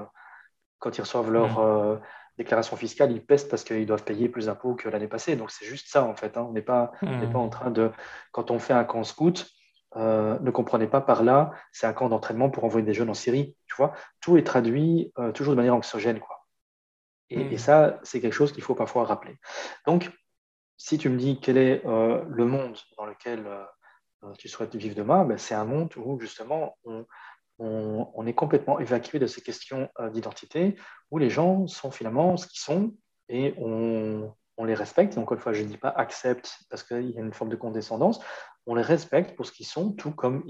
quand 0.80 0.98
ils 0.98 1.00
reçoivent 1.00 1.30
leur 1.30 1.60
mmh. 1.60 2.00
déclaration 2.36 2.76
fiscale, 2.76 3.12
ils 3.12 3.24
pestent 3.24 3.48
parce 3.48 3.64
qu'ils 3.64 3.86
doivent 3.86 4.04
payer 4.04 4.28
plus 4.28 4.46
d'impôts 4.46 4.74
que 4.74 4.88
l'année 4.88 5.08
passée. 5.08 5.36
Donc 5.36 5.50
c'est 5.50 5.64
juste 5.64 5.88
ça, 5.88 6.04
en 6.04 6.14
fait. 6.14 6.36
Hein. 6.36 6.46
On 6.48 6.52
n'est 6.52 6.62
pas, 6.62 6.92
mmh. 7.00 7.32
pas 7.32 7.38
en 7.38 7.48
train 7.48 7.70
de. 7.70 7.90
Quand 8.32 8.50
on 8.50 8.58
fait 8.58 8.72
un 8.72 8.84
camp 8.84 9.04
scout, 9.04 9.46
ne 9.96 10.50
comprenez 10.50 10.86
pas 10.86 11.00
par 11.00 11.22
là, 11.22 11.52
c'est 11.72 11.86
un 11.86 11.92
camp 11.92 12.08
d'entraînement 12.08 12.50
pour 12.50 12.64
envoyer 12.64 12.84
des 12.84 12.94
jeunes 12.94 13.10
en 13.10 13.14
Syrie. 13.14 13.56
Tu 13.66 13.74
vois, 13.76 13.92
tout 14.20 14.36
est 14.36 14.42
traduit 14.42 15.12
toujours 15.34 15.52
de 15.52 15.56
manière 15.56 15.74
anxiogène, 15.74 16.20
quoi. 16.20 16.46
Et, 17.30 17.40
et 17.40 17.54
mmh. 17.54 17.58
ça, 17.58 18.00
c'est 18.02 18.20
quelque 18.20 18.34
chose 18.34 18.52
qu'il 18.52 18.62
faut 18.62 18.74
parfois 18.74 19.04
rappeler. 19.04 19.38
Donc, 19.86 20.10
si 20.76 20.98
tu 20.98 21.08
me 21.08 21.16
dis 21.16 21.40
quel 21.40 21.56
est 21.56 21.84
euh, 21.86 22.22
le 22.28 22.44
monde 22.44 22.76
dans 22.98 23.06
lequel 23.06 23.46
euh, 23.46 23.64
euh, 24.24 24.32
tu 24.38 24.48
souhaites 24.48 24.74
vivre 24.74 24.94
demain, 24.94 25.24
ben, 25.24 25.38
c'est 25.38 25.54
un 25.54 25.64
monde 25.64 25.92
où 25.96 26.18
justement 26.20 26.76
on, 27.58 28.26
est 28.26 28.34
complètement 28.34 28.78
évacué 28.80 29.18
de 29.18 29.26
ces 29.26 29.40
questions 29.40 29.88
d'identité, 30.12 30.76
où 31.10 31.18
les 31.18 31.30
gens 31.30 31.66
sont 31.66 31.90
finalement 31.90 32.36
ce 32.36 32.46
qu'ils 32.46 32.60
sont 32.60 32.94
et 33.28 33.54
on, 33.58 34.34
les 34.64 34.74
respecte. 34.74 35.14
Et 35.14 35.18
encore 35.18 35.36
une 35.36 35.42
fois, 35.42 35.52
je 35.52 35.62
ne 35.62 35.68
dis 35.68 35.76
pas 35.76 35.90
accepte 35.90 36.58
parce 36.70 36.82
qu'il 36.82 37.10
y 37.10 37.18
a 37.18 37.20
une 37.20 37.32
forme 37.32 37.50
de 37.50 37.56
condescendance, 37.56 38.20
on 38.66 38.74
les 38.74 38.82
respecte 38.82 39.36
pour 39.36 39.46
ce 39.46 39.52
qu'ils 39.52 39.66
sont, 39.66 39.92
tout 39.92 40.12
comme 40.12 40.44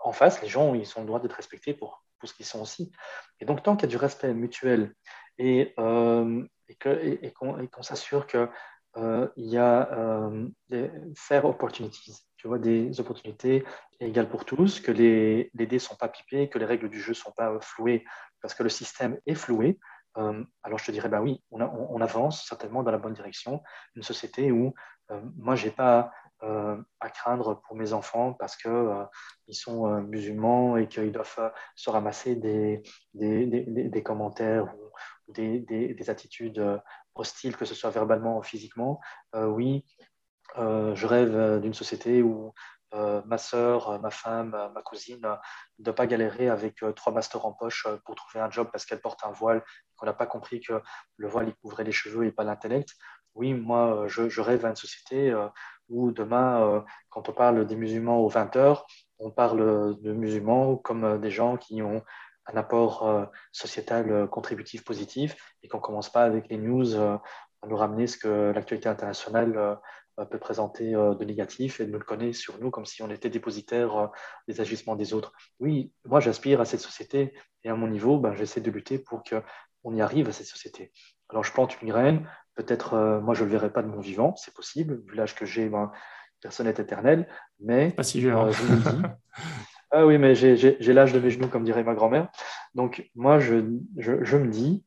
en 0.00 0.12
face, 0.12 0.40
les 0.42 0.48
gens, 0.48 0.74
ils 0.74 0.90
ont 0.96 1.00
le 1.00 1.06
droit 1.06 1.20
d'être 1.20 1.32
respectés 1.32 1.74
pour, 1.74 2.04
pour 2.18 2.28
ce 2.28 2.34
qu'ils 2.34 2.46
sont 2.46 2.62
aussi. 2.62 2.92
Et 3.40 3.44
donc, 3.44 3.62
tant 3.62 3.76
qu'il 3.76 3.88
y 3.88 3.90
a 3.90 3.94
du 3.94 3.96
respect 3.96 4.32
mutuel 4.32 4.94
et, 5.38 5.74
et 6.68 7.32
qu'on 7.34 7.82
s'assure 7.82 8.26
que 8.26 8.48
euh, 8.96 9.28
y 9.36 9.56
a 9.56 9.92
euh, 9.92 10.48
des 10.70 10.90
fair 11.14 11.44
opportunities, 11.44 12.16
tu 12.36 12.48
vois, 12.48 12.58
des 12.58 12.98
opportunités 13.00 13.64
égales 14.00 14.28
pour 14.28 14.44
tous, 14.44 14.80
que 14.80 14.90
les, 14.90 15.50
les 15.54 15.66
dés 15.66 15.76
ne 15.76 15.80
sont 15.80 15.94
pas 15.94 16.08
pipés, 16.08 16.48
que 16.48 16.58
les 16.58 16.64
règles 16.64 16.88
du 16.88 17.00
jeu 17.00 17.10
ne 17.10 17.14
sont 17.14 17.32
pas 17.32 17.50
euh, 17.52 17.60
flouées, 17.60 18.04
parce 18.40 18.54
que 18.54 18.62
le 18.62 18.68
système 18.68 19.18
est 19.26 19.34
floué. 19.34 19.78
alors 20.64 20.78
je 20.78 20.86
te 20.86 20.90
dirais, 20.90 21.08
ben 21.08 21.20
oui, 21.20 21.42
on, 21.50 21.60
on, 21.60 22.00
avance 22.00 22.46
certainement 22.46 22.82
dans 22.82 22.90
la 22.90 22.98
bonne 22.98 23.14
direction. 23.14 23.62
Une 23.94 24.02
société 24.02 24.50
où 24.50 24.74
moi, 25.36 25.54
je 25.54 25.66
n'ai 25.66 25.72
pas 26.40 26.78
à 27.00 27.10
craindre 27.10 27.60
pour 27.62 27.76
mes 27.76 27.92
enfants 27.92 28.32
parce 28.32 28.56
qu'ils 28.56 29.54
sont 29.54 30.00
musulmans 30.02 30.76
et 30.76 30.88
qu'ils 30.88 31.12
doivent 31.12 31.52
se 31.74 31.90
ramasser 31.90 32.36
des, 32.36 32.82
des, 33.14 33.46
des, 33.46 34.02
commentaires 34.02 34.72
ou 35.28 35.32
des, 35.32 36.10
attitudes 36.10 36.80
hostiles, 37.14 37.56
que 37.56 37.64
ce 37.64 37.74
soit 37.74 37.90
verbalement 37.90 38.38
ou 38.38 38.42
physiquement. 38.42 39.00
oui, 39.34 39.84
je 40.56 41.06
rêve 41.06 41.60
d'une 41.60 41.74
société 41.74 42.22
où 42.22 42.52
euh, 42.94 43.20
ma 43.26 43.36
soeur, 43.36 43.90
euh, 43.90 43.98
ma 43.98 44.10
femme, 44.10 44.54
euh, 44.54 44.70
ma 44.70 44.80
cousine, 44.80 45.20
de 45.20 45.90
ne 45.90 45.94
pas 45.94 46.06
galérer 46.06 46.48
avec 46.48 46.82
trois 46.96 47.12
masters 47.12 47.44
en 47.44 47.52
poche 47.52 47.86
pour 48.04 48.14
trouver 48.14 48.40
un 48.40 48.50
job 48.50 48.68
parce 48.72 48.86
qu'elle 48.86 49.00
porte 49.00 49.24
un 49.24 49.30
voile, 49.30 49.62
qu'on 49.96 50.06
n'a 50.06 50.14
pas 50.14 50.26
compris 50.26 50.60
que 50.60 50.80
le 51.16 51.28
voile 51.28 51.48
il 51.48 51.54
couvrait 51.56 51.84
les 51.84 51.92
cheveux 51.92 52.24
et 52.24 52.32
pas 52.32 52.44
l'intellect. 52.44 52.94
Oui, 53.34 53.54
moi, 53.54 54.04
je, 54.08 54.40
rêve 54.40 54.64
à 54.64 54.70
une 54.70 54.76
société 54.76 55.34
où 55.88 56.10
demain, 56.10 56.84
quand 57.10 57.28
on 57.28 57.32
parle 57.32 57.66
des 57.66 57.76
musulmans 57.76 58.18
aux 58.18 58.28
20 58.28 58.56
heures, 58.56 58.86
on 59.18 59.30
parle 59.30 60.00
de 60.00 60.12
musulmans 60.12 60.76
comme 60.76 61.20
des 61.20 61.30
gens 61.30 61.56
qui 61.56 61.82
ont 61.82 62.02
un 62.46 62.56
apport 62.56 63.30
sociétal 63.52 64.28
contributif 64.28 64.84
positif 64.84 65.36
et 65.62 65.68
qu'on 65.68 65.78
ne 65.78 65.82
commence 65.82 66.10
pas 66.10 66.24
avec 66.24 66.48
les 66.48 66.58
news 66.58 66.96
à 66.96 67.20
nous 67.68 67.76
ramener 67.76 68.06
ce 68.06 68.18
que 68.18 68.52
l'actualité 68.52 68.88
internationale 68.88 69.78
peut 70.24 70.38
présenter 70.38 70.94
euh, 70.94 71.14
de 71.14 71.24
négatif 71.24 71.80
et 71.80 71.86
nous 71.86 71.98
le 71.98 72.04
connaît 72.04 72.32
sur 72.32 72.58
nous 72.58 72.70
comme 72.70 72.86
si 72.86 73.02
on 73.02 73.10
était 73.10 73.30
dépositaire 73.30 73.96
euh, 73.96 74.06
des 74.46 74.60
agissements 74.60 74.96
des 74.96 75.14
autres. 75.14 75.32
Oui, 75.60 75.92
moi 76.04 76.20
j'aspire 76.20 76.60
à 76.60 76.64
cette 76.64 76.80
société 76.80 77.34
et 77.64 77.68
à 77.68 77.74
mon 77.74 77.88
niveau, 77.88 78.18
ben, 78.18 78.34
j'essaie 78.34 78.60
de 78.60 78.70
lutter 78.70 78.98
pour 78.98 79.22
qu'on 79.22 79.94
y 79.94 80.00
arrive 80.00 80.28
à 80.28 80.32
cette 80.32 80.46
société. 80.46 80.92
Alors 81.28 81.44
je 81.44 81.52
plante 81.52 81.80
une 81.82 81.88
graine, 81.88 82.28
peut-être 82.58 82.94
euh, 82.94 83.20
moi 83.20 83.34
je 83.34 83.44
ne 83.44 83.46
le 83.46 83.52
verrai 83.52 83.70
pas 83.70 83.82
de 83.82 83.88
mon 83.88 84.00
vivant, 84.00 84.34
c'est 84.36 84.52
possible, 84.52 85.00
vu 85.06 85.14
l'âge 85.14 85.34
que 85.34 85.46
j'ai, 85.46 85.68
ben, 85.68 85.92
personne 86.42 86.66
n'est 86.66 86.72
éternel, 86.72 87.28
mais 87.60 87.90
pas 87.90 88.02
si 88.02 88.18
vieux, 88.20 88.34
hein. 88.34 88.50
je 88.50 88.62
dis. 88.62 89.02
ah 89.92 90.04
oui, 90.04 90.18
mais 90.18 90.34
j'ai 90.34 90.92
l'âge 90.92 91.12
de 91.12 91.20
mes 91.20 91.30
genoux, 91.30 91.48
comme 91.48 91.64
dirait 91.64 91.84
ma 91.84 91.94
grand-mère. 91.94 92.28
Donc 92.74 93.08
moi 93.14 93.38
je, 93.38 93.64
je, 93.96 94.24
je 94.24 94.36
me 94.36 94.48
dis, 94.48 94.84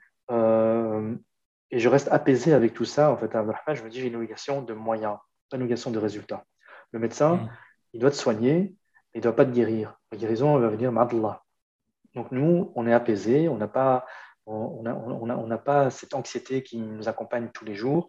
et 1.71 1.79
je 1.79 1.89
reste 1.89 2.09
apaisé 2.11 2.53
avec 2.53 2.73
tout 2.73 2.85
ça. 2.85 3.11
En 3.11 3.17
fait, 3.17 3.31
je 3.31 3.83
me 3.83 3.89
dis, 3.89 4.01
j'ai 4.01 4.07
une 4.07 4.15
obligation 4.15 4.61
de 4.61 4.73
moyens, 4.73 5.17
pas 5.49 5.57
une 5.57 5.63
obligation 5.63 5.91
de 5.91 5.99
résultats. 5.99 6.45
Le 6.91 6.99
médecin, 6.99 7.35
mm. 7.35 7.49
il 7.93 8.01
doit 8.01 8.11
te 8.11 8.15
soigner, 8.15 8.75
il 9.13 9.19
ne 9.19 9.23
doit 9.23 9.35
pas 9.35 9.45
te 9.45 9.51
guérir. 9.51 9.97
La 10.11 10.17
guérison, 10.17 10.57
elle 10.57 10.63
va 10.63 10.69
venir 10.69 10.91
d'Allah. 10.91 11.43
Donc 12.15 12.31
nous, 12.31 12.73
on 12.75 12.87
est 12.87 12.93
apaisé, 12.93 13.47
on 13.47 13.55
n'a 13.55 13.69
pas, 13.69 14.05
on, 14.45 14.83
on, 14.85 15.57
pas 15.57 15.89
cette 15.89 16.13
anxiété 16.13 16.63
qui 16.63 16.77
nous 16.77 17.07
accompagne 17.07 17.49
tous 17.53 17.65
les 17.65 17.75
jours. 17.75 18.07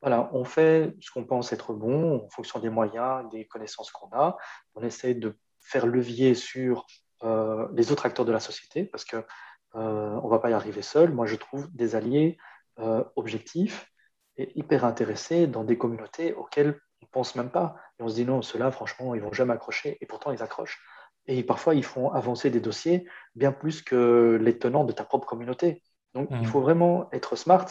Voilà, 0.00 0.30
on 0.32 0.44
fait 0.44 0.94
ce 1.00 1.10
qu'on 1.10 1.24
pense 1.24 1.52
être 1.52 1.72
bon 1.72 2.24
en 2.24 2.28
fonction 2.28 2.58
des 2.58 2.70
moyens, 2.70 3.28
des 3.30 3.46
connaissances 3.46 3.92
qu'on 3.92 4.10
a. 4.12 4.36
On 4.74 4.82
essaie 4.82 5.14
de 5.14 5.36
faire 5.60 5.86
levier 5.86 6.34
sur 6.34 6.86
euh, 7.22 7.68
les 7.72 7.92
autres 7.92 8.04
acteurs 8.04 8.24
de 8.24 8.32
la 8.32 8.40
société 8.40 8.84
parce 8.84 9.04
que 9.04 9.16
euh, 9.16 10.18
on 10.22 10.26
ne 10.26 10.30
va 10.30 10.40
pas 10.40 10.50
y 10.50 10.52
arriver 10.52 10.82
seul. 10.82 11.12
Moi, 11.12 11.26
je 11.26 11.36
trouve 11.36 11.72
des 11.74 11.94
alliés 11.94 12.36
euh, 12.78 13.04
objectifs 13.14 13.92
et 14.36 14.58
hyper 14.58 14.84
intéressés 14.84 15.46
dans 15.46 15.62
des 15.62 15.78
communautés 15.78 16.34
auxquelles 16.34 16.80
on 17.00 17.06
ne 17.06 17.10
pense 17.10 17.36
même 17.36 17.50
pas. 17.50 17.76
Et 17.98 18.02
on 18.02 18.08
se 18.08 18.14
dit 18.14 18.24
non, 18.24 18.42
ceux-là, 18.42 18.70
franchement, 18.72 19.14
ils 19.14 19.22
vont 19.22 19.32
jamais 19.32 19.54
accrocher. 19.54 19.98
Et 20.00 20.06
pourtant, 20.06 20.32
ils 20.32 20.42
accrochent. 20.42 20.82
Et 21.26 21.42
parfois, 21.44 21.74
ils 21.74 21.84
font 21.84 22.10
avancer 22.10 22.50
des 22.50 22.60
dossiers 22.60 23.06
bien 23.34 23.52
plus 23.52 23.82
que 23.82 24.38
les 24.40 24.58
tenants 24.58 24.84
de 24.84 24.92
ta 24.92 25.04
propre 25.04 25.26
communauté. 25.26 25.82
Donc, 26.14 26.28
il 26.30 26.40
mmh. 26.40 26.44
faut 26.44 26.60
vraiment 26.60 27.08
être 27.12 27.36
smart 27.36 27.66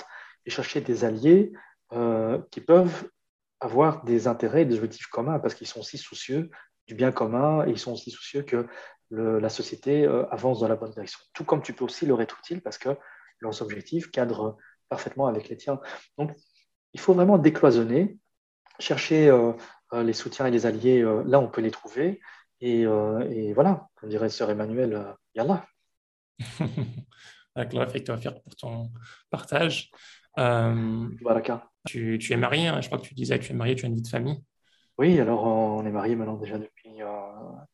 et 0.45 0.49
chercher 0.49 0.81
des 0.81 1.03
alliés 1.03 1.51
euh, 1.93 2.39
qui 2.51 2.61
peuvent 2.61 3.09
avoir 3.59 4.03
des 4.03 4.27
intérêts 4.27 4.63
et 4.63 4.65
des 4.65 4.75
objectifs 4.75 5.07
communs 5.07 5.39
parce 5.39 5.53
qu'ils 5.53 5.67
sont 5.67 5.81
aussi 5.81 5.97
soucieux 5.97 6.49
du 6.87 6.95
bien 6.95 7.11
commun 7.11 7.65
et 7.67 7.71
ils 7.71 7.77
sont 7.77 7.93
aussi 7.93 8.09
soucieux 8.09 8.41
que 8.41 8.67
la 9.11 9.49
société 9.49 10.05
euh, 10.05 10.25
avance 10.31 10.61
dans 10.61 10.69
la 10.69 10.77
bonne 10.77 10.91
direction. 10.91 11.19
Tout 11.33 11.43
comme 11.43 11.61
tu 11.61 11.73
peux 11.73 11.83
aussi 11.83 12.05
leur 12.05 12.21
être 12.21 12.39
utile 12.39 12.61
parce 12.61 12.77
que 12.77 12.89
leurs 13.39 13.61
objectifs 13.61 14.09
cadrent 14.09 14.57
parfaitement 14.87 15.27
avec 15.27 15.49
les 15.49 15.57
tiens. 15.57 15.81
Donc, 16.17 16.31
il 16.93 16.99
faut 16.99 17.13
vraiment 17.13 17.37
décloisonner, 17.37 18.17
chercher 18.79 19.29
euh, 19.29 19.51
les 19.91 20.13
soutiens 20.13 20.45
et 20.45 20.51
les 20.51 20.65
alliés 20.65 21.03
là 21.25 21.39
on 21.39 21.49
peut 21.49 21.61
les 21.61 21.71
trouver. 21.71 22.21
Et, 22.61 23.53
voilà, 23.53 23.87
comme 23.95 24.09
dirait 24.09 24.29
Sœur 24.29 24.49
Emmanuel, 24.49 25.15
Yallah. 25.35 25.65
D'accord, 27.55 27.87
toi 27.87 28.17
faire 28.17 28.41
pour 28.41 28.55
ton 28.55 28.91
partage. 29.29 29.91
voilà. 30.37 31.41
Tu, 31.87 32.19
tu, 32.19 32.33
es 32.33 32.37
marié, 32.37 32.67
hein, 32.67 32.79
je 32.81 32.87
crois 32.87 32.99
que 32.99 33.07
tu 33.07 33.15
disais 33.15 33.39
que 33.39 33.43
tu 33.43 33.51
es 33.51 33.55
marié, 33.55 33.75
tu 33.75 33.85
as 33.85 33.89
une 33.89 33.95
vie 33.95 34.01
de 34.01 34.07
famille. 34.07 34.43
Oui, 34.97 35.19
alors 35.19 35.45
on 35.45 35.83
est 35.85 35.91
marié 35.91 36.15
maintenant 36.15 36.37
déjà 36.37 36.59
depuis, 36.59 36.99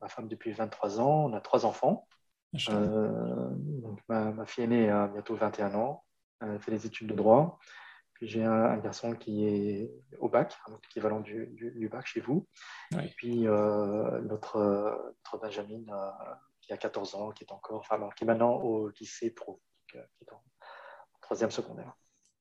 ma 0.01 0.07
femme 0.07 0.29
depuis 0.29 0.51
23 0.53 1.01
ans, 1.01 1.25
on 1.25 1.33
a 1.33 1.41
trois 1.41 1.65
enfants. 1.65 2.07
donc 2.53 3.99
ma, 4.07 4.31
ma, 4.31 4.45
fille 4.45 4.63
aînée 4.63 4.89
a 4.89 5.07
bientôt 5.07 5.35
21 5.35 5.75
ans, 5.75 6.03
elle 6.41 6.59
fait 6.59 6.71
des 6.71 6.85
études 6.85 7.07
de 7.07 7.15
droit. 7.15 7.59
Puis 8.17 8.27
j'ai 8.27 8.43
un, 8.43 8.77
garçon 8.77 9.13
qui 9.13 9.45
est 9.45 9.91
au 10.19 10.27
bac, 10.27 10.57
l'équivalent 10.83 11.19
du, 11.19 11.45
du, 11.53 11.87
bac 11.87 12.07
chez 12.07 12.19
vous. 12.19 12.47
Et 12.93 13.09
puis 13.15 13.47
euh, 13.47 14.19
notre, 14.21 14.57
notre, 14.57 15.37
Benjamin, 15.39 15.83
euh, 15.89 16.33
qui 16.61 16.73
a 16.73 16.77
14 16.77 17.13
ans, 17.13 17.29
qui 17.29 17.43
est 17.43 17.51
encore, 17.51 17.79
enfin, 17.79 18.09
qui 18.17 18.23
est 18.23 18.27
maintenant 18.27 18.55
au 18.55 18.89
lycée 18.99 19.29
pro, 19.29 19.61
euh, 19.95 20.01
qui 20.17 20.23
est 20.23 20.33
en 20.33 20.41
troisième 21.21 21.51
secondaire. 21.51 21.93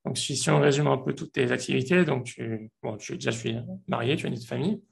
Donc, 0.06 0.16
si, 0.16 0.48
on 0.48 0.60
résume 0.60 0.86
un 0.86 0.96
peu 0.96 1.14
toutes 1.14 1.32
tes 1.32 1.52
activités, 1.52 2.06
donc 2.06 2.24
tu, 2.24 2.70
bon, 2.82 2.96
tu 2.96 3.12
déjà 3.14 3.32
suis 3.32 3.58
marié, 3.86 4.16
tu 4.16 4.24
as 4.24 4.30
une 4.30 4.40
famille, 4.40 4.82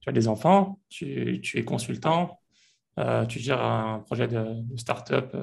tu 0.00 0.08
as 0.08 0.12
des 0.12 0.26
enfants, 0.26 0.80
tu, 0.88 1.40
tu 1.40 1.58
es 1.58 1.64
consultant, 1.64 2.40
tu 3.28 3.38
gères 3.38 3.62
un 3.62 4.00
projet 4.00 4.26
de, 4.26 4.62
de 4.62 4.76
start-up 4.76 5.36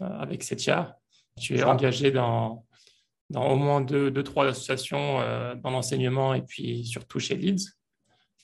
avec 0.00 0.44
Setia. 0.44 0.98
Tu 1.40 1.56
es 1.56 1.64
engagé 1.64 2.12
dans, 2.12 2.64
dans 3.30 3.50
au 3.50 3.56
moins 3.56 3.80
deux, 3.80 4.10
deux 4.10 4.22
trois 4.22 4.46
associations 4.46 5.20
euh, 5.20 5.54
dans 5.54 5.70
l'enseignement 5.70 6.34
et 6.34 6.42
puis 6.42 6.84
surtout 6.84 7.18
chez 7.18 7.34
Leeds. 7.36 7.70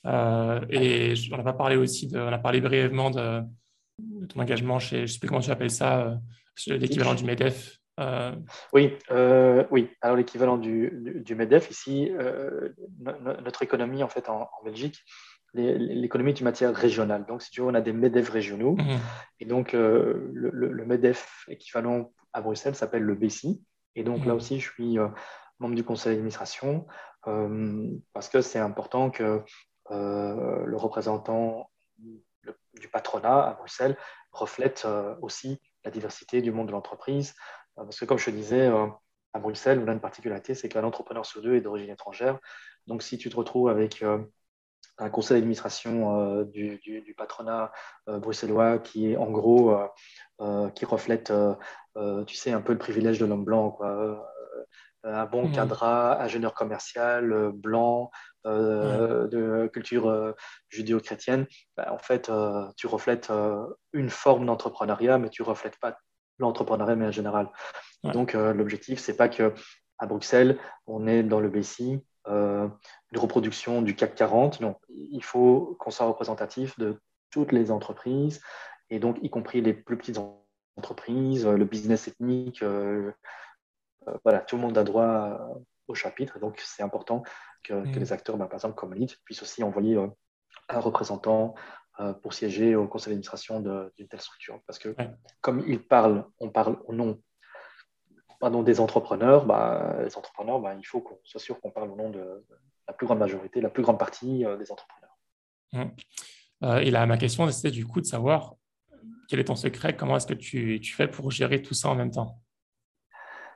Euh, 0.05 0.61
et 0.69 1.13
on 1.31 1.39
a 1.39 1.43
pas 1.43 1.53
parlé 1.53 1.75
aussi, 1.75 2.07
de, 2.07 2.19
on 2.19 2.33
a 2.33 2.39
parlé 2.39 2.59
brièvement 2.61 3.11
de, 3.11 3.41
ton 4.29 4.39
engagement 4.39 4.79
chez, 4.79 4.97
je 4.97 5.01
ne 5.01 5.07
sais 5.07 5.19
plus 5.19 5.27
comment 5.27 5.41
tu 5.41 5.51
appelles 5.51 5.71
ça, 5.71 6.19
euh, 6.69 6.77
l'équivalent 6.77 7.13
du 7.13 7.23
MEDEF. 7.23 7.77
Oui, 8.73 8.97
oui. 9.69 9.89
Alors 10.01 10.17
l'équivalent 10.17 10.57
du, 10.57 11.21
du, 11.23 11.35
MEDEF 11.35 11.69
ici, 11.69 12.11
notre 12.99 13.61
économie 13.61 14.01
en 14.01 14.07
fait 14.07 14.27
en, 14.27 14.49
Belgique, 14.65 15.03
l'économie 15.53 16.31
est 16.31 16.39
une 16.39 16.45
matière 16.45 16.75
régionale. 16.75 17.27
Donc, 17.27 17.43
si 17.43 17.51
tu 17.51 17.61
veux, 17.61 17.67
on 17.67 17.75
a 17.75 17.81
des 17.81 17.93
MEDEF 17.93 18.27
régionaux. 18.29 18.75
Mmh. 18.75 18.97
Et 19.39 19.45
donc, 19.45 19.73
le, 19.73 20.31
le, 20.33 20.85
MEDEF 20.85 21.45
équivalent 21.47 22.11
à 22.33 22.41
Bruxelles 22.41 22.73
s'appelle 22.73 23.03
le 23.03 23.13
BCI. 23.13 23.61
Et 23.95 24.03
donc 24.03 24.25
là 24.25 24.33
mmh. 24.33 24.37
aussi, 24.37 24.59
je 24.59 24.71
suis 24.71 24.99
euh, 24.99 25.07
membre 25.59 25.75
du 25.75 25.83
conseil 25.83 26.13
d'administration 26.13 26.87
euh, 27.27 27.89
parce 28.13 28.29
que 28.29 28.41
c'est 28.41 28.59
important 28.59 29.09
que 29.09 29.43
euh, 29.91 30.65
le 30.65 30.77
représentant 30.77 31.69
du 31.97 32.87
patronat 32.87 33.47
à 33.47 33.53
Bruxelles 33.53 33.97
reflète 34.31 34.87
aussi 35.21 35.59
la 35.83 35.91
diversité 35.91 36.41
du 36.41 36.51
monde 36.51 36.67
de 36.67 36.71
l'entreprise. 36.71 37.35
parce 37.75 37.99
que 37.99 38.05
comme 38.05 38.17
je 38.17 38.25
te 38.25 38.31
disais, 38.31 38.71
à 39.33 39.39
Bruxelles, 39.39 39.81
on 39.83 39.87
a 39.87 39.91
une 39.91 39.99
particularité, 39.99 40.55
c'est 40.55 40.69
qu'un 40.69 40.83
entrepreneur 40.83 41.25
sur 41.25 41.41
deux 41.41 41.55
est 41.55 41.61
d'origine 41.61 41.89
étrangère. 41.89 42.39
Donc 42.87 43.03
si 43.03 43.17
tu 43.17 43.29
te 43.29 43.35
retrouves 43.35 43.69
avec 43.69 44.03
un 44.97 45.09
conseil 45.09 45.37
d'administration 45.37 46.43
du, 46.43 46.77
du, 46.79 47.15
patronat 47.17 47.71
bruxellois 48.07 48.77
qui 48.79 49.11
est 49.11 49.17
en 49.17 49.31
gros, 49.31 49.75
qui 50.75 50.85
reflète 50.85 51.31
euh, 51.97 52.23
tu 52.23 52.35
sais, 52.35 52.51
un 52.51 52.61
peu 52.61 52.73
le 52.73 52.79
privilège 52.79 53.19
de 53.19 53.25
l'homme 53.25 53.43
blanc, 53.43 53.71
quoi. 53.71 53.89
Euh, 53.89 54.15
un 55.03 55.25
bon 55.25 55.47
mmh. 55.47 55.53
cadre 55.53 55.83
ingénieur 55.83 56.53
commercial, 56.53 57.33
euh, 57.33 57.51
blanc, 57.51 58.11
de 58.45 59.69
culture 59.71 60.33
judéo-chrétienne, 60.69 61.45
bah, 61.77 61.93
en 61.93 61.99
fait, 61.99 62.31
tu 62.75 62.87
reflètes 62.87 63.31
une 63.93 64.09
forme 64.09 64.47
d'entrepreneuriat, 64.47 65.19
mais 65.19 65.29
tu 65.29 65.43
reflètes 65.43 65.77
pas 65.79 65.95
l'entrepreneuriat, 66.39 66.95
mais 66.95 67.05
en 67.05 67.11
général. 67.11 67.51
Donc, 68.03 68.33
l'objectif, 68.33 68.97
c'est 68.97 69.15
pas 69.15 69.29
que 69.29 69.53
à 69.99 70.07
Bruxelles, 70.07 70.57
on 70.87 71.05
est 71.05 71.21
dans 71.21 71.39
le 71.39 71.49
BCI, 71.49 72.03
une 72.27 73.17
reproduction 73.17 73.81
du 73.81 73.95
CAC 73.95 74.15
40. 74.15 74.61
Non, 74.61 74.75
il 74.89 75.23
faut 75.23 75.75
qu'on 75.79 75.91
soit 75.91 76.05
représentatif 76.05 76.77
de 76.79 77.01
toutes 77.29 77.51
les 77.51 77.71
entreprises, 77.71 78.41
et 78.89 78.99
donc 78.99 79.17
y 79.21 79.29
compris 79.29 79.61
les 79.61 79.73
plus 79.73 79.97
petites 79.97 80.17
entreprises 80.17 80.41
entreprise, 80.77 81.45
le 81.45 81.65
business 81.65 82.07
ethnique, 82.07 82.63
euh, 82.63 83.11
euh, 84.07 84.17
voilà, 84.23 84.39
tout 84.39 84.55
le 84.55 84.61
monde 84.61 84.77
a 84.77 84.83
droit 84.83 85.39
au 85.87 85.95
chapitre. 85.95 86.39
donc, 86.39 86.59
c'est 86.59 86.83
important 86.83 87.23
que, 87.63 87.73
mm. 87.73 87.91
les 87.91 88.13
acteurs, 88.13 88.37
bah, 88.37 88.45
par 88.45 88.55
exemple, 88.55 88.75
comme 88.75 88.93
LEAD, 88.93 89.11
puissent 89.25 89.41
aussi 89.41 89.63
envoyer 89.63 89.95
euh, 89.95 90.07
un 90.69 90.79
représentant 90.79 91.55
pour 92.23 92.33
siéger 92.33 92.75
au 92.75 92.87
conseil 92.87 93.11
d'administration 93.11 93.59
d'une 93.59 94.07
telle 94.07 94.21
structure. 94.21 94.59
Parce 94.65 94.79
que, 94.79 94.95
comme 95.41 95.59
ils 95.67 95.85
parlent, 95.85 96.25
on 96.39 96.49
parle 96.49 96.79
au 96.85 96.93
nom 96.93 97.21
des 98.63 98.79
entrepreneurs, 98.79 99.45
bah, 99.45 99.97
les 100.03 100.17
entrepreneurs, 100.17 100.59
bah, 100.59 100.73
il 100.77 100.85
faut 100.85 101.01
qu'on 101.01 101.17
soit 101.23 101.39
sûr 101.39 101.59
qu'on 101.59 101.71
parle 101.71 101.91
au 101.91 101.95
nom 101.95 102.09
de 102.09 102.43
la 102.87 102.93
plus 102.93 103.05
grande 103.05 103.19
majorité, 103.19 103.61
la 103.61 103.69
plus 103.69 103.83
grande 103.83 103.99
partie 103.99 104.43
des 104.59 104.71
entrepreneurs. 104.71 105.17
Mmh. 105.73 106.79
et 106.81 106.91
là, 106.91 107.05
ma 107.05 107.17
question, 107.17 107.49
c'était 107.49 107.71
du 107.71 107.85
coup 107.85 108.01
de 108.01 108.05
savoir 108.05 108.55
quel 109.29 109.39
est 109.39 109.45
ton 109.45 109.55
secret, 109.55 109.95
comment 109.95 110.17
est-ce 110.17 110.27
que 110.27 110.33
tu, 110.33 110.81
tu, 110.81 110.93
fais 110.93 111.07
pour 111.07 111.31
gérer 111.31 111.61
tout 111.61 111.73
ça 111.73 111.87
en 111.87 111.95
même 111.95 112.11
temps? 112.11 112.41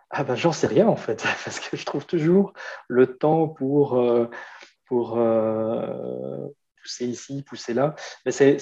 Ah 0.10 0.24
ben, 0.24 0.36
J'en 0.36 0.54
sais 0.54 0.68
rien 0.68 0.88
en 0.88 0.96
fait, 0.96 1.26
parce 1.44 1.60
que 1.60 1.76
je 1.76 1.86
trouve 1.86 2.06
toujours 2.06 2.54
le 2.88 3.18
temps 3.18 3.50
pour, 3.50 4.02
pour 4.86 5.18
pousser 6.86 7.06
ici, 7.08 7.42
pousser 7.42 7.74
là. 7.74 7.96
C'est 8.30 8.58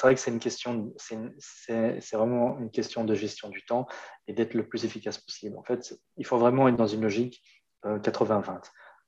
vrai 0.00 0.14
que 0.14 0.20
c'est 0.20 0.30
une 0.30 0.38
question, 0.38 0.94
c'est 0.96 2.16
vraiment 2.16 2.56
une 2.58 2.70
question 2.70 3.04
de 3.04 3.14
gestion 3.14 3.48
du 3.48 3.64
temps 3.64 3.86
et 4.28 4.32
d'être 4.32 4.54
le 4.54 4.66
plus 4.66 4.84
efficace 4.84 5.18
possible. 5.18 5.58
En 5.58 5.64
fait, 5.64 5.98
il 6.16 6.24
faut 6.24 6.38
vraiment 6.38 6.68
être 6.68 6.76
dans 6.76 6.86
une 6.86 7.02
logique 7.02 7.42
80-20. 7.84 8.50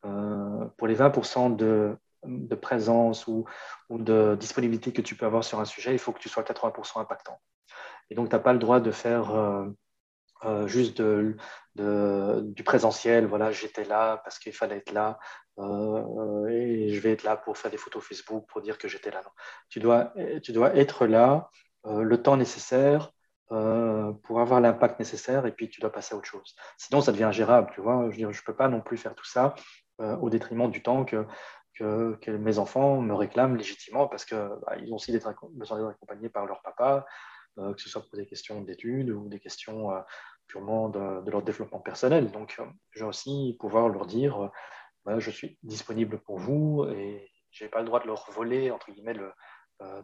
Euh, 0.05 0.09
euh, 0.09 0.67
pour 0.77 0.89
les 0.89 0.97
20% 0.97 1.55
de, 1.55 1.97
présence 2.61 3.27
ou, 3.29 3.45
ou, 3.89 3.99
de 3.99 4.37
disponibilité 4.39 4.93
que 4.93 5.03
tu 5.03 5.15
peux 5.15 5.27
avoir 5.27 5.45
sur 5.45 5.61
un 5.61 5.65
sujet, 5.65 5.93
il 5.93 5.99
faut 5.99 6.13
que 6.13 6.19
tu 6.19 6.29
sois 6.29 6.43
80% 6.43 7.01
impactant. 7.01 7.39
Et 8.11 8.17
donc, 8.17 8.29
tu 8.31 8.35
n'as 8.35 8.41
pas 8.41 8.53
le 8.53 8.59
droit 8.59 8.81
de 8.81 8.91
faire 8.91 9.31
euh, 10.45 10.67
juste 10.67 11.01
de, 11.03 11.37
du 11.77 12.65
présentiel. 12.65 13.27
Voilà, 13.27 13.51
j'étais 13.53 13.85
là 13.85 14.19
parce 14.25 14.39
qu'il 14.39 14.53
fallait 14.53 14.79
être 14.79 14.93
là 14.93 15.19
euh, 15.59 16.47
et 16.49 16.95
je 16.95 17.01
vais 17.01 17.13
être 17.13 17.25
là 17.25 17.37
pour 17.37 17.59
faire 17.59 17.71
des 17.71 17.77
photos 17.77 18.03
Facebook 18.03 18.47
pour 18.49 18.63
dire 18.63 18.79
que 18.79 18.89
j'étais 18.89 19.11
là. 19.11 19.23
Tu, 19.69 19.81
dois, 19.81 20.15
tu 20.43 20.53
dois 20.53 20.75
être 20.77 21.07
là 21.07 21.51
euh, 21.87 22.03
le 22.03 22.23
temps 22.23 22.37
nécessaire 22.37 23.13
pour 24.23 24.41
avoir 24.41 24.61
l'impact 24.61 25.01
nécessaire 25.01 25.45
et 25.45 25.51
puis 25.51 25.69
tu 25.69 25.81
dois 25.81 25.91
passer 25.91 26.15
à 26.15 26.19
autre 26.19 26.29
chose. 26.29 26.55
Sinon, 26.79 27.01
ça 27.01 27.11
devient 27.11 27.25
ingérable. 27.25 27.73
Tu 27.75 27.81
vois, 27.81 28.09
je 28.11 28.25
ne 28.25 28.45
peux 28.47 28.55
pas 28.55 28.69
non 28.69 28.81
plus 28.81 28.97
faire 28.97 29.17
tout 29.17 29.25
ça 29.25 29.57
au 29.99 30.31
détriment 30.31 30.71
du 30.71 30.85
temps 30.85 31.05
que, 31.05 31.27
que, 31.75 32.17
que, 32.23 32.31
mes 32.31 32.59
enfants 32.61 33.01
me 33.01 33.13
réclament 33.13 33.57
légitimement 33.57 34.07
parce 34.07 34.25
qu'ils 34.25 34.39
bah, 34.39 34.77
ont 34.93 34.95
aussi 34.95 35.11
besoin 35.11 35.79
d'être 35.79 35.89
accompagnés 35.89 36.29
par 36.29 36.47
leur 36.47 36.63
papa. 36.63 37.05
Euh, 37.59 37.75
que 37.75 37.83
ce 37.83 37.89
soit 37.89 38.03
pour 38.03 38.17
des 38.17 38.27
questions 38.27 38.61
d'études 38.61 39.11
ou 39.11 39.29
des 39.29 39.41
questions 39.41 39.91
euh, 39.91 40.01
purement 40.47 40.89
de, 40.89 41.29
leur 41.29 41.43
développement 41.43 41.81
personnel. 41.81 42.31
Donc, 42.31 42.57
euh, 42.61 42.65
je 42.93 43.01
vais 43.01 43.09
aussi 43.09 43.57
pouvoir 43.59 43.89
leur 43.89 44.07
dire, 44.07 44.51
bah, 45.05 45.19
je 45.19 45.31
suis 45.31 45.59
disponible 45.63 46.21
pour 46.21 46.39
vous 46.39 46.85
et 46.85 47.29
je 47.51 47.65
n'ai 47.65 47.71
pas 47.71 47.81
le 47.81 47.87
droit 47.87 48.01
de 48.01 48.07
leur 48.07 48.31
voler, 48.31 48.71
entre 48.71 48.93
guillemets, 48.93 49.15
le, 49.15 49.33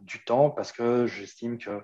du 0.00 0.24
temps 0.24 0.50
parce 0.50 0.72
que 0.72 1.06
j'estime 1.06 1.58
que 1.58 1.82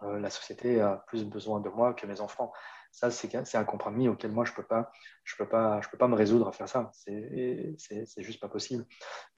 la 0.00 0.30
société 0.30 0.80
a 0.80 1.04
plus 1.06 1.24
besoin 1.24 1.60
de 1.60 1.68
moi 1.68 1.92
que 1.92 2.06
mes 2.06 2.20
enfants. 2.20 2.52
Ça, 2.90 3.10
c'est 3.10 3.54
un 3.54 3.64
compromis 3.64 4.08
auquel 4.08 4.32
moi, 4.32 4.44
je 4.44 4.52
ne 4.52 4.56
peux, 4.56 4.62
pas, 4.62 4.90
je 5.24 5.36
peux, 5.36 5.48
pas, 5.48 5.80
je 5.80 5.88
peux 5.88 5.98
pas 5.98 6.08
me 6.08 6.14
résoudre 6.14 6.48
à 6.48 6.52
faire 6.52 6.68
ça. 6.68 6.90
C'est 6.94 7.76
juste 8.18 8.40
pas 8.40 8.48
possible. 8.48 8.86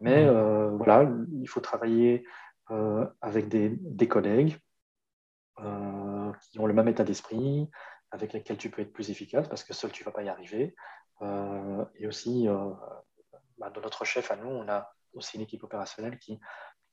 Mais 0.00 0.26
mmh. 0.26 0.76
voilà, 0.76 1.10
il 1.40 1.48
faut 1.48 1.60
travailler 1.60 2.24
avec 3.20 3.48
des, 3.48 3.70
des 3.80 4.08
collègues, 4.08 4.58
euh, 5.60 6.32
qui 6.40 6.58
ont 6.58 6.66
le 6.66 6.74
même 6.74 6.88
état 6.88 7.04
d'esprit, 7.04 7.70
avec 8.10 8.32
lesquels 8.32 8.56
tu 8.56 8.70
peux 8.70 8.82
être 8.82 8.92
plus 8.92 9.10
efficace, 9.10 9.48
parce 9.48 9.62
que 9.64 9.72
seul, 9.72 9.92
tu 9.92 10.02
ne 10.02 10.06
vas 10.06 10.12
pas 10.12 10.22
y 10.22 10.28
arriver. 10.28 10.74
Euh, 11.22 11.84
et 11.96 12.06
aussi, 12.06 12.48
euh, 12.48 12.70
bah, 13.58 13.70
dans 13.70 13.80
notre 13.80 14.04
chef 14.04 14.30
à 14.30 14.36
nous, 14.36 14.48
on 14.48 14.68
a 14.68 14.92
aussi 15.12 15.36
une 15.36 15.42
équipe 15.42 15.62
opérationnelle 15.62 16.18
qui, 16.18 16.40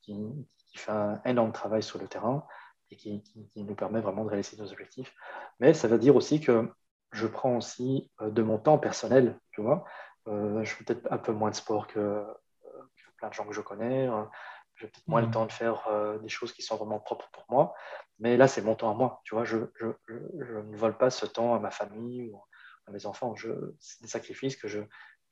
qui, 0.00 0.46
fait 0.74 0.92
un 0.92 1.20
énorme 1.24 1.52
travail 1.52 1.82
sur 1.82 1.98
le 1.98 2.08
terrain 2.08 2.46
et 2.90 2.96
qui, 2.96 3.22
nous 3.56 3.74
permet 3.74 4.00
vraiment 4.00 4.24
de 4.24 4.30
réaliser 4.30 4.56
nos 4.56 4.70
objectifs. 4.70 5.14
Mais 5.60 5.74
ça 5.74 5.88
veut 5.88 5.98
dire 5.98 6.16
aussi 6.16 6.40
que 6.40 6.72
je 7.12 7.26
prends 7.26 7.56
aussi 7.56 8.10
de 8.20 8.42
mon 8.42 8.58
temps 8.58 8.78
personnel, 8.78 9.38
tu 9.50 9.60
vois. 9.60 9.84
je 10.26 10.64
fais 10.64 10.84
peut-être 10.84 11.12
un 11.12 11.18
peu 11.18 11.32
moins 11.32 11.50
de 11.50 11.56
sport 11.56 11.86
que, 11.88 12.24
que, 12.62 13.10
plein 13.18 13.28
de 13.28 13.34
gens 13.34 13.46
que 13.46 13.52
je 13.52 13.60
connais. 13.60 14.08
J'ai 14.82 14.88
peut-être 14.88 15.06
moins 15.06 15.20
le 15.20 15.28
mmh. 15.28 15.30
temps 15.30 15.46
de 15.46 15.52
faire 15.52 15.86
euh, 15.86 16.18
des 16.18 16.28
choses 16.28 16.52
qui 16.52 16.62
sont 16.62 16.76
vraiment 16.76 16.98
propres 16.98 17.30
pour 17.30 17.44
moi. 17.48 17.72
Mais 18.18 18.36
là, 18.36 18.48
c'est 18.48 18.62
mon 18.62 18.74
temps 18.74 18.90
à 18.90 18.94
moi. 18.94 19.20
Tu 19.24 19.36
vois, 19.36 19.44
je, 19.44 19.58
je, 19.78 19.86
je, 20.08 20.58
ne 20.58 20.76
vole 20.76 20.98
pas 20.98 21.08
ce 21.08 21.24
temps 21.24 21.54
à 21.54 21.60
ma 21.60 21.70
famille 21.70 22.24
ou 22.24 22.42
à 22.88 22.90
mes 22.90 23.06
enfants. 23.06 23.32
C'est 23.78 24.02
des 24.02 24.08
sacrifices 24.08 24.56
que 24.56 24.66
je, 24.66 24.80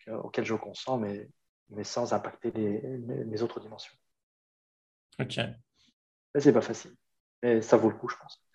auxquels 0.08 0.44
je 0.44 0.54
consens, 0.54 0.98
mais, 0.98 1.28
mais 1.70 1.82
sans 1.82 2.12
impacter 2.12 2.52
les, 2.52 2.80
mes, 2.80 3.42
autres 3.42 3.58
dimensions. 3.58 3.96
Ok. 5.18 5.38
Mais 5.38 6.40
c'est 6.40 6.52
pas 6.52 6.60
facile. 6.60 6.94
Mais 7.42 7.60
ça 7.60 7.76
vaut 7.76 7.90
le 7.90 7.96
coup, 7.96 8.08
je 8.08 8.16
pense. 8.16 8.46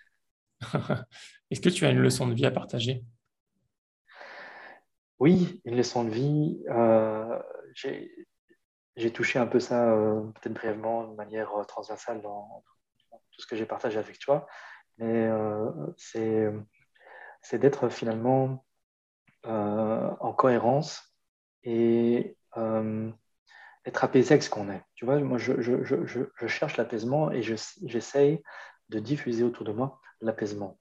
Est-ce 1.52 1.60
que 1.60 1.68
tu 1.68 1.86
as 1.86 1.90
une 1.90 2.00
leçon 2.00 2.26
de 2.26 2.34
vie 2.34 2.46
à 2.46 2.52
partager? 2.52 3.04
Oui, 5.20 5.62
une 5.66 5.76
leçon 5.76 6.06
de 6.06 6.10
vie. 6.10 6.64
Euh, 6.70 7.38
j'ai 7.74 8.10
j'ai 8.96 9.12
touché 9.12 9.40
un 9.40 9.48
peu 9.48 9.60
ça, 9.60 9.92
euh, 9.92 10.22
peut-être 10.22 10.54
brièvement, 10.54 11.08
de 11.08 11.16
manière 11.16 11.54
euh, 11.56 11.64
transversale 11.64 12.22
dans, 12.22 12.64
tout 13.32 13.42
ce 13.42 13.48
que 13.48 13.56
j'ai 13.56 13.66
partagé 13.66 13.98
avec 13.98 14.20
toi. 14.20 14.48
Mais 14.98 15.28
euh, 15.28 15.70
c'est, 15.98 16.50
c'est 17.42 17.60
d'être 17.60 17.90
finalement 17.90 18.66
en 19.44 20.34
cohérence 20.34 21.16
et 21.64 22.36
être 23.86 24.04
apaisé 24.04 24.32
avec 24.32 24.44
ce 24.44 24.50
qu'on 24.50 24.72
est. 24.72 24.82
Tu 24.96 25.06
vois, 25.06 25.20
moi, 25.20 25.38
je, 25.38 25.62
je, 25.62 25.84
je, 25.84 26.20
je 26.36 26.48
cherche 26.48 26.78
l'apaisement 26.78 27.32
et 27.32 27.44
j'essaye 27.44 28.42
de 28.90 29.00
diffuser 29.00 29.44
autour 29.44 29.66
de 29.66 29.72
moi 29.72 30.00
l'apaisement. 30.22 30.80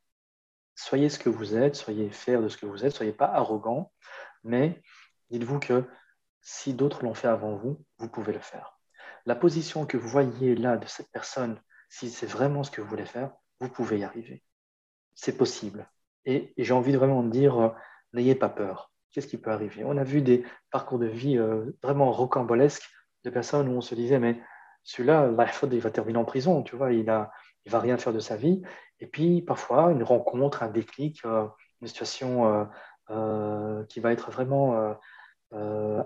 Soyez 0.77 1.09
ce 1.09 1.19
que 1.19 1.29
vous 1.29 1.57
êtes, 1.57 1.75
soyez 1.75 2.11
fiers 2.11 2.39
de 2.39 2.49
ce 2.49 2.57
que 2.57 2.67
vous 2.67 2.85
êtes, 2.85 2.93
soyez 2.93 3.13
pas 3.13 3.27
arrogant, 3.27 3.93
mais 4.43 4.81
dites-vous 5.31 5.59
que 5.59 5.85
si 6.45 6.75
d'autres 6.75 7.03
l'ont 7.03 7.15
fait 7.15 7.27
avant 7.27 7.57
vous, 7.57 7.83
vous 7.99 8.09
pouvez 8.09 8.33
le 8.33 8.39
faire. 8.39 8.79
La 9.27 9.35
position 9.35 9.87
que 9.87 9.97
vous 9.97 10.09
voyez 10.09 10.55
là 10.55 10.77
de 10.77 10.87
cette 10.87 11.11
personne, 11.11 11.59
si 11.89 12.11
c'est 12.11 12.27
vraiment 12.27 12.63
ce 12.63 12.71
que 12.71 12.83
vous 12.83 12.89
voulez 12.89 13.07
faire, 13.07 13.33
vous 13.61 13.71
pouvez 13.71 13.99
y 13.99 14.05
arriver. 14.05 14.45
C'est 15.15 15.37
possible. 15.37 15.89
Et, 16.27 16.53
j'ai 16.59 16.75
envie 16.75 16.93
de 16.93 16.99
vraiment 16.99 17.23
dire, 17.23 17.59
euh, 17.59 17.69
n'ayez 18.13 18.35
pas 18.35 18.51
peur. 18.51 18.93
Qu'est-ce 19.11 19.27
qui 19.27 19.39
peut 19.39 19.51
arriver? 19.51 19.85
On 19.85 19.97
a 19.97 20.05
vu 20.05 20.21
des 20.21 20.45
parcours 20.71 20.99
de 20.99 21.07
vie 21.07 21.39
euh, 21.39 21.73
vraiment 21.83 22.13
rocambolesques 22.13 22.91
de 23.25 23.31
personnes 23.31 23.69
où 23.69 23.73
on 23.73 23.81
se 23.81 23.95
disait, 23.95 24.19
mais 24.19 24.39
celui-là, 24.83 25.31
il 25.71 25.81
va 25.81 25.91
terminer 25.91 26.19
en 26.19 26.25
prison, 26.27 26.63
tu 26.63 26.77
vois, 26.77 26.93
il 26.93 27.07
ne 27.07 27.25
il 27.65 27.73
va 27.73 27.81
rien 27.81 27.97
faire 27.97 28.13
de 28.13 28.21
sa 28.21 28.37
vie. 28.37 28.61
Et 29.01 29.07
puis, 29.07 29.41
parfois, 29.41 29.93
une 29.93 30.03
rencontre, 30.03 30.63
un 30.63 30.69
déclic, 30.69 31.25
euh, 31.25 31.47
une 31.81 31.89
situation 31.89 32.69
qui 33.89 34.01
va 34.01 34.13
être 34.13 34.31
vraiment 34.31 34.97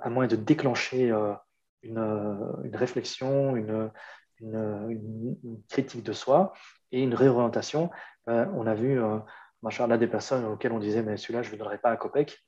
à 0.03 0.11
moins 0.11 0.27
de 0.27 0.37
déclencher 0.37 1.11
euh, 1.11 1.35
une, 1.83 1.99
une, 2.65 2.77
réflexion, 2.77 3.57
une, 3.57 3.91
une, 4.41 5.37
critique 5.69 6.03
de 6.03 6.13
soi 6.13 6.53
et 6.93 7.03
une 7.03 7.15
réorientation. 7.15 7.91
Euh, 8.29 8.47
on 8.55 8.67
a 8.67 8.75
vu, 8.75 8.99
là, 8.99 9.99
des 9.99 10.07
personnes 10.07 10.45
auxquelles 10.45 10.73
on 10.73 10.79
disait, 10.79 11.03
mais 11.03 11.17
celui-là, 11.17 11.43
je 11.43 11.53
ne 11.53 11.57
donnerai 11.57 11.79
pas 11.79 11.91
un 11.91 11.97
copec, 11.97 12.39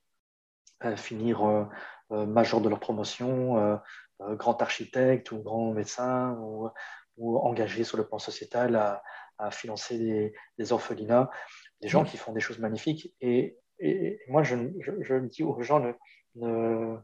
finir 0.96 1.68
major 2.10 2.60
de 2.60 2.68
leur 2.68 2.80
promotion, 2.80 3.78
grand 4.20 4.62
architecte 4.62 5.30
ou 5.32 5.42
grand 5.42 5.72
médecin 5.72 6.36
ou, 6.40 6.68
ou, 7.18 7.38
engagé 7.38 7.84
sur 7.84 7.98
le 7.98 8.06
plan 8.06 8.18
sociétal 8.18 8.76
à, 8.76 9.02
à 9.38 9.50
financer 9.50 9.98
des, 9.98 10.32
des, 10.58 10.72
orphelinats, 10.72 11.30
des 11.80 11.88
gens 11.88 12.04
qui 12.04 12.16
font 12.16 12.32
des 12.32 12.40
choses 12.40 12.58
magnifiques. 12.58 13.14
Et, 13.20 13.58
et, 13.78 14.20
moi, 14.28 14.42
je, 14.42 14.56
je, 14.80 14.92
je, 15.02 15.14
dis 15.16 15.42
aux 15.42 15.60
gens, 15.62 15.80
ne, 15.80 15.92
ne, 16.36 16.98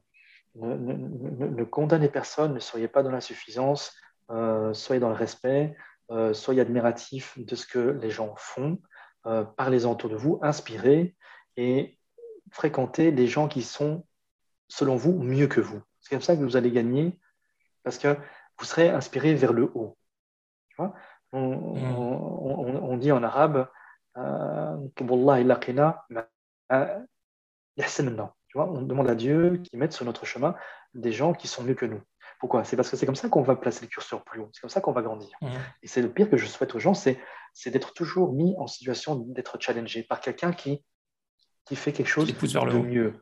condamnez 1.65 2.09
personne, 2.09 2.55
ne 2.55 2.59
soyez 2.59 2.89
pas 2.89 3.03
dans 3.03 3.11
l'insuffisance, 3.11 3.95
euh, 4.31 4.73
soyez 4.75 5.01
dans 5.01 5.09
le 5.09 5.15
respect, 5.15 5.77
euh, 6.11 6.35
soyez 6.35 6.61
admiratif 6.61 7.39
de 7.39 7.55
ce 7.55 7.67
que 7.67 7.79
les 7.79 8.11
gens 8.11 8.35
font, 8.37 8.81
euh, 9.27 9.45
parlez-en 9.45 9.93
autour 9.93 10.11
de 10.11 10.17
vous, 10.17 10.39
inspirez 10.43 11.17
et 11.57 11.99
fréquentez 12.53 13.13
des 13.13 13.27
gens 13.27 13.49
qui 13.49 13.63
sont, 13.63 14.05
selon 14.69 14.97
vous, 14.97 15.13
mieux 15.13 15.49
que 15.49 15.61
vous. 15.61 15.81
C'est 16.01 16.11
comme 16.11 16.23
ça 16.23 16.37
que 16.37 16.43
vous 16.43 16.57
allez 16.57 16.71
gagner, 16.71 17.19
parce 17.83 17.99
que 17.99 18.17
vous 18.59 18.65
serez 18.65 18.89
inspiré 18.89 19.35
vers 19.35 19.53
le 19.53 19.71
haut. 19.75 19.97
on, 21.33 22.97
dit 22.99 23.13
en 23.13 23.23
arabe, 23.23 23.69
on 28.65 28.83
demande 28.83 29.09
à 29.09 29.15
Dieu 29.15 29.59
qu'il 29.59 29.79
mette 29.79 29.93
sur 29.93 30.05
notre 30.05 30.25
chemin 30.25 30.55
des 30.95 31.13
gens 31.13 31.33
qui 31.35 31.49
sont 31.49 31.63
mieux 31.63 31.75
que 31.75 31.87
nous. 31.87 32.01
Pourquoi? 32.39 32.65
C'est 32.65 32.77
parce 32.77 32.91
que 32.91 32.97
c'est 32.97 33.07
comme 33.07 33.17
ça 33.17 33.29
qu'on 33.29 33.43
va 33.43 33.57
placer 33.57 33.83
le 33.83 33.89
curseur 33.89 34.23
plus 34.25 34.41
haut, 34.41 34.51
c'est 34.53 34.61
comme 34.61 34.71
ça 34.71 34.81
qu'on 34.81 34.93
va 34.93 35.03
grandir. 35.03 35.31
Mmh. 35.41 35.49
Et 35.83 35.89
c'est 35.89 36.03
le 36.03 36.13
pire 36.13 36.29
que 36.29 36.37
je 36.37 36.47
souhaite 36.47 36.75
aux 36.75 36.79
gens, 36.79 36.95
c'est, 36.95 37.19
d'être 37.67 37.95
toujours 37.95 38.33
mis 38.33 38.55
en 38.59 38.67
situation 38.67 39.17
d'être 39.17 39.59
challengé 39.61 40.03
par 40.03 40.21
quelqu'un 40.21 40.53
qui, 40.53 40.85
qui 41.65 41.77
fait 41.77 41.93
quelque 41.93 42.09
chose 42.09 42.27
de 42.27 42.79
mieux, 42.79 43.15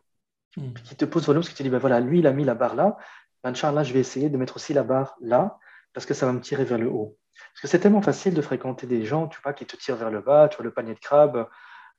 mmh. 0.57 0.73
qui 0.85 0.97
te 0.97 1.05
pousse 1.05 1.27
vers 1.27 1.35
le 1.35 1.41
haut, 1.41 1.43
parce 1.43 1.53
que 1.53 1.57
tu 1.57 1.63
dis, 1.63 1.71
ben 1.71 1.79
voilà, 1.79 2.01
lui, 2.01 2.19
il 2.19 2.27
a 2.27 2.33
mis 2.33 2.45
la 2.45 2.55
barre 2.55 2.75
là, 2.75 2.97
ben, 3.45 3.53
là, 3.53 3.83
je 3.85 3.93
vais 3.93 4.01
essayer 4.01 4.31
de 4.31 4.37
mettre 4.37 4.57
aussi 4.57 4.73
la 4.73 4.83
barre 4.83 5.17
là, 5.21 5.59
parce 5.93 6.07
que 6.07 6.15
ça 6.15 6.27
va 6.27 6.33
me 6.33 6.41
tirer 6.41 6.65
vers 6.65 6.79
le 6.79 6.89
haut. 6.89 7.17
Parce 7.53 7.63
que 7.63 7.69
c'est 7.69 7.79
tellement 7.79 8.03
facile 8.03 8.35
de 8.35 8.43
fréquenter 8.43 8.87
des 8.87 9.05
gens, 9.05 9.29
tu 9.29 9.41
vois, 9.43 9.53
qui 9.53 9.67
te 9.67 9.77
tirent 9.77 9.97
vers 9.97 10.11
le 10.11 10.21
bas, 10.21 10.49
tu 10.49 10.57
vois, 10.57 10.65
le 10.65 10.73
panier 10.73 10.95
de 10.95 10.99
crabe, 10.99 11.49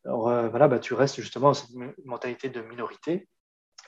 alors 0.05 0.29
euh, 0.29 0.49
voilà, 0.49 0.67
bah, 0.67 0.79
tu 0.79 0.93
restes 0.93 1.19
justement 1.19 1.47
dans 1.47 1.53
cette 1.53 1.75
mentalité 2.05 2.49
de 2.49 2.61
minorité. 2.61 3.27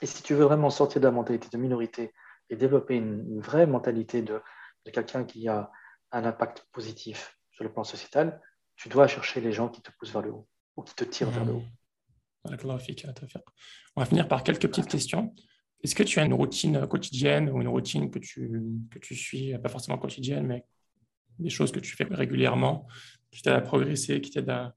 Et 0.01 0.05
si 0.05 0.23
tu 0.23 0.33
veux 0.33 0.45
vraiment 0.45 0.69
sortir 0.69 1.01
de 1.01 1.05
la 1.05 1.11
mentalité 1.11 1.47
de 1.51 1.57
minorité 1.57 2.13
et 2.49 2.55
développer 2.55 2.95
une, 2.95 3.39
vraie 3.39 3.67
mentalité 3.67 4.21
de, 4.21 4.41
de 4.85 4.91
quelqu'un 4.91 5.23
qui 5.23 5.47
a 5.47 5.71
un 6.11 6.25
impact 6.25 6.65
positif 6.71 7.37
sur 7.51 7.63
le 7.63 7.71
plan 7.71 7.83
sociétal, 7.83 8.41
tu 8.75 8.89
dois 8.89 9.07
chercher 9.07 9.41
les 9.41 9.51
gens 9.51 9.69
qui 9.69 9.81
te 9.81 9.91
poussent 9.97 10.11
vers 10.11 10.21
le 10.21 10.31
haut 10.31 10.47
ou 10.75 10.83
qui 10.83 10.93
te 10.95 11.03
tirent 11.03 11.31
vers 11.31 11.45
le 11.45 11.53
haut. 11.53 11.63
On 13.95 14.01
va 14.01 14.05
finir 14.05 14.27
par 14.27 14.43
quelques 14.43 14.67
petites 14.67 14.87
questions. 14.87 15.33
Est-ce 15.83 15.95
que 15.95 16.03
tu 16.03 16.19
as 16.19 16.25
une 16.25 16.33
routine 16.33 16.87
quotidienne 16.87 17.49
ou 17.49 17.61
une 17.61 17.67
routine 17.67 18.09
que 18.09 18.19
tu, 18.19 18.63
que 18.89 18.99
tu 18.99 19.15
suis, 19.15 19.57
pas 19.57 19.69
forcément 19.69 19.97
quotidienne, 19.97 20.45
mais 20.47 20.65
des 21.39 21.49
choses 21.49 21.71
que 21.71 21.79
tu 21.79 21.95
fais 21.95 22.05
régulièrement, 22.09 22.87
qui 23.31 23.41
t'aident 23.41 23.53
à 23.53 23.61
progresser, 23.61 24.21
qui 24.21 24.31
t'aident 24.31 24.49
à 24.49 24.75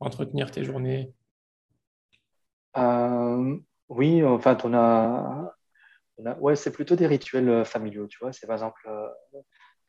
entretenir 0.00 0.50
tes 0.50 0.64
journées? 0.64 1.12
Euh, 2.76 3.58
Oui, 3.88 4.24
enfin, 4.24 4.56
on 4.64 4.74
a, 4.74 5.54
ouais, 6.38 6.56
c'est 6.56 6.72
plutôt 6.72 6.96
des 6.96 7.06
rituels 7.06 7.48
euh, 7.48 7.64
familiaux, 7.64 8.06
tu 8.06 8.18
vois. 8.20 8.32
C'est 8.32 8.46
par 8.46 8.54
exemple 8.54 8.80
euh, 8.88 9.08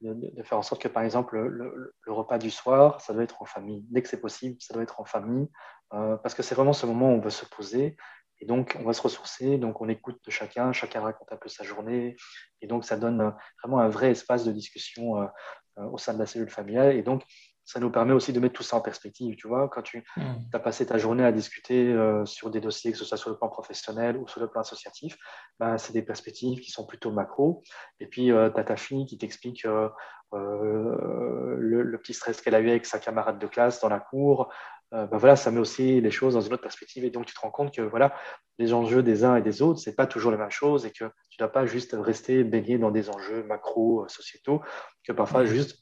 de, 0.01 0.43
faire 0.43 0.57
en 0.57 0.63
sorte 0.63 0.81
que, 0.81 0.87
par 0.87 1.03
exemple, 1.03 1.39
le, 1.39 1.93
repas 2.07 2.37
du 2.37 2.51
soir, 2.51 3.01
ça 3.01 3.13
doit 3.13 3.23
être 3.23 3.41
en 3.41 3.45
famille. 3.45 3.85
Dès 3.89 4.01
que 4.01 4.09
c'est 4.09 4.21
possible, 4.21 4.57
ça 4.59 4.73
doit 4.73 4.83
être 4.83 4.99
en 4.99 5.05
famille, 5.05 5.47
parce 5.89 6.33
que 6.33 6.43
c'est 6.43 6.55
vraiment 6.55 6.73
ce 6.73 6.85
moment 6.85 7.11
où 7.11 7.17
on 7.17 7.21
veut 7.21 7.29
se 7.29 7.45
poser. 7.45 7.97
Et 8.39 8.45
donc, 8.45 8.75
on 8.79 8.83
va 8.83 8.93
se 8.93 9.01
ressourcer, 9.03 9.59
donc 9.59 9.81
on 9.81 9.89
écoute 9.89 10.19
de 10.25 10.31
chacun, 10.31 10.73
chacun 10.73 11.01
raconte 11.01 11.31
un 11.31 11.37
peu 11.37 11.47
sa 11.47 11.63
journée, 11.63 12.15
et 12.61 12.67
donc 12.67 12.85
ça 12.85 12.97
donne 12.97 13.35
vraiment 13.61 13.79
un 13.79 13.89
vrai 13.89 14.09
espace 14.09 14.43
de 14.43 14.51
discussion 14.51 15.29
au 15.77 15.97
sein 15.99 16.15
de 16.15 16.19
la 16.19 16.25
cellule 16.25 16.49
familiale. 16.49 16.95
Et 16.95 17.03
donc, 17.03 17.23
ça 17.71 17.79
nous 17.79 17.89
permet 17.89 18.11
aussi 18.11 18.33
de 18.33 18.39
mettre 18.41 18.55
tout 18.55 18.63
ça 18.63 18.75
en 18.75 18.81
perspective. 18.81 19.33
Tu 19.37 19.47
vois, 19.47 19.69
quand 19.69 19.81
tu 19.81 20.03
hmm. 20.17 20.33
as 20.51 20.59
passé 20.59 20.85
ta 20.85 20.97
journée 20.97 21.23
à 21.23 21.31
discuter 21.31 21.87
euh, 21.93 22.25
sur 22.25 22.49
des 22.49 22.59
dossiers, 22.59 22.91
que 22.91 22.97
ce 22.97 23.05
soit 23.05 23.15
sur 23.15 23.29
le 23.29 23.37
plan 23.37 23.47
professionnel 23.47 24.17
ou 24.17 24.27
sur 24.27 24.41
le 24.41 24.47
plan 24.47 24.59
associatif, 24.59 25.17
ben, 25.57 25.77
c'est 25.77 25.93
des 25.93 26.01
perspectives 26.01 26.59
qui 26.59 26.69
sont 26.69 26.85
plutôt 26.85 27.11
macro. 27.11 27.63
Et 28.01 28.07
puis, 28.07 28.29
euh, 28.29 28.49
tu 28.49 28.59
as 28.59 28.65
ta 28.65 28.75
fille 28.75 29.05
qui 29.05 29.17
t'explique 29.17 29.65
euh, 29.65 29.87
le, 30.33 31.97
petit 31.97 32.13
stress 32.13 32.41
qu'elle 32.41 32.55
a 32.55 32.59
eu 32.59 32.69
avec 32.69 32.85
sa 32.85 32.99
camarade 32.99 33.39
de 33.39 33.47
classe 33.47 33.79
dans 33.79 33.89
la 33.89 33.99
cour. 33.99 34.51
Ben 34.91 35.07
voilà, 35.13 35.37
ça 35.37 35.51
met 35.51 35.59
aussi 35.61 36.01
les 36.01 36.11
choses 36.11 36.33
dans 36.33 36.41
une 36.41 36.51
autre 36.51 36.63
perspective. 36.63 37.05
Et 37.05 37.09
donc, 37.09 37.25
tu 37.25 37.33
te 37.33 37.39
rends 37.39 37.51
compte 37.51 37.73
que 37.73 37.81
voilà, 37.81 38.13
les 38.59 38.73
enjeux 38.73 39.01
des 39.01 39.23
uns 39.23 39.37
et 39.37 39.41
des 39.41 39.61
autres, 39.61 39.79
c'est 39.79 39.95
pas 39.95 40.05
toujours 40.05 40.31
la 40.31 40.37
même 40.37 40.51
chose 40.51 40.85
et 40.85 40.91
que 40.91 41.05
tu 41.29 41.37
ne 41.39 41.45
dois 41.45 41.51
pas 41.53 41.65
juste 41.65 41.95
rester 41.97 42.43
baigné 42.43 42.77
dans 42.77 42.91
des 42.91 43.09
enjeux 43.09 43.43
macro 43.43 44.05
sociétaux, 44.09 44.61
que 45.07 45.13
parfois, 45.13 45.43
hmm. 45.43 45.47
juste 45.47 45.81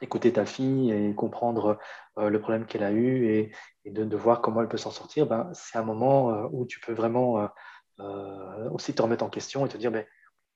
écouter 0.00 0.32
ta 0.32 0.46
fille 0.46 0.90
et 0.90 1.14
comprendre 1.14 1.78
euh, 2.18 2.28
le 2.28 2.40
problème 2.40 2.66
qu'elle 2.66 2.82
a 2.82 2.92
eu 2.92 3.26
et, 3.26 3.52
de, 3.86 4.16
voir 4.16 4.40
comment 4.40 4.62
elle 4.62 4.68
peut 4.68 4.76
s'en 4.76 4.90
sortir, 4.90 5.26
ben, 5.26 5.50
c'est 5.52 5.78
un 5.78 5.82
moment 5.82 6.30
euh, 6.30 6.48
où 6.52 6.66
tu 6.66 6.80
peux 6.80 6.92
vraiment 6.92 7.48
euh, 8.00 8.70
aussi 8.70 8.94
te 8.94 9.02
remettre 9.02 9.24
en 9.24 9.28
question 9.28 9.66
et 9.66 9.68
te 9.68 9.76
dire, 9.76 9.90
ben, 9.90 10.06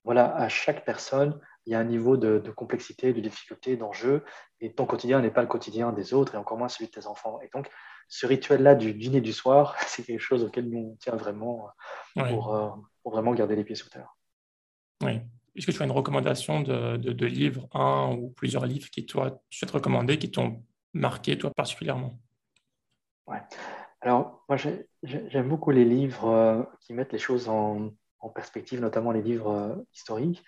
voilà, 0.05 0.35
à 0.35 0.49
chaque 0.49 0.85
personne, 0.85 1.39
il 1.67 1.73
y 1.73 1.75
a 1.75 1.79
un 1.79 1.85
niveau 1.85 2.17
de, 2.17 2.39
complexité, 2.51 3.13
de 3.13 3.21
difficulté, 3.21 3.77
d'enjeu, 3.77 4.25
et 4.61 4.73
ton 4.73 4.87
quotidien 4.87 5.21
n'est 5.21 5.31
pas 5.31 5.43
le 5.43 5.49
quotidien 5.49 5.93
des 5.93 6.15
autres, 6.15 6.35
et 6.35 6.39
encore 6.39 6.57
moins 6.57 6.69
celui 6.69 6.87
de 6.87 6.93
tes 6.93 7.07
enfants. 7.07 7.41
Et 7.43 7.51
donc, 7.53 7.69
ce 8.09 8.27
rituel-là 8.27 8.75
du 8.75 8.95
dîner 8.95 9.21
du 9.21 9.33
soir, 9.35 9.77
c'est 9.87 10.05
quelque 10.05 10.21
chose 10.21 10.45
auquel 10.45 10.69
nous 10.69 10.93
on 10.93 10.97
tient 10.97 11.17
vraiment 11.17 11.69
pour, 12.15 12.81
pour 13.03 13.13
vraiment 13.13 13.35
garder 13.35 13.57
les 13.57 13.65
pieds 13.65 13.75
sous 13.75 13.91
terre. 13.91 14.17
Oui, 15.03 15.21
est-ce 15.59 15.67
que 15.67 15.73
tu 15.73 15.83
as 15.83 15.85
une 15.85 15.93
recommandation 15.93 16.61
de, 16.61 16.97
de, 16.97 17.27
livres, 17.27 17.69
un 17.75 18.13
ou 18.13 18.31
plusieurs 18.31 18.67
livres 18.67 18.89
qui 18.91 19.07
toi, 19.07 19.43
tu 19.51 19.59
souhaites 19.59 19.73
recommander, 19.73 20.19
qui 20.19 20.31
t'ont 20.31 20.63
marqué 20.95 21.37
toi 21.37 21.51
particulièrement? 21.55 22.19
Ouais. 23.27 23.41
Alors, 24.01 24.45
moi, 24.49 24.57
j'aime 25.03 25.49
beaucoup 25.49 25.71
les 25.71 25.85
livres 25.85 26.29
euh, 26.29 26.63
qui 26.81 26.93
mettent 26.93 27.13
les 27.13 27.19
choses 27.19 27.49
en, 27.49 27.91
perspective, 28.35 28.81
notamment 28.81 29.11
les 29.11 29.23
livres 29.23 29.51
euh, 29.51 29.75
historiques. 29.95 30.45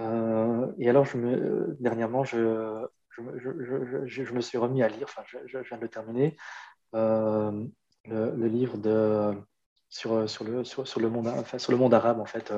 Euh, 0.00 0.72
et 0.78 0.88
alors, 0.88 1.04
je 1.04 1.16
me, 1.18 1.76
dernièrement, 1.78 2.24
je, 2.24 2.86
je, 3.10 4.06
je, 4.06 4.32
me 4.32 4.40
suis 4.40 4.58
remis 4.58 4.82
à 4.82 4.88
lire, 4.88 5.04
enfin, 5.08 5.22
je, 5.26 5.58
viens 5.58 5.78
de 5.78 5.86
terminer, 5.86 6.36
le, 6.92 7.70
le, 8.04 8.46
livre 8.46 8.78
de, 8.78 9.34
sur, 9.88 10.28
sur, 10.28 10.44
le, 10.44 10.64
sur, 10.64 10.86
sur, 10.88 11.00
le 11.00 11.10
monde, 11.10 11.28
enfin, 11.28 11.58
sur 11.58 11.72
le 11.72 11.78
monde 11.78 11.94
arabe, 11.94 12.20
en 12.20 12.24
fait, 12.24 12.52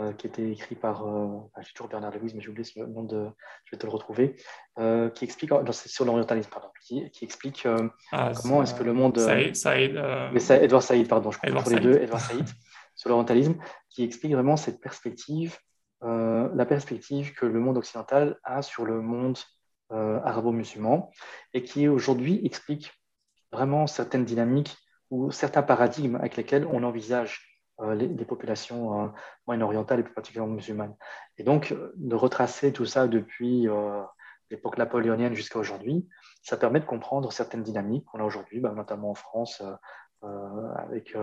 euh, 0.00 0.12
qui 0.12 0.26
était 0.26 0.50
écrit 0.50 0.76
par, 0.76 1.06
euh, 1.06 1.28
j'ai 1.60 1.72
toujours 1.74 1.88
Bernard 1.88 2.12
Lewis, 2.12 2.32
mais 2.34 2.40
j'ai 2.40 2.48
oublié 2.48 2.66
le 2.76 2.86
nom 2.86 3.02
de, 3.02 3.28
je 3.64 3.72
vais 3.72 3.78
te 3.78 3.84
le 3.84 3.92
retrouver, 3.92 4.36
euh, 4.78 5.10
qui 5.10 5.24
explique, 5.24 5.50
sur 5.72 6.04
l'orientalisme, 6.06 6.48
pardon, 6.48 6.68
qui, 6.80 7.10
qui 7.10 7.24
explique 7.24 7.68
ah, 8.12 8.32
comment 8.40 8.62
est-ce 8.62 8.72
que 8.72 8.82
le 8.82 8.94
monde. 8.94 9.18
Saïd, 9.18 9.56
Saïd 9.56 10.00
mais 10.32 10.40
ça, 10.40 10.62
Edouard 10.62 10.82
Saïd, 10.82 11.06
pardon, 11.06 11.30
je 11.30 11.38
confonds 11.38 11.70
les 11.70 11.80
deux, 11.80 11.98
Edouard 11.98 12.20
Saïd, 12.20 12.46
sur 12.94 13.10
l'orientalisme, 13.10 13.56
qui 13.90 14.02
explique 14.02 14.32
vraiment 14.32 14.56
cette 14.56 14.80
perspective, 14.80 15.58
la 16.02 16.66
perspective 16.66 17.34
que 17.34 17.44
le 17.44 17.60
monde 17.60 17.76
occidental 17.76 18.38
a 18.42 18.62
sur 18.62 18.86
le 18.86 19.02
monde 19.02 19.38
arabo-musulman, 19.90 21.10
et 21.52 21.62
qui 21.62 21.88
aujourd'hui 21.88 22.40
explique 22.44 22.92
vraiment 23.52 23.86
certaines 23.86 24.24
dynamiques 24.24 24.76
ou 25.10 25.30
certains 25.30 25.62
paradigmes 25.62 26.16
avec 26.16 26.36
lesquels 26.36 26.64
on 26.64 26.84
envisage 26.84 27.49
euh, 27.82 27.94
les, 27.94 28.24
populations 28.24 29.04
euh, 29.04 29.08
moyen-orientales 29.46 30.00
et 30.00 30.02
plus 30.02 30.12
particulièrement 30.12 30.54
musulmanes. 30.54 30.94
Et 31.38 31.44
donc, 31.44 31.74
de 31.96 32.14
retracer 32.14 32.72
tout 32.72 32.84
ça 32.84 33.08
depuis 33.08 33.68
euh, 33.68 34.02
l'époque 34.50 34.76
napoléonienne 34.76 35.34
jusqu'à 35.34 35.58
aujourd'hui, 35.58 36.06
ça 36.42 36.56
permet 36.56 36.80
de 36.80 36.84
comprendre 36.84 37.32
certaines 37.32 37.62
dynamiques 37.62 38.04
qu'on 38.06 38.20
a 38.20 38.24
aujourd'hui, 38.24 38.60
bah, 38.60 38.72
notamment 38.72 39.10
en 39.10 39.14
France, 39.14 39.62
avec 40.76 41.16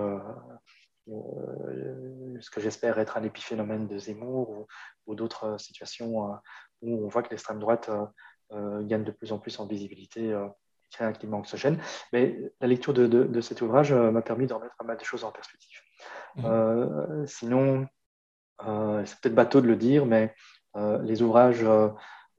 ce 1.08 2.50
que 2.50 2.62
j'espère 2.62 2.98
être 2.98 3.18
un 3.18 3.24
épiphénomène 3.24 3.88
de 3.88 3.98
Zemmour 3.98 4.68
ou, 5.06 5.16
d'autres 5.16 5.60
situations 5.60 6.32
où 6.82 7.06
on 7.06 7.08
voit 7.08 7.22
que 7.22 7.30
l'extrême 7.30 7.60
droite 7.60 7.92
gagne 8.52 9.04
de 9.04 9.12
plus 9.12 9.32
en 9.32 9.40
plus 9.40 9.60
en 9.60 9.68
visibilité 9.68 10.34
crée 10.92 11.06
un 11.06 11.14
climat 11.14 11.38
anxiogène. 11.38 11.80
Mais 12.14 12.38
la 12.62 12.68
lecture 12.68 12.94
de, 12.94 13.08
de 13.08 13.42
cet 13.42 13.62
ouvrage 13.62 13.94
m'a 13.94 14.22
permis 14.22 14.48
de 14.48 14.54
remettre 14.54 14.76
pas 14.78 14.86
mal 14.86 14.98
de 14.98 15.04
choses 15.04 15.24
en 15.24 15.32
perspective. 15.32 15.80
Mhm. 16.38 16.46
Euh, 16.46 17.26
sinon, 17.26 17.88
euh, 18.66 19.04
c'est 19.06 19.20
peut-être 19.20 19.36
bateau 19.36 19.62
de 19.62 19.68
le 19.68 19.76
dire, 19.76 20.06
mais 20.06 20.34
euh, 20.76 21.02
les 21.04 21.22
ouvrages 21.22 21.66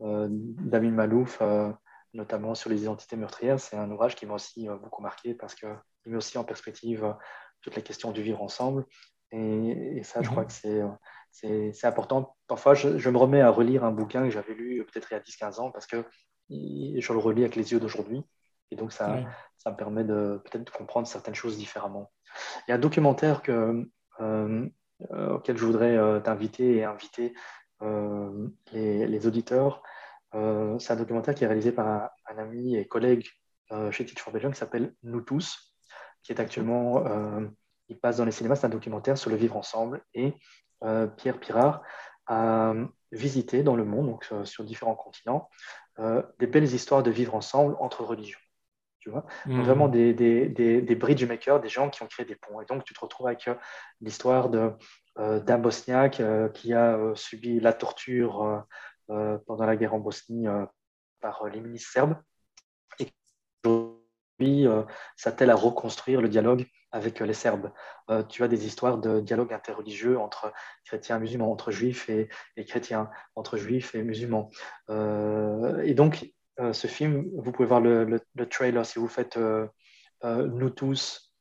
d'Amin 0.01 0.91
Malouf, 0.91 1.43
notamment 2.15 2.55
sur 2.55 2.71
les 2.71 2.83
identités 2.83 3.17
meurtrières, 3.17 3.61
c'est 3.61 3.77
un 3.77 3.91
ouvrage 3.91 4.15
qui 4.15 4.27
m'a 4.27 4.35
aussi 4.35 4.69
beaucoup 4.83 5.03
marqué 5.03 5.35
parce 5.35 5.55
qu'il 5.55 5.69
met 6.07 6.17
aussi 6.17 6.39
en 6.39 6.45
perspective 6.45 7.15
toute 7.61 7.75
la 7.75 7.83
question 7.83 8.13
du 8.13 8.23
vivre 8.23 8.43
ensemble. 8.43 8.87
Et, 9.33 10.01
ça, 10.05 10.23
je 10.23 10.31
crois 10.31 10.45
mhm. 10.45 10.49
que 10.49 11.73
c'est 11.73 11.87
important. 11.87 12.37
Parfois, 12.47 12.75
je, 12.75 13.11
me 13.11 13.19
remets 13.19 13.41
à 13.41 13.51
relire 13.51 13.85
un 13.85 13.91
bouquin 13.91 14.23
que 14.25 14.31
j'avais 14.31 14.55
lu 14.55 14.85
peut-être 14.85 15.11
il 15.11 15.15
y 15.15 15.17
a 15.17 15.51
10-15 15.51 15.61
ans 15.61 15.71
parce 15.73 15.87
que 15.87 16.05
je 16.49 17.13
le 17.13 17.19
relis 17.19 17.43
avec 17.43 17.57
les 17.57 17.73
yeux 17.73 17.81
d'aujourd'hui. 17.81 18.23
Et 18.71 18.77
donc, 18.77 18.93
ça, 18.93 19.19
ça 19.57 19.71
me 19.71 19.77
permet 19.77 20.05
de 20.05 20.41
peut-être 20.45 20.65
de 20.65 20.71
comprendre 20.71 21.07
certaines 21.07 21.35
choses 21.35 21.59
différemment. 21.59 22.11
Il 22.67 22.71
y 22.71 22.73
a 22.73 22.77
un 22.77 22.81
documentaire 22.81 23.43
que, 23.43 23.89
euh, 24.21 24.69
euh, 25.11 25.35
auquel 25.35 25.57
je 25.57 25.65
voudrais 25.65 25.97
euh, 25.97 26.21
t'inviter 26.21 26.77
et 26.77 26.85
inviter 26.85 27.35
les, 28.73 29.27
auditeurs. 29.27 29.83
c'est 30.33 30.93
un 30.93 30.97
documentaire 30.97 31.35
qui 31.35 31.45
est 31.45 31.47
réalisé 31.47 31.71
par 31.73 32.11
un, 32.27 32.39
ami 32.39 32.77
et 32.77 32.87
collègue 32.87 33.29
chez 33.91 34.05
Teach 34.05 34.21
for 34.21 34.33
Belgium 34.33 34.53
qui 34.53 34.59
s'appelle 34.59 34.95
Nous 35.05 35.21
tous, 35.21 35.77
qui 36.23 36.33
est 36.33 36.41
actuellement, 36.41 37.05
il 37.89 38.01
passe 38.01 38.17
dans 38.17 38.25
les 38.25 38.33
cinémas, 38.33 38.57
c'est 38.57 38.67
un 38.67 38.71
documentaire 38.71 39.17
sur 39.17 39.31
le 39.31 39.37
vivre 39.37 39.57
ensemble. 39.57 40.03
Et 40.13 40.35
Pierre 41.17 41.39
Pirard 41.39 41.83
a 42.27 42.75
visité 43.13 43.63
dans 43.63 43.77
le 43.77 43.85
monde, 43.85 44.07
donc 44.07 44.29
sur 44.45 44.65
différents 44.65 44.97
continents, 44.97 45.49
des 46.41 46.49
belles 46.49 46.75
histoires 46.75 47.05
de 47.05 47.13
vivre 47.13 47.37
ensemble 47.37 47.77
entre 47.79 48.03
religions. 48.03 48.41
Hmm. 49.47 49.61
vraiment 49.63 49.89
des, 49.89 50.13
des, 50.15 50.49
des, 50.49 50.95
bridge 50.95 51.25
makers, 51.25 51.61
des 51.61 51.69
gens 51.69 51.91
qui 51.91 52.03
ont 52.03 52.07
créé 52.07 52.27
des 52.27 52.37
ponts. 52.37 52.61
Et 52.61 52.65
donc, 52.67 52.85
tu 52.85 52.95
te 52.95 53.01
retrouves 53.01 53.27
avec 53.27 53.49
euh, 53.49 53.55
l'histoire 54.01 54.51
euh, 55.19 55.41
d'un 55.41 55.59
Bosniaque 55.59 56.21
euh, 56.21 56.49
qui 56.49 56.75
a 56.75 56.99
subi 57.15 57.61
la 57.61 57.73
torture 57.73 58.65
pendant 59.09 59.65
la 59.65 59.77
guerre 59.77 59.95
en 59.95 59.99
Bosnie 59.99 60.47
par 61.21 61.47
les 61.47 61.61
milices 61.61 61.89
serbes. 61.89 62.17
Et 62.99 63.09
aujourd'hui, 63.65 64.67
s'attelle 65.17 65.51
à 65.51 65.55
reconstruire 65.55 66.21
le 66.21 66.29
dialogue 66.29 66.67
avec 66.93 67.21
les 67.21 67.35
Serbes. 67.35 67.71
tu 68.29 68.43
as 68.43 68.49
des 68.49 68.67
histoires 68.67 68.99
de 68.99 69.21
dialogue 69.21 69.53
interreligieux 69.53 70.19
entre 70.19 70.53
chrétiens 70.85 71.17
et 71.17 71.21
musulmans, 71.21 71.51
entre 71.51 71.71
juifs 71.71 72.09
et, 72.11 72.29
et 72.57 72.65
chrétiens, 72.67 73.11
entre 73.35 73.57
juifs 73.57 73.95
et 73.95 74.03
musulmans. 74.03 74.51
et 74.91 75.95
donc, 75.95 76.31
ce 76.73 76.87
film, 76.87 77.29
vous 77.37 77.53
pouvez 77.53 77.69
voir 77.69 77.81
le, 77.81 78.21
trailer 78.51 78.85
si 78.85 78.99
vous 78.99 79.09
faites 79.09 79.37
euh, 79.37 79.67
euh, 80.25 80.47
Nous 80.47 80.71
tous, 80.71 81.35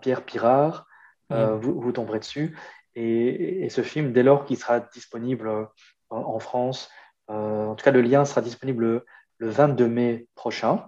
Pierre 0.00 0.24
Pirard, 0.24 0.86
mm. 1.30 1.54
vous, 1.60 1.92
tomberez 1.92 2.18
dessus. 2.18 2.56
Et, 2.94 3.68
ce 3.70 3.82
film, 3.82 4.12
dès 4.12 4.22
lors 4.22 4.44
qu'il 4.44 4.56
sera 4.56 4.80
disponible 4.80 5.68
en, 6.10 6.38
France, 6.40 6.90
en 7.28 7.74
tout 7.76 7.84
cas 7.84 7.92
le 7.92 8.00
lien 8.00 8.24
sera 8.24 8.40
disponible 8.40 9.04
le, 9.38 9.48
22 9.48 9.88
mai 9.88 10.28
prochain, 10.34 10.84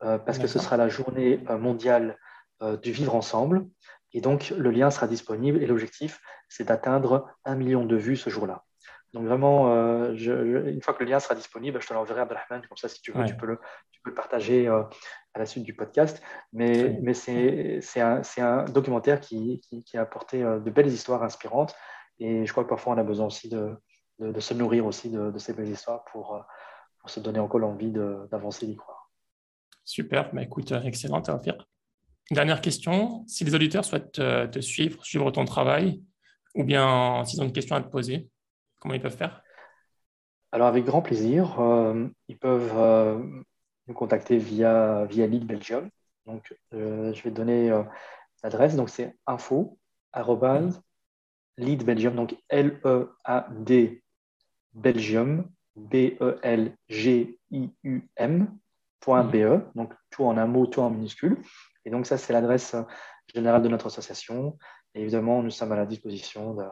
parce 0.00 0.38
que 0.38 0.46
ce 0.46 0.58
sera 0.58 0.76
la 0.76 0.88
journée 0.88 1.38
mondiale 1.60 2.18
du 2.82 2.90
vivre 2.90 3.14
ensemble. 3.14 3.66
Et 4.14 4.20
donc, 4.20 4.50
le 4.56 4.70
lien 4.70 4.90
sera 4.90 5.06
disponible 5.06 5.62
et 5.62 5.66
l'objectif, 5.66 6.20
c'est 6.48 6.64
d'atteindre 6.64 7.28
un 7.44 7.54
million 7.54 7.84
de 7.84 7.96
vues 7.96 8.16
ce 8.16 8.28
jour-là. 8.28 8.64
Donc 9.12 9.26
vraiment, 9.26 9.74
euh, 9.74 10.14
une 10.14 10.80
fois 10.80 10.94
que 10.94 11.04
le 11.04 11.10
lien 11.10 11.20
sera 11.20 11.34
disponible, 11.34 11.80
je 11.82 11.86
te 11.86 11.92
l'enverrai 11.92 12.20
à 12.20 12.22
Abdelrahman, 12.22 12.66
comme 12.66 12.78
ça 12.78 12.88
si 12.88 13.02
tu 13.02 13.12
veux, 13.12 13.24
tu, 13.26 13.36
peux 13.36 13.46
le, 13.46 13.58
tu, 13.90 14.00
peux 14.00 14.10
le, 14.10 14.14
partager 14.14 14.66
euh, 14.66 14.82
à 15.34 15.38
la 15.38 15.44
suite 15.44 15.64
du 15.64 15.74
podcast. 15.74 16.22
Mais, 16.52 16.98
mais 17.02 17.12
c'est 17.12 18.00
un, 18.00 18.22
un, 18.38 18.64
documentaire 18.64 19.20
qui, 19.20 19.60
qui, 19.84 19.96
a 19.98 20.02
apporté 20.02 20.42
euh, 20.42 20.60
de 20.60 20.70
belles 20.70 20.88
histoires 20.88 21.22
inspirantes 21.22 21.74
et 22.18 22.46
je 22.46 22.52
crois 22.52 22.64
que 22.64 22.70
parfois 22.70 22.94
on 22.94 22.98
a 22.98 23.02
besoin 23.02 23.26
aussi 23.26 23.50
de, 23.50 23.74
de, 24.18 24.40
se 24.40 24.54
nourrir 24.54 24.86
aussi 24.86 25.10
de, 25.10 25.36
ces 25.38 25.52
belles 25.52 25.68
histoires 25.68 26.04
pour, 26.04 26.42
pour 27.00 27.10
se 27.10 27.20
donner 27.20 27.38
encore 27.38 27.60
l'envie 27.60 27.90
d'avancer, 27.90 28.66
d'y 28.66 28.76
croire. 28.76 29.10
Super, 29.84 30.32
bah, 30.32 30.42
écoute, 30.42 30.72
excellent, 30.84 31.20
Théophile. 31.20 31.58
Dernière 32.30 32.60
question, 32.60 33.26
si 33.26 33.44
les 33.44 33.54
auditeurs 33.54 33.84
souhaitent 33.84 34.12
te 34.12 34.60
suivre, 34.60 35.04
suivre 35.04 35.30
ton 35.32 35.44
travail, 35.44 36.02
ou 36.54 36.64
bien 36.64 37.24
s'ils 37.24 37.40
ont 37.40 37.44
une 37.44 37.52
question 37.52 37.76
à 37.76 37.82
te 37.82 37.88
poser, 37.88 38.30
Comment 38.82 38.94
ils 38.94 39.00
peuvent 39.00 39.16
faire? 39.16 39.44
Alors, 40.50 40.66
avec 40.66 40.84
grand 40.84 41.02
plaisir. 41.02 41.60
Euh, 41.60 42.08
ils 42.26 42.36
peuvent 42.36 42.72
euh, 42.76 43.22
nous 43.86 43.94
contacter 43.94 44.38
via, 44.38 45.04
via 45.04 45.28
Lead 45.28 45.46
Belgium. 45.46 45.88
Donc, 46.26 46.52
euh, 46.74 47.12
je 47.14 47.22
vais 47.22 47.30
donner 47.30 47.70
l'adresse. 48.42 48.74
Donc, 48.74 48.90
c'est 48.90 49.16
info 49.24 49.78
lead 51.58 51.84
Belgium, 51.84 52.16
donc 52.16 52.36
L-E-A-D 52.48 54.02
Belgium, 54.72 55.48
B-E-L-G-I-U-M, 55.76 56.18
.be, 59.06 59.60
donc 59.76 59.94
tout 60.10 60.24
en 60.24 60.36
un 60.36 60.46
mot, 60.46 60.66
tout 60.66 60.80
en 60.80 60.90
minuscule. 60.90 61.40
Et 61.84 61.90
donc, 61.90 62.06
ça, 62.06 62.18
c'est 62.18 62.32
l'adresse 62.32 62.74
générale 63.32 63.62
de 63.62 63.68
notre 63.68 63.86
association. 63.86 64.58
Et 64.96 65.02
évidemment, 65.02 65.40
nous 65.40 65.50
sommes 65.50 65.70
à 65.70 65.76
la 65.76 65.86
disposition 65.86 66.54
de, 66.54 66.64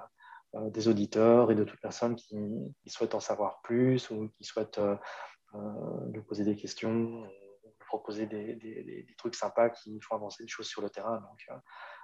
des 0.54 0.88
auditeurs 0.88 1.50
et 1.50 1.54
de 1.54 1.64
toute 1.64 1.80
personne 1.80 2.16
qui, 2.16 2.74
souhaitent 2.86 3.14
en 3.14 3.20
savoir 3.20 3.60
plus 3.62 4.10
ou 4.10 4.28
qui 4.36 4.44
souhaitent 4.44 4.78
euh, 4.78 4.96
euh, 5.54 5.58
nous 6.12 6.22
poser 6.22 6.44
des 6.44 6.56
questions, 6.56 7.28
proposer 7.86 8.26
des, 8.26 9.06
trucs 9.18 9.34
sympas 9.34 9.70
qui 9.70 10.00
font 10.00 10.16
avancer 10.16 10.42
les 10.42 10.48
choses 10.48 10.66
sur 10.66 10.82
le 10.82 10.90
terrain. 10.90 11.20
Donc, 11.20 11.60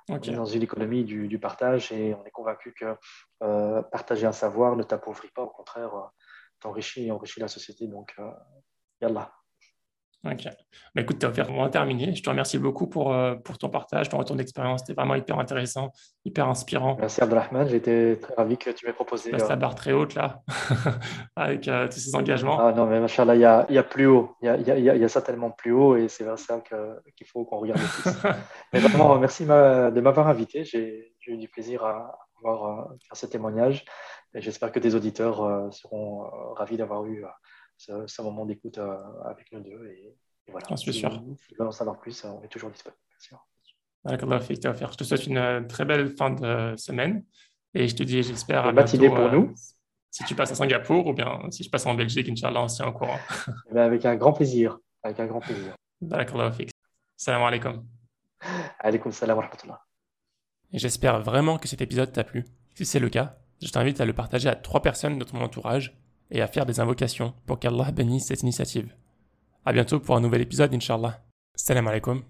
On 0.08 0.20
est 0.20 0.34
dans 0.34 0.44
une 0.44 0.62
économie 0.62 1.04
du, 1.04 1.38
partage 1.38 1.92
et 1.92 2.14
on 2.14 2.24
est 2.24 2.30
convaincu 2.30 2.74
que 2.74 2.96
partager 3.90 4.26
un 4.26 4.32
savoir 4.32 4.76
ne 4.76 4.82
t'appauvrit 4.82 5.30
pas, 5.30 5.42
au 5.42 5.50
contraire, 5.50 6.10
t'enrichit 6.60 7.06
et 7.06 7.10
enrichit 7.10 7.40
la 7.40 7.48
société. 7.48 7.86
Donc, 7.86 8.16
yallah. 9.00 9.32
Ok. 10.32 10.44
Bah, 10.94 11.02
écoute, 11.02 11.18
tu 11.18 11.26
as 11.26 11.28
vraiment 11.28 11.68
terminé. 11.68 12.14
Je 12.14 12.22
te 12.22 12.30
remercie 12.30 12.58
beaucoup 12.58 12.86
pour, 12.86 13.12
euh, 13.12 13.34
pour 13.34 13.58
ton 13.58 13.68
partage, 13.68 14.08
ton 14.08 14.18
retour 14.18 14.36
d'expérience. 14.36 14.80
C'était 14.80 14.94
vraiment 14.94 15.14
hyper 15.14 15.38
intéressant, 15.38 15.92
hyper 16.24 16.48
inspirant. 16.48 16.96
Merci 16.98 17.22
Abdelrahman. 17.22 17.68
J'étais 17.68 18.16
très 18.16 18.34
ravi 18.34 18.56
que 18.56 18.70
tu 18.70 18.86
m'aies 18.86 18.92
proposé. 18.92 19.30
Tu 19.30 19.36
passes 19.36 19.48
la 19.48 19.54
euh, 19.54 19.58
barre 19.58 19.74
très 19.74 19.92
haute 19.92 20.14
là, 20.14 20.42
avec 21.36 21.68
euh, 21.68 21.86
tous 21.86 21.98
ces 21.98 22.14
engagements. 22.14 22.58
Ah 22.58 22.72
non, 22.72 22.86
mais 22.86 23.00
machallah, 23.00 23.34
il 23.34 23.40
y 23.40 23.44
a, 23.44 23.66
y 23.68 23.78
a 23.78 23.82
plus 23.82 24.06
haut. 24.06 24.36
Il 24.42 24.46
y 24.46 24.48
a, 24.48 24.56
y, 24.56 24.88
a, 24.90 24.96
y 24.96 25.04
a, 25.04 25.08
ça 25.08 25.22
tellement 25.22 25.50
plus 25.50 25.72
haut 25.72 25.96
et 25.96 26.08
c'est 26.08 26.24
vers 26.24 26.38
ça 26.38 26.60
qu'il 26.60 27.26
faut 27.26 27.44
qu'on 27.44 27.58
regarde 27.58 27.80
plus. 27.80 28.10
mais 28.72 28.80
vraiment, 28.80 29.18
merci 29.18 29.44
de 29.44 30.00
m'avoir 30.00 30.28
invité. 30.28 30.64
J'ai 30.64 31.12
eu 31.26 31.36
du 31.36 31.48
plaisir 31.48 31.84
à 31.84 32.18
avoir, 32.38 32.88
faire 33.06 33.16
ce 33.16 33.26
témoignage 33.26 33.84
j'espère 34.34 34.70
que 34.70 34.78
tes 34.78 34.94
auditeurs 34.94 35.72
seront 35.72 36.28
ravis 36.54 36.76
d'avoir 36.76 37.06
eu 37.06 37.24
c'est 37.76 37.92
un 37.92 38.24
moment 38.24 38.46
d'écoute 38.46 38.78
euh, 38.78 38.96
avec 39.24 39.50
nous 39.52 39.60
deux. 39.60 39.86
Et, 39.86 40.16
voilà. 40.48 40.66
Je 40.70 40.76
suis 40.76 40.94
sûr. 40.94 41.12
Si 41.12 41.18
vous 41.18 41.36
veulent 41.58 41.68
en 41.68 41.72
savoir 41.72 41.98
plus, 41.98 42.24
on 42.24 42.42
est 42.42 42.48
toujours 42.48 42.70
disponible. 42.70 43.00
Je 44.04 44.96
te 44.96 45.04
souhaite 45.04 45.26
une 45.26 45.38
euh, 45.38 45.60
très 45.62 45.84
belle 45.84 46.08
fin 46.16 46.30
de 46.30 46.76
semaine. 46.76 47.24
Et 47.74 47.88
je 47.88 47.96
te 47.96 48.02
dis, 48.02 48.22
j'espère. 48.22 48.68
Une 48.68 48.74
matinée 48.74 49.08
pour 49.08 49.18
euh, 49.18 49.30
nous. 49.30 49.54
Si 50.10 50.24
tu 50.24 50.34
passes 50.34 50.52
à 50.52 50.54
Singapour 50.54 51.06
ou 51.06 51.12
bien 51.12 51.40
si 51.50 51.62
je 51.62 51.70
passe 51.70 51.84
en 51.84 51.94
Belgique, 51.94 52.28
Inch'Allah, 52.28 52.62
on 52.62 52.68
s'y 52.68 52.82
au 52.82 52.92
courant. 52.92 53.18
Eh 53.70 53.74
ben, 53.74 53.82
avec 53.82 54.04
un 54.06 54.16
grand 54.16 54.32
plaisir. 54.32 54.78
Avec 55.02 55.20
un 55.20 55.26
grand 55.26 55.40
plaisir. 55.40 55.74
Salam 57.16 57.42
alaikum. 57.42 57.86
Alaikum 58.78 59.12
salam 59.12 59.36
wa 59.36 59.44
rahmatullah. 59.44 59.82
J'espère 60.72 61.20
vraiment 61.20 61.58
que 61.58 61.68
cet 61.68 61.80
épisode 61.80 62.12
t'a 62.12 62.24
plu. 62.24 62.44
Si 62.74 62.84
c'est 62.84 62.98
le 62.98 63.08
cas, 63.08 63.38
je 63.62 63.70
t'invite 63.70 64.00
à 64.00 64.04
le 64.04 64.12
partager 64.12 64.48
à 64.48 64.54
trois 64.54 64.82
personnes 64.82 65.18
de 65.18 65.24
ton 65.24 65.40
entourage 65.40 65.96
et 66.30 66.40
à 66.42 66.46
faire 66.46 66.66
des 66.66 66.80
invocations 66.80 67.34
pour 67.46 67.58
qu'Allah 67.58 67.90
bénisse 67.92 68.26
cette 68.26 68.42
initiative. 68.42 68.94
A 69.64 69.72
bientôt 69.72 70.00
pour 70.00 70.16
un 70.16 70.20
nouvel 70.20 70.42
épisode, 70.42 70.74
Inch'Allah. 70.74 71.24
Salam 71.54 71.88
alaikum. 71.88 72.22